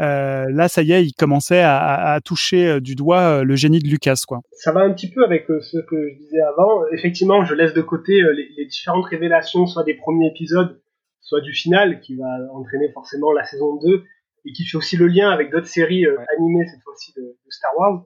euh, 0.00 0.46
là 0.50 0.68
ça 0.68 0.82
y 0.82 0.90
est, 0.90 1.04
il 1.04 1.12
commençait 1.12 1.60
à, 1.60 2.12
à, 2.14 2.20
toucher 2.20 2.66
euh, 2.66 2.80
du 2.80 2.96
doigt 2.96 3.44
le 3.44 3.54
génie 3.54 3.78
de 3.78 3.86
Lucas 3.86 4.22
quoi. 4.26 4.40
Ça 4.52 4.72
va 4.72 4.80
un 4.80 4.92
petit 4.92 5.10
peu 5.10 5.24
avec 5.24 5.46
ce 5.46 5.78
que 5.78 6.08
je 6.08 6.18
disais 6.18 6.40
avant. 6.40 6.84
Effectivement, 6.92 7.44
je 7.44 7.54
laisse 7.54 7.74
de 7.74 7.82
côté 7.82 8.14
les, 8.14 8.48
les 8.56 8.66
différentes 8.66 9.06
révélations, 9.06 9.66
soit 9.66 9.84
des 9.84 9.94
premiers 9.94 10.26
épisodes, 10.26 10.80
soit 11.20 11.40
du 11.40 11.52
final, 11.52 12.00
qui 12.00 12.16
va 12.16 12.26
entraîner 12.52 12.90
forcément 12.92 13.32
la 13.32 13.44
saison 13.44 13.76
2 13.76 14.04
et 14.44 14.52
qui 14.52 14.64
fait 14.64 14.76
aussi 14.76 14.96
le 14.96 15.06
lien 15.06 15.30
avec 15.30 15.50
d'autres 15.50 15.66
séries 15.66 16.06
euh, 16.06 16.16
animées 16.36 16.66
cette 16.66 16.82
fois-ci 16.82 17.12
de, 17.16 17.22
de, 17.22 17.50
Star 17.50 17.70
Wars. 17.78 18.04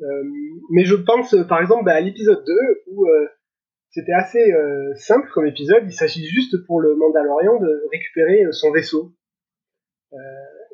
Euh, 0.00 0.06
mais 0.70 0.84
je 0.84 0.94
pense 0.94 1.36
par 1.48 1.60
exemple 1.60 1.84
bah, 1.84 1.94
à 1.94 2.00
l'épisode 2.00 2.42
2 2.46 2.54
où 2.86 3.06
euh, 3.06 3.28
c'était 3.90 4.12
assez 4.12 4.52
euh, 4.52 4.94
simple 4.94 5.28
comme 5.32 5.46
épisode. 5.46 5.84
Il 5.84 5.92
s'agit 5.92 6.26
juste 6.26 6.56
pour 6.66 6.80
le 6.80 6.94
Mandalorian 6.96 7.58
de 7.60 7.84
récupérer 7.92 8.44
euh, 8.44 8.52
son 8.52 8.70
vaisseau. 8.70 9.12
Euh, 10.12 10.16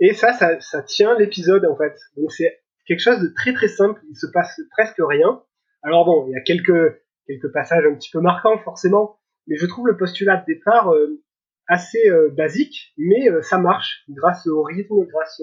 et 0.01 0.13
ça, 0.15 0.33
ça, 0.33 0.61
ça 0.61 0.83
tient 0.83 1.17
l'épisode 1.19 1.65
en 1.67 1.77
fait. 1.77 1.99
Donc 2.17 2.33
c'est 2.33 2.61
quelque 2.87 3.01
chose 3.01 3.21
de 3.21 3.29
très 3.29 3.53
très 3.53 3.69
simple. 3.69 4.01
Il 4.11 4.17
se 4.17 4.27
passe 4.27 4.61
presque 4.71 5.01
rien. 5.01 5.43
Alors 5.83 6.05
bon, 6.05 6.27
il 6.29 6.33
y 6.33 6.37
a 6.37 6.43
quelques 6.43 6.97
quelques 7.27 7.53
passages 7.53 7.85
un 7.85 7.95
petit 7.95 8.11
peu 8.11 8.21
marquants 8.21 8.59
forcément, 8.59 9.19
mais 9.47 9.57
je 9.57 9.67
trouve 9.67 9.87
le 9.87 9.97
postulat 9.97 10.39
de 10.39 10.45
départ 10.47 10.93
euh, 10.93 11.23
assez 11.69 12.09
euh, 12.09 12.31
basique, 12.31 12.95
mais 12.97 13.29
euh, 13.29 13.43
ça 13.43 13.59
marche 13.59 14.05
grâce 14.09 14.47
au 14.47 14.63
rythme, 14.63 15.05
grâce 15.07 15.43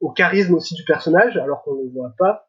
au 0.00 0.10
charisme 0.10 0.54
aussi 0.54 0.74
du 0.74 0.84
personnage, 0.84 1.36
alors 1.36 1.62
qu'on 1.62 1.74
ne 1.74 1.84
le 1.84 1.90
voit 1.90 2.14
pas 2.18 2.47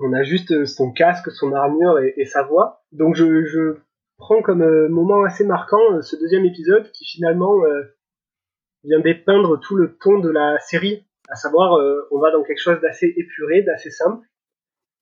on 0.00 0.12
a 0.12 0.22
juste 0.22 0.50
euh, 0.50 0.66
son 0.66 0.92
casque, 0.92 1.30
son 1.30 1.52
armure 1.52 1.98
et, 1.98 2.24
sa 2.24 2.42
voix. 2.42 2.82
Donc 2.92 3.14
je, 3.14 3.44
je 3.44 3.76
prends 4.16 4.42
comme 4.42 4.62
euh, 4.62 4.88
moment 4.88 5.24
assez 5.24 5.44
marquant 5.44 5.92
euh, 5.92 6.02
ce 6.02 6.16
deuxième 6.16 6.44
épisode 6.44 6.90
qui 6.92 7.04
finalement 7.04 7.54
vient 8.84 9.00
dépeindre 9.00 9.60
tout 9.60 9.76
le 9.76 9.96
ton 9.98 10.18
de 10.18 10.30
la 10.30 10.58
série, 10.58 11.06
à 11.28 11.34
savoir 11.34 11.78
on 12.10 12.18
va 12.18 12.30
dans 12.30 12.42
quelque 12.42 12.62
chose 12.62 12.80
d'assez 12.80 13.12
épuré, 13.16 13.62
d'assez 13.62 13.90
simple, 13.90 14.26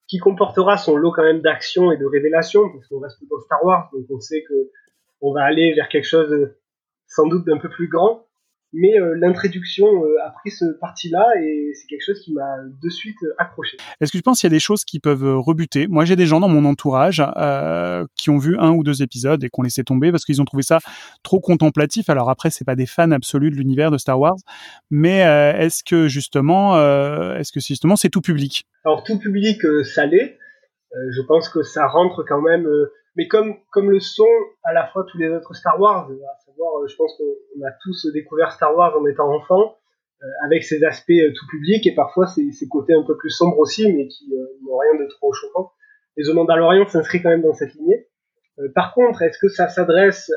qui 0.07 0.17
comportera 0.17 0.77
son 0.77 0.97
lot 0.97 1.13
quand 1.13 1.23
même 1.23 1.41
d'action 1.41 1.91
et 1.91 1.97
de 1.97 2.05
révélation, 2.05 2.69
parce 2.69 2.87
qu'on 2.87 2.99
reste 2.99 3.23
dans 3.29 3.39
Star 3.39 3.63
Wars, 3.63 3.89
donc 3.93 4.05
on 4.09 4.19
sait 4.19 4.43
que 4.43 4.69
on 5.21 5.33
va 5.33 5.43
aller 5.43 5.73
vers 5.73 5.87
quelque 5.87 6.07
chose 6.07 6.53
sans 7.07 7.27
doute 7.27 7.45
d'un 7.45 7.57
peu 7.57 7.69
plus 7.69 7.87
grand, 7.87 8.27
mais 8.73 8.99
euh, 8.99 9.15
l'introduction 9.17 9.87
euh, 9.87 10.15
a 10.25 10.31
pris 10.31 10.51
ce 10.51 10.65
parti-là 10.79 11.25
et 11.41 11.71
c'est 11.73 11.87
quelque 11.87 12.05
chose 12.05 12.21
qui 12.21 12.33
m'a 12.33 12.57
de 12.81 12.89
suite 12.89 13.17
euh, 13.23 13.33
accroché. 13.37 13.77
Est-ce 13.99 14.11
que 14.11 14.17
tu 14.17 14.21
penses 14.21 14.39
qu'il 14.39 14.47
y 14.47 14.53
a 14.53 14.55
des 14.55 14.59
choses 14.59 14.85
qui 14.85 14.99
peuvent 14.99 15.37
rebuter? 15.37 15.87
Moi, 15.87 16.05
j'ai 16.05 16.15
des 16.15 16.25
gens 16.25 16.39
dans 16.39 16.49
mon 16.49 16.65
entourage 16.65 17.23
euh, 17.37 18.05
qui 18.15 18.29
ont 18.29 18.37
vu 18.37 18.57
un 18.59 18.71
ou 18.71 18.83
deux 18.83 19.01
épisodes 19.01 19.43
et 19.43 19.49
qui 19.49 19.59
ont 19.59 19.63
laissé 19.63 19.83
tomber 19.83 20.11
parce 20.11 20.23
qu'ils 20.23 20.41
ont 20.41 20.45
trouvé 20.45 20.63
ça 20.63 20.79
trop 21.23 21.39
contemplatif. 21.39 22.09
Alors 22.09 22.29
après, 22.29 22.51
c'est 22.51 22.65
pas 22.65 22.75
des 22.75 22.85
fans 22.85 23.11
absolus 23.11 23.49
de 23.49 23.55
l'univers 23.55 23.91
de 23.91 23.97
Star 23.97 24.19
Wars, 24.19 24.37
mais 24.91 25.25
euh, 25.25 25.53
est-ce 25.57 25.83
que 25.83 26.07
justement, 26.07 26.77
euh, 26.77 27.35
est-ce 27.37 27.51
que 27.51 27.59
justement 27.59 27.95
c'est 27.95 28.09
tout 28.09 28.21
public? 28.21 28.65
Alors 28.85 29.03
tout 29.03 29.17
public, 29.17 29.61
ça 29.83 30.05
l'est. 30.05 30.37
je 30.91 31.21
pense 31.27 31.49
que 31.49 31.63
ça 31.63 31.87
rentre 31.87 32.23
quand 32.23 32.41
même 32.41 32.67
mais 33.15 33.27
comme 33.27 33.55
comme 33.71 33.89
le 33.89 33.99
sont 33.99 34.23
à 34.63 34.73
la 34.73 34.87
fois 34.87 35.05
tous 35.11 35.17
les 35.17 35.27
autres 35.29 35.53
Star 35.53 35.79
Wars, 35.79 36.09
euh, 36.57 36.87
je 36.87 36.95
pense 36.95 37.15
qu'on 37.17 37.65
a 37.65 37.71
tous 37.83 38.07
découvert 38.13 38.51
Star 38.51 38.75
Wars 38.75 38.97
en 38.97 39.05
étant 39.07 39.33
enfant, 39.33 39.77
euh, 40.21 40.27
avec 40.45 40.63
ses 40.63 40.83
aspects 40.83 41.11
euh, 41.11 41.31
tout 41.33 41.45
publics 41.47 41.85
et 41.87 41.95
parfois 41.95 42.27
ses, 42.27 42.51
ses, 42.51 42.67
côtés 42.67 42.93
un 42.93 43.03
peu 43.03 43.17
plus 43.17 43.29
sombres 43.29 43.59
aussi, 43.59 43.91
mais 43.91 44.07
qui 44.07 44.29
n'ont 44.29 44.77
rien 44.77 44.99
de 44.99 45.07
trop 45.07 45.33
choquant. 45.33 45.71
Et 46.17 46.23
The 46.23 46.33
Mandalorian 46.33 46.85
s'inscrit 46.87 47.21
quand 47.21 47.29
même 47.29 47.41
dans 47.41 47.53
cette 47.53 47.73
lignée. 47.73 48.07
par 48.75 48.93
contre, 48.93 49.21
est-ce 49.21 49.39
que 49.39 49.47
ça 49.47 49.69
s'adresse 49.69 50.31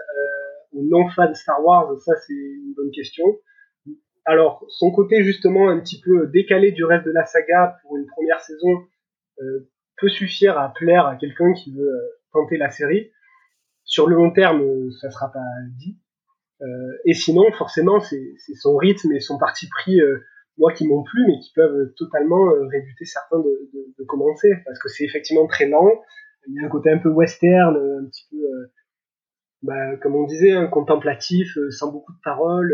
aux 0.73 0.85
non-fans 0.85 1.35
Star 1.35 1.65
Wars? 1.65 2.01
Ça, 2.01 2.15
c'est 2.17 2.33
une 2.33 2.75
bonne 2.77 2.93
question. 2.93 3.25
Alors, 4.25 4.65
son 4.69 4.93
côté 4.93 5.25
justement 5.25 5.69
un 5.69 5.81
petit 5.81 6.01
peu 6.01 6.29
décalé 6.29 6.71
du 6.71 6.85
reste 6.85 7.05
de 7.05 7.11
la 7.11 7.27
saga 7.27 7.79
pour 7.83 7.97
une 7.97 8.07
première 8.07 8.41
saison 8.41 8.87
euh, 9.41 9.69
peut 10.01 10.09
suffire 10.09 10.59
à 10.59 10.73
plaire 10.73 11.07
à 11.07 11.17
quelqu'un 11.17 11.53
qui 11.53 11.75
veut 11.75 11.91
tenter 12.33 12.57
la 12.57 12.71
série. 12.71 13.11
Sur 13.85 14.09
le 14.09 14.17
long 14.17 14.31
terme, 14.31 14.91
ça 15.01 15.11
sera 15.11 15.33
pas 15.33 15.41
dit. 15.79 15.99
Euh, 16.63 16.93
et 17.05 17.15
sinon, 17.15 17.51
forcément, 17.53 18.01
c'est 18.01 18.35
son 18.61 18.77
rythme 18.77 19.13
et 19.13 19.21
son 19.21 19.39
parti 19.39 19.69
pris, 19.69 20.01
euh, 20.01 20.19
moi, 20.59 20.73
qui 20.73 20.87
m'ont 20.87 21.03
plu, 21.03 21.25
mais 21.27 21.39
qui 21.41 21.53
peuvent 21.55 21.93
totalement 21.97 22.51
euh, 22.51 22.67
rébuter 22.67 23.05
certains 23.05 23.39
de, 23.39 23.71
de, 23.73 23.95
de 23.99 24.05
commencer, 24.05 24.53
parce 24.65 24.79
que 24.79 24.89
c'est 24.89 25.05
effectivement 25.05 25.47
très 25.47 25.69
lent. 25.69 25.91
Il 26.49 26.55
y 26.55 26.61
a 26.61 26.67
un 26.67 26.71
côté 26.71 26.91
un 26.91 26.99
peu 26.99 27.09
western, 27.09 27.77
un 27.77 28.07
petit 28.07 28.27
peu, 28.31 28.37
bah, 29.63 29.97
comme 30.03 30.15
on 30.15 30.27
disait, 30.27 30.53
un 30.53 30.67
contemplatif, 30.67 31.57
sans 31.71 31.93
beaucoup 31.93 32.13
de 32.13 32.19
paroles. 32.25 32.73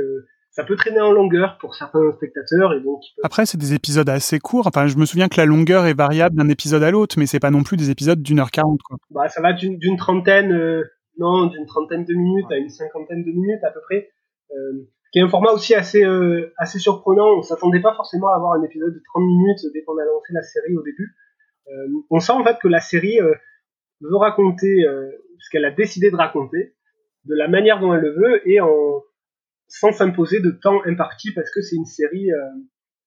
ça 0.51 0.65
peut 0.65 0.77
traîner 0.77 1.01
en 1.01 1.13
longueur 1.13 1.59
pour 1.61 1.75
certains 1.75 2.11
spectateurs 2.17 2.73
et 2.73 2.81
donc 2.81 3.01
après 3.23 3.45
c'est 3.45 3.59
des 3.59 3.75
épisodes 3.75 4.09
assez 4.09 4.39
courts 4.39 4.67
enfin 4.67 4.87
je 4.87 4.97
me 4.97 5.05
souviens 5.05 5.29
que 5.29 5.37
la 5.37 5.45
longueur 5.45 5.85
est 5.85 5.93
variable 5.93 6.37
d'un 6.37 6.49
épisode 6.49 6.83
à 6.83 6.91
l'autre 6.91 7.17
mais 7.19 7.27
c'est 7.27 7.39
pas 7.39 7.51
non 7.51 7.63
plus 7.63 7.77
des 7.77 7.91
épisodes 7.91 8.23
d'une 8.23 8.41
heure 8.41 8.51
quarante 8.51 8.81
bah 9.11 9.29
ça 9.29 9.43
va 9.43 9.53
d'une 9.53 9.99
trentaine 9.99 10.51
euh, 10.53 10.83
non 11.19 11.47
d'une 11.47 11.67
trentaine 11.67 12.05
de 12.05 12.15
minutes 12.15 12.51
à 12.51 12.57
une 12.57 12.69
cinquantaine 12.69 13.25
de 13.25 13.31
minutes 13.31 13.63
à 13.65 13.71
peu 13.71 13.81
près. 13.81 14.11
Euh, 14.51 14.89
qui 15.11 15.19
est 15.19 15.23
un 15.23 15.29
format 15.29 15.53
aussi 15.53 15.75
assez 15.75 16.05
euh, 16.05 16.53
assez 16.59 16.79
surprenant. 16.79 17.39
On 17.39 17.43
s'attendait 17.43 17.81
pas 17.81 17.95
forcément 17.95 18.29
à 18.29 18.37
avoir 18.37 18.53
un 18.53 18.63
épisode 18.63 18.95
de 18.95 19.03
30 19.15 19.23
minutes 19.23 19.61
dès 19.73 19.83
qu'on 19.83 19.97
a 19.97 20.05
lancé 20.05 20.33
la 20.33 20.43
série 20.43 20.77
au 20.77 20.83
début. 20.83 21.15
Euh, 21.69 21.89
on 22.11 22.21
sent 22.21 22.33
en 22.33 22.45
fait 22.45 22.57
que 22.61 22.69
la 22.69 22.81
série 22.81 23.21
euh, 23.21 23.35
veut 24.01 24.17
raconter 24.17 24.85
ce 25.39 25.51
qu'elle 25.51 25.65
a 25.65 25.71
décidé 25.71 26.11
de 26.11 26.17
raconter 26.17 26.75
de 27.25 27.35
la 27.35 27.49
manière 27.49 27.81
dont 27.81 27.93
elle 27.95 28.03
le 28.03 28.13
veut 28.13 28.49
et 28.49 28.61
en 28.61 29.03
sans 29.69 29.93
s'imposer 29.93 30.41
de 30.41 30.51
temps 30.51 30.83
imparti 30.87 31.33
parce 31.33 31.51
que 31.51 31.61
c'est 31.61 31.77
une 31.77 31.85
série 31.85 32.33
euh, 32.33 32.49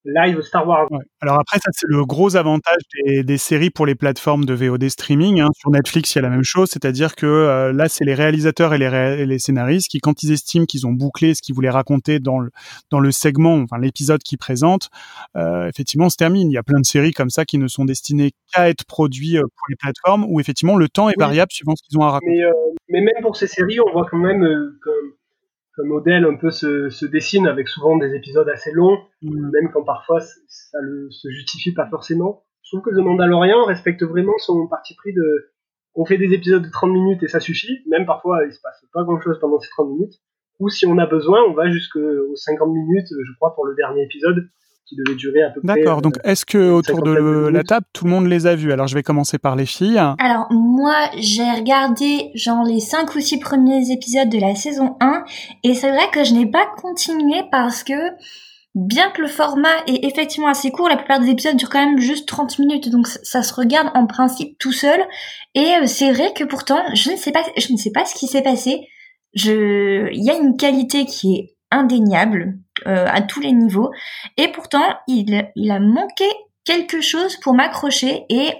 live 0.05 0.41
Star 0.41 0.67
Wars. 0.67 0.91
Ouais. 0.91 1.03
Alors 1.21 1.39
après, 1.39 1.59
ça 1.59 1.69
c'est 1.73 1.87
le 1.87 2.05
gros 2.05 2.35
avantage 2.35 2.81
des, 3.05 3.23
des, 3.23 3.37
séries 3.37 3.69
pour 3.69 3.85
les 3.85 3.95
plateformes 3.95 4.45
de 4.45 4.53
VOD 4.53 4.89
streaming. 4.89 5.41
Hein. 5.41 5.49
Sur 5.55 5.69
Netflix, 5.69 6.13
il 6.13 6.17
y 6.17 6.19
a 6.19 6.21
la 6.23 6.29
même 6.29 6.43
chose, 6.43 6.69
c'est-à-dire 6.69 7.15
que 7.15 7.25
euh, 7.25 7.73
là, 7.73 7.87
c'est 7.87 8.05
les 8.05 8.13
réalisateurs 8.13 8.73
et 8.73 8.77
les, 8.77 8.87
ré 8.87 9.21
et 9.21 9.25
les, 9.25 9.39
scénaristes 9.39 9.89
qui, 9.89 9.99
quand 9.99 10.23
ils 10.23 10.31
estiment 10.31 10.65
qu'ils 10.65 10.87
ont 10.87 10.91
bouclé 10.91 11.35
ce 11.35 11.41
qu'ils 11.41 11.55
voulaient 11.55 11.69
raconter 11.69 12.19
dans 12.19 12.39
le, 12.39 12.51
dans 12.89 12.99
le 12.99 13.11
segment, 13.11 13.55
enfin 13.55 13.77
l'épisode 13.77 14.21
qu'ils 14.23 14.37
présentent, 14.37 14.89
euh, 15.35 15.67
effectivement, 15.67 16.05
on 16.05 16.09
se 16.09 16.17
termine. 16.17 16.49
Il 16.49 16.53
y 16.53 16.57
a 16.57 16.63
plein 16.63 16.79
de 16.79 16.85
séries 16.85 17.13
comme 17.13 17.29
ça 17.29 17.45
qui 17.45 17.57
ne 17.57 17.67
sont 17.67 17.85
destinées 17.85 18.31
qu'à 18.53 18.69
être 18.69 18.85
produits 18.85 19.37
euh, 19.37 19.41
pour 19.41 19.65
les 19.69 19.75
plateformes, 19.75 20.25
où 20.27 20.39
effectivement 20.39 20.75
le 20.75 20.87
temps 20.87 21.09
est 21.09 21.15
oui. 21.17 21.23
variable 21.23 21.51
suivant 21.51 21.75
ce 21.75 21.83
qu'ils 21.83 21.97
ont 21.99 22.03
à 22.03 22.11
raconter. 22.11 22.31
Mais, 22.31 22.43
euh, 22.43 22.51
mais, 22.89 23.01
même 23.01 23.21
pour 23.21 23.35
ces 23.35 23.47
séries, 23.47 23.79
on 23.79 23.91
voit 23.91 24.07
quand 24.09 24.17
même 24.17 24.41
que 24.83 24.89
modèle 25.83 26.25
un 26.25 26.35
peu 26.35 26.51
se, 26.51 26.89
se, 26.89 27.05
dessine 27.05 27.47
avec 27.47 27.67
souvent 27.67 27.97
des 27.97 28.13
épisodes 28.15 28.47
assez 28.49 28.71
longs, 28.71 28.99
mmh. 29.21 29.49
même 29.51 29.71
quand 29.73 29.83
parfois 29.83 30.19
ça 30.19 30.81
ne 30.81 31.09
se 31.09 31.29
justifie 31.29 31.73
pas 31.73 31.87
forcément. 31.89 32.43
Je 32.63 32.77
trouve 32.77 32.81
que 32.89 32.95
The 32.95 33.03
Mandalorian 33.03 33.65
respecte 33.65 34.03
vraiment 34.03 34.37
son 34.37 34.67
parti 34.67 34.95
pris 34.95 35.13
de 35.13 35.51
on 35.93 36.05
fait 36.05 36.17
des 36.17 36.33
épisodes 36.33 36.63
de 36.63 36.69
30 36.69 36.91
minutes 36.91 37.23
et 37.23 37.27
ça 37.27 37.39
suffit, 37.39 37.79
même 37.89 38.05
parfois 38.05 38.45
il 38.45 38.53
se 38.53 38.61
passe 38.61 38.85
pas 38.93 39.03
grand 39.03 39.19
chose 39.19 39.39
pendant 39.39 39.59
ces 39.59 39.69
30 39.69 39.89
minutes, 39.89 40.13
ou 40.59 40.69
si 40.69 40.85
on 40.85 40.97
a 40.97 41.05
besoin, 41.05 41.41
on 41.49 41.53
va 41.53 41.69
jusqu'aux 41.69 42.35
50 42.35 42.69
minutes, 42.69 43.07
je 43.09 43.35
crois, 43.35 43.53
pour 43.55 43.65
le 43.65 43.75
dernier 43.75 44.03
épisode, 44.03 44.47
qui 44.85 44.95
devait 44.95 45.15
durer 45.15 45.43
à 45.43 45.49
peu 45.49 45.61
près. 45.61 45.75
D'accord. 45.75 46.01
Donc, 46.01 46.15
est-ce 46.23 46.45
que 46.45 46.71
autour 46.71 47.01
de 47.01 47.47
la 47.47 47.63
table, 47.63 47.85
tout 47.93 48.05
le 48.05 48.11
monde 48.11 48.27
les 48.27 48.47
a 48.47 48.55
vus 48.55 48.71
Alors, 48.71 48.87
je 48.87 48.95
vais 48.95 49.03
commencer 49.03 49.37
par 49.37 49.55
les 49.55 49.65
filles. 49.65 50.01
Alors, 50.19 50.47
moi, 50.51 51.09
j'ai 51.17 51.49
regardé 51.49 52.31
genre 52.35 52.63
les 52.63 52.79
cinq 52.79 53.15
ou 53.15 53.19
six 53.19 53.39
premiers 53.39 53.91
épisodes 53.91 54.29
de 54.29 54.39
la 54.39 54.55
saison 54.55 54.97
1, 54.99 55.23
et 55.63 55.73
c'est 55.73 55.89
vrai 55.89 56.09
que 56.11 56.23
je 56.23 56.33
n'ai 56.33 56.45
pas 56.45 56.65
continué 56.81 57.43
parce 57.51 57.83
que 57.83 57.93
bien 58.75 59.09
que 59.11 59.21
le 59.21 59.27
format 59.27 59.83
est 59.87 60.05
effectivement 60.05 60.47
assez 60.47 60.71
court, 60.71 60.89
la 60.89 60.97
plupart 60.97 61.19
des 61.19 61.29
épisodes 61.29 61.55
durent 61.55 61.69
quand 61.69 61.85
même 61.85 61.99
juste 61.99 62.27
30 62.27 62.59
minutes, 62.59 62.89
donc 62.89 63.07
ça 63.07 63.43
se 63.43 63.53
regarde 63.53 63.89
en 63.95 64.07
principe 64.07 64.57
tout 64.59 64.71
seul. 64.71 64.99
Et 65.55 65.73
c'est 65.87 66.11
vrai 66.11 66.33
que 66.33 66.43
pourtant, 66.43 66.81
je 66.93 67.11
ne 67.11 67.15
sais 67.15 67.31
pas, 67.31 67.43
je 67.57 67.71
ne 67.71 67.77
sais 67.77 67.91
pas 67.91 68.05
ce 68.05 68.15
qui 68.15 68.27
s'est 68.27 68.41
passé. 68.43 68.87
Je, 69.33 70.09
il 70.11 70.23
y 70.23 70.29
a 70.29 70.37
une 70.37 70.57
qualité 70.57 71.05
qui 71.05 71.35
est 71.35 71.55
indéniable 71.71 72.59
euh, 72.87 73.05
à 73.09 73.21
tous 73.21 73.39
les 73.39 73.51
niveaux, 73.51 73.91
et 74.37 74.49
pourtant 74.49 74.83
il, 75.07 75.35
a 75.35 75.79
manqué 75.79 76.25
quelque 76.63 77.01
chose 77.01 77.37
pour 77.37 77.53
m'accrocher 77.53 78.25
et 78.29 78.51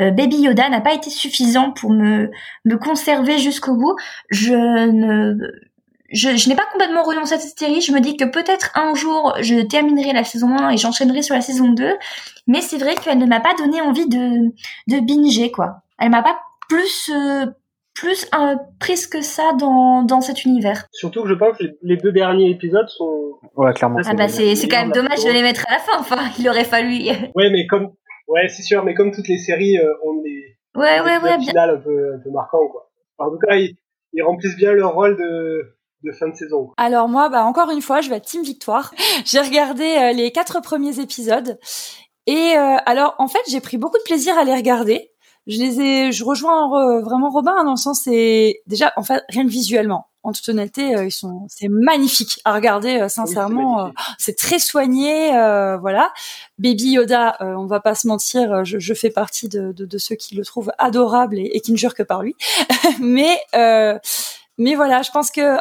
euh, 0.00 0.10
Baby 0.10 0.36
Yoda 0.42 0.68
n'a 0.68 0.80
pas 0.80 0.92
été 0.92 1.08
suffisant 1.10 1.72
pour 1.72 1.90
me 1.90 2.30
me 2.64 2.76
conserver 2.76 3.38
jusqu'au 3.38 3.74
bout. 3.76 3.96
Je 4.30 4.52
ne 4.52 5.36
je, 6.12 6.36
je 6.36 6.48
n'ai 6.48 6.54
pas 6.54 6.66
complètement 6.72 7.02
renoncé 7.02 7.34
à 7.34 7.38
cette 7.38 7.58
série. 7.58 7.80
Je 7.80 7.92
me 7.92 8.00
dis 8.00 8.16
que 8.16 8.24
peut-être 8.24 8.70
un 8.74 8.94
jour, 8.94 9.34
je 9.40 9.60
terminerai 9.62 10.12
la 10.12 10.24
saison 10.24 10.56
1 10.56 10.70
et 10.70 10.76
j'enchaînerai 10.76 11.22
sur 11.22 11.34
la 11.34 11.40
saison 11.40 11.72
2. 11.72 11.96
Mais 12.46 12.60
c'est 12.60 12.78
vrai 12.78 12.94
qu'elle 12.94 13.18
ne 13.18 13.26
m'a 13.26 13.40
pas 13.40 13.54
donné 13.58 13.80
envie 13.80 14.08
de, 14.08 14.52
de 14.86 15.00
binger, 15.00 15.50
quoi. 15.50 15.82
Elle 15.98 16.10
m'a 16.10 16.22
pas 16.22 16.38
plus, 16.68 17.10
euh, 17.14 17.46
plus 17.96 18.26
euh, 18.34 18.56
prise 18.78 19.06
que 19.06 19.22
ça 19.22 19.52
dans, 19.58 20.02
dans 20.02 20.20
cet 20.20 20.44
univers. 20.44 20.84
Surtout 20.92 21.22
que 21.22 21.28
je 21.28 21.34
pense 21.34 21.56
que 21.58 21.64
les 21.82 21.96
deux 21.96 22.12
derniers 22.12 22.50
épisodes 22.50 22.88
sont... 22.88 23.38
Ouais, 23.56 23.72
clairement. 23.72 23.98
Ah 24.04 24.14
bah 24.14 24.28
c'est, 24.28 24.54
c'est 24.54 24.68
quand 24.68 24.80
même 24.80 24.92
dommage 24.92 25.24
de 25.24 25.30
les 25.30 25.42
mettre 25.42 25.64
à 25.68 25.72
la 25.72 25.78
fin. 25.78 25.98
Enfin, 25.98 26.18
il 26.38 26.48
aurait 26.48 26.64
fallu... 26.64 26.94
ouais, 27.34 27.50
mais 27.50 27.66
comme... 27.66 27.92
Ouais, 28.28 28.48
c'est 28.48 28.62
sûr, 28.62 28.84
mais 28.84 28.94
comme 28.94 29.12
toutes 29.12 29.28
les 29.28 29.38
séries, 29.38 29.78
euh, 29.78 29.92
ont 30.04 30.20
des... 30.22 30.56
Ouais, 30.74 31.00
ouais, 31.00 31.18
ouais. 31.22 31.38
Bien... 31.38 31.52
un 31.56 31.76
peu, 31.78 32.14
un 32.14 32.18
peu 32.18 32.30
marquant, 32.30 32.66
quoi. 32.68 32.90
En 33.18 33.30
tout 33.30 33.38
cas, 33.38 33.56
ils, 33.56 33.76
ils 34.12 34.22
remplissent 34.22 34.56
bien 34.56 34.72
leur 34.72 34.94
rôle 34.94 35.16
de 35.16 35.76
de 36.04 36.12
fin 36.12 36.28
de 36.28 36.34
saison. 36.34 36.70
Alors 36.76 37.08
moi, 37.08 37.28
bah 37.28 37.44
encore 37.44 37.70
une 37.70 37.82
fois, 37.82 38.00
je 38.00 38.10
vais 38.10 38.16
être 38.16 38.26
team 38.26 38.42
victoire. 38.42 38.94
j'ai 39.24 39.40
regardé 39.40 39.84
euh, 39.84 40.12
les 40.12 40.30
quatre 40.30 40.60
premiers 40.60 41.00
épisodes 41.00 41.58
et 42.26 42.54
euh, 42.56 42.76
alors 42.86 43.14
en 43.18 43.28
fait, 43.28 43.42
j'ai 43.48 43.60
pris 43.60 43.76
beaucoup 43.78 43.98
de 43.98 44.04
plaisir 44.04 44.38
à 44.38 44.44
les 44.44 44.54
regarder. 44.54 45.10
Je 45.46 45.58
les 45.58 45.80
ai, 45.80 46.12
je 46.12 46.24
rejoins 46.24 46.72
euh, 46.74 47.00
vraiment 47.00 47.30
Robin 47.30 47.62
dans 47.64 47.72
le 47.72 47.76
sens 47.76 48.02
c'est 48.04 48.62
déjà 48.66 48.92
en 48.96 49.02
fait 49.02 49.22
rien 49.28 49.44
que 49.44 49.50
visuellement. 49.50 50.08
En 50.22 50.32
toute 50.32 50.48
honnêteté, 50.48 50.92
ils 51.04 51.12
sont, 51.12 51.46
c'est 51.48 51.68
magnifique 51.68 52.40
à 52.44 52.52
regarder. 52.52 53.08
sincèrement, 53.08 53.84
oui, 53.84 53.90
c'est 54.18 54.36
très 54.36 54.58
soigné, 54.58 55.28
voilà. 55.80 56.12
Baby 56.58 56.94
Yoda, 56.94 57.36
on 57.38 57.66
va 57.66 57.78
pas 57.78 57.94
se 57.94 58.08
mentir, 58.08 58.64
je, 58.64 58.80
je 58.80 58.92
fais 58.92 59.10
partie 59.10 59.48
de, 59.48 59.70
de, 59.70 59.84
de, 59.86 59.98
ceux 59.98 60.16
qui 60.16 60.34
le 60.34 60.44
trouvent 60.44 60.72
adorable 60.78 61.38
et, 61.38 61.52
et 61.54 61.60
qui 61.60 61.70
ne 61.70 61.76
jurent 61.76 61.94
que 61.94 62.02
par 62.02 62.24
lui. 62.24 62.34
mais 63.00 63.38
mais 64.58 64.74
voilà, 64.74 65.02
je 65.02 65.12
pense 65.12 65.30
que 65.30 65.58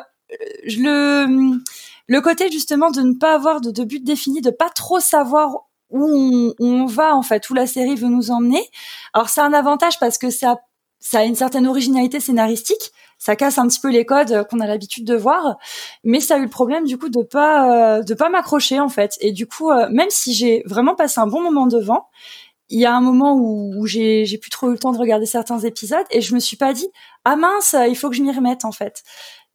le 0.64 1.60
le 2.08 2.22
côté 2.22 2.52
justement 2.52 2.92
de 2.92 3.02
ne 3.02 3.14
pas 3.14 3.34
avoir 3.34 3.62
de, 3.62 3.72
de 3.72 3.84
but 3.84 4.04
défini, 4.04 4.42
de 4.42 4.52
pas 4.52 4.70
trop 4.70 5.00
savoir 5.00 5.68
où 5.96 6.54
on, 6.60 6.86
va 6.86 7.16
en 7.16 7.22
fait, 7.22 7.50
où 7.50 7.54
la 7.54 7.66
série 7.66 7.96
veut 7.96 8.10
nous 8.10 8.30
emmener. 8.30 8.70
Alors 9.14 9.30
c'est 9.30 9.42
un 9.42 9.54
avantage 9.54 10.00
parce 10.00 10.18
que 10.18 10.30
ça 10.30 10.58
ça 11.00 11.20
a 11.20 11.24
une 11.24 11.36
certaine 11.36 11.68
originalité 11.68 12.20
scénaristique, 12.20 12.92
ça 13.20 13.36
casse 13.36 13.60
un 13.60 13.68
petit 13.68 13.80
peu 13.80 13.92
les 13.92 14.06
codes 14.06 14.48
qu'on 14.50 14.60
a 14.60 14.66
l'habitude 14.66 15.06
de 15.06 15.16
voir, 15.16 15.58
mais 16.04 16.20
ça 16.20 16.36
a 16.36 16.38
eu 16.40 16.44
le 16.44 16.50
problème 16.50 16.86
du 16.86 16.98
coup 16.98 17.10
de 17.10 17.22
pas 17.22 18.00
euh, 18.00 18.02
de 18.02 18.14
pas 18.16 18.30
m'accrocher 18.30 18.80
en 18.80 18.90
fait. 18.90 19.16
Et 19.22 19.32
du 19.32 19.46
coup, 19.46 19.70
euh, 19.70 19.88
même 19.92 20.10
si 20.10 20.34
j'ai 20.34 20.64
vraiment 20.66 20.96
passé 20.96 21.20
un 21.20 21.28
bon 21.28 21.42
moment 21.42 21.68
devant, 21.68 22.08
il 22.70 22.80
y 22.80 22.86
a 22.86 22.96
un 22.96 23.02
moment 23.02 23.36
où, 23.36 23.86
j'ai 23.86 24.26
plus 24.42 24.50
trop 24.50 24.70
eu 24.70 24.72
le 24.72 24.80
temps 24.80 24.92
de 24.92 24.98
regarder 24.98 25.28
certains 25.28 25.60
épisodes 25.60 26.06
et 26.10 26.22
je 26.22 26.34
me 26.34 26.40
suis 26.40 26.58
pas 26.58 26.74
dit 26.74 26.88
ah 27.24 27.36
mince, 27.36 27.76
il 27.88 27.96
faut 27.96 28.10
que 28.10 28.16
je 28.16 28.24
m'y 28.24 28.32
remette 28.32 28.66
en 28.66 28.72
fait. 28.72 29.04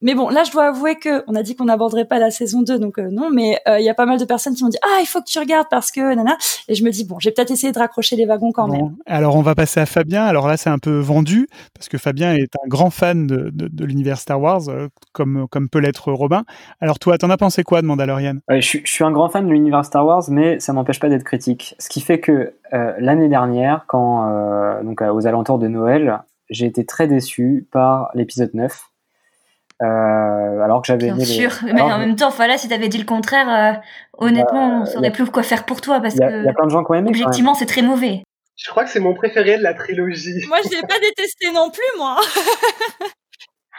Mais 0.02 0.14
bon, 0.14 0.30
là, 0.30 0.44
je 0.44 0.52
dois 0.52 0.68
avouer 0.68 0.96
que 0.96 1.22
on 1.26 1.34
a 1.34 1.42
dit 1.42 1.54
qu'on 1.54 1.66
n'aborderait 1.66 2.06
pas 2.06 2.18
la 2.18 2.30
saison 2.30 2.62
2, 2.62 2.78
donc 2.78 2.98
euh, 2.98 3.10
non, 3.10 3.28
mais 3.30 3.58
il 3.66 3.70
euh, 3.70 3.80
y 3.80 3.90
a 3.90 3.94
pas 3.94 4.06
mal 4.06 4.18
de 4.18 4.24
personnes 4.24 4.54
qui 4.54 4.64
m'ont 4.64 4.70
dit 4.70 4.78
ah 4.82 4.98
il 5.02 5.06
faut 5.06 5.20
que 5.20 5.26
tu 5.26 5.38
regardes 5.38 5.66
parce 5.70 5.90
que 5.90 6.14
nana, 6.14 6.36
et 6.68 6.74
je 6.74 6.82
me 6.84 6.90
dis 6.90 7.04
bon, 7.04 7.18
j'ai 7.18 7.30
peut-être 7.32 7.50
essayé 7.50 7.72
de 7.72 7.78
raccrocher 7.78 8.16
les 8.16 8.24
wagons 8.24 8.50
quand 8.52 8.66
bon, 8.66 8.74
même. 8.74 8.96
Alors 9.06 9.36
on 9.36 9.42
va 9.42 9.54
passer 9.54 9.78
à 9.78 9.86
Fabien. 9.86 10.24
Alors 10.24 10.48
là, 10.48 10.56
c'est 10.56 10.70
un 10.70 10.78
peu 10.78 10.98
vendu 10.98 11.48
parce 11.74 11.88
que 11.88 11.98
Fabien 11.98 12.34
est 12.34 12.54
un 12.56 12.66
grand 12.66 12.88
fan 12.88 13.26
de, 13.26 13.50
de, 13.52 13.68
de 13.68 13.84
l'univers 13.84 14.18
Star 14.18 14.40
Wars, 14.40 14.68
euh, 14.68 14.88
comme 15.12 15.46
comme 15.48 15.68
peut 15.68 15.80
l'être 15.80 16.12
Robin. 16.12 16.44
Alors 16.80 16.98
toi, 16.98 17.18
t'en 17.18 17.28
as 17.28 17.36
pensé 17.36 17.62
quoi 17.62 17.82
de 17.82 17.86
Mandalorian? 17.86 18.36
Je, 18.48 18.60
suis, 18.60 18.82
je 18.84 18.90
suis 18.90 19.04
un 19.04 19.12
grand 19.12 19.28
fan 19.28 19.46
de 19.46 19.52
l'univers 19.52 19.84
Star 19.84 20.06
Wars, 20.06 20.24
mais 20.30 20.60
ça 20.60 20.72
m'empêche 20.72 21.00
pas 21.00 21.10
d'être 21.10 21.24
critique. 21.24 21.74
Ce 21.78 21.90
qui 21.90 22.00
fait 22.00 22.20
que 22.20 22.54
l'année 22.72 23.28
dernière, 23.28 23.84
quand 23.86 24.80
donc 24.82 25.02
aux 25.02 25.26
alentours 25.26 25.58
de 25.58 25.68
Noël, 25.68 26.20
j'ai 26.48 26.66
été 26.66 26.86
très 26.86 27.06
déçu 27.06 27.68
par 27.70 28.10
l'épisode 28.14 28.50
9 28.54 28.89
euh, 29.82 30.60
alors 30.60 30.82
que 30.82 30.88
j'avais 30.88 31.06
Bien 31.06 31.14
aimé 31.14 31.24
sûr, 31.24 31.50
les... 31.62 31.72
mais 31.72 31.80
alors, 31.80 31.96
en 31.96 31.98
même 31.98 32.16
temps, 32.16 32.28
voilà, 32.30 32.58
si 32.58 32.68
t'avais 32.68 32.88
dit 32.88 32.98
le 32.98 33.06
contraire, 33.06 33.48
euh, 33.48 33.80
honnêtement, 34.18 34.80
euh, 34.80 34.82
on 34.82 34.86
saurait 34.86 35.08
a... 35.08 35.10
plus 35.10 35.24
quoi 35.26 35.42
faire 35.42 35.64
pour 35.64 35.80
toi 35.80 36.00
parce 36.00 36.16
y 36.16 36.22
a, 36.22 36.28
que 36.28 36.44
y 36.44 36.48
a 36.48 36.52
plein 36.52 36.66
de 36.66 36.70
gens 36.70 36.84
qui 36.84 36.90
ont 36.90 36.94
aimé, 36.94 37.08
objectivement, 37.08 37.54
c'est 37.54 37.66
très 37.66 37.82
mauvais. 37.82 38.22
Je 38.56 38.70
crois 38.70 38.84
que 38.84 38.90
c'est 38.90 39.00
mon 39.00 39.14
préféré 39.14 39.56
de 39.56 39.62
la 39.62 39.72
trilogie. 39.72 40.44
Moi, 40.48 40.58
je 40.64 40.76
l'ai 40.76 40.82
pas 40.82 40.98
détesté 41.00 41.50
non 41.50 41.70
plus, 41.70 41.82
moi. 41.96 42.18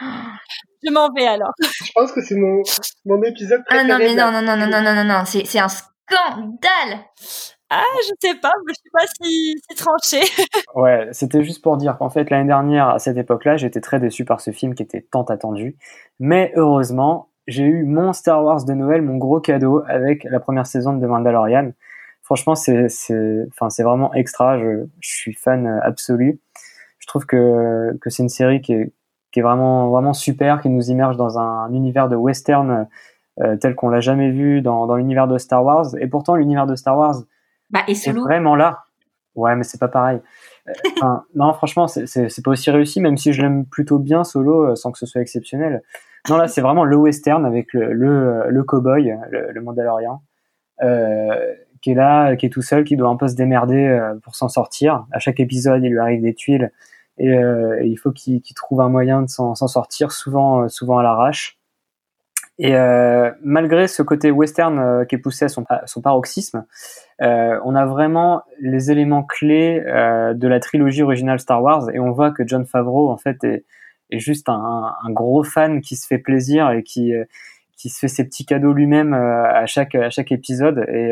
je 0.82 0.90
m'en 0.90 1.08
vais 1.14 1.26
alors. 1.26 1.52
Je 1.60 1.92
pense 1.94 2.10
que 2.10 2.20
c'est 2.20 2.34
mon, 2.34 2.62
mon 3.04 3.22
épisode 3.22 3.62
préféré. 3.64 3.88
Ah 3.88 3.98
non, 3.98 3.98
mais 3.98 4.14
non, 4.16 4.32
non, 4.32 4.42
non, 4.42 4.56
non, 4.56 4.66
non, 4.66 4.82
non, 4.82 4.94
non, 4.94 5.04
non, 5.04 5.24
c'est, 5.24 5.44
c'est 5.46 5.60
un 5.60 5.68
scandale. 5.68 7.04
Ah, 7.74 7.84
je 8.02 8.28
sais 8.28 8.34
pas, 8.34 8.52
je 8.68 8.74
sais 8.74 8.90
pas 8.92 9.06
si 9.22 9.54
c'est 9.66 9.76
tranché. 9.76 10.20
ouais, 10.74 11.08
c'était 11.12 11.42
juste 11.42 11.62
pour 11.62 11.78
dire 11.78 11.96
qu'en 11.96 12.10
fait, 12.10 12.28
l'année 12.28 12.46
dernière, 12.46 12.88
à 12.90 12.98
cette 12.98 13.16
époque-là, 13.16 13.56
j'étais 13.56 13.80
très 13.80 13.98
déçu 13.98 14.26
par 14.26 14.42
ce 14.42 14.50
film 14.50 14.74
qui 14.74 14.82
était 14.82 15.00
tant 15.00 15.22
attendu. 15.22 15.78
Mais 16.20 16.52
heureusement, 16.54 17.30
j'ai 17.46 17.62
eu 17.64 17.84
mon 17.84 18.12
Star 18.12 18.44
Wars 18.44 18.62
de 18.66 18.74
Noël, 18.74 19.00
mon 19.00 19.16
gros 19.16 19.40
cadeau, 19.40 19.82
avec 19.88 20.24
la 20.24 20.38
première 20.38 20.66
saison 20.66 20.92
de 20.92 21.00
The 21.00 21.08
Mandalorian. 21.08 21.72
Franchement, 22.20 22.54
c'est, 22.54 22.88
enfin, 23.48 23.68
vraiment 23.82 24.12
extra. 24.12 24.58
Je, 24.58 24.84
suis 25.00 25.32
fan 25.32 25.66
absolu. 25.82 26.40
Je 26.98 27.06
trouve 27.06 27.24
que, 27.24 27.96
que 28.02 28.10
c'est 28.10 28.22
une 28.22 28.28
série 28.28 28.60
qui 28.60 28.74
est, 28.74 28.92
qui 29.30 29.40
est 29.40 29.42
vraiment, 29.42 29.88
vraiment 29.88 30.12
super, 30.12 30.60
qui 30.60 30.68
nous 30.68 30.90
immerge 30.90 31.16
dans 31.16 31.38
un, 31.38 31.64
un 31.64 31.72
univers 31.72 32.10
de 32.10 32.16
western 32.16 32.86
euh, 33.40 33.56
tel 33.56 33.74
qu'on 33.74 33.88
l'a 33.88 34.00
jamais 34.00 34.30
vu 34.30 34.60
dans, 34.60 34.86
dans 34.86 34.96
l'univers 34.96 35.26
de 35.26 35.38
Star 35.38 35.64
Wars. 35.64 35.96
Et 35.98 36.06
pourtant, 36.06 36.34
l'univers 36.36 36.66
de 36.66 36.76
Star 36.76 36.98
Wars, 36.98 37.22
bah, 37.72 37.80
et 37.88 37.94
Solo. 37.94 38.22
vraiment 38.22 38.54
là. 38.54 38.84
Ouais, 39.34 39.56
mais 39.56 39.64
c'est 39.64 39.80
pas 39.80 39.88
pareil. 39.88 40.20
Enfin, 40.96 41.24
non, 41.34 41.52
franchement, 41.54 41.88
c'est 41.88 42.42
pas 42.44 42.52
aussi 42.52 42.70
réussi, 42.70 43.00
même 43.00 43.16
si 43.16 43.32
je 43.32 43.42
l'aime 43.42 43.66
plutôt 43.66 43.98
bien 43.98 44.22
Solo, 44.22 44.76
sans 44.76 44.92
que 44.92 44.98
ce 44.98 45.06
soit 45.06 45.20
exceptionnel. 45.20 45.82
non, 46.28 46.36
là, 46.36 46.46
c'est 46.46 46.60
vraiment 46.60 46.84
le 46.84 46.96
western 46.96 47.44
avec 47.44 47.72
le, 47.72 47.92
le, 47.92 48.44
le 48.48 48.62
cow-boy, 48.62 49.18
le, 49.30 49.50
le 49.50 49.60
Mandalorian, 49.60 50.22
euh, 50.82 51.54
qui 51.80 51.90
est 51.90 51.94
là, 51.94 52.36
qui 52.36 52.46
est 52.46 52.50
tout 52.50 52.62
seul, 52.62 52.84
qui 52.84 52.96
doit 52.96 53.08
un 53.08 53.16
peu 53.16 53.26
se 53.26 53.34
démerder 53.34 53.86
euh, 53.88 54.14
pour 54.22 54.36
s'en 54.36 54.48
sortir. 54.48 55.04
À 55.10 55.18
chaque 55.18 55.40
épisode, 55.40 55.82
il 55.82 55.90
lui 55.90 55.98
arrive 55.98 56.22
des 56.22 56.34
tuiles 56.34 56.70
et, 57.18 57.28
euh, 57.34 57.82
et 57.82 57.88
il 57.88 57.96
faut 57.96 58.12
qu'il 58.12 58.40
trouve 58.54 58.80
un 58.80 58.88
moyen 58.88 59.22
de 59.22 59.28
s'en 59.28 59.54
sortir, 59.54 60.12
souvent, 60.12 60.62
euh, 60.62 60.68
souvent 60.68 60.98
à 60.98 61.02
l'arrache. 61.02 61.58
Et 62.58 62.76
euh, 62.76 63.30
malgré 63.42 63.88
ce 63.88 64.02
côté 64.02 64.30
western 64.30 64.78
euh, 64.78 65.04
qui 65.04 65.14
est 65.14 65.18
poussé 65.18 65.46
à 65.46 65.48
son, 65.48 65.64
à 65.68 65.86
son 65.86 66.02
paroxysme, 66.02 66.64
euh, 67.22 67.58
on 67.64 67.74
a 67.74 67.86
vraiment 67.86 68.42
les 68.60 68.90
éléments 68.90 69.22
clés 69.22 69.80
de 69.80 70.48
la 70.48 70.60
trilogie 70.60 71.02
originale 71.02 71.40
Star 71.40 71.62
Wars 71.62 71.90
et 71.92 71.98
on 71.98 72.12
voit 72.12 72.30
que 72.30 72.46
John 72.46 72.66
Favreau 72.66 73.10
en 73.10 73.16
fait 73.16 73.42
est, 73.44 73.64
juste 74.10 74.50
un, 74.50 74.94
gros 75.08 75.42
fan 75.42 75.80
qui 75.80 75.96
se 75.96 76.06
fait 76.06 76.18
plaisir 76.18 76.70
et 76.70 76.82
qui 76.82 77.14
qui 77.78 77.88
se 77.88 77.98
fait 77.98 78.08
ses 78.08 78.24
petits 78.24 78.44
cadeaux 78.44 78.74
lui-même 78.74 79.14
à 79.14 79.64
chaque 79.64 79.94
à 79.94 80.10
chaque 80.10 80.32
épisode. 80.32 80.84
Et 80.88 81.10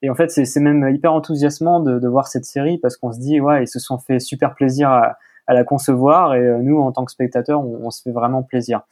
et 0.00 0.08
en 0.08 0.14
fait 0.14 0.30
c'est 0.30 0.46
c'est 0.46 0.60
même 0.60 0.88
hyper 0.94 1.12
enthousiasmant 1.12 1.80
de, 1.80 1.98
de 1.98 2.08
voir 2.08 2.28
cette 2.28 2.46
série 2.46 2.78
parce 2.78 2.96
qu'on 2.96 3.12
se 3.12 3.20
dit 3.20 3.38
ouais 3.40 3.64
ils 3.64 3.68
se 3.68 3.78
sont 3.78 3.98
fait 3.98 4.18
super 4.18 4.54
plaisir 4.54 4.88
à, 4.90 5.18
à 5.46 5.54
la 5.54 5.64
concevoir 5.64 6.34
et 6.34 6.40
euh, 6.40 6.58
nous 6.58 6.78
en 6.78 6.92
tant 6.92 7.04
que 7.04 7.12
spectateurs 7.12 7.64
on, 7.64 7.90
se 7.90 8.02
fait 8.02 8.12
vraiment 8.12 8.42
plaisir. 8.42 8.82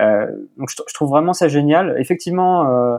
Euh, 0.00 0.26
donc 0.56 0.68
je, 0.70 0.94
trouve 0.94 1.08
vraiment 1.08 1.32
ça 1.32 1.48
génial. 1.48 1.96
Effectivement 1.98 2.68
euh, 2.68 2.96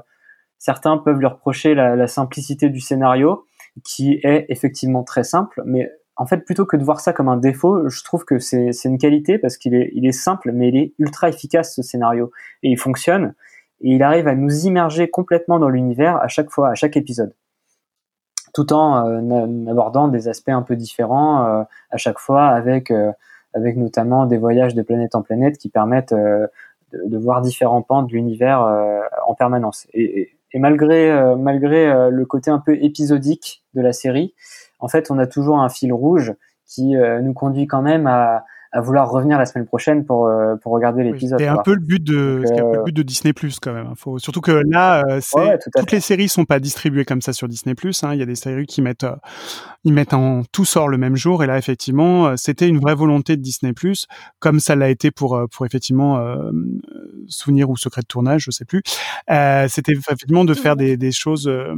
certains 0.57 0.97
peuvent 0.97 1.19
lui 1.19 1.27
reprocher 1.27 1.75
la, 1.75 2.07
simplicité 2.07 2.69
du 2.69 2.79
scénario 2.79 3.45
qui 3.83 4.19
est 4.23 4.45
effectivement 4.49 5.03
très 5.03 5.23
simple 5.23 5.61
mais 5.65 5.91
en 6.17 6.25
fait, 6.25 6.45
plutôt 6.45 6.65
que 6.65 6.77
de 6.77 6.83
voir 6.83 7.01
ça 7.01 7.11
comme 7.11 7.27
un 7.27 7.37
défaut, 7.37 7.89
je 7.89 8.03
trouve 8.03 8.23
que 8.23 8.39
c'est 8.39 8.71
une 8.85 8.97
qualité 8.97 9.37
parce 9.37 9.57
qu'il 9.57 9.75
est, 9.75 9.91
il 9.93 10.05
est 10.05 10.13
simple, 10.13 10.51
mais 10.53 10.69
il 10.69 10.77
est 10.77 10.93
ultra 10.97 11.27
efficace 11.27 11.75
ce 11.75 11.81
scénario. 11.81 12.31
Et 12.63 12.69
il 12.69 12.77
fonctionne. 12.77 13.33
Et 13.81 13.95
il 13.95 14.03
arrive 14.03 14.27
à 14.27 14.35
nous 14.35 14.65
immerger 14.65 15.09
complètement 15.09 15.59
dans 15.59 15.67
l'univers 15.67 16.15
à 16.17 16.27
chaque 16.27 16.49
fois, 16.49 16.69
à 16.69 16.75
chaque 16.75 16.95
épisode, 16.95 17.35
tout 18.55 18.71
en 18.71 19.05
euh, 19.05 19.69
abordant 19.69 20.07
des 20.07 20.29
aspects 20.29 20.49
un 20.49 20.61
peu 20.61 20.77
différents 20.77 21.45
euh, 21.45 21.63
à 21.91 21.97
chaque 21.97 22.19
fois, 22.19 22.47
avec 22.47 22.89
euh, 22.89 23.11
avec 23.53 23.75
notamment 23.75 24.25
des 24.25 24.37
voyages 24.37 24.73
de 24.73 24.81
planète 24.81 25.13
en 25.13 25.21
planète 25.21 25.57
qui 25.57 25.69
permettent 25.69 26.13
de, 26.13 27.17
voir 27.17 27.41
différents 27.41 27.81
pans 27.81 28.03
de 28.03 28.11
l'univers 28.11 28.59
en 29.25 29.33
permanence. 29.33 29.87
Et, 29.93 30.31
et, 30.51 30.59
malgré 30.59 31.33
malgré 31.37 32.09
le 32.11 32.25
côté 32.25 32.51
un 32.51 32.59
peu 32.59 32.75
épisodique 32.83 33.63
de 33.73 33.81
la 33.81 33.93
série, 33.93 34.33
en 34.79 34.89
fait, 34.89 35.09
on 35.09 35.17
a 35.19 35.25
toujours 35.25 35.59
un 35.59 35.69
fil 35.69 35.93
rouge 35.93 36.33
qui 36.65 36.97
nous 36.97 37.33
conduit 37.33 37.65
quand 37.65 37.81
même 37.81 38.07
à, 38.07 38.43
à 38.75 38.81
vouloir 38.81 39.09
revenir 39.09 39.37
la 39.37 39.45
semaine 39.45 39.65
prochaine 39.65 40.03
pour 40.05 40.27
euh, 40.27 40.55
pour 40.57 40.73
regarder 40.73 41.01
l'épisode. 41.03 41.39
C'est 41.39 41.47
un 41.47 41.55
peu 41.63 41.73
le 41.73 41.79
but 41.79 42.03
de, 42.03 42.39
Donc, 42.43 42.47
c'est 42.47 42.59
un 42.59 42.63
peu 42.63 42.75
euh, 42.75 42.77
le 42.79 42.83
but 42.83 42.91
de 42.95 43.03
Disney 43.03 43.31
Plus 43.31 43.57
quand 43.61 43.71
même. 43.71 43.87
hein. 43.87 43.93
Faut, 43.95 44.19
surtout 44.19 44.41
que 44.41 44.51
là, 44.69 45.01
euh, 45.07 45.19
c'est, 45.21 45.39
Ouais, 45.39 45.47
ouais, 45.47 45.57
tout 45.57 45.69
à 45.75 45.79
toutes 45.79 45.93
les 45.93 46.01
séries 46.01 46.27
sont 46.27 46.43
pas 46.43 46.59
distribuées 46.59 47.05
comme 47.05 47.21
ça 47.21 47.31
sur 47.31 47.47
Disney 47.47 47.73
Plus. 47.73 48.03
Hein. 48.03 48.13
Il 48.13 48.19
y 48.19 48.21
a 48.21 48.25
des 48.25 48.35
séries 48.35 48.65
qui 48.65 48.81
mettent, 48.81 49.05
euh, 49.05 49.15
ils 49.85 49.93
mettent 49.93 50.13
en 50.13 50.41
tout 50.51 50.65
sort 50.65 50.89
le 50.89 50.97
même 50.97 51.15
jour. 51.15 51.41
Et 51.41 51.47
là, 51.47 51.57
effectivement, 51.57 52.27
euh, 52.27 52.33
c'était 52.35 52.67
une 52.67 52.79
vraie 52.79 52.95
volonté 52.95 53.37
de 53.37 53.41
Disney 53.41 53.71
Plus, 53.71 54.07
comme 54.39 54.59
ça 54.59 54.75
l'a 54.75 54.89
été 54.89 55.09
pour 55.09 55.35
euh, 55.37 55.45
pour 55.47 55.65
effectivement 55.65 56.19
euh, 56.19 56.51
souvenir 57.27 57.69
ou 57.69 57.77
secret 57.77 58.01
de 58.01 58.07
tournage, 58.07 58.43
je 58.43 58.51
sais 58.51 58.65
plus. 58.65 58.81
Euh, 59.31 59.67
c'était 59.69 59.93
effectivement 59.93 60.43
de 60.43 60.53
faire 60.53 60.75
des, 60.75 60.97
des 60.97 61.13
choses, 61.13 61.47
euh, 61.47 61.73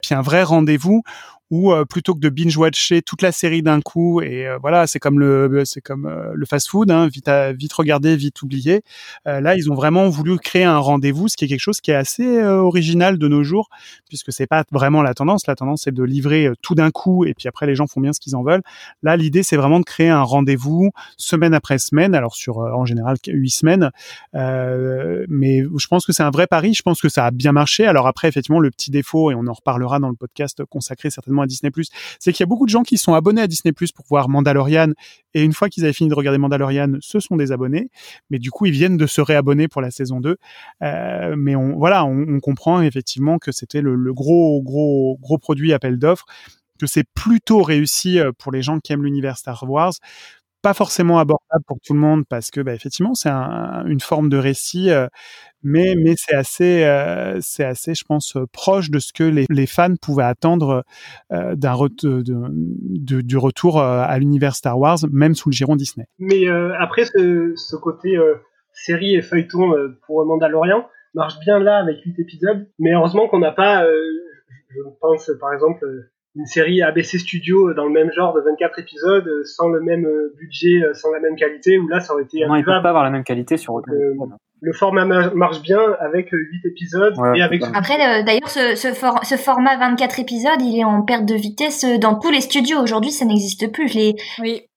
puis 0.00 0.14
un 0.14 0.22
vrai 0.22 0.44
rendez-vous 0.44 1.02
où 1.50 1.72
euh, 1.72 1.84
plutôt 1.84 2.14
que 2.14 2.20
de 2.20 2.28
binge 2.28 2.56
watcher 2.56 3.02
toute 3.02 3.22
la 3.22 3.32
série 3.32 3.62
d'un 3.62 3.80
coup 3.80 4.20
et 4.20 4.46
euh, 4.46 4.58
voilà 4.58 4.86
c'est 4.86 4.98
comme 4.98 5.18
le 5.18 5.62
c'est 5.64 5.80
comme 5.80 6.06
euh, 6.06 6.32
le 6.34 6.46
fast 6.46 6.68
food 6.68 6.90
hein, 6.90 7.08
vite 7.08 7.28
à, 7.28 7.52
vite 7.52 7.72
regarder 7.72 8.16
vite 8.16 8.42
oublier. 8.42 8.82
Euh, 9.26 9.40
là 9.40 9.56
ils 9.56 9.70
ont 9.70 9.74
vraiment 9.74 10.08
voulu 10.08 10.38
créer 10.38 10.64
un 10.64 10.78
rendez-vous 10.78 11.28
ce 11.28 11.36
qui 11.36 11.44
est 11.44 11.48
quelque 11.48 11.60
chose 11.60 11.80
qui 11.80 11.90
est 11.90 11.94
assez 11.94 12.38
euh, 12.38 12.60
original 12.60 13.18
de 13.18 13.28
nos 13.28 13.42
jours 13.42 13.68
puisque 14.08 14.32
c'est 14.32 14.46
pas 14.46 14.64
vraiment 14.70 15.02
la 15.02 15.14
tendance. 15.14 15.46
La 15.46 15.56
tendance 15.56 15.82
c'est 15.84 15.94
de 15.94 16.02
livrer 16.02 16.46
euh, 16.46 16.54
tout 16.62 16.74
d'un 16.74 16.90
coup 16.90 17.24
et 17.24 17.34
puis 17.34 17.48
après 17.48 17.66
les 17.66 17.74
gens 17.74 17.86
font 17.86 18.00
bien 18.00 18.12
ce 18.12 18.20
qu'ils 18.20 18.36
en 18.36 18.42
veulent. 18.42 18.62
Là 19.02 19.16
l'idée 19.16 19.42
c'est 19.42 19.56
vraiment 19.56 19.80
de 19.80 19.84
créer 19.84 20.08
un 20.08 20.22
rendez-vous 20.22 20.90
semaine 21.16 21.54
après 21.54 21.78
semaine 21.78 22.14
alors 22.14 22.34
sur 22.34 22.60
euh, 22.60 22.72
en 22.72 22.84
général 22.84 23.16
huit 23.26 23.50
semaines. 23.50 23.90
Euh, 24.34 25.24
mais 25.28 25.62
je 25.62 25.86
pense 25.88 26.06
que 26.06 26.12
c'est 26.12 26.22
un 26.22 26.30
vrai 26.30 26.46
pari. 26.46 26.74
Je 26.74 26.82
pense 26.82 27.00
que 27.00 27.08
ça 27.08 27.26
a 27.26 27.30
bien 27.30 27.52
marché. 27.52 27.86
Alors 27.86 28.06
après 28.06 28.28
effectivement 28.28 28.60
le 28.60 28.70
petit 28.70 28.90
défaut 28.90 29.30
et 29.30 29.34
on 29.34 29.46
en 29.46 29.52
reparlera 29.52 29.98
dans 29.98 30.08
le 30.08 30.16
podcast 30.16 30.64
consacré 30.64 31.10
certainement 31.10 31.39
à 31.42 31.46
Disney+, 31.46 31.70
c'est 32.18 32.32
qu'il 32.32 32.42
y 32.42 32.44
a 32.44 32.46
beaucoup 32.46 32.66
de 32.66 32.70
gens 32.70 32.82
qui 32.82 32.98
sont 32.98 33.14
abonnés 33.14 33.42
à 33.42 33.46
Disney+, 33.46 33.72
pour 33.72 34.04
voir 34.08 34.28
Mandalorian, 34.28 34.92
et 35.34 35.42
une 35.42 35.52
fois 35.52 35.68
qu'ils 35.68 35.84
avaient 35.84 35.92
fini 35.92 36.10
de 36.10 36.14
regarder 36.14 36.38
Mandalorian, 36.38 36.94
ce 37.00 37.20
sont 37.20 37.36
des 37.36 37.52
abonnés, 37.52 37.90
mais 38.30 38.38
du 38.38 38.50
coup, 38.50 38.66
ils 38.66 38.72
viennent 38.72 38.96
de 38.96 39.06
se 39.06 39.20
réabonner 39.20 39.68
pour 39.68 39.80
la 39.80 39.90
saison 39.90 40.20
2. 40.20 40.36
Euh, 40.82 41.34
mais 41.36 41.54
on, 41.56 41.76
voilà, 41.76 42.04
on, 42.04 42.40
comprend 42.40 42.80
effectivement 42.80 43.38
que 43.38 43.52
c'était 43.52 43.80
le, 43.80 43.94
le 43.94 44.14
gros, 44.14 44.62
gros, 44.62 45.18
gros 45.20 45.38
produit 45.38 45.72
appel 45.72 45.98
d'offres, 45.98 46.26
que 46.80 46.86
c'est 46.86 47.04
plutôt 47.14 47.62
réussi 47.62 48.18
euh, 48.18 48.32
pour 48.36 48.52
les 48.52 48.62
gens 48.62 48.80
qui 48.80 48.92
aiment 48.92 49.04
l'univers 49.04 49.36
Star 49.36 49.62
Wars, 49.68 49.92
pas 50.62 50.74
forcément 50.74 51.18
abordable 51.18 51.64
pour 51.66 51.78
tout 51.84 51.94
le 51.94 51.98
monde 51.98 52.24
parce 52.28 52.50
que 52.50 52.60
bah, 52.60 52.74
effectivement 52.74 53.14
c'est 53.14 53.28
un, 53.28 53.84
une 53.86 54.00
forme 54.00 54.28
de 54.28 54.36
récit 54.36 54.90
euh, 54.90 55.06
mais 55.62 55.94
mais 55.96 56.14
c'est 56.16 56.34
assez 56.34 56.84
euh, 56.84 57.38
c'est 57.40 57.64
assez 57.64 57.94
je 57.94 58.04
pense 58.04 58.36
euh, 58.36 58.46
proche 58.52 58.90
de 58.90 58.98
ce 58.98 59.12
que 59.12 59.24
les, 59.24 59.66
fans 59.66 59.94
pouvaient 60.00 60.24
attendre 60.24 60.84
d'un 61.30 61.76
du 61.90 63.36
retour 63.36 63.80
à 63.80 64.18
l'univers 64.18 64.54
Star 64.54 64.78
Wars 64.78 64.98
même 65.12 65.34
sous 65.34 65.50
le 65.50 65.54
giron 65.54 65.76
Disney. 65.76 66.06
Mais 66.18 66.48
après, 66.78 67.04
ce, 67.04 67.52
ce 67.56 67.76
côté 67.76 68.18
série 68.72 69.14
et 69.14 69.22
feuilleton 69.22 69.72
pour 70.06 70.24
Mandalorian 70.24 70.86
marche 71.14 71.38
bien 71.40 71.58
là 71.58 71.78
avec 71.78 71.98
8 72.04 72.18
épisodes. 72.18 72.68
Mais 72.78 72.94
heureusement 72.94 73.28
qu'on 73.28 73.38
n'a 73.38 73.52
pas, 73.52 73.84
je 74.70 74.80
pense 75.00 75.30
par 75.38 75.52
exemple, 75.52 75.84
une 76.36 76.46
série 76.46 76.82
ABC 76.82 77.18
Studio 77.18 77.74
dans 77.74 77.84
le 77.84 77.92
même 77.92 78.12
genre 78.12 78.32
de 78.34 78.40
24 78.40 78.78
épisodes, 78.78 79.26
euh, 79.26 79.42
sans 79.44 79.68
le 79.68 79.80
même 79.80 80.04
euh, 80.06 80.34
budget, 80.38 80.82
euh, 80.84 80.94
sans 80.94 81.10
la 81.10 81.20
même 81.20 81.36
qualité, 81.36 81.78
où 81.78 81.88
là 81.88 82.00
ça 82.00 82.14
aurait 82.14 82.22
été 82.22 82.46
Non, 82.46 82.56
ils 82.56 82.64
peuvent 82.64 82.82
pas 82.82 82.90
avoir 82.90 83.04
la 83.04 83.10
même 83.10 83.24
qualité 83.24 83.56
sur 83.56 83.74
Euh. 83.78 84.14
Le 84.62 84.72
format 84.72 85.04
ma- 85.04 85.30
marche 85.30 85.62
bien 85.62 85.80
avec 86.00 86.28
8 86.30 86.38
épisodes 86.68 87.14
Ouais, 87.18 87.38
et 87.38 87.42
avec. 87.42 87.62
Après, 87.74 87.94
euh, 87.94 88.22
d'ailleurs, 88.22 88.48
ce, 88.48 88.74
ce, 88.76 88.92
for- 88.92 89.20
ce 89.24 89.36
format 89.36 89.76
24 89.78 90.18
épisodes, 90.20 90.60
il 90.60 90.78
est 90.78 90.84
en 90.84 91.02
perte 91.02 91.24
de 91.24 91.34
vitesse 91.34 91.84
euh, 91.84 91.98
dans 91.98 92.14
tous 92.18 92.30
les 92.30 92.40
studios. 92.40 92.78
Aujourd'hui, 92.80 93.10
ça 93.10 93.24
n'existe 93.24 93.72
plus. 93.72 93.92
Les, 93.94 94.14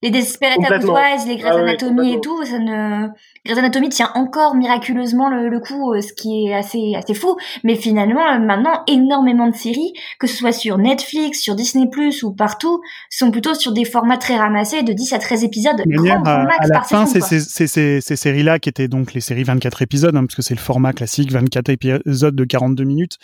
les 0.02 0.10
Desperate. 0.10 0.58
Housewives, 0.58 1.26
les 1.28 1.36
Grey's 1.36 1.52
Ah 1.56 1.60
Anatomy 1.60 2.14
et 2.14 2.20
tout, 2.20 2.44
ça 2.44 2.58
ne... 2.58 3.08
Grey's 3.44 3.58
Anatomy 3.58 3.88
tient 3.90 4.10
encore 4.14 4.54
miraculeusement 4.54 5.28
le, 5.28 5.48
le 5.48 5.60
coup, 5.60 5.92
euh, 5.92 6.00
ce 6.00 6.12
qui 6.14 6.46
est 6.46 6.54
assez, 6.54 6.92
assez 6.96 7.14
fou. 7.14 7.36
Mais 7.62 7.74
finalement, 7.74 8.22
euh, 8.26 8.38
maintenant, 8.38 8.82
énormément 8.88 9.48
de 9.48 9.54
séries, 9.54 9.92
que 10.18 10.26
ce 10.26 10.36
soit 10.36 10.52
sur 10.52 10.78
Netflix, 10.78 11.40
sur 11.40 11.54
Disney+, 11.54 11.88
ou 12.22 12.32
partout, 12.32 12.80
sont 13.10 13.30
plutôt 13.30 13.54
sur 13.54 13.72
des 13.72 13.84
formats 13.84 14.16
très 14.16 14.36
ramassés 14.36 14.82
de 14.82 14.92
10 14.92 15.12
à 15.12 15.18
13 15.18 15.44
épisodes, 15.44 15.82
manière, 15.86 16.22
grand, 16.22 16.32
à, 16.32 16.44
max 16.44 16.56
à 16.60 16.66
la 16.68 16.74
par 16.74 16.86
fin, 16.88 17.06
c'est 17.06 17.18
quoi. 17.18 17.28
ces, 17.28 17.40
ces, 17.40 17.66
ces, 17.66 18.00
ces 18.00 18.16
séries-là 18.16 18.58
qui 18.58 18.68
étaient 18.70 18.88
donc 18.88 19.12
les 19.12 19.20
séries 19.20 19.42
24 19.44 19.73
épisodes, 19.82 20.14
hein, 20.16 20.24
parce 20.24 20.34
que 20.34 20.42
c'est 20.42 20.54
le 20.54 20.60
format 20.60 20.92
classique, 20.92 21.32
24 21.32 21.68
épisodes 21.68 22.34
de 22.34 22.44
42 22.44 22.84
minutes, 22.84 23.18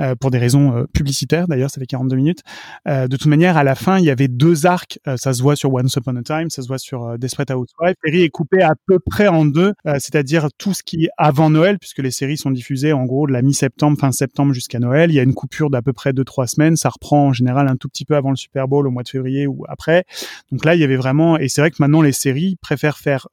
euh, 0.00 0.14
pour 0.14 0.30
des 0.30 0.38
raisons 0.38 0.76
euh, 0.76 0.84
publicitaires 0.92 1.48
d'ailleurs, 1.48 1.70
ça 1.70 1.80
fait 1.80 1.86
42 1.86 2.16
minutes. 2.16 2.40
Euh, 2.88 3.08
de 3.08 3.16
toute 3.16 3.26
manière, 3.26 3.56
à 3.56 3.64
la 3.64 3.74
fin, 3.74 3.98
il 3.98 4.04
y 4.04 4.10
avait 4.10 4.28
deux 4.28 4.66
arcs, 4.66 4.98
ça 5.16 5.32
se 5.32 5.42
voit 5.42 5.56
sur 5.56 5.72
Once 5.72 5.94
Upon 5.96 6.16
a 6.16 6.22
Time, 6.22 6.50
ça 6.50 6.62
se 6.62 6.68
voit 6.68 6.78
sur 6.78 7.18
Desperate 7.18 7.50
Housewives. 7.50 7.66
La 7.80 7.92
série 8.04 8.22
est 8.22 8.30
coupée 8.30 8.62
à 8.62 8.74
peu 8.86 8.98
près 8.98 9.28
en 9.28 9.44
deux, 9.44 9.72
c'est-à-dire 9.84 10.48
tout 10.58 10.74
ce 10.74 10.82
qui 10.82 11.04
est 11.04 11.08
avant 11.16 11.50
Noël, 11.50 11.78
puisque 11.78 11.98
les 11.98 12.10
séries 12.10 12.36
sont 12.36 12.50
diffusées 12.50 12.92
en 12.92 13.04
gros 13.04 13.26
de 13.26 13.32
la 13.32 13.42
mi-septembre, 13.42 13.98
fin 13.98 14.12
septembre 14.12 14.52
jusqu'à 14.52 14.78
Noël. 14.78 15.10
Il 15.10 15.14
y 15.14 15.20
a 15.20 15.22
une 15.22 15.34
coupure 15.34 15.70
d'à 15.70 15.82
peu 15.82 15.92
près 15.92 16.12
deux 16.12 16.24
trois 16.24 16.46
semaines, 16.46 16.76
ça 16.76 16.88
reprend 16.88 17.28
en 17.28 17.32
général 17.32 17.68
un 17.68 17.76
tout 17.76 17.88
petit 17.88 18.04
peu 18.04 18.16
avant 18.16 18.30
le 18.30 18.36
Super 18.36 18.68
Bowl 18.68 18.86
au 18.86 18.90
mois 18.90 19.02
de 19.02 19.08
février 19.08 19.46
ou 19.46 19.64
après. 19.68 20.04
Donc 20.52 20.64
là, 20.64 20.74
il 20.74 20.80
y 20.80 20.84
avait 20.84 20.96
vraiment, 20.96 21.38
et 21.38 21.48
c'est 21.48 21.60
vrai 21.60 21.70
que 21.70 21.76
maintenant 21.80 22.02
les 22.02 22.12
séries 22.12 22.56
préfèrent 22.60 22.98
faire 22.98 23.28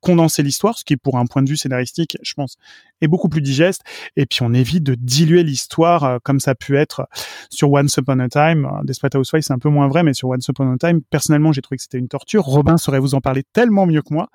condenser 0.00 0.42
l'histoire, 0.42 0.78
ce 0.78 0.84
qui 0.84 0.96
pour 0.96 1.18
un 1.18 1.26
point 1.26 1.42
de 1.42 1.48
vue 1.48 1.56
scénaristique, 1.56 2.07
je 2.22 2.34
pense, 2.34 2.56
est 3.00 3.08
beaucoup 3.08 3.28
plus 3.28 3.40
digeste. 3.40 3.82
Et 4.16 4.26
puis 4.26 4.40
on 4.42 4.52
évite 4.52 4.84
de 4.84 4.94
diluer 4.94 5.42
l'histoire 5.42 6.04
euh, 6.04 6.18
comme 6.22 6.40
ça 6.40 6.52
a 6.52 6.54
pu 6.54 6.76
être 6.76 7.08
sur 7.50 7.70
Once 7.72 7.96
Upon 7.96 8.18
a 8.20 8.28
Time. 8.28 8.66
Euh, 8.66 8.84
Desperate 8.84 9.14
Housewives, 9.14 9.42
c'est 9.42 9.52
un 9.52 9.58
peu 9.58 9.68
moins 9.68 9.88
vrai, 9.88 10.02
mais 10.02 10.14
sur 10.14 10.28
Once 10.28 10.46
Upon 10.48 10.72
a 10.72 10.78
Time, 10.78 11.00
personnellement, 11.10 11.52
j'ai 11.52 11.62
trouvé 11.62 11.76
que 11.76 11.82
c'était 11.82 11.98
une 11.98 12.08
torture. 12.08 12.44
Robin 12.44 12.76
saurait 12.76 13.00
vous 13.00 13.14
en 13.14 13.20
parler 13.20 13.42
tellement 13.52 13.86
mieux 13.86 14.02
que 14.02 14.12
moi, 14.12 14.28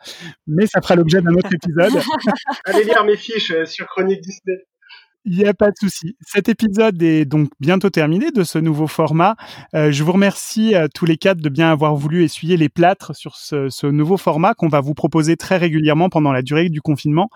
mais 0.48 0.68
ça 0.68 0.82
fera 0.82 0.96
l'objet 0.96 1.22
d'un 1.22 1.34
autre 1.34 1.54
épisode. 1.54 1.94
Allez 2.66 2.84
lire 2.84 3.04
mes 3.06 3.18
fiches 3.18 3.52
euh, 3.52 3.66
sur 3.66 3.88
Chronique 3.88 4.22
Disney. 4.22 4.66
Il 5.26 5.38
n'y 5.38 5.46
a 5.46 5.54
pas 5.54 5.72
de 5.72 5.76
souci. 5.80 6.18
Cet 6.20 6.50
épisode 6.50 7.02
est 7.02 7.24
donc 7.24 7.50
bientôt 7.62 7.90
terminé 7.90 8.32
de 8.32 8.44
ce 8.44 8.60
nouveau 8.60 8.88
format. 8.88 9.38
Euh, 9.74 9.90
je 9.90 10.04
vous 10.04 10.12
remercie 10.12 10.76
à 10.76 10.90
tous 10.90 11.06
les 11.06 11.16
quatre 11.16 11.40
de 11.40 11.48
bien 11.48 11.72
avoir 11.72 11.96
voulu 11.96 12.26
essuyer 12.26 12.58
les 12.58 12.68
plâtres 12.68 13.16
sur 13.16 13.38
ce, 13.38 13.88
nouveau 13.88 14.18
format 14.18 14.54
qu'on 14.54 14.68
va 14.68 14.82
vous 14.82 14.94
proposer 14.94 15.38
très 15.38 15.56
régulièrement 15.56 16.10
pendant 16.10 16.34
la 16.34 16.42
durée 16.42 16.68
du 16.68 16.82
confinement. 16.82 17.30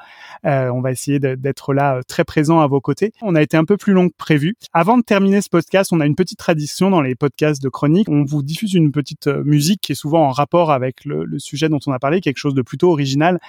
Euh, 0.46 0.70
on 0.70 0.82
va 0.82 0.92
essayer 0.92 1.20
d'être 1.20 1.74
là 1.74 1.96
euh, 1.96 2.02
très 2.06 2.26
présent 2.26 2.60
à 2.60 2.68
vos 2.68 2.82
côtés. 2.82 3.14
On 3.22 3.36
a 3.36 3.42
été 3.42 3.56
un 3.56 3.64
peu 3.64 3.78
plus 3.78 3.94
long 3.94 4.10
que 4.10 4.16
prévu. 4.18 4.56
Avant 4.74 4.98
de 4.98 5.04
terminer 5.04 5.40
ce 5.42 5.48
podcast, 5.48 5.94
on 5.94 6.02
a 6.02 6.06
une 6.06 6.16
petite 6.16 6.40
tradition 6.40 6.90
dans 6.90 7.02
les 7.02 7.16
podcasts 7.16 7.64
de 7.64 7.70
chronique. 7.70 8.10
On 8.10 8.26
vous 8.26 8.44
diffuse 8.44 8.74
une 8.74 8.92
petite 8.92 9.28
euh, 9.28 9.44
musique 9.46 9.80
qui 9.80 9.94
est 9.94 9.96
souvent 9.96 10.26
en 10.26 10.32
rapport 10.32 10.72
avec 10.72 11.06
le, 11.06 11.24
le 11.24 11.40
sujet 11.40 11.70
dont 11.70 11.80
on 11.88 11.94
a 11.94 12.00
parlé, 12.00 12.20
quelque 12.20 12.38
chose 12.38 12.54
de 12.54 12.62
plutôt 12.62 12.92
original. 12.92 13.40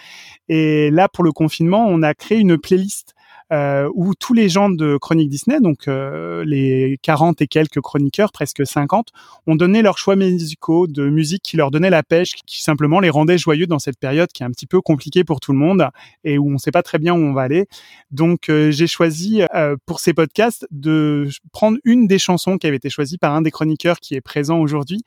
Et 0.49 0.93
là, 0.93 1.09
pour 1.09 1.25
le 1.25 1.33
confinement, 1.33 1.87
on 1.89 2.05
a 2.05 2.15
créé 2.15 2.39
une 2.39 2.57
playlist 2.57 3.17
euh, 3.53 3.89
où 3.95 4.15
tous 4.15 4.35
les 4.35 4.49
gens 4.49 4.71
de 4.71 4.97
Chronique 4.99 5.31
Disney, 5.31 5.61
donc 5.61 5.89
euh, 5.89 6.45
les 6.45 6.99
40 7.03 7.41
et 7.43 7.47
quelques 7.47 7.81
chroniqueurs, 7.81 8.33
presque 8.33 8.67
50, 8.67 9.09
ont 9.47 9.57
donné 9.57 9.83
leurs 9.83 9.99
choix 9.99 10.17
musicaux 10.17 10.87
de 10.87 11.09
musique 11.09 11.43
qui 11.43 11.57
leur 11.57 11.71
donnait 11.71 11.91
la 11.91 12.03
pêche, 12.03 12.33
qui 12.47 12.63
simplement 12.63 13.01
les 13.01 13.11
rendait 13.11 13.39
joyeux 13.39 13.67
dans 13.67 13.79
cette 13.79 13.99
période 13.99 14.31
qui 14.33 14.43
est 14.43 14.47
un 14.47 14.51
petit 14.51 14.67
peu 14.67 14.81
compliquée 14.81 15.25
pour 15.25 15.41
tout 15.41 15.53
le 15.53 15.59
monde 15.59 15.89
et 16.25 16.39
où 16.39 16.49
on 16.49 16.53
ne 16.53 16.59
sait 16.59 16.71
pas 16.71 16.83
très 16.83 16.99
bien 16.99 17.15
où 17.15 17.19
on 17.19 17.33
va 17.33 17.43
aller. 17.43 17.67
Donc 18.11 18.49
euh, 18.49 18.71
j'ai 18.71 18.87
choisi 18.87 19.43
euh, 19.55 19.77
pour 19.87 20.01
ces 20.01 20.15
podcasts 20.15 20.67
de 20.71 21.29
prendre 21.53 21.79
une 21.85 22.07
des 22.07 22.19
chansons 22.19 22.59
qui 22.59 22.67
avait 22.67 22.77
été 22.77 22.91
choisie 22.91 23.19
par 23.19 23.35
un 23.35 23.43
des 23.43 23.51
chroniqueurs 23.51 24.01
qui 24.01 24.15
est 24.15 24.21
présent 24.21 24.59
aujourd'hui 24.61 25.03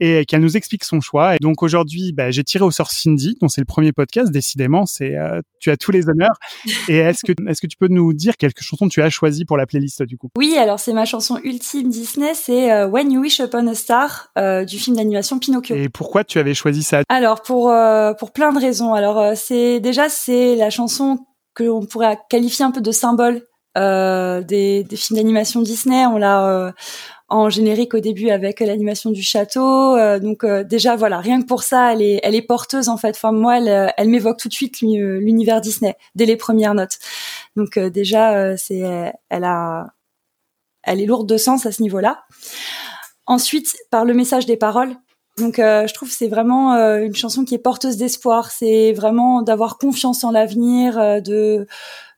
et 0.00 0.24
qu'elle 0.24 0.40
nous 0.40 0.56
explique 0.56 0.84
son 0.84 1.00
choix. 1.00 1.36
Et 1.36 1.38
donc 1.40 1.62
aujourd'hui, 1.62 2.12
bah, 2.12 2.30
j'ai 2.30 2.44
tiré 2.44 2.64
au 2.64 2.70
sort 2.70 2.90
Cindy, 2.90 3.36
dont 3.40 3.48
c'est 3.48 3.60
le 3.60 3.66
premier 3.66 3.92
podcast. 3.92 4.30
Décidément, 4.30 4.86
c'est 4.86 5.16
euh, 5.16 5.40
tu 5.60 5.70
as 5.70 5.76
tous 5.76 5.92
les 5.92 6.08
honneurs. 6.08 6.38
Et 6.88 6.96
est-ce 6.96 7.24
que 7.24 7.32
est-ce 7.48 7.60
que 7.60 7.66
tu 7.66 7.76
peux 7.76 7.85
nous 7.88 8.12
dire 8.12 8.36
quelques 8.36 8.62
chansons 8.62 8.88
que 8.88 8.92
tu 8.92 9.02
as 9.02 9.10
choisies 9.10 9.44
pour 9.44 9.56
la 9.56 9.66
playlist 9.66 10.02
du 10.02 10.16
coup? 10.16 10.28
Oui, 10.36 10.56
alors 10.58 10.78
c'est 10.80 10.92
ma 10.92 11.04
chanson 11.04 11.38
ultime 11.42 11.88
Disney, 11.88 12.34
c'est 12.34 12.72
euh, 12.72 12.86
When 12.86 13.10
You 13.10 13.20
Wish 13.20 13.38
Upon 13.38 13.66
a 13.66 13.74
Star 13.74 14.30
euh, 14.38 14.64
du 14.64 14.78
film 14.78 14.96
d'animation 14.96 15.38
Pinocchio. 15.38 15.76
Et 15.76 15.88
pourquoi 15.88 16.24
tu 16.24 16.38
avais 16.38 16.54
choisi 16.54 16.82
ça? 16.82 17.02
Alors 17.08 17.42
pour 17.42 17.70
euh, 17.70 18.12
pour 18.14 18.32
plein 18.32 18.52
de 18.52 18.58
raisons. 18.58 18.94
Alors 18.94 19.36
c'est 19.36 19.80
déjà 19.80 20.08
c'est 20.08 20.56
la 20.56 20.70
chanson 20.70 21.18
que 21.54 21.64
l'on 21.64 21.86
pourrait 21.86 22.18
qualifier 22.28 22.64
un 22.64 22.70
peu 22.70 22.80
de 22.80 22.92
symbole 22.92 23.42
des, 23.76 24.84
des 24.84 24.96
films 24.96 25.18
d'animation 25.18 25.60
Disney. 25.62 26.06
On 26.06 26.16
l'a 26.16 26.72
en 27.28 27.50
générique 27.50 27.94
au 27.94 28.00
début 28.00 28.30
avec 28.30 28.60
l'animation 28.60 29.10
du 29.10 29.22
château. 29.22 29.96
Euh, 29.96 30.18
donc 30.18 30.44
euh, 30.44 30.62
déjà 30.62 30.96
voilà, 30.96 31.18
rien 31.18 31.42
que 31.42 31.46
pour 31.46 31.62
ça, 31.62 31.92
elle 31.92 32.02
est, 32.02 32.20
elle 32.22 32.34
est 32.34 32.42
porteuse 32.42 32.88
en 32.88 32.96
fait. 32.96 33.16
Enfin 33.16 33.32
moi, 33.32 33.58
elle, 33.58 33.92
elle 33.96 34.08
m'évoque 34.08 34.38
tout 34.38 34.48
de 34.48 34.54
suite 34.54 34.80
l'univers 34.80 35.60
Disney 35.60 35.96
dès 36.14 36.26
les 36.26 36.36
premières 36.36 36.74
notes. 36.74 36.98
Donc 37.56 37.76
euh, 37.76 37.90
déjà, 37.90 38.56
c'est, 38.56 39.12
elle 39.28 39.44
a, 39.44 39.88
elle 40.82 41.00
est 41.00 41.06
lourde 41.06 41.28
de 41.28 41.36
sens 41.36 41.66
à 41.66 41.72
ce 41.72 41.82
niveau-là. 41.82 42.24
Ensuite, 43.26 43.76
par 43.90 44.04
le 44.04 44.14
message 44.14 44.46
des 44.46 44.56
paroles. 44.56 44.94
Donc 45.38 45.56
je 45.58 45.92
trouve 45.92 46.10
c'est 46.10 46.28
vraiment 46.28 46.72
une 46.96 47.14
chanson 47.14 47.44
qui 47.44 47.54
est 47.54 47.58
porteuse 47.58 47.96
d'espoir. 47.98 48.50
C'est 48.50 48.92
vraiment 48.92 49.42
d'avoir 49.42 49.76
confiance 49.76 50.24
en 50.24 50.30
l'avenir, 50.30 51.20
de 51.20 51.66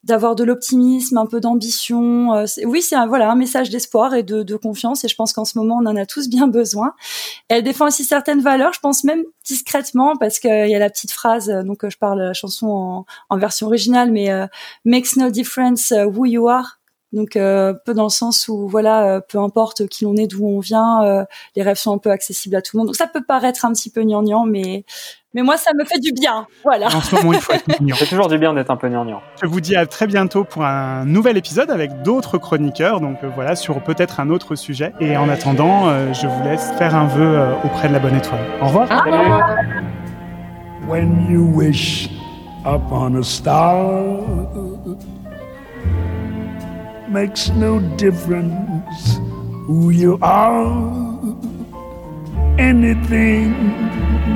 d'avoir 0.05 0.35
de 0.35 0.45
l'optimisme, 0.45 1.19
un 1.19 1.27
peu 1.27 1.41
d'ambition. 1.41 2.35
Euh, 2.35 2.45
oui, 2.65 2.83
c'est 2.83 2.95
un, 2.95 3.07
voilà 3.07 3.31
un 3.31 3.35
message 3.35 3.71
d'espoir 3.71 4.15
et 4.15 4.23
de, 4.23 4.43
de, 4.43 4.57
confiance. 4.57 5.05
Et 5.05 5.09
je 5.09 5.17
pense 5.17 5.33
qu'en 5.33 5.45
ce 5.45 5.59
moment, 5.59 5.79
on 5.83 5.87
en 5.87 5.97
a 5.97 6.07
tous 6.07 6.29
bien 6.29 6.47
besoin. 6.49 6.95
elle 7.49 7.63
défend 7.63 7.87
aussi 7.87 8.05
certaines 8.05 8.41
valeurs, 8.41 8.73
je 8.73 8.81
pense 8.81 9.05
même 9.05 9.23
discrètement, 9.45 10.17
parce 10.17 10.39
qu'il 10.39 10.69
y 10.69 10.75
a 10.75 10.79
la 10.79 10.91
petite 10.91 11.13
phrase. 11.13 11.51
Euh, 11.51 11.63
donc, 11.63 11.89
je 11.89 11.99
parle 11.99 12.21
la 12.21 12.33
chanson 12.33 12.69
en, 12.69 13.07
en 13.31 13.39
version 13.39 13.67
originale, 13.67 14.11
mais 14.13 14.31
euh, 14.31 14.47
makes 14.85 15.17
no 15.17 15.31
difference 15.31 15.93
who 15.93 16.27
you 16.27 16.49
are. 16.49 16.79
Donc 17.13 17.37
euh, 17.37 17.73
peu 17.73 17.95
dans 17.95 18.05
le 18.05 18.11
sens 18.11 18.49
où 18.49 18.69
voilà, 18.69 19.17
euh, 19.17 19.21
peu 19.21 19.39
importe 19.39 19.87
qui 19.89 20.05
l'on 20.05 20.17
est, 20.17 20.27
d'où 20.27 20.47
on 20.47 20.61
vient, 20.61 21.03
euh, 21.05 21.25
les 21.57 21.63
rêves 21.63 21.79
sont 21.79 21.93
un 21.93 21.99
peu 21.99 22.11
accessibles 22.11 22.55
à 22.55 22.63
tout 22.63 22.77
le 22.77 22.79
monde. 22.79 22.89
Donc 22.89 22.97
ça 22.97 23.07
peut 23.07 23.25
paraître 23.25 23.65
un 23.65 23.73
petit 23.73 23.91
peu 23.91 24.03
gnangnan, 24.03 24.45
mais 24.45 24.85
mais 25.39 25.45
moi 25.45 25.57
ça 25.57 25.71
me 25.73 25.85
fait 25.85 26.01
du 26.01 26.11
bien. 26.13 26.49
Voilà. 26.65 26.89
En 26.89 27.01
ce 27.01 27.15
moment, 27.15 27.33
il 27.33 27.39
faut 27.39 27.53
être 27.53 27.65
gnangnan. 27.79 27.95
C'est 27.97 28.07
toujours 28.07 28.27
du 28.27 28.39
bien 28.39 28.53
d'être 28.55 28.73
un 28.73 28.77
peu 28.77 28.89
gnangnan. 28.89 29.21
Je 29.41 29.47
vous 29.47 29.61
dis 29.61 29.77
à 29.77 29.87
très 29.87 30.09
bientôt 30.09 30.43
pour 30.43 30.65
un 30.65 31.05
nouvel 31.05 31.37
épisode 31.37 31.71
avec 31.71 32.03
d'autres 32.03 32.39
chroniqueurs. 32.39 33.01
Donc 33.01 33.19
euh, 33.23 33.29
voilà, 33.33 33.55
sur 33.55 33.81
peut-être 33.81 34.19
un 34.19 34.31
autre 34.31 34.57
sujet. 34.57 34.93
Et 34.99 35.17
en 35.17 35.29
attendant, 35.29 35.87
euh, 35.87 36.13
je 36.13 36.27
vous 36.27 36.43
laisse 36.43 36.73
faire 36.77 36.97
un 36.97 37.07
vœu 37.07 37.39
euh, 37.39 37.53
auprès 37.63 37.87
de 37.87 37.93
la 37.93 38.01
bonne 38.01 38.17
étoile. 38.17 38.41
Au 38.61 38.67
revoir. 38.67 38.89
Salut. 38.89 39.15
When 40.89 41.31
you 41.31 41.45
wish 41.55 42.09
upon 42.65 43.15
a 43.17 43.23
star 43.23 43.95
makes 47.09 47.49
no 47.51 47.79
difference 47.97 49.21
who 49.69 49.91
you 49.91 50.19
are. 50.21 51.38
Anything 52.59 53.55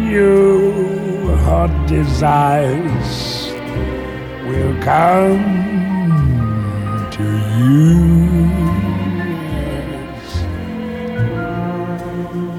your 0.08 1.36
heart 1.38 1.72
desires 1.88 3.50
will 4.46 4.80
come 4.80 5.42
to 7.10 7.24
you. 7.58 8.52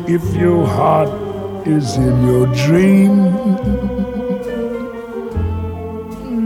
If 0.06 0.36
your 0.36 0.68
heart 0.68 1.10
is 1.66 1.96
in 1.96 2.28
your 2.28 2.48
dream, 2.54 3.16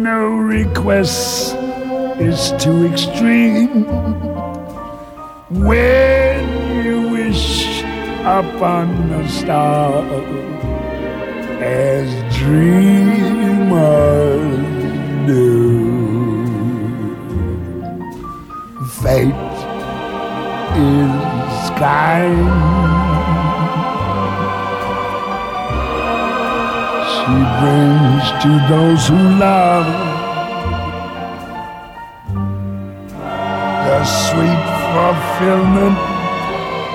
no 0.04 0.28
request 0.28 1.56
is 2.20 2.54
too 2.64 2.86
extreme. 2.86 3.86
When 5.50 6.84
you 6.86 7.10
wish 7.10 7.77
upon 8.28 9.10
the 9.10 9.26
stars 9.30 10.04
as 11.62 12.08
dreamers 12.38 13.78
do, 15.26 15.48
fate 19.02 19.56
is 20.76 21.70
kind. 21.80 22.52
She 27.14 27.38
brings 27.60 28.26
to 28.44 28.52
those 28.68 29.04
who 29.08 29.20
love 29.40 29.88
the 33.88 34.00
sweet 34.04 34.66
fulfillment 34.92 36.17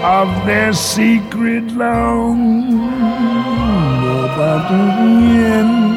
of 0.03 0.47
their 0.47 0.73
secret 0.73 1.63
long 1.73 2.73
about 4.25 4.69
the 4.69 4.83
end. 5.61 5.93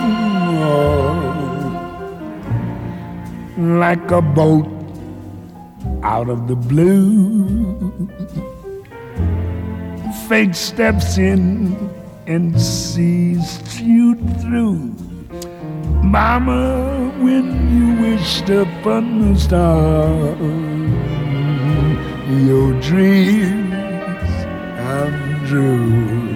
Like 3.80 4.12
a 4.12 4.22
boat 4.22 4.68
out 6.04 6.30
of 6.30 6.48
the 6.48 6.56
blue, 6.56 8.08
fate 10.30 10.56
steps 10.56 11.18
in 11.18 11.76
and 12.28 12.62
sees 12.62 13.82
you 13.82 14.16
through. 14.40 14.94
Mama, 16.04 17.12
when 17.20 17.46
you 17.76 18.02
wished 18.02 18.50
upon 18.50 19.34
the 19.34 19.40
star, 19.40 20.36
your 22.46 22.80
dreams 22.82 23.85
come 24.96 26.35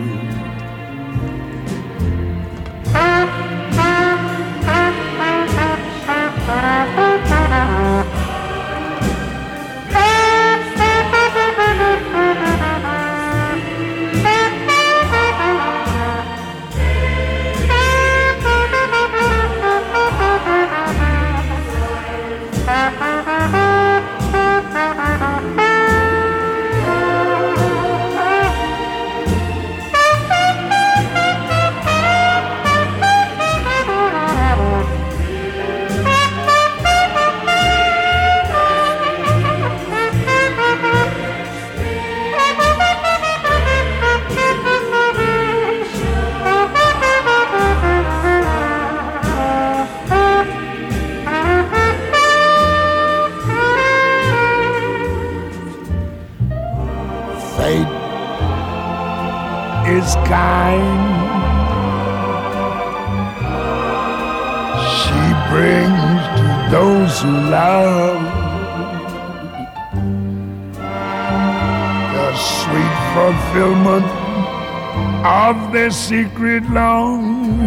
secret 76.10 76.64
long. 76.72 77.60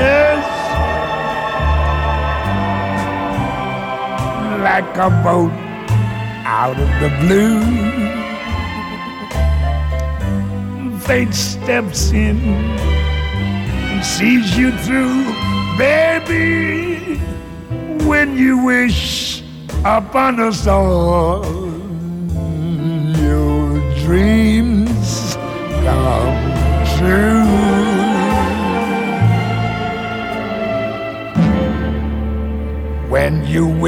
Yes, 0.00 0.44
like 4.60 4.96
a 4.98 5.08
boat 5.24 5.54
out 6.44 6.76
of 6.78 6.90
the 7.00 7.08
blue. 7.22 7.64
Fate 10.98 11.32
steps 11.32 12.12
in 12.12 12.36
and 13.88 14.04
sees 14.04 14.58
you 14.58 14.72
through, 14.84 15.24
baby. 15.78 17.16
When 18.04 18.36
you 18.36 18.62
wish 18.62 19.42
upon 19.86 20.38
a 20.38 20.52
star, 20.52 21.63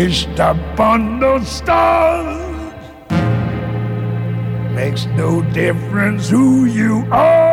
Wished 0.07 0.39
upon 0.39 1.19
those 1.19 1.49
stars, 1.49 2.39
makes 4.73 5.07
no 5.07 5.43
difference 5.51 6.29
who 6.29 6.67
you 6.67 7.05
are. 7.11 7.46